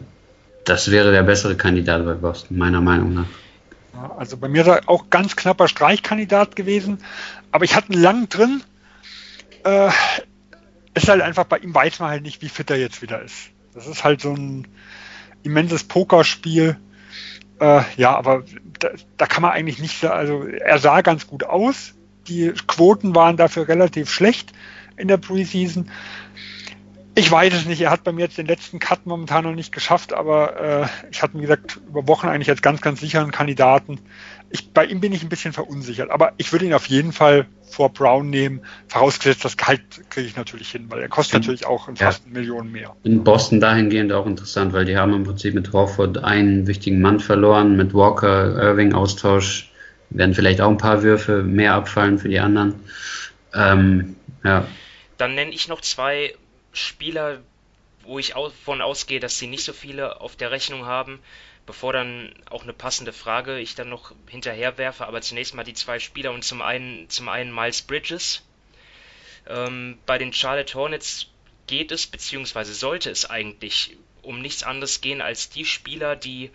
das 0.65 0.91
wäre 0.91 1.13
der 1.13 1.23
bessere 1.23 1.55
Kandidat 1.55 2.05
bei 2.05 2.15
Boston, 2.15 2.59
meiner 2.59 2.81
Meinung 2.81 3.15
nach. 3.15 3.27
Also 4.17 4.37
bei 4.37 4.49
mir 4.49 4.63
ist 4.63 4.69
er 4.69 4.89
auch 4.89 5.11
ganz 5.11 5.37
knapper 5.37 5.69
Streichkandidat 5.69 6.57
gewesen, 6.57 6.99
aber 7.53 7.65
ich 7.65 7.75
hatte 7.75 7.93
einen 7.93 8.03
lang 8.03 8.29
drin. 8.29 8.63
Äh, 9.65 9.91
ist 10.95 11.09
halt 11.09 11.23
einfach 11.23 11.45
bei 11.45 11.59
ihm 11.59 11.75
weiß 11.75 12.01
man 12.01 12.11
halt 12.11 12.23
nicht, 12.23 12.43
wie 12.43 12.49
fit 12.49 12.71
er 12.71 12.77
jetzt 12.77 13.03
wieder 13.03 13.23
ist. 13.23 13.51
Das 13.75 13.87
ist 13.87 14.05
halt 14.05 14.21
so 14.21 14.33
ein 14.33 14.67
immenses 15.43 15.85
Pokerspiel. 15.85 16.77
Äh, 17.61 17.83
ja, 17.97 18.17
aber 18.17 18.45
da, 18.79 18.91
da, 19.17 19.27
kann 19.27 19.43
man 19.43 19.53
eigentlich 19.53 19.79
nicht, 19.79 20.05
also 20.05 20.45
er 20.45 20.79
sah 20.79 21.01
ganz 21.01 21.27
gut 21.27 21.45
aus. 21.45 21.95
Die 22.29 22.53
Quoten 22.67 23.15
waren 23.15 23.37
dafür 23.37 23.69
relativ 23.69 24.11
schlecht 24.11 24.53
in 24.97 25.09
der 25.09 25.17
Preseason. 25.17 25.91
Ich 27.15 27.31
weiß 27.31 27.53
es 27.53 27.67
nicht, 27.67 27.81
er 27.81 27.91
hat 27.91 28.05
bei 28.05 28.13
mir 28.13 28.23
jetzt 28.23 28.39
den 28.39 28.47
letzten 28.47 28.79
Cut 28.79 29.05
momentan 29.05 29.45
noch 29.45 29.55
nicht 29.55 29.73
geschafft, 29.73 30.13
aber 30.13 30.61
äh, 30.83 30.87
ich 31.11 31.23
hatte, 31.23 31.37
wie 31.37 31.43
gesagt, 31.43 31.81
über 31.89 32.07
Wochen 32.07 32.29
eigentlich 32.29 32.49
als 32.49 32.63
ganz, 32.63 32.81
ganz 32.81 33.01
sicheren 33.01 33.33
Kandidaten. 33.33 33.99
Ich, 34.51 34.71
bei 34.71 34.85
ihm 34.85 35.01
bin 35.01 35.13
ich 35.13 35.23
ein 35.23 35.29
bisschen 35.29 35.53
verunsichert, 35.53 36.11
aber 36.11 36.33
ich 36.37 36.53
würde 36.53 36.67
ihn 36.67 36.75
auf 36.75 36.87
jeden 36.87 37.13
Fall 37.13 37.47
vor 37.69 37.93
Brown 37.93 38.31
nehmen, 38.31 38.63
vorausgesetzt, 38.87 39.45
das 39.45 39.57
Gehalt 39.57 39.83
kriege 40.11 40.29
ich 40.29 40.37
natürlich 40.37 40.71
hin, 40.71 40.87
weil 40.89 41.01
er 41.01 41.09
kostet 41.09 41.35
in, 41.35 41.41
natürlich 41.41 41.67
auch 41.67 41.89
fast 41.97 42.25
ja. 42.25 42.33
Millionen 42.33 42.71
mehr. 42.71 42.95
In 43.03 43.25
Boston 43.25 43.61
dahingehend 43.61 44.13
auch 44.13 44.27
interessant, 44.27 44.73
weil 44.73 44.85
die 44.85 44.97
haben 44.97 45.13
im 45.13 45.25
Prinzip 45.25 45.55
mit 45.55 45.73
Horford 45.73 46.19
einen 46.19 46.67
wichtigen 46.67 47.01
Mann 47.01 47.21
verloren, 47.21 47.77
mit 47.77 47.95
Walker, 47.95 48.57
Irving 48.63 48.95
Austausch 48.95 49.71
werden 50.11 50.35
vielleicht 50.35 50.61
auch 50.61 50.71
ein 50.71 50.79
paar 50.79 51.03
Würfe 51.03 51.43
mehr 51.43 51.75
abfallen 51.75 52.19
für 52.19 52.29
die 52.29 52.41
anderen. 52.41 52.75
Ähm, 53.55 54.17
ja. 54.45 54.67
Dann 55.17 55.35
nenne 55.35 55.51
ich 55.51 55.69
noch 55.69 55.81
zwei 55.81 56.35
Spieler, 56.73 57.43
wo 58.03 58.19
ich 58.19 58.33
davon 58.33 58.81
ausgehe, 58.81 59.21
dass 59.21 59.39
sie 59.39 59.47
nicht 59.47 59.65
so 59.65 59.73
viele 59.73 60.21
auf 60.21 60.37
der 60.37 60.51
Rechnung 60.51 60.87
haben 60.87 61.21
bevor 61.69 61.93
dann 61.93 62.33
auch 62.49 62.63
eine 62.63 62.73
passende 62.73 63.13
Frage 63.13 63.59
ich 63.59 63.75
dann 63.75 63.91
noch 63.91 64.15
hinterher 64.27 64.79
werfe, 64.79 65.07
aber 65.07 65.21
zunächst 65.21 65.55
mal 65.55 65.65
die 65.65 65.75
zwei 65.75 65.99
Spieler 65.99 66.33
und 66.33 66.43
zum 66.43 66.63
einen, 66.63 67.11
zum 67.11 67.29
einen 67.29 67.55
Miles 67.55 67.83
Bridges. 67.83 68.43
Ähm, 69.47 69.99
bei 70.07 70.17
den 70.17 70.33
Charlotte 70.33 70.73
Hornets 70.73 71.27
geht 71.67 71.93
es, 71.93 72.07
beziehungsweise 72.07 72.73
sollte 72.73 73.11
es 73.11 73.29
eigentlich 73.29 73.99
um 74.23 74.41
nichts 74.41 74.63
anderes 74.63 75.03
gehen 75.03 75.21
als 75.21 75.51
die 75.51 75.67
Spieler, 75.67 76.17
die 76.17 76.51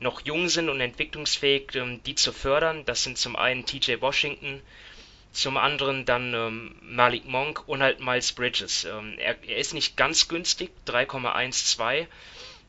noch 0.00 0.22
jung 0.24 0.48
sind 0.48 0.70
und 0.70 0.80
entwicklungsfähig, 0.80 1.74
ähm, 1.74 2.02
die 2.04 2.14
zu 2.14 2.32
fördern. 2.32 2.86
Das 2.86 3.02
sind 3.02 3.18
zum 3.18 3.36
einen 3.36 3.66
TJ 3.66 4.00
Washington, 4.00 4.62
zum 5.34 5.56
anderen 5.56 6.04
dann 6.04 6.32
ähm, 6.32 6.76
Malik 6.80 7.26
Monk 7.26 7.64
und 7.66 7.82
halt 7.82 8.00
Miles 8.00 8.32
Bridges. 8.32 8.84
Ähm, 8.84 9.18
er, 9.18 9.36
er, 9.42 9.56
ist 9.56 9.74
nicht 9.74 9.96
ganz 9.96 10.28
günstig, 10.28 10.70
3,12, 10.86 12.06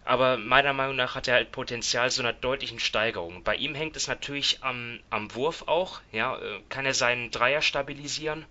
aber 0.03 0.37
meiner 0.37 0.73
Meinung 0.73 0.95
nach 0.95 1.15
hat 1.15 1.27
er 1.27 1.35
halt 1.35 1.51
Potenzial 1.51 2.09
zu 2.09 2.21
einer 2.21 2.33
deutlichen 2.33 2.79
Steigerung. 2.79 3.43
Bei 3.43 3.55
ihm 3.55 3.75
hängt 3.75 3.95
es 3.95 4.07
natürlich 4.07 4.63
am, 4.63 4.99
am 5.11 5.33
Wurf 5.35 5.67
auch, 5.67 6.01
ja, 6.11 6.37
äh, 6.37 6.59
kann 6.69 6.85
er 6.85 6.95
seinen 6.95 7.29
Dreier 7.29 7.61
stabilisieren. 7.61 8.45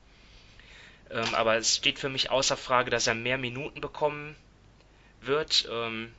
Ähm, 1.11 1.35
aber 1.35 1.57
es 1.57 1.77
steht 1.77 1.99
für 1.99 2.09
mich 2.09 2.31
außer 2.31 2.57
Frage, 2.57 2.91
dass 2.91 3.09
er 3.09 3.15
mehr 3.15 3.37
Minuten 3.37 3.81
bekommen 3.81 4.37
wird 5.23 5.69
ähm, 5.71 6.15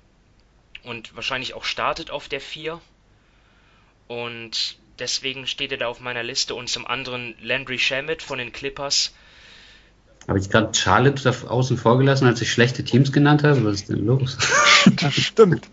und 0.84 1.16
wahrscheinlich 1.16 1.54
auch 1.54 1.64
startet 1.64 2.12
auf 2.12 2.28
der 2.28 2.42
4. 2.42 2.82
Und 4.08 4.78
deswegen 5.00 5.48
steht 5.48 5.72
er 5.72 5.78
da 5.78 5.88
auf 5.88 6.00
meiner 6.00 6.24
Liste. 6.24 6.56
Und 6.56 6.70
zum 6.70 6.86
anderen 6.86 7.36
Landry 7.42 7.80
Shamet 7.80 8.22
von 8.22 8.38
den 8.38 8.52
Clippers. 8.52 9.14
Habe 10.28 10.40
ich 10.40 10.50
gerade 10.50 10.74
Charlotte 10.74 11.22
da 11.24 11.48
außen 11.48 11.78
vor 11.78 11.98
gelassen, 11.98 12.26
als 12.26 12.42
ich 12.42 12.52
schlechte 12.52 12.84
Teams 12.84 13.12
genannt 13.12 13.44
habe? 13.44 13.64
Was 13.64 13.82
ist 13.82 13.90
denn 13.90 14.06
los? 14.06 14.38
das 14.96 15.14
stimmt. 15.14 15.68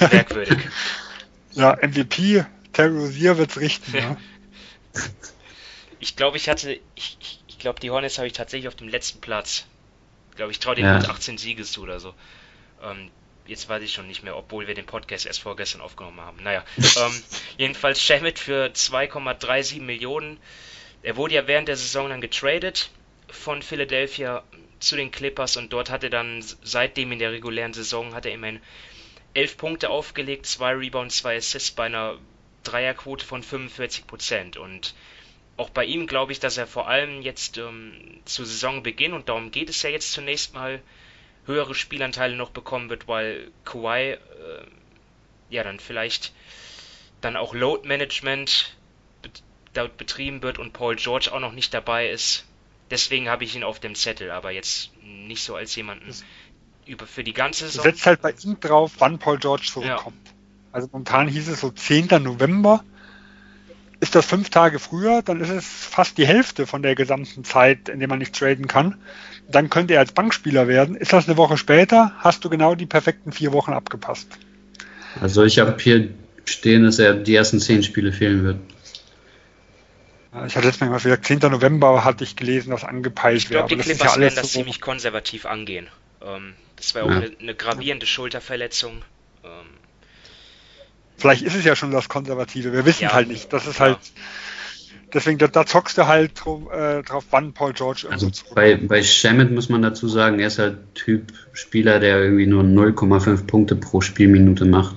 Merkwürdig. 0.00 0.58
Ja, 1.56 1.76
MVP, 1.80 2.44
Terry 2.72 2.98
Rozier 2.98 3.38
wird's 3.38 3.60
richten. 3.60 3.96
Ja. 3.96 4.16
Ich 6.00 6.16
glaube, 6.16 6.36
ich 6.36 6.50
hatte, 6.50 6.78
ich, 6.96 7.40
ich 7.46 7.58
glaube, 7.58 7.80
die 7.80 7.90
Hornets 7.90 8.18
habe 8.18 8.26
ich 8.26 8.34
tatsächlich 8.34 8.68
auf 8.68 8.74
dem 8.74 8.88
letzten 8.88 9.22
Platz. 9.22 9.64
Ich 10.30 10.36
glaube, 10.36 10.52
ich 10.52 10.58
traue 10.58 10.74
denen 10.74 10.88
ja. 10.88 10.98
mit 10.98 11.08
18 11.08 11.38
Siege 11.38 11.62
zu 11.62 11.80
oder 11.80 11.98
so. 11.98 12.12
Ähm, 12.82 13.10
jetzt 13.46 13.68
weiß 13.68 13.82
ich 13.82 13.92
schon 13.92 14.06
nicht 14.06 14.22
mehr, 14.22 14.36
obwohl 14.36 14.66
wir 14.66 14.74
den 14.74 14.86
Podcast 14.86 15.26
erst 15.26 15.42
vorgestern 15.42 15.80
aufgenommen 15.80 16.20
haben. 16.20 16.42
Naja, 16.42 16.64
ähm, 16.76 17.22
jedenfalls 17.58 18.00
Shamit 18.00 18.38
für 18.38 18.66
2,37 18.66 19.80
Millionen. 19.80 20.38
Er 21.02 21.16
wurde 21.16 21.34
ja 21.34 21.46
während 21.46 21.68
der 21.68 21.76
Saison 21.76 22.08
dann 22.08 22.20
getradet 22.20 22.90
von 23.28 23.62
Philadelphia 23.62 24.42
zu 24.80 24.96
den 24.96 25.10
Clippers 25.10 25.56
und 25.56 25.72
dort 25.72 25.90
hat 25.90 26.04
er 26.04 26.10
dann 26.10 26.44
seitdem 26.62 27.12
in 27.12 27.18
der 27.18 27.32
regulären 27.32 27.72
Saison 27.72 28.14
hat 28.14 28.26
er 28.26 28.32
immerhin 28.32 28.60
11 29.34 29.56
Punkte 29.56 29.90
aufgelegt, 29.90 30.46
2 30.46 30.72
Rebounds, 30.74 31.18
2 31.18 31.36
Assists 31.36 31.70
bei 31.70 31.86
einer 31.86 32.18
Dreierquote 32.62 33.24
von 33.24 33.42
45 33.42 34.06
Prozent 34.06 34.56
und 34.56 34.94
auch 35.56 35.70
bei 35.70 35.84
ihm 35.84 36.06
glaube 36.06 36.32
ich, 36.32 36.40
dass 36.40 36.56
er 36.56 36.66
vor 36.66 36.88
allem 36.88 37.22
jetzt 37.22 37.58
ähm, 37.58 38.20
zu 38.24 38.44
Saisonbeginn, 38.44 39.12
und 39.12 39.28
darum 39.28 39.50
geht 39.50 39.68
es 39.68 39.82
ja 39.82 39.90
jetzt 39.90 40.12
zunächst 40.12 40.54
mal, 40.54 40.82
höhere 41.46 41.74
Spielanteile 41.74 42.36
noch 42.36 42.50
bekommen 42.50 42.90
wird, 42.90 43.08
weil 43.08 43.50
Kawhi 43.64 44.12
äh, 44.12 44.18
ja 45.50 45.62
dann 45.62 45.78
vielleicht 45.78 46.32
dann 47.20 47.36
auch 47.36 47.54
Load 47.54 47.86
Management 47.86 48.76
bet 49.22 49.96
betrieben 49.96 50.42
wird 50.42 50.58
und 50.58 50.72
Paul 50.72 50.96
George 50.96 51.30
auch 51.32 51.40
noch 51.40 51.52
nicht 51.52 51.74
dabei 51.74 52.08
ist. 52.08 52.44
Deswegen 52.90 53.28
habe 53.28 53.44
ich 53.44 53.56
ihn 53.56 53.64
auf 53.64 53.80
dem 53.80 53.94
Zettel, 53.94 54.30
aber 54.30 54.50
jetzt 54.50 54.90
nicht 55.02 55.42
so 55.42 55.56
als 55.56 55.74
jemanden 55.74 56.14
über 56.86 57.06
für 57.06 57.24
die 57.24 57.32
ganze 57.32 57.66
Saison. 57.66 57.82
Setzt 57.82 58.06
halt 58.06 58.22
bei 58.22 58.34
ihm 58.44 58.60
drauf, 58.60 58.92
wann 58.98 59.18
Paul 59.18 59.38
George 59.38 59.64
zurückkommt. 59.72 60.28
Ja. 60.28 60.32
Also 60.70 60.88
momentan 60.92 61.28
hieß 61.28 61.48
es 61.48 61.60
so 61.60 61.70
10. 61.70 62.08
November. 62.22 62.84
Ist 64.00 64.14
das 64.14 64.26
fünf 64.26 64.50
Tage 64.50 64.78
früher, 64.78 65.22
dann 65.22 65.40
ist 65.40 65.50
es 65.50 65.66
fast 65.66 66.18
die 66.18 66.26
Hälfte 66.26 66.66
von 66.66 66.82
der 66.82 66.94
gesamten 66.94 67.44
Zeit, 67.44 67.88
in 67.88 68.00
der 68.00 68.08
man 68.08 68.18
nicht 68.18 68.34
traden 68.34 68.66
kann. 68.66 68.96
Dann 69.48 69.70
könnte 69.70 69.94
er 69.94 70.00
als 70.00 70.12
Bankspieler 70.12 70.68
werden. 70.68 70.96
Ist 70.96 71.12
das 71.12 71.26
eine 71.26 71.36
Woche 71.36 71.56
später, 71.56 72.12
hast 72.18 72.44
du 72.44 72.50
genau 72.50 72.74
die 72.74 72.86
perfekten 72.86 73.32
vier 73.32 73.52
Wochen 73.52 73.72
abgepasst. 73.72 74.28
Also 75.20 75.44
ich 75.44 75.58
habe 75.58 75.76
hier 75.78 76.08
stehen, 76.44 76.84
dass 76.84 76.98
er 76.98 77.14
die 77.14 77.34
ersten 77.34 77.60
zehn 77.60 77.82
Spiele 77.82 78.12
fehlen 78.12 78.44
wird. 78.44 78.58
Ich 80.46 80.56
hatte 80.56 80.66
letztes 80.66 80.80
Mal 80.80 80.98
gesagt, 80.98 81.26
10. 81.26 81.38
November 81.38 82.04
hatte 82.04 82.24
ich 82.24 82.34
gelesen, 82.34 82.70
dass 82.70 82.82
angepeilt 82.82 83.50
wäre. 83.50 83.64
Ich 83.64 83.68
glaube, 83.68 83.68
die 83.68 83.76
Clippers 83.76 84.16
ja 84.16 84.20
werden 84.20 84.34
das 84.34 84.52
so 84.52 84.58
ziemlich 84.58 84.80
konservativ 84.80 85.46
angehen. 85.46 85.86
Ähm, 86.22 86.54
das 86.74 86.94
wäre 86.94 87.04
auch 87.04 87.10
ja. 87.10 87.16
eine, 87.18 87.32
eine, 87.40 87.54
gravierende 87.54 88.06
Schulterverletzung. 88.06 89.02
Vielleicht 91.16 91.42
ist 91.42 91.54
es 91.54 91.64
ja 91.64 91.76
schon 91.76 91.90
das 91.90 92.08
Konservative, 92.08 92.72
wir 92.72 92.84
wissen 92.84 93.04
ja, 93.04 93.12
halt 93.12 93.28
nicht. 93.28 93.52
Das 93.52 93.66
ist 93.66 93.78
ja. 93.78 93.86
halt. 93.86 93.98
Deswegen, 95.12 95.38
da, 95.38 95.46
da, 95.46 95.64
zockst 95.64 95.96
du 95.96 96.08
halt 96.08 96.32
äh, 96.72 97.02
drauf, 97.04 97.26
wann 97.30 97.52
Paul 97.52 97.72
George 97.72 98.08
also 98.10 98.28
bei, 98.52 98.74
bei 98.74 99.00
Shamit 99.00 99.52
muss 99.52 99.68
man 99.68 99.80
dazu 99.80 100.08
sagen, 100.08 100.40
er 100.40 100.48
ist 100.48 100.58
halt 100.58 100.78
Typ 100.96 101.32
Spieler, 101.52 102.00
der 102.00 102.18
irgendwie 102.18 102.46
nur 102.48 102.64
0,5 102.64 103.46
Punkte 103.46 103.76
pro 103.76 104.00
Spielminute 104.00 104.64
macht. 104.64 104.96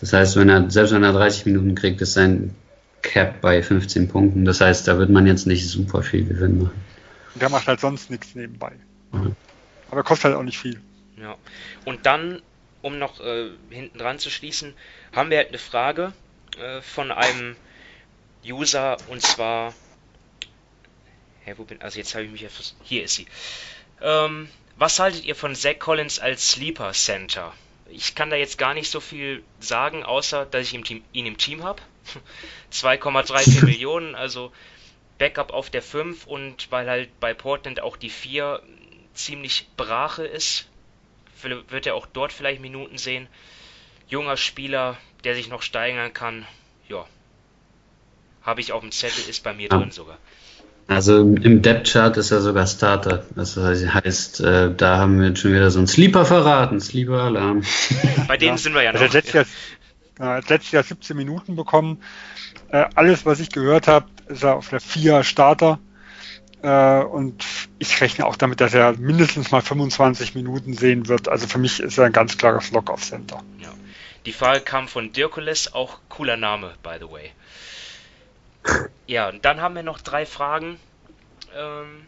Das 0.00 0.12
heißt, 0.12 0.36
wenn 0.36 0.48
er, 0.48 0.70
selbst 0.70 0.92
wenn 0.92 1.02
er 1.02 1.12
30 1.12 1.46
Minuten 1.46 1.74
kriegt, 1.74 2.00
ist 2.00 2.12
sein 2.12 2.54
Cap 3.02 3.40
bei 3.40 3.62
15 3.62 4.08
Punkten. 4.08 4.44
Das 4.44 4.60
heißt, 4.60 4.86
da 4.86 4.98
wird 4.98 5.10
man 5.10 5.26
jetzt 5.26 5.46
nicht 5.46 5.68
super 5.68 6.02
viel 6.02 6.24
Gewinn 6.24 6.62
machen. 6.62 6.80
Und 7.34 7.42
der 7.42 7.48
macht 7.48 7.66
halt 7.66 7.80
sonst 7.80 8.10
nichts 8.10 8.34
nebenbei. 8.34 8.72
Mhm. 9.12 9.34
Aber 9.90 10.02
kostet 10.02 10.26
halt 10.26 10.36
auch 10.36 10.42
nicht 10.42 10.58
viel. 10.58 10.80
Ja. 11.20 11.36
Und 11.84 12.06
dann, 12.06 12.40
um 12.82 12.98
noch 12.98 13.20
äh, 13.20 13.50
hinten 13.70 13.98
dran 13.98 14.18
zu 14.18 14.30
schließen, 14.30 14.74
haben 15.14 15.30
wir 15.30 15.38
halt 15.38 15.48
eine 15.48 15.58
Frage 15.58 16.12
äh, 16.58 16.80
von 16.80 17.10
einem 17.12 17.56
User 18.44 18.96
und 19.08 19.22
zwar. 19.22 19.74
Hä, 21.44 21.54
wo 21.56 21.64
bin 21.64 21.80
Also 21.82 21.98
jetzt 21.98 22.14
habe 22.14 22.24
ich 22.24 22.30
mich 22.30 22.44
etwas. 22.44 22.74
Hier 22.82 23.04
ist 23.04 23.14
sie. 23.14 23.26
Ähm, 24.00 24.48
was 24.76 24.98
haltet 24.98 25.24
ihr 25.24 25.36
von 25.36 25.54
Zach 25.54 25.78
Collins 25.78 26.18
als 26.18 26.52
Sleeper 26.52 26.92
Center? 26.92 27.52
Ich 27.88 28.14
kann 28.14 28.30
da 28.30 28.36
jetzt 28.36 28.56
gar 28.56 28.72
nicht 28.72 28.90
so 28.90 29.00
viel 29.00 29.42
sagen, 29.58 30.04
außer 30.04 30.46
dass 30.46 30.62
ich 30.62 30.74
ihn 30.74 30.80
im 30.80 30.84
Team, 30.84 31.04
ihn 31.12 31.26
im 31.26 31.38
Team 31.38 31.64
habe. 31.64 31.82
2,34 32.72 33.64
Millionen, 33.64 34.14
also 34.14 34.52
Backup 35.18 35.52
auf 35.52 35.68
der 35.68 35.82
5 35.82 36.26
und 36.26 36.70
weil 36.70 36.88
halt 36.88 37.20
bei 37.20 37.34
Portland 37.34 37.80
auch 37.80 37.96
die 37.96 38.10
4 38.10 38.62
ziemlich 39.12 39.68
Brache 39.76 40.24
ist, 40.24 40.69
wird 41.44 41.86
er 41.86 41.94
auch 41.94 42.06
dort 42.06 42.32
vielleicht 42.32 42.60
Minuten 42.60 42.98
sehen 42.98 43.28
junger 44.10 44.36
Spieler, 44.36 44.96
der 45.24 45.34
sich 45.34 45.48
noch 45.48 45.62
steigern 45.62 46.12
kann. 46.12 46.44
Ja. 46.88 47.06
Habe 48.42 48.60
ich 48.60 48.72
auf 48.72 48.80
dem 48.80 48.90
Zettel, 48.90 49.28
ist 49.28 49.42
bei 49.42 49.54
mir 49.54 49.68
ja. 49.70 49.78
drin 49.78 49.90
sogar. 49.90 50.18
Also 50.88 51.20
im 51.20 51.62
Depth 51.62 51.92
Chart 51.92 52.16
ist 52.16 52.32
er 52.32 52.40
sogar 52.40 52.66
Starter. 52.66 53.24
Das 53.36 53.56
heißt, 53.56 54.40
äh, 54.40 54.74
da 54.74 54.98
haben 54.98 55.20
wir 55.20 55.28
jetzt 55.28 55.38
schon 55.38 55.52
wieder 55.52 55.70
so 55.70 55.78
einen 55.78 55.86
Sleeper 55.86 56.24
verraten, 56.24 56.80
Sleeper 56.80 57.22
Alarm. 57.22 57.62
Bei 58.28 58.36
dem 58.36 58.48
ja. 58.48 58.56
sind 58.56 58.74
wir 58.74 58.82
ja 58.82 58.92
noch. 58.92 59.00
Also 59.00 59.16
letztes, 59.16 59.34
Jahr, 59.34 59.46
ja. 60.18 60.36
letztes 60.48 60.72
Jahr 60.72 60.82
17 60.82 61.16
Minuten 61.16 61.54
bekommen. 61.54 62.02
Äh, 62.70 62.86
alles, 62.96 63.24
was 63.24 63.38
ich 63.38 63.50
gehört 63.50 63.86
habe, 63.86 64.06
ist 64.26 64.42
er 64.42 64.56
auf 64.56 64.68
der 64.68 64.80
4 64.80 65.22
Starter. 65.22 65.78
Äh, 66.62 67.02
und 67.04 67.44
ich 67.78 68.00
rechne 68.00 68.26
auch 68.26 68.36
damit, 68.36 68.60
dass 68.60 68.74
er 68.74 68.92
mindestens 68.98 69.50
mal 69.50 69.62
25 69.62 70.34
Minuten 70.34 70.74
sehen 70.74 71.08
wird. 71.08 71.28
Also 71.28 71.46
für 71.46 71.58
mich 71.58 71.80
ist 71.80 71.98
er 71.98 72.06
ein 72.06 72.12
ganz 72.12 72.36
klares 72.36 72.70
Lock 72.70 72.90
auf 72.90 73.02
Center. 73.02 73.42
Ja. 73.58 73.72
Die 74.26 74.32
Frage 74.32 74.60
kam 74.60 74.86
von 74.86 75.12
Dirkules, 75.12 75.72
auch 75.72 75.98
cooler 76.08 76.36
Name, 76.36 76.74
by 76.82 76.96
the 77.00 77.10
way. 77.10 77.32
Ja, 79.06 79.30
und 79.30 79.44
dann 79.44 79.60
haben 79.60 79.74
wir 79.74 79.82
noch 79.82 80.00
drei 80.00 80.26
Fragen. 80.26 80.78
Ähm, 81.56 82.06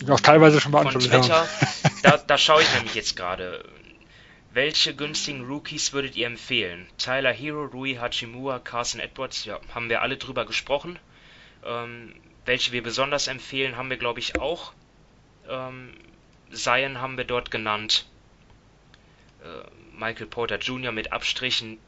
die 0.00 0.10
auch 0.10 0.20
teilweise 0.20 0.60
schon 0.60 0.72
beantwortet 0.72 1.10
Von 1.10 1.20
Twitter. 1.22 1.46
Da, 2.02 2.16
da 2.18 2.38
schaue 2.38 2.62
ich 2.62 2.74
nämlich 2.74 2.94
jetzt 2.94 3.16
gerade. 3.16 3.64
Welche 4.52 4.94
günstigen 4.94 5.46
Rookies 5.46 5.92
würdet 5.92 6.16
ihr 6.16 6.26
empfehlen? 6.26 6.86
Tyler 6.96 7.32
Hero, 7.32 7.64
Rui 7.64 7.96
Hachimura, 7.96 8.60
Carson 8.60 9.00
Edwards, 9.00 9.44
ja, 9.44 9.58
haben 9.74 9.88
wir 9.88 10.00
alle 10.00 10.16
drüber 10.16 10.46
gesprochen. 10.46 10.98
Ähm, 11.64 12.14
welche 12.44 12.72
wir 12.72 12.82
besonders 12.82 13.26
empfehlen, 13.28 13.76
haben 13.76 13.90
wir 13.90 13.96
glaube 13.96 14.20
ich 14.20 14.38
auch. 14.38 14.72
Ähm, 15.48 15.94
Zion 16.52 17.00
haben 17.00 17.16
wir 17.16 17.24
dort 17.24 17.50
genannt. 17.50 18.06
Äh, 19.42 19.68
Michael 19.96 20.26
Porter 20.26 20.58
Jr. 20.58 20.92
mit 20.92 21.12
Abstrichen. 21.12 21.78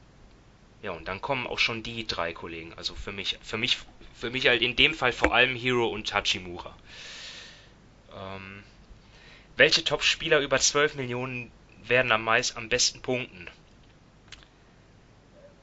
Ja, 0.83 0.93
und 0.93 1.09
dann 1.09 1.21
kommen 1.21 1.47
auch 1.47 1.59
schon 1.59 1.83
die 1.83 2.07
drei 2.07 2.33
Kollegen. 2.33 2.73
Also 2.77 2.95
für 2.95 3.13
mich, 3.13 3.39
für 3.43 3.57
mich, 3.57 3.79
für 4.15 4.31
mich 4.31 4.47
halt 4.47 4.63
in 4.63 4.77
dem 4.77 4.95
Fall 4.95 5.13
vor 5.13 5.35
allem 5.35 5.57
Hero 5.57 5.87
und 5.87 6.09
Tachimura. 6.09 6.77
Ähm, 8.15 8.63
welche 9.57 9.85
Top-Spieler 9.85 10.41
über 10.41 10.59
12 10.59 10.95
Millionen 10.95 11.51
werden 11.85 12.13
am 12.13 12.25
meisten, 12.25 12.59
am 12.59 12.69
besten 12.69 13.01
punkten? 13.01 13.49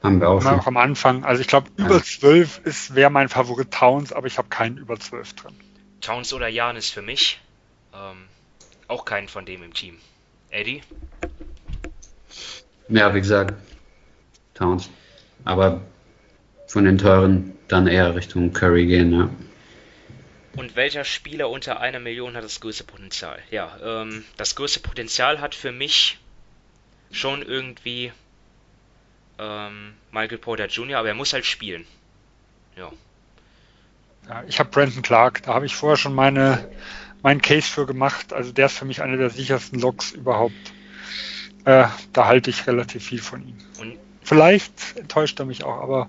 Haben 0.04 0.20
wir 0.20 0.28
auch 0.28 0.42
schon. 0.42 0.60
Auch 0.60 0.66
am 0.66 0.76
Anfang. 0.76 1.24
Also 1.24 1.40
ich 1.40 1.48
glaube, 1.48 1.70
über 1.76 2.02
12 2.02 2.60
ist 2.64 2.94
wäre 2.94 3.10
mein 3.10 3.30
Favorit 3.30 3.70
Towns, 3.70 4.12
aber 4.12 4.26
ich 4.26 4.36
habe 4.36 4.48
keinen 4.48 4.76
über 4.76 5.00
12 5.00 5.32
drin. 5.32 5.54
Towns 6.02 6.34
oder 6.34 6.46
Jan 6.46 6.76
ist 6.76 6.90
für 6.90 7.00
mich. 7.00 7.40
Ähm, 7.94 8.26
auch 8.86 9.06
keinen 9.06 9.28
von 9.28 9.46
dem 9.46 9.62
im 9.62 9.72
Team. 9.72 9.96
Eddie? 10.50 10.82
Ja, 12.88 13.14
wie 13.14 13.20
gesagt, 13.20 13.54
Towns. 14.52 14.90
Aber 15.46 15.80
von 16.66 16.84
den 16.84 16.98
teuren 16.98 17.52
dann 17.68 17.86
eher 17.86 18.14
Richtung 18.14 18.52
Curry 18.52 18.86
gehen, 18.86 19.12
ja. 19.12 19.30
Und 20.54 20.76
welcher 20.76 21.04
Spieler 21.04 21.48
unter 21.48 21.80
einer 21.80 21.98
Million 21.98 22.36
hat 22.36 22.44
das 22.44 22.60
größte 22.60 22.84
Potenzial? 22.84 23.38
Ja, 23.50 23.78
ähm, 23.82 24.24
das 24.36 24.54
größte 24.54 24.80
Potenzial 24.80 25.40
hat 25.40 25.54
für 25.54 25.72
mich 25.72 26.18
schon 27.10 27.40
irgendwie 27.40 28.12
ähm, 29.38 29.94
Michael 30.12 30.38
Porter 30.38 30.66
Jr., 30.66 30.98
aber 30.98 31.08
er 31.08 31.14
muss 31.14 31.32
halt 31.32 31.44
spielen. 31.44 31.86
Ja. 32.76 32.90
ja 34.28 34.44
ich 34.46 34.58
habe 34.58 34.70
Brandon 34.70 35.02
Clark, 35.02 35.42
da 35.42 35.54
habe 35.54 35.66
ich 35.66 35.74
vorher 35.74 35.96
schon 35.96 36.14
meine, 36.14 36.68
meinen 37.22 37.42
Case 37.42 37.68
für 37.68 37.86
gemacht. 37.86 38.32
Also 38.32 38.52
der 38.52 38.66
ist 38.66 38.78
für 38.78 38.84
mich 38.84 39.02
einer 39.02 39.16
der 39.16 39.30
sichersten 39.30 39.80
Loks 39.80 40.12
überhaupt. 40.12 40.54
Äh, 41.64 41.86
da 42.12 42.26
halte 42.26 42.50
ich 42.50 42.66
relativ 42.66 43.04
viel 43.04 43.20
von 43.20 43.46
ihm. 43.46 43.58
Und 43.80 43.98
Vielleicht 44.24 44.96
enttäuscht 44.96 45.38
er 45.38 45.44
mich 45.44 45.64
auch, 45.64 45.82
aber 45.82 46.08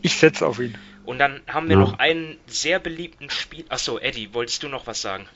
ich 0.00 0.16
setze 0.16 0.46
auf 0.46 0.60
ihn. 0.60 0.78
Und 1.04 1.18
dann 1.18 1.40
haben 1.48 1.68
wir 1.68 1.74
ja. 1.74 1.80
noch 1.80 1.98
einen 1.98 2.36
sehr 2.46 2.78
beliebten 2.78 3.30
Spiel. 3.30 3.64
Achso, 3.68 3.98
Eddie, 3.98 4.32
wolltest 4.32 4.62
du 4.62 4.68
noch 4.68 4.86
was 4.86 5.02
sagen? 5.02 5.26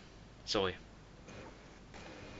Sorry. 0.45 0.73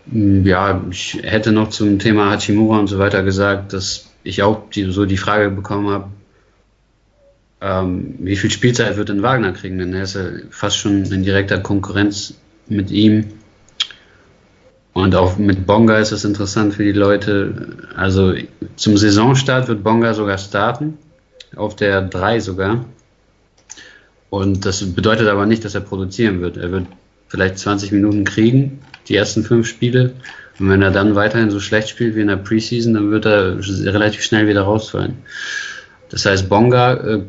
Ja, 0.07 0.83
ich 0.91 1.15
hätte 1.15 1.53
noch 1.53 1.71
zum 1.71 1.99
Thema 1.99 2.31
Hachimura 2.31 2.79
und 2.79 2.87
so 2.87 2.99
weiter 2.99 3.23
gesagt, 3.23 3.73
dass 3.73 4.12
ich 4.25 4.43
auch 4.43 4.71
die, 4.71 4.91
so 4.91 5.05
die 5.05 5.17
Frage 5.17 5.51
bekommen 5.51 5.91
habe, 5.91 6.09
ähm, 7.61 8.17
wie 8.19 8.37
viel 8.37 8.51
Spielzeit 8.51 8.97
wird 8.97 9.09
denn 9.09 9.23
Wagner 9.23 9.53
kriegen? 9.53 9.79
Denn 9.79 9.95
er 9.95 10.03
ist 10.03 10.15
ja 10.15 10.25
fast 10.51 10.79
schon 10.79 11.05
in 11.05 11.23
direkter 11.23 11.61
Konkurrenz 11.61 12.35
mit 12.69 12.91
ihm. 12.91 13.29
Und 14.93 15.15
auch 15.15 15.39
mit 15.39 15.67
Bonga 15.67 15.99
ist 15.99 16.13
es 16.13 16.25
interessant 16.25 16.75
für 16.75 16.85
die 16.85 16.93
Leute. 16.93 17.77
Also 17.97 18.35
zum 18.77 18.97
Saisonstart 18.97 19.69
wird 19.69 19.85
Bonga 19.85 20.13
sogar 20.13 20.39
starten, 20.39 20.99
auf 21.57 21.77
der 21.77 22.03
3 22.03 22.41
sogar. 22.41 22.85
Und 24.29 24.67
das 24.67 24.85
bedeutet 24.95 25.29
aber 25.29 25.47
nicht, 25.47 25.65
dass 25.65 25.75
er 25.75 25.83
produzieren 25.83 26.41
wird. 26.41 26.57
Er 26.57 26.73
wird 26.73 26.87
vielleicht 27.29 27.59
20 27.59 27.93
Minuten 27.93 28.25
kriegen, 28.25 28.81
die 29.09 29.17
ersten 29.17 29.45
fünf 29.45 29.67
Spiele. 29.67 30.15
Und 30.63 30.69
wenn 30.69 30.81
er 30.81 30.93
dann 30.93 31.17
weiterhin 31.17 31.51
so 31.51 31.59
schlecht 31.59 31.89
spielt 31.89 32.15
wie 32.15 32.21
in 32.21 32.29
der 32.29 32.37
Preseason, 32.37 32.95
dann 32.95 33.11
wird 33.11 33.27
er 33.27 33.59
relativ 33.59 34.23
schnell 34.23 34.47
wieder 34.47 34.63
rausfallen. 34.63 35.15
Das 36.09 36.25
heißt, 36.25 36.49
Bonga 36.49 36.93
äh, 36.93 37.23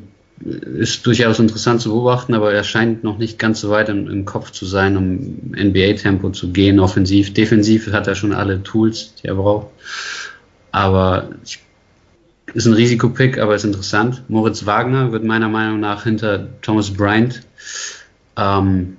ist 0.77 1.03
durchaus 1.07 1.39
interessant 1.39 1.81
zu 1.81 1.89
beobachten, 1.89 2.35
aber 2.35 2.53
er 2.53 2.63
scheint 2.63 3.03
noch 3.03 3.17
nicht 3.17 3.39
ganz 3.39 3.59
so 3.61 3.71
weit 3.71 3.89
im, 3.89 4.07
im 4.07 4.25
Kopf 4.25 4.51
zu 4.51 4.67
sein, 4.67 4.97
um 4.97 5.51
NBA-Tempo 5.51 6.29
zu 6.29 6.51
gehen, 6.51 6.79
offensiv. 6.79 7.33
Defensiv 7.33 7.91
hat 7.91 8.05
er 8.05 8.13
schon 8.13 8.33
alle 8.33 8.61
Tools, 8.61 9.15
die 9.15 9.29
er 9.29 9.35
braucht. 9.35 9.69
Aber 10.71 11.29
ist 12.53 12.67
ein 12.67 12.73
Risikopick, 12.73 13.39
aber 13.39 13.55
ist 13.55 13.65
interessant. 13.65 14.21
Moritz 14.27 14.67
Wagner 14.67 15.11
wird 15.11 15.23
meiner 15.23 15.49
Meinung 15.49 15.79
nach 15.79 16.03
hinter 16.03 16.49
Thomas 16.61 16.91
Bryant 16.91 17.41
ähm, 18.37 18.97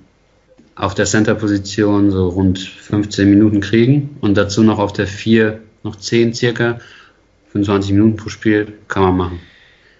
auf 0.75 0.93
der 0.93 1.05
Center-Position 1.05 2.11
so 2.11 2.27
rund 2.29 2.59
15 2.59 3.29
Minuten 3.29 3.61
kriegen 3.61 4.17
und 4.21 4.35
dazu 4.35 4.63
noch 4.63 4.79
auf 4.79 4.93
der 4.93 5.07
4 5.07 5.61
noch 5.83 5.95
10 5.95 6.33
circa. 6.33 6.79
25 7.51 7.93
Minuten 7.93 8.17
pro 8.17 8.29
Spiel 8.29 8.77
kann 8.89 9.03
man 9.03 9.17
machen. 9.17 9.39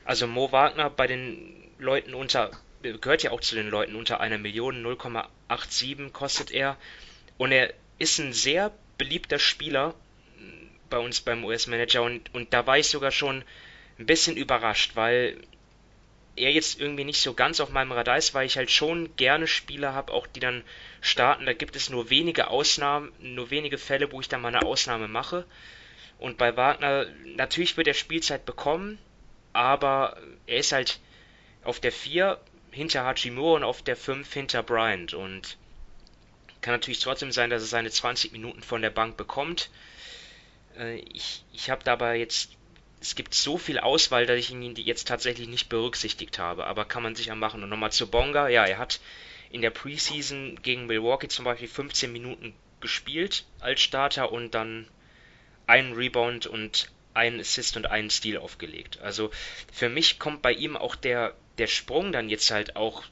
Also 0.03 0.27
Mo 0.27 0.51
Wagner 0.51 0.89
bei 0.89 1.07
den 1.07 1.37
Leuten 1.79 2.13
unter, 2.13 2.51
gehört 2.81 3.23
ja 3.23 3.31
auch 3.31 3.39
zu 3.39 3.55
den 3.55 3.69
Leuten 3.69 3.95
unter 3.95 4.19
einer 4.19 4.37
Million, 4.37 4.85
0,87 4.85 6.11
kostet 6.11 6.51
er. 6.51 6.75
Und 7.37 7.53
er 7.53 7.73
ist 7.97 8.19
ein 8.19 8.33
sehr 8.33 8.71
beliebter 8.97 9.39
Spieler 9.39 9.93
bei 10.89 10.97
uns 10.99 11.21
beim 11.21 11.43
US-Manager 11.43 12.03
und, 12.03 12.33
und 12.33 12.53
da 12.53 12.67
war 12.67 12.77
ich 12.77 12.87
sogar 12.87 13.11
schon 13.11 13.43
ein 13.97 14.05
bisschen 14.05 14.37
überrascht, 14.37 14.91
weil 14.95 15.37
er 16.35 16.51
jetzt 16.51 16.79
irgendwie 16.79 17.05
nicht 17.05 17.21
so 17.21 17.33
ganz 17.33 17.59
auf 17.59 17.69
meinem 17.69 17.91
Radar 17.91 18.17
ist, 18.17 18.33
weil 18.33 18.45
ich 18.45 18.57
halt 18.57 18.69
schon 18.69 19.15
gerne 19.15 19.47
Spieler 19.47 19.93
habe, 19.93 20.11
auch 20.13 20.27
die 20.27 20.39
dann 20.39 20.63
starten. 21.01 21.45
Da 21.45 21.53
gibt 21.53 21.75
es 21.75 21.89
nur 21.89 22.09
wenige 22.09 22.49
Ausnahmen, 22.49 23.11
nur 23.19 23.51
wenige 23.51 23.77
Fälle, 23.77 24.11
wo 24.11 24.19
ich 24.19 24.27
dann 24.27 24.41
mal 24.41 24.49
eine 24.49 24.65
Ausnahme 24.65 25.07
mache. 25.07 25.45
Und 26.17 26.37
bei 26.37 26.55
Wagner, 26.55 27.07
natürlich 27.25 27.77
wird 27.77 27.87
er 27.87 27.93
Spielzeit 27.93 28.45
bekommen, 28.45 28.97
aber 29.53 30.17
er 30.47 30.57
ist 30.57 30.71
halt 30.71 30.99
auf 31.63 31.79
der 31.79 31.91
4 31.91 32.39
hinter 32.71 33.05
Hachimura 33.05 33.55
und 33.55 33.63
auf 33.63 33.81
der 33.81 33.95
5 33.95 34.31
hinter 34.31 34.63
Bryant 34.63 35.13
und 35.13 35.57
kann 36.61 36.73
natürlich 36.73 36.99
trotzdem 36.99 37.31
sein, 37.31 37.49
dass 37.49 37.61
er 37.61 37.67
seine 37.67 37.91
20 37.91 38.31
Minuten 38.31 38.61
von 38.61 38.81
der 38.81 38.89
Bank 38.89 39.17
bekommt. 39.17 39.69
Äh, 40.77 40.97
ich 41.13 41.43
ich 41.53 41.69
habe 41.69 41.83
dabei 41.83 42.17
jetzt, 42.17 42.51
es 43.01 43.15
gibt 43.15 43.33
so 43.33 43.57
viel 43.57 43.79
Auswahl, 43.79 44.25
dass 44.25 44.39
ich 44.39 44.51
ihn 44.51 44.75
jetzt 44.75 45.07
tatsächlich 45.07 45.47
nicht 45.47 45.69
berücksichtigt 45.69 46.39
habe, 46.39 46.65
aber 46.65 46.85
kann 46.85 47.03
man 47.03 47.15
sicher 47.15 47.35
machen. 47.35 47.61
Und 47.63 47.69
nochmal 47.69 47.91
zu 47.91 48.07
Bonga, 48.07 48.47
ja, 48.49 48.65
er 48.65 48.77
hat 48.77 48.99
in 49.51 49.61
der 49.61 49.69
Preseason 49.69 50.59
gegen 50.61 50.87
Milwaukee 50.87 51.27
zum 51.27 51.45
Beispiel 51.45 51.67
15 51.67 52.11
Minuten 52.11 52.53
gespielt 52.81 53.45
als 53.59 53.81
Starter 53.81 54.31
und 54.31 54.53
dann 54.55 54.87
einen 55.67 55.93
Rebound 55.93 56.45
und 56.47 56.91
einen 57.13 57.39
Assist 57.39 57.77
und 57.77 57.85
einen 57.85 58.09
Steal 58.09 58.37
aufgelegt. 58.37 58.99
Also 59.01 59.31
für 59.71 59.89
mich 59.89 60.19
kommt 60.19 60.41
bei 60.41 60.51
ihm 60.51 60.75
auch 60.75 60.95
der, 60.95 61.33
der 61.57 61.67
Sprung 61.67 62.11
dann 62.11 62.29
jetzt 62.29 62.51
halt 62.51 62.75
auch, 62.75 63.03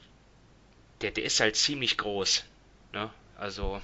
der, 1.00 1.10
der 1.10 1.24
ist 1.24 1.40
halt 1.40 1.56
ziemlich 1.56 1.96
groß. 1.96 2.44
Ne? 2.92 3.10
Also. 3.36 3.80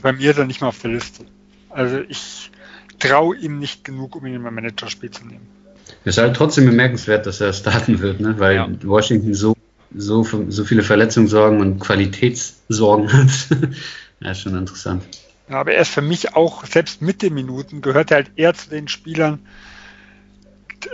Bei 0.00 0.12
mir 0.12 0.30
ist 0.30 0.38
er 0.38 0.44
nicht 0.44 0.60
mal 0.60 0.68
auf 0.68 0.80
der 0.80 0.92
Liste. 0.92 1.26
Also 1.70 2.00
ich 2.00 2.50
traue 2.98 3.36
ihm 3.36 3.58
nicht 3.58 3.84
genug, 3.84 4.16
um 4.16 4.26
ihn 4.26 4.34
in 4.34 4.42
mein 4.42 4.54
Managerspiel 4.54 5.10
zu 5.10 5.26
nehmen. 5.26 5.46
Es 6.04 6.16
ist 6.16 6.22
halt 6.22 6.36
trotzdem 6.36 6.66
bemerkenswert, 6.66 7.26
dass 7.26 7.40
er 7.40 7.52
starten 7.52 8.00
wird, 8.00 8.20
ne? 8.20 8.38
weil 8.38 8.56
ja. 8.56 8.68
Washington 8.84 9.34
so, 9.34 9.54
so, 9.94 10.24
so 10.48 10.64
viele 10.64 10.82
Verletzungssorgen 10.82 11.60
und 11.60 11.80
Qualitätssorgen 11.80 13.12
hat. 13.12 13.30
ja, 14.20 14.30
ist 14.30 14.40
schon 14.40 14.56
interessant. 14.56 15.04
Ja, 15.48 15.60
aber 15.60 15.72
er 15.72 15.82
ist 15.82 15.90
für 15.90 16.02
mich 16.02 16.34
auch, 16.34 16.66
selbst 16.66 17.00
mit 17.00 17.22
den 17.22 17.34
Minuten, 17.34 17.80
gehört 17.80 18.10
er 18.10 18.16
halt 18.16 18.30
eher 18.36 18.54
zu 18.54 18.68
den 18.68 18.88
Spielern, 18.88 19.40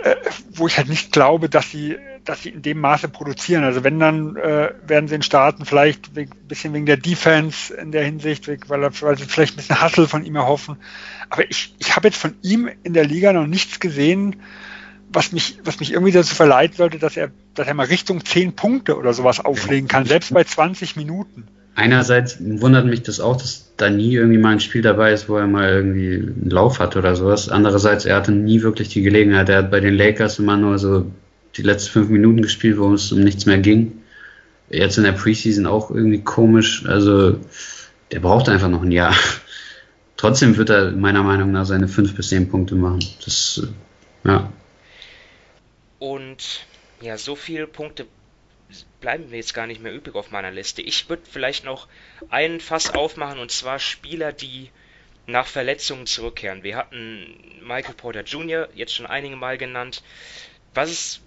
äh, 0.03 0.15
wo 0.57 0.67
ich 0.67 0.77
halt 0.77 0.89
nicht 0.89 1.11
glaube, 1.11 1.49
dass 1.49 1.69
sie, 1.71 1.97
dass 2.23 2.43
sie 2.43 2.49
in 2.49 2.61
dem 2.61 2.79
Maße 2.79 3.07
produzieren. 3.07 3.63
Also 3.63 3.83
wenn, 3.83 3.99
dann 3.99 4.35
äh, 4.35 4.73
werden 4.85 5.07
sie 5.07 5.15
in 5.15 5.21
starten, 5.21 5.65
vielleicht 5.65 6.15
ein 6.17 6.29
bisschen 6.47 6.73
wegen 6.73 6.85
der 6.85 6.97
Defense 6.97 7.73
in 7.73 7.91
der 7.91 8.03
Hinsicht, 8.03 8.47
weil, 8.69 8.83
er, 8.83 9.01
weil 9.01 9.17
sie 9.17 9.25
vielleicht 9.25 9.53
ein 9.53 9.57
bisschen 9.57 9.81
Hustle 9.81 10.07
von 10.07 10.25
ihm 10.25 10.35
erhoffen. 10.35 10.77
Aber 11.29 11.49
ich, 11.49 11.75
ich 11.79 11.95
habe 11.95 12.07
jetzt 12.07 12.17
von 12.17 12.35
ihm 12.41 12.69
in 12.83 12.93
der 12.93 13.05
Liga 13.05 13.33
noch 13.33 13.47
nichts 13.47 13.79
gesehen, 13.79 14.37
was 15.09 15.31
mich, 15.31 15.59
was 15.63 15.79
mich 15.79 15.91
irgendwie 15.91 16.11
dazu 16.11 16.35
verleiten 16.35 16.75
sollte, 16.75 16.99
dass 16.99 17.15
er, 17.15 17.31
dass 17.53 17.67
er 17.67 17.73
mal 17.73 17.85
Richtung 17.85 18.23
10 18.23 18.55
Punkte 18.55 18.97
oder 18.97 19.13
sowas 19.13 19.39
auflegen 19.39 19.87
kann, 19.87 20.05
selbst 20.05 20.33
bei 20.33 20.43
20 20.43 20.95
Minuten 20.95 21.47
einerseits 21.75 22.37
wundert 22.39 22.85
mich 22.85 23.03
das 23.03 23.19
auch, 23.19 23.35
dass 23.35 23.71
da 23.77 23.89
nie 23.89 24.15
irgendwie 24.15 24.39
mal 24.39 24.53
ein 24.53 24.59
Spiel 24.59 24.81
dabei 24.81 25.11
ist, 25.11 25.29
wo 25.29 25.37
er 25.37 25.47
mal 25.47 25.69
irgendwie 25.69 26.15
einen 26.15 26.49
Lauf 26.49 26.79
hat 26.79 26.95
oder 26.95 27.15
sowas. 27.15 27.49
Andererseits, 27.49 28.05
er 28.05 28.15
hatte 28.15 28.31
nie 28.31 28.61
wirklich 28.61 28.89
die 28.89 29.01
Gelegenheit. 29.01 29.49
Er 29.49 29.57
hat 29.59 29.71
bei 29.71 29.81
den 29.81 29.93
Lakers 29.93 30.39
immer 30.39 30.57
nur 30.57 30.79
so 30.79 31.11
die 31.57 31.61
letzten 31.61 31.91
fünf 31.91 32.09
Minuten 32.09 32.41
gespielt, 32.41 32.77
wo 32.77 32.93
es 32.93 33.11
um 33.11 33.21
nichts 33.21 33.45
mehr 33.45 33.59
ging. 33.59 34.01
Jetzt 34.69 34.97
in 34.97 35.03
der 35.03 35.11
Preseason 35.11 35.65
auch 35.67 35.91
irgendwie 35.91 36.21
komisch. 36.21 36.85
Also, 36.85 37.37
der 38.11 38.19
braucht 38.19 38.49
einfach 38.49 38.69
noch 38.69 38.81
ein 38.81 38.91
Jahr. 38.91 39.13
Trotzdem 40.17 40.55
wird 40.57 40.69
er 40.69 40.91
meiner 40.91 41.23
Meinung 41.23 41.51
nach 41.51 41.65
seine 41.65 41.87
fünf 41.87 42.15
bis 42.15 42.29
zehn 42.29 42.49
Punkte 42.49 42.75
machen. 42.75 43.03
Das, 43.23 43.67
ja. 44.23 44.49
Und 45.99 46.65
ja, 47.01 47.17
so 47.17 47.35
viele 47.35 47.67
Punkte 47.67 48.05
bleiben 48.99 49.29
mir 49.29 49.37
jetzt 49.37 49.53
gar 49.53 49.67
nicht 49.67 49.81
mehr 49.81 49.93
übrig 49.93 50.15
auf 50.15 50.31
meiner 50.31 50.51
Liste. 50.51 50.81
Ich 50.81 51.09
würde 51.09 51.23
vielleicht 51.29 51.63
noch 51.63 51.87
einen 52.29 52.59
Fass 52.59 52.93
aufmachen 52.93 53.39
und 53.39 53.51
zwar 53.51 53.79
Spieler, 53.79 54.33
die 54.33 54.69
nach 55.27 55.47
Verletzungen 55.47 56.05
zurückkehren. 56.05 56.63
Wir 56.63 56.75
hatten 56.75 57.59
Michael 57.61 57.95
Porter 57.95 58.21
Jr. 58.21 58.69
jetzt 58.75 58.93
schon 58.93 59.05
einige 59.05 59.35
Mal 59.35 59.57
genannt. 59.57 60.03
Was 60.73 61.21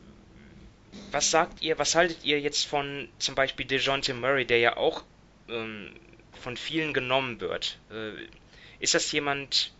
was 1.10 1.31
sagt 1.31 1.62
ihr, 1.62 1.78
was 1.78 1.94
haltet 1.94 2.24
ihr 2.24 2.40
jetzt 2.40 2.66
von 2.66 3.09
zum 3.19 3.35
Beispiel 3.35 3.66
DeJounte 3.66 4.15
Murray, 4.15 4.44
der 4.44 4.59
ja 4.59 4.77
auch 4.77 5.05
ähm, 5.48 5.94
von 6.40 6.56
vielen 6.56 6.93
genommen 6.93 7.40
wird? 7.40 7.78
Äh, 7.90 8.12
ist 8.78 8.94
das 8.94 9.10
jemand, 9.12 9.73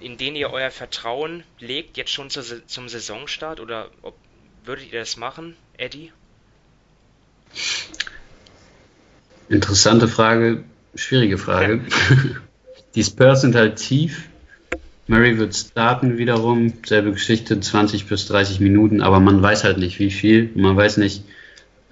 in 0.00 0.16
den 0.18 0.36
ihr 0.36 0.50
euer 0.50 0.70
Vertrauen 0.70 1.44
legt, 1.58 1.96
jetzt 1.96 2.10
schon 2.12 2.30
zu, 2.30 2.66
zum 2.66 2.88
Saisonstart 2.88 3.60
oder 3.60 3.90
ob, 4.02 4.16
würdet 4.64 4.92
ihr 4.92 5.00
das 5.00 5.16
machen, 5.16 5.56
Eddie? 5.78 6.12
Interessante 9.48 10.08
Frage, 10.08 10.64
schwierige 10.94 11.38
Frage. 11.38 11.80
Die 12.94 13.04
Spurs 13.04 13.42
sind 13.42 13.54
halt 13.54 13.76
tief. 13.76 14.28
Murray 15.06 15.38
wird 15.38 15.54
starten 15.54 16.18
wiederum, 16.18 16.72
selbe 16.84 17.12
Geschichte, 17.12 17.60
20 17.60 18.06
bis 18.06 18.26
30 18.26 18.58
Minuten, 18.58 19.02
aber 19.02 19.20
man 19.20 19.40
weiß 19.40 19.62
halt 19.64 19.78
nicht, 19.78 19.98
wie 20.00 20.10
viel. 20.10 20.50
Man 20.56 20.76
weiß 20.76 20.96
nicht, 20.96 21.22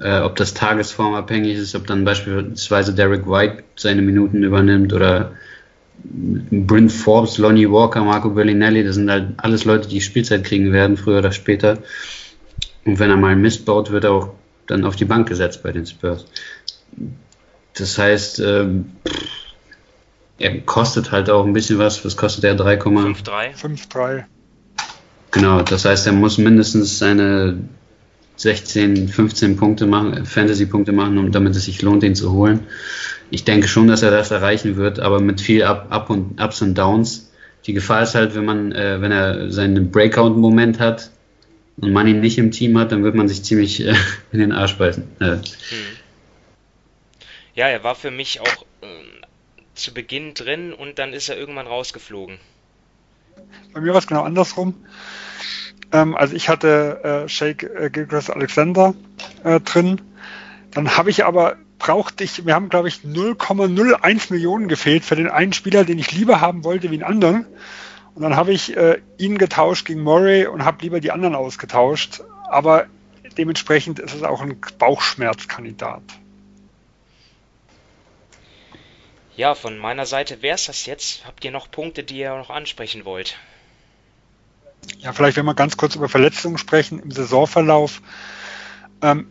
äh, 0.00 0.20
ob 0.20 0.34
das 0.36 0.54
tagesformabhängig 0.54 1.56
ist, 1.56 1.76
ob 1.76 1.86
dann 1.86 2.04
beispielsweise 2.04 2.94
Derek 2.94 3.28
White 3.28 3.62
seine 3.76 4.02
Minuten 4.02 4.42
übernimmt 4.42 4.92
oder 4.92 5.32
Bryn 6.02 6.90
Forbes, 6.90 7.38
Lonnie 7.38 7.70
Walker, 7.70 8.02
Marco 8.02 8.30
Bellinelli, 8.30 8.82
das 8.82 8.96
sind 8.96 9.10
halt 9.10 9.34
alles 9.36 9.64
Leute, 9.64 9.88
die 9.88 10.00
Spielzeit 10.00 10.42
kriegen 10.42 10.72
werden, 10.72 10.96
früher 10.96 11.18
oder 11.18 11.32
später. 11.32 11.78
Und 12.84 12.98
wenn 12.98 13.10
er 13.10 13.16
mal 13.16 13.36
Mist 13.36 13.64
baut, 13.64 13.90
wird 13.90 14.04
er 14.04 14.12
auch 14.12 14.30
dann 14.66 14.84
auf 14.84 14.96
die 14.96 15.04
Bank 15.04 15.28
gesetzt 15.28 15.62
bei 15.62 15.72
den 15.72 15.86
Spurs. 15.86 16.26
Das 17.74 17.98
heißt, 17.98 18.40
ähm, 18.40 18.92
er 20.38 20.60
kostet 20.60 21.12
halt 21.12 21.30
auch 21.30 21.44
ein 21.44 21.52
bisschen 21.52 21.78
was. 21.78 22.04
Was 22.04 22.16
kostet 22.16 22.44
er? 22.44 22.56
3,53? 22.56 23.56
5,3. 23.56 24.24
Genau, 25.30 25.62
das 25.62 25.84
heißt, 25.84 26.06
er 26.06 26.12
muss 26.12 26.38
mindestens 26.38 26.98
seine 26.98 27.58
16, 28.36 29.08
15 29.08 29.56
Punkte 29.56 29.86
machen, 29.86 30.24
Fantasy-Punkte 30.24 30.92
machen, 30.92 31.18
um 31.18 31.32
damit 31.32 31.56
es 31.56 31.64
sich 31.64 31.82
lohnt, 31.82 32.02
ihn 32.02 32.14
zu 32.14 32.32
holen. 32.32 32.60
Ich 33.30 33.44
denke 33.44 33.66
schon, 33.66 33.88
dass 33.88 34.02
er 34.02 34.10
das 34.10 34.30
erreichen 34.30 34.76
wird, 34.76 35.00
aber 35.00 35.20
mit 35.20 35.40
viel 35.40 35.62
Up, 35.64 35.86
Up 35.90 36.10
und 36.10 36.40
Ups 36.40 36.62
und 36.62 36.76
Downs. 36.76 37.30
Die 37.66 37.72
Gefahr 37.72 38.02
ist 38.02 38.14
halt, 38.14 38.34
wenn 38.34 38.44
man, 38.44 38.72
äh, 38.72 39.00
wenn 39.00 39.10
er 39.10 39.50
seinen 39.50 39.90
Breakout-Moment 39.90 40.78
hat 40.78 41.10
und 41.80 41.92
man 41.92 42.06
ihn 42.06 42.20
nicht 42.20 42.38
im 42.38 42.50
Team 42.50 42.78
hat, 42.78 42.92
dann 42.92 43.02
wird 43.02 43.14
man 43.14 43.28
sich 43.28 43.44
ziemlich 43.44 43.84
äh, 43.84 43.94
in 44.32 44.38
den 44.38 44.52
Arsch 44.52 44.76
beißen. 44.76 45.04
Äh. 45.20 45.24
Hm. 45.24 45.42
Ja, 47.54 47.68
er 47.68 47.84
war 47.84 47.94
für 47.94 48.10
mich 48.10 48.40
auch 48.40 48.64
äh, 48.82 48.86
zu 49.74 49.94
Beginn 49.94 50.34
drin 50.34 50.72
und 50.72 50.98
dann 50.98 51.12
ist 51.12 51.28
er 51.28 51.36
irgendwann 51.36 51.66
rausgeflogen. 51.66 52.38
Bei 53.72 53.80
mir 53.80 53.92
war 53.92 53.98
es 53.98 54.06
genau 54.06 54.22
andersrum. 54.22 54.74
Ähm, 55.92 56.16
also 56.16 56.34
ich 56.34 56.48
hatte 56.48 57.24
äh, 57.24 57.28
Shake 57.28 57.64
äh, 57.64 57.90
Gilchrist 57.90 58.30
Alexander 58.30 58.94
äh, 59.42 59.60
drin. 59.60 60.00
Dann 60.72 60.96
habe 60.96 61.10
ich 61.10 61.24
aber 61.24 61.56
brauchte 61.78 62.24
ich, 62.24 62.46
wir 62.46 62.54
haben 62.54 62.68
glaube 62.68 62.88
ich 62.88 63.00
0,01 63.04 64.32
Millionen 64.32 64.68
gefehlt 64.68 65.04
für 65.04 65.16
den 65.16 65.28
einen 65.28 65.52
Spieler, 65.52 65.84
den 65.84 65.98
ich 65.98 66.12
lieber 66.12 66.40
haben 66.40 66.64
wollte 66.64 66.90
wie 66.90 66.98
den 66.98 67.06
anderen. 67.06 67.46
Und 68.14 68.22
dann 68.22 68.36
habe 68.36 68.52
ich 68.52 68.76
äh, 68.76 69.00
ihn 69.18 69.38
getauscht 69.38 69.86
gegen 69.86 70.02
Murray 70.02 70.46
und 70.46 70.64
habe 70.64 70.82
lieber 70.82 71.00
die 71.00 71.10
anderen 71.10 71.34
ausgetauscht. 71.34 72.22
Aber 72.48 72.86
dementsprechend 73.36 73.98
ist 73.98 74.14
es 74.14 74.22
auch 74.22 74.40
ein 74.40 74.60
Bauchschmerzkandidat. 74.78 76.02
Ja, 79.36 79.56
von 79.56 79.78
meiner 79.78 80.06
Seite 80.06 80.42
wäre 80.42 80.54
es 80.54 80.66
das 80.66 80.86
jetzt. 80.86 81.26
Habt 81.26 81.44
ihr 81.44 81.50
noch 81.50 81.68
Punkte, 81.68 82.04
die 82.04 82.18
ihr 82.18 82.36
noch 82.36 82.50
ansprechen 82.50 83.04
wollt? 83.04 83.36
Ja, 84.98 85.12
vielleicht 85.12 85.36
wenn 85.36 85.46
wir 85.46 85.54
ganz 85.54 85.76
kurz 85.76 85.96
über 85.96 86.08
Verletzungen 86.08 86.58
sprechen 86.58 87.00
im 87.00 87.10
Saisonverlauf. 87.10 88.00
Ähm, 89.02 89.26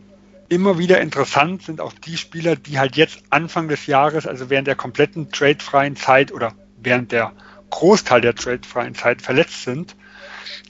immer 0.50 0.78
wieder 0.78 1.00
interessant 1.00 1.62
sind 1.62 1.80
auch 1.80 1.92
die 1.92 2.18
Spieler, 2.18 2.56
die 2.56 2.78
halt 2.78 2.96
jetzt 2.96 3.22
Anfang 3.30 3.68
des 3.68 3.86
Jahres, 3.86 4.26
also 4.26 4.50
während 4.50 4.68
der 4.68 4.76
kompletten 4.76 5.30
tradefreien 5.30 5.96
Zeit 5.96 6.32
oder 6.32 6.52
während 6.76 7.12
der 7.12 7.32
Großteil 7.70 8.20
der 8.20 8.34
tradefreien 8.34 8.94
Zeit 8.94 9.22
verletzt 9.22 9.64
sind 9.64 9.96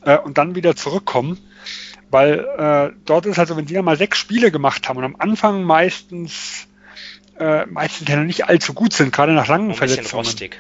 äh, 0.05 0.19
und 0.19 0.39
dann 0.39 0.55
wieder 0.55 0.77
zurückkommen. 0.77 1.39
Weil 2.11 2.41
äh, 2.41 2.97
dort 3.05 3.27
ist 3.27 3.39
also, 3.39 3.57
wenn 3.57 3.67
die 3.67 3.75
dann 3.75 3.85
mal 3.85 3.97
sechs 3.97 4.19
Spiele 4.19 4.51
gemacht 4.51 4.89
haben 4.89 4.99
und 4.99 5.05
am 5.05 5.17
Anfang 5.19 5.65
meistens 5.65 6.69
äh, 7.39 7.67
meistens 7.67 8.09
ja 8.09 8.17
noch 8.17 8.25
nicht 8.25 8.47
allzu 8.47 8.75
gut 8.75 8.93
sind, 8.93 9.13
gerade 9.13 9.33
nach 9.33 9.49
langen 9.49 9.71
Ein 9.71 9.77
Verletzungen. 9.77 10.25
Rostig. 10.25 10.59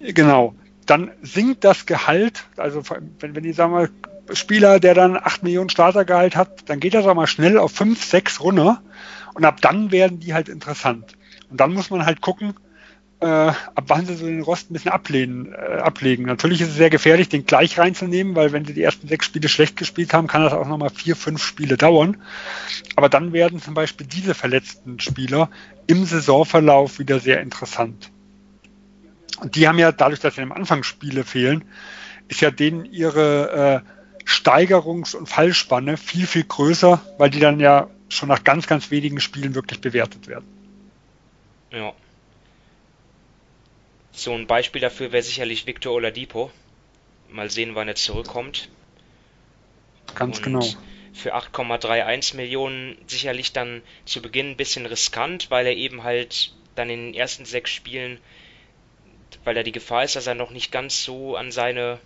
Genau. 0.00 0.54
Dann 0.86 1.10
sinkt 1.22 1.64
das 1.64 1.86
Gehalt, 1.86 2.44
also 2.56 2.82
wenn, 3.20 3.34
wenn 3.34 3.42
die 3.42 3.52
sagen 3.52 3.72
wir, 3.72 3.88
Spieler, 4.34 4.80
der 4.80 4.94
dann 4.94 5.16
8 5.16 5.42
Millionen 5.42 5.70
Startergehalt 5.70 6.36
hat, 6.36 6.68
dann 6.68 6.80
geht 6.80 6.94
das 6.94 7.06
auch 7.06 7.14
mal 7.14 7.26
schnell 7.26 7.58
auf 7.58 7.72
5, 7.72 8.02
6 8.02 8.40
runter 8.40 8.82
und 9.34 9.44
ab 9.44 9.60
dann 9.60 9.90
werden 9.90 10.20
die 10.20 10.34
halt 10.34 10.48
interessant. 10.48 11.16
Und 11.50 11.60
dann 11.60 11.72
muss 11.72 11.90
man 11.90 12.06
halt 12.06 12.20
gucken, 12.20 12.54
äh, 13.24 13.48
ab 13.74 13.84
wann 13.86 14.04
sie 14.04 14.16
so 14.16 14.26
den 14.26 14.42
Rost 14.42 14.70
ein 14.70 14.74
bisschen 14.74 14.92
ablehnen, 14.92 15.54
äh, 15.54 15.78
ablegen. 15.78 16.26
Natürlich 16.26 16.60
ist 16.60 16.68
es 16.68 16.74
sehr 16.76 16.90
gefährlich, 16.90 17.30
den 17.30 17.46
gleich 17.46 17.78
reinzunehmen, 17.78 18.36
weil 18.36 18.52
wenn 18.52 18.66
sie 18.66 18.74
die 18.74 18.82
ersten 18.82 19.08
sechs 19.08 19.24
Spiele 19.24 19.48
schlecht 19.48 19.76
gespielt 19.76 20.12
haben, 20.12 20.26
kann 20.26 20.42
das 20.42 20.52
auch 20.52 20.68
nochmal 20.68 20.90
vier, 20.90 21.16
fünf 21.16 21.42
Spiele 21.42 21.78
dauern. 21.78 22.18
Aber 22.96 23.08
dann 23.08 23.32
werden 23.32 23.62
zum 23.62 23.72
Beispiel 23.72 24.06
diese 24.06 24.34
verletzten 24.34 25.00
Spieler 25.00 25.48
im 25.86 26.04
Saisonverlauf 26.04 26.98
wieder 26.98 27.18
sehr 27.18 27.40
interessant. 27.40 28.10
Und 29.40 29.56
die 29.56 29.66
haben 29.66 29.78
ja 29.78 29.90
dadurch, 29.90 30.20
dass 30.20 30.34
sie 30.34 30.42
am 30.42 30.52
Anfang 30.52 30.82
Spiele 30.82 31.24
fehlen, 31.24 31.64
ist 32.28 32.42
ja 32.42 32.50
denen 32.50 32.84
ihre 32.84 33.82
äh, 33.86 34.28
Steigerungs- 34.28 35.16
und 35.16 35.30
Fallspanne 35.30 35.96
viel, 35.96 36.26
viel 36.26 36.44
größer, 36.44 37.00
weil 37.16 37.30
die 37.30 37.40
dann 37.40 37.58
ja 37.58 37.88
schon 38.10 38.28
nach 38.28 38.44
ganz, 38.44 38.66
ganz 38.66 38.90
wenigen 38.90 39.18
Spielen 39.20 39.54
wirklich 39.54 39.80
bewertet 39.80 40.28
werden. 40.28 40.44
Ja. 41.70 41.94
So 44.14 44.32
ein 44.32 44.46
Beispiel 44.46 44.80
dafür 44.80 45.10
wäre 45.10 45.24
sicherlich 45.24 45.66
Victor 45.66 45.92
Oladipo. 45.92 46.50
Mal 47.28 47.50
sehen, 47.50 47.74
wann 47.74 47.88
er 47.88 47.96
zurückkommt. 47.96 48.68
Ganz 50.14 50.38
Und 50.38 50.44
genau. 50.44 50.66
Für 51.12 51.34
8,31 51.34 52.36
Millionen 52.36 52.96
sicherlich 53.08 53.52
dann 53.52 53.82
zu 54.04 54.22
Beginn 54.22 54.50
ein 54.50 54.56
bisschen 54.56 54.86
riskant, 54.86 55.50
weil 55.50 55.66
er 55.66 55.74
eben 55.74 56.04
halt 56.04 56.54
dann 56.76 56.90
in 56.90 57.06
den 57.06 57.14
ersten 57.14 57.44
sechs 57.44 57.70
Spielen, 57.70 58.18
weil 59.44 59.54
da 59.54 59.62
die 59.62 59.72
Gefahr 59.72 60.04
ist, 60.04 60.16
dass 60.16 60.26
er 60.26 60.34
noch 60.34 60.50
nicht 60.50 60.72
ganz 60.72 61.04
so 61.04 61.36
an 61.36 61.50
seine 61.50 61.98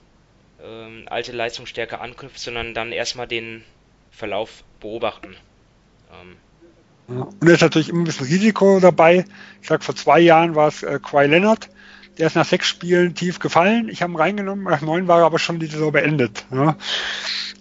ähm, 0.63 1.05
alte 1.07 1.33
Leistungsstärke 1.33 2.01
anknüpft, 2.01 2.39
sondern 2.39 2.75
dann 2.75 2.93
erstmal 2.93 3.27
den 3.27 3.65
Verlauf 4.11 4.65
beobachten. 4.81 5.37
Ähm, 6.13 6.37
und 7.07 7.49
da 7.49 7.55
ist 7.55 7.63
natürlich 7.63 7.89
immer 7.89 8.01
ein 8.01 8.05
bisschen 8.05 8.27
Risiko 8.27 8.81
dabei. 8.81 9.25
Ich 9.63 9.69
sag, 9.69 9.83
vor 9.83 9.97
zwei 9.97 10.21
Jahren 10.21 10.55
war 10.55 10.69
es 10.69 10.83
äh, 10.83 10.99
Kawhi 11.03 11.27
Leonard, 11.27 11.71
der 12.19 12.27
ist 12.27 12.37
nach 12.37 12.45
sechs 12.45 12.67
Spielen 12.67 13.15
tief 13.15 13.39
gefallen. 13.39 13.89
Ich 13.89 14.03
habe 14.03 14.13
ihn 14.13 14.17
reingenommen, 14.17 14.65
nach 14.65 14.81
neun 14.81 15.09
war 15.09 15.21
er 15.21 15.27
aber 15.27 15.39
schon 15.39 15.61
die 15.61 15.67
Saison 15.67 15.93
beendet. 15.93 16.45
Ja. 16.53 16.77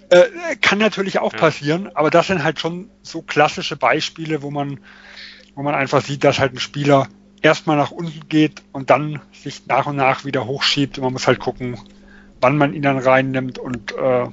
Äh, 0.09 0.55
kann 0.61 0.79
natürlich 0.79 1.19
auch 1.19 1.33
ja. 1.33 1.39
passieren, 1.39 1.89
aber 1.93 2.09
das 2.09 2.27
sind 2.27 2.43
halt 2.43 2.59
schon 2.59 2.89
so 3.01 3.21
klassische 3.21 3.75
Beispiele, 3.75 4.41
wo 4.41 4.51
man, 4.51 4.79
wo 5.55 5.63
man 5.63 5.75
einfach 5.75 6.01
sieht, 6.01 6.23
dass 6.23 6.39
halt 6.39 6.53
ein 6.53 6.59
Spieler 6.59 7.07
erstmal 7.41 7.77
nach 7.77 7.91
unten 7.91 8.27
geht 8.29 8.63
und 8.71 8.89
dann 8.89 9.21
sich 9.31 9.67
nach 9.67 9.85
und 9.85 9.95
nach 9.95 10.25
wieder 10.25 10.45
hochschiebt. 10.45 10.97
Und 10.97 11.03
man 11.03 11.13
muss 11.13 11.27
halt 11.27 11.39
gucken, 11.39 11.77
wann 12.41 12.57
man 12.57 12.73
ihn 12.73 12.81
dann 12.81 12.97
reinnimmt 12.97 13.59
und 13.59 13.91
äh, 13.93 14.27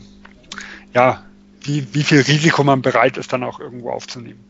ja, 0.94 1.24
wie, 1.60 1.94
wie 1.94 2.02
viel 2.02 2.20
Risiko 2.20 2.62
man 2.62 2.82
bereit 2.82 3.16
ist, 3.16 3.32
dann 3.32 3.42
auch 3.42 3.60
irgendwo 3.60 3.90
aufzunehmen. 3.90 4.44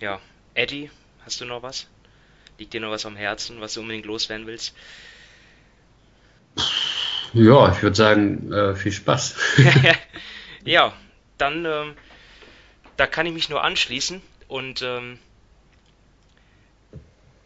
Ja, 0.00 0.20
Eddie, 0.54 0.90
hast 1.24 1.40
du 1.40 1.44
noch 1.44 1.62
was? 1.62 1.86
Liegt 2.58 2.74
dir 2.74 2.80
noch 2.80 2.90
was 2.90 3.06
am 3.06 3.16
Herzen, 3.16 3.60
was 3.60 3.74
du 3.74 3.80
unbedingt 3.80 4.06
loswerden 4.06 4.46
willst? 4.46 4.74
Ja, 7.32 7.72
ich 7.72 7.82
würde 7.82 7.96
sagen, 7.96 8.52
äh, 8.52 8.74
viel 8.74 8.92
Spaß. 8.92 9.36
ja, 10.64 10.92
dann, 11.36 11.64
ähm, 11.64 11.94
da 12.96 13.06
kann 13.06 13.26
ich 13.26 13.32
mich 13.32 13.48
nur 13.48 13.62
anschließen 13.62 14.20
und 14.48 14.82
ähm, 14.82 15.18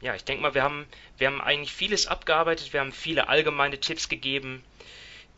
ja, 0.01 0.15
ich 0.17 0.25
denke 0.25 0.43
mal, 0.43 0.55
wir 0.55 0.63
haben, 0.63 0.87
wir 1.19 1.29
haben 1.29 1.41
eigentlich 1.41 1.73
vieles 1.73 2.07
abgearbeitet, 2.07 2.73
wir 2.73 2.81
haben 2.81 2.93
viele 2.93 3.29
allgemeine 3.29 3.79
Tipps 3.79 4.09
gegeben, 4.09 4.65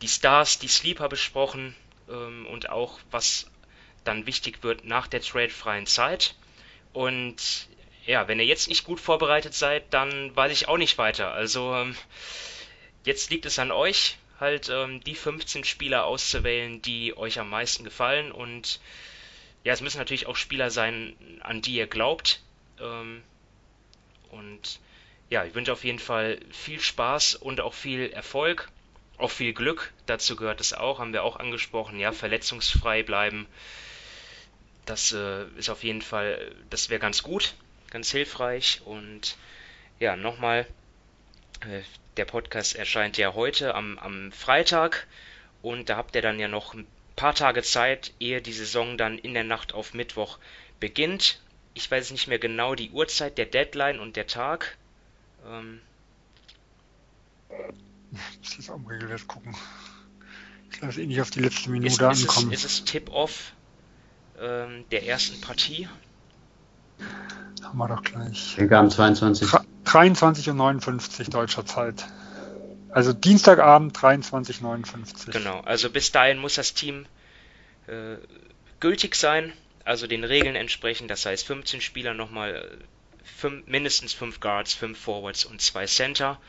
die 0.01 0.07
Stars, 0.07 0.57
die 0.57 0.67
Sleeper 0.67 1.07
besprochen 1.07 1.75
ähm, 2.09 2.47
und 2.47 2.69
auch 2.69 2.99
was 3.11 3.45
dann 4.03 4.25
wichtig 4.25 4.63
wird 4.63 4.85
nach 4.85 5.07
der 5.07 5.21
tradefreien 5.21 5.85
Zeit. 5.85 6.35
Und 6.93 7.67
ja, 8.05 8.27
wenn 8.27 8.39
ihr 8.39 8.45
jetzt 8.45 8.67
nicht 8.67 8.85
gut 8.85 8.99
vorbereitet 8.99 9.53
seid, 9.53 9.93
dann 9.93 10.35
weiß 10.35 10.51
ich 10.51 10.67
auch 10.67 10.77
nicht 10.77 10.97
weiter. 10.97 11.31
Also 11.31 11.73
ähm, 11.73 11.95
jetzt 13.03 13.31
liegt 13.31 13.45
es 13.45 13.57
an 13.57 13.71
euch, 13.71 14.17
halt 14.39 14.69
ähm, 14.69 15.03
die 15.03 15.15
15 15.15 15.63
Spieler 15.63 16.05
auszuwählen, 16.05 16.81
die 16.81 17.17
euch 17.17 17.39
am 17.39 17.49
meisten 17.49 17.83
gefallen. 17.83 18.31
Und 18.31 18.79
ja, 19.63 19.73
es 19.73 19.81
müssen 19.81 19.97
natürlich 19.97 20.27
auch 20.27 20.35
Spieler 20.35 20.69
sein, 20.69 21.15
an 21.41 21.61
die 21.61 21.75
ihr 21.75 21.87
glaubt. 21.87 22.41
Ähm, 22.79 23.23
und 24.29 24.79
ja, 25.29 25.43
ich 25.43 25.55
wünsche 25.55 25.73
auf 25.73 25.83
jeden 25.83 25.99
Fall 25.99 26.39
viel 26.51 26.79
Spaß 26.79 27.35
und 27.35 27.59
auch 27.59 27.73
viel 27.73 28.11
Erfolg, 28.11 28.69
auch 29.17 29.31
viel 29.31 29.53
Glück. 29.53 29.93
Dazu 30.05 30.35
gehört 30.35 30.61
es 30.61 30.73
auch, 30.73 30.99
haben 30.99 31.13
wir 31.13 31.23
auch 31.23 31.37
angesprochen. 31.37 31.99
Ja, 31.99 32.11
verletzungsfrei 32.11 33.01
bleiben. 33.01 33.47
Das 34.85 35.11
äh, 35.11 35.45
ist 35.57 35.69
auf 35.69 35.83
jeden 35.83 36.03
Fall, 36.03 36.55
das 36.69 36.89
wäre 36.89 36.99
ganz 36.99 37.23
gut 37.23 37.55
ganz 37.95 38.11
hilfreich. 38.11 38.81
Und 38.83 39.37
ja, 40.01 40.17
nochmal, 40.17 40.67
äh, 41.61 41.81
der 42.17 42.25
Podcast 42.25 42.75
erscheint 42.75 43.17
ja 43.17 43.33
heute 43.35 43.73
am, 43.73 43.97
am 43.99 44.33
Freitag 44.33 45.07
und 45.61 45.87
da 45.87 45.95
habt 45.95 46.13
ihr 46.13 46.21
dann 46.21 46.37
ja 46.37 46.49
noch 46.49 46.73
ein 46.73 46.85
paar 47.15 47.33
Tage 47.33 47.63
Zeit, 47.63 48.11
ehe 48.19 48.41
die 48.41 48.51
Saison 48.51 48.97
dann 48.97 49.17
in 49.17 49.33
der 49.33 49.45
Nacht 49.45 49.73
auf 49.73 49.93
Mittwoch 49.93 50.39
beginnt. 50.81 51.39
Ich 51.73 51.89
weiß 51.89 52.11
nicht 52.11 52.27
mehr 52.27 52.37
genau 52.37 52.75
die 52.75 52.91
Uhrzeit, 52.91 53.37
der 53.37 53.45
Deadline 53.45 54.01
und 54.01 54.17
der 54.17 54.27
Tag. 54.27 54.77
Ähm, 55.47 55.79
muss 58.11 58.67
im 58.67 58.85
Regelwert 58.87 59.25
gucken. 59.25 59.55
Ich 60.69 60.81
lasse 60.81 61.01
eh 61.01 61.05
nicht 61.05 61.21
auf 61.21 61.31
die 61.31 61.39
letzte 61.39 61.69
Minute 61.69 61.93
ist, 61.93 62.01
ankommen. 62.01 62.51
Ist 62.51 62.65
es, 62.65 62.73
ist 62.73 62.79
es 62.81 62.85
Tip-Off 62.91 63.53
ähm, 64.37 64.83
der 64.91 65.07
ersten 65.07 65.39
Partie? 65.39 65.87
Haben 67.63 67.77
wir 67.77 67.87
doch 67.87 68.03
gleich. 68.03 68.57
Ich 68.57 68.71
am 68.71 68.89
22. 68.89 69.49
23 69.85 70.49
und 70.49 70.57
59 70.57 71.29
deutscher 71.29 71.65
Zeit. 71.65 72.05
Also 72.89 73.11
Dienstagabend 73.11 73.97
23.59. 73.97 75.31
Genau, 75.31 75.59
also 75.61 75.89
bis 75.89 76.11
dahin 76.11 76.37
muss 76.37 76.55
das 76.55 76.73
Team 76.73 77.05
äh, 77.87 78.15
gültig 78.79 79.15
sein, 79.15 79.51
also 79.83 80.07
den 80.07 80.23
Regeln 80.23 80.55
entsprechend. 80.55 81.11
Das 81.11 81.25
heißt 81.25 81.45
15 81.45 81.81
Spieler 81.81 82.13
nochmal, 82.13 82.55
äh, 82.55 82.83
fünf, 83.25 83.67
mindestens 83.67 84.13
5 84.13 84.39
Guards, 84.39 84.73
5 84.73 84.97
Forwards 84.97 85.43
und 85.43 85.61
2 85.61 85.85
Center. 85.87 86.39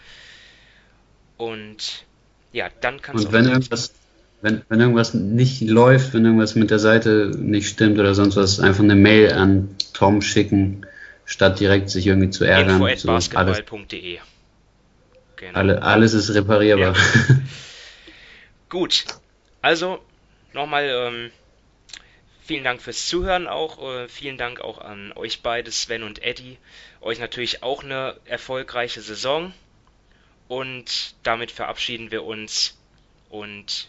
Und 1.37 2.05
ja, 2.53 2.69
dann 2.81 3.03
kannst 3.03 3.25
du. 3.25 3.29
Und 3.29 3.33
wenn 3.35 3.47
irgendwas, 3.47 3.93
wenn, 4.43 4.63
wenn 4.69 4.81
irgendwas 4.81 5.15
nicht 5.15 5.63
läuft, 5.63 6.15
wenn 6.15 6.25
irgendwas 6.25 6.55
mit 6.55 6.71
der 6.71 6.79
Seite 6.79 7.33
nicht 7.37 7.69
stimmt 7.69 7.99
oder 7.99 8.15
sonst 8.15 8.37
was, 8.37 8.61
einfach 8.61 8.85
eine 8.85 8.95
Mail 8.95 9.33
an 9.33 9.75
Tom 9.93 10.23
schicken, 10.23 10.87
statt 11.25 11.59
direkt 11.61 11.91
sich 11.91 12.07
irgendwie 12.07 12.31
zu 12.31 12.45
ärgern. 12.45 12.79
So, 12.97 13.11
alles. 13.35 13.63
Genau. 15.37 15.59
alle, 15.59 15.83
alles 15.83 16.15
ist 16.15 16.35
reparierbar. 16.35 16.95
Gut, 18.69 19.05
also 19.61 20.01
nochmal 20.53 20.89
ähm, 20.89 21.31
vielen 22.43 22.65
Dank 22.65 22.81
fürs 22.81 23.07
Zuhören 23.07 23.47
auch. 23.47 23.83
Äh, 23.83 24.09
vielen 24.09 24.39
Dank 24.39 24.61
auch 24.61 24.79
an 24.79 25.13
euch 25.15 25.43
beide, 25.43 25.71
Sven 25.71 26.03
und 26.03 26.23
Eddie. 26.23 26.57
Euch 27.01 27.19
natürlich 27.19 27.63
auch 27.63 27.85
eine 27.85 28.17
erfolgreiche 28.25 29.03
Saison. 29.03 29.53
Und 30.49 31.15
damit 31.23 31.51
verabschieden 31.51 32.11
wir 32.11 32.25
uns 32.25 32.79
und 33.29 33.89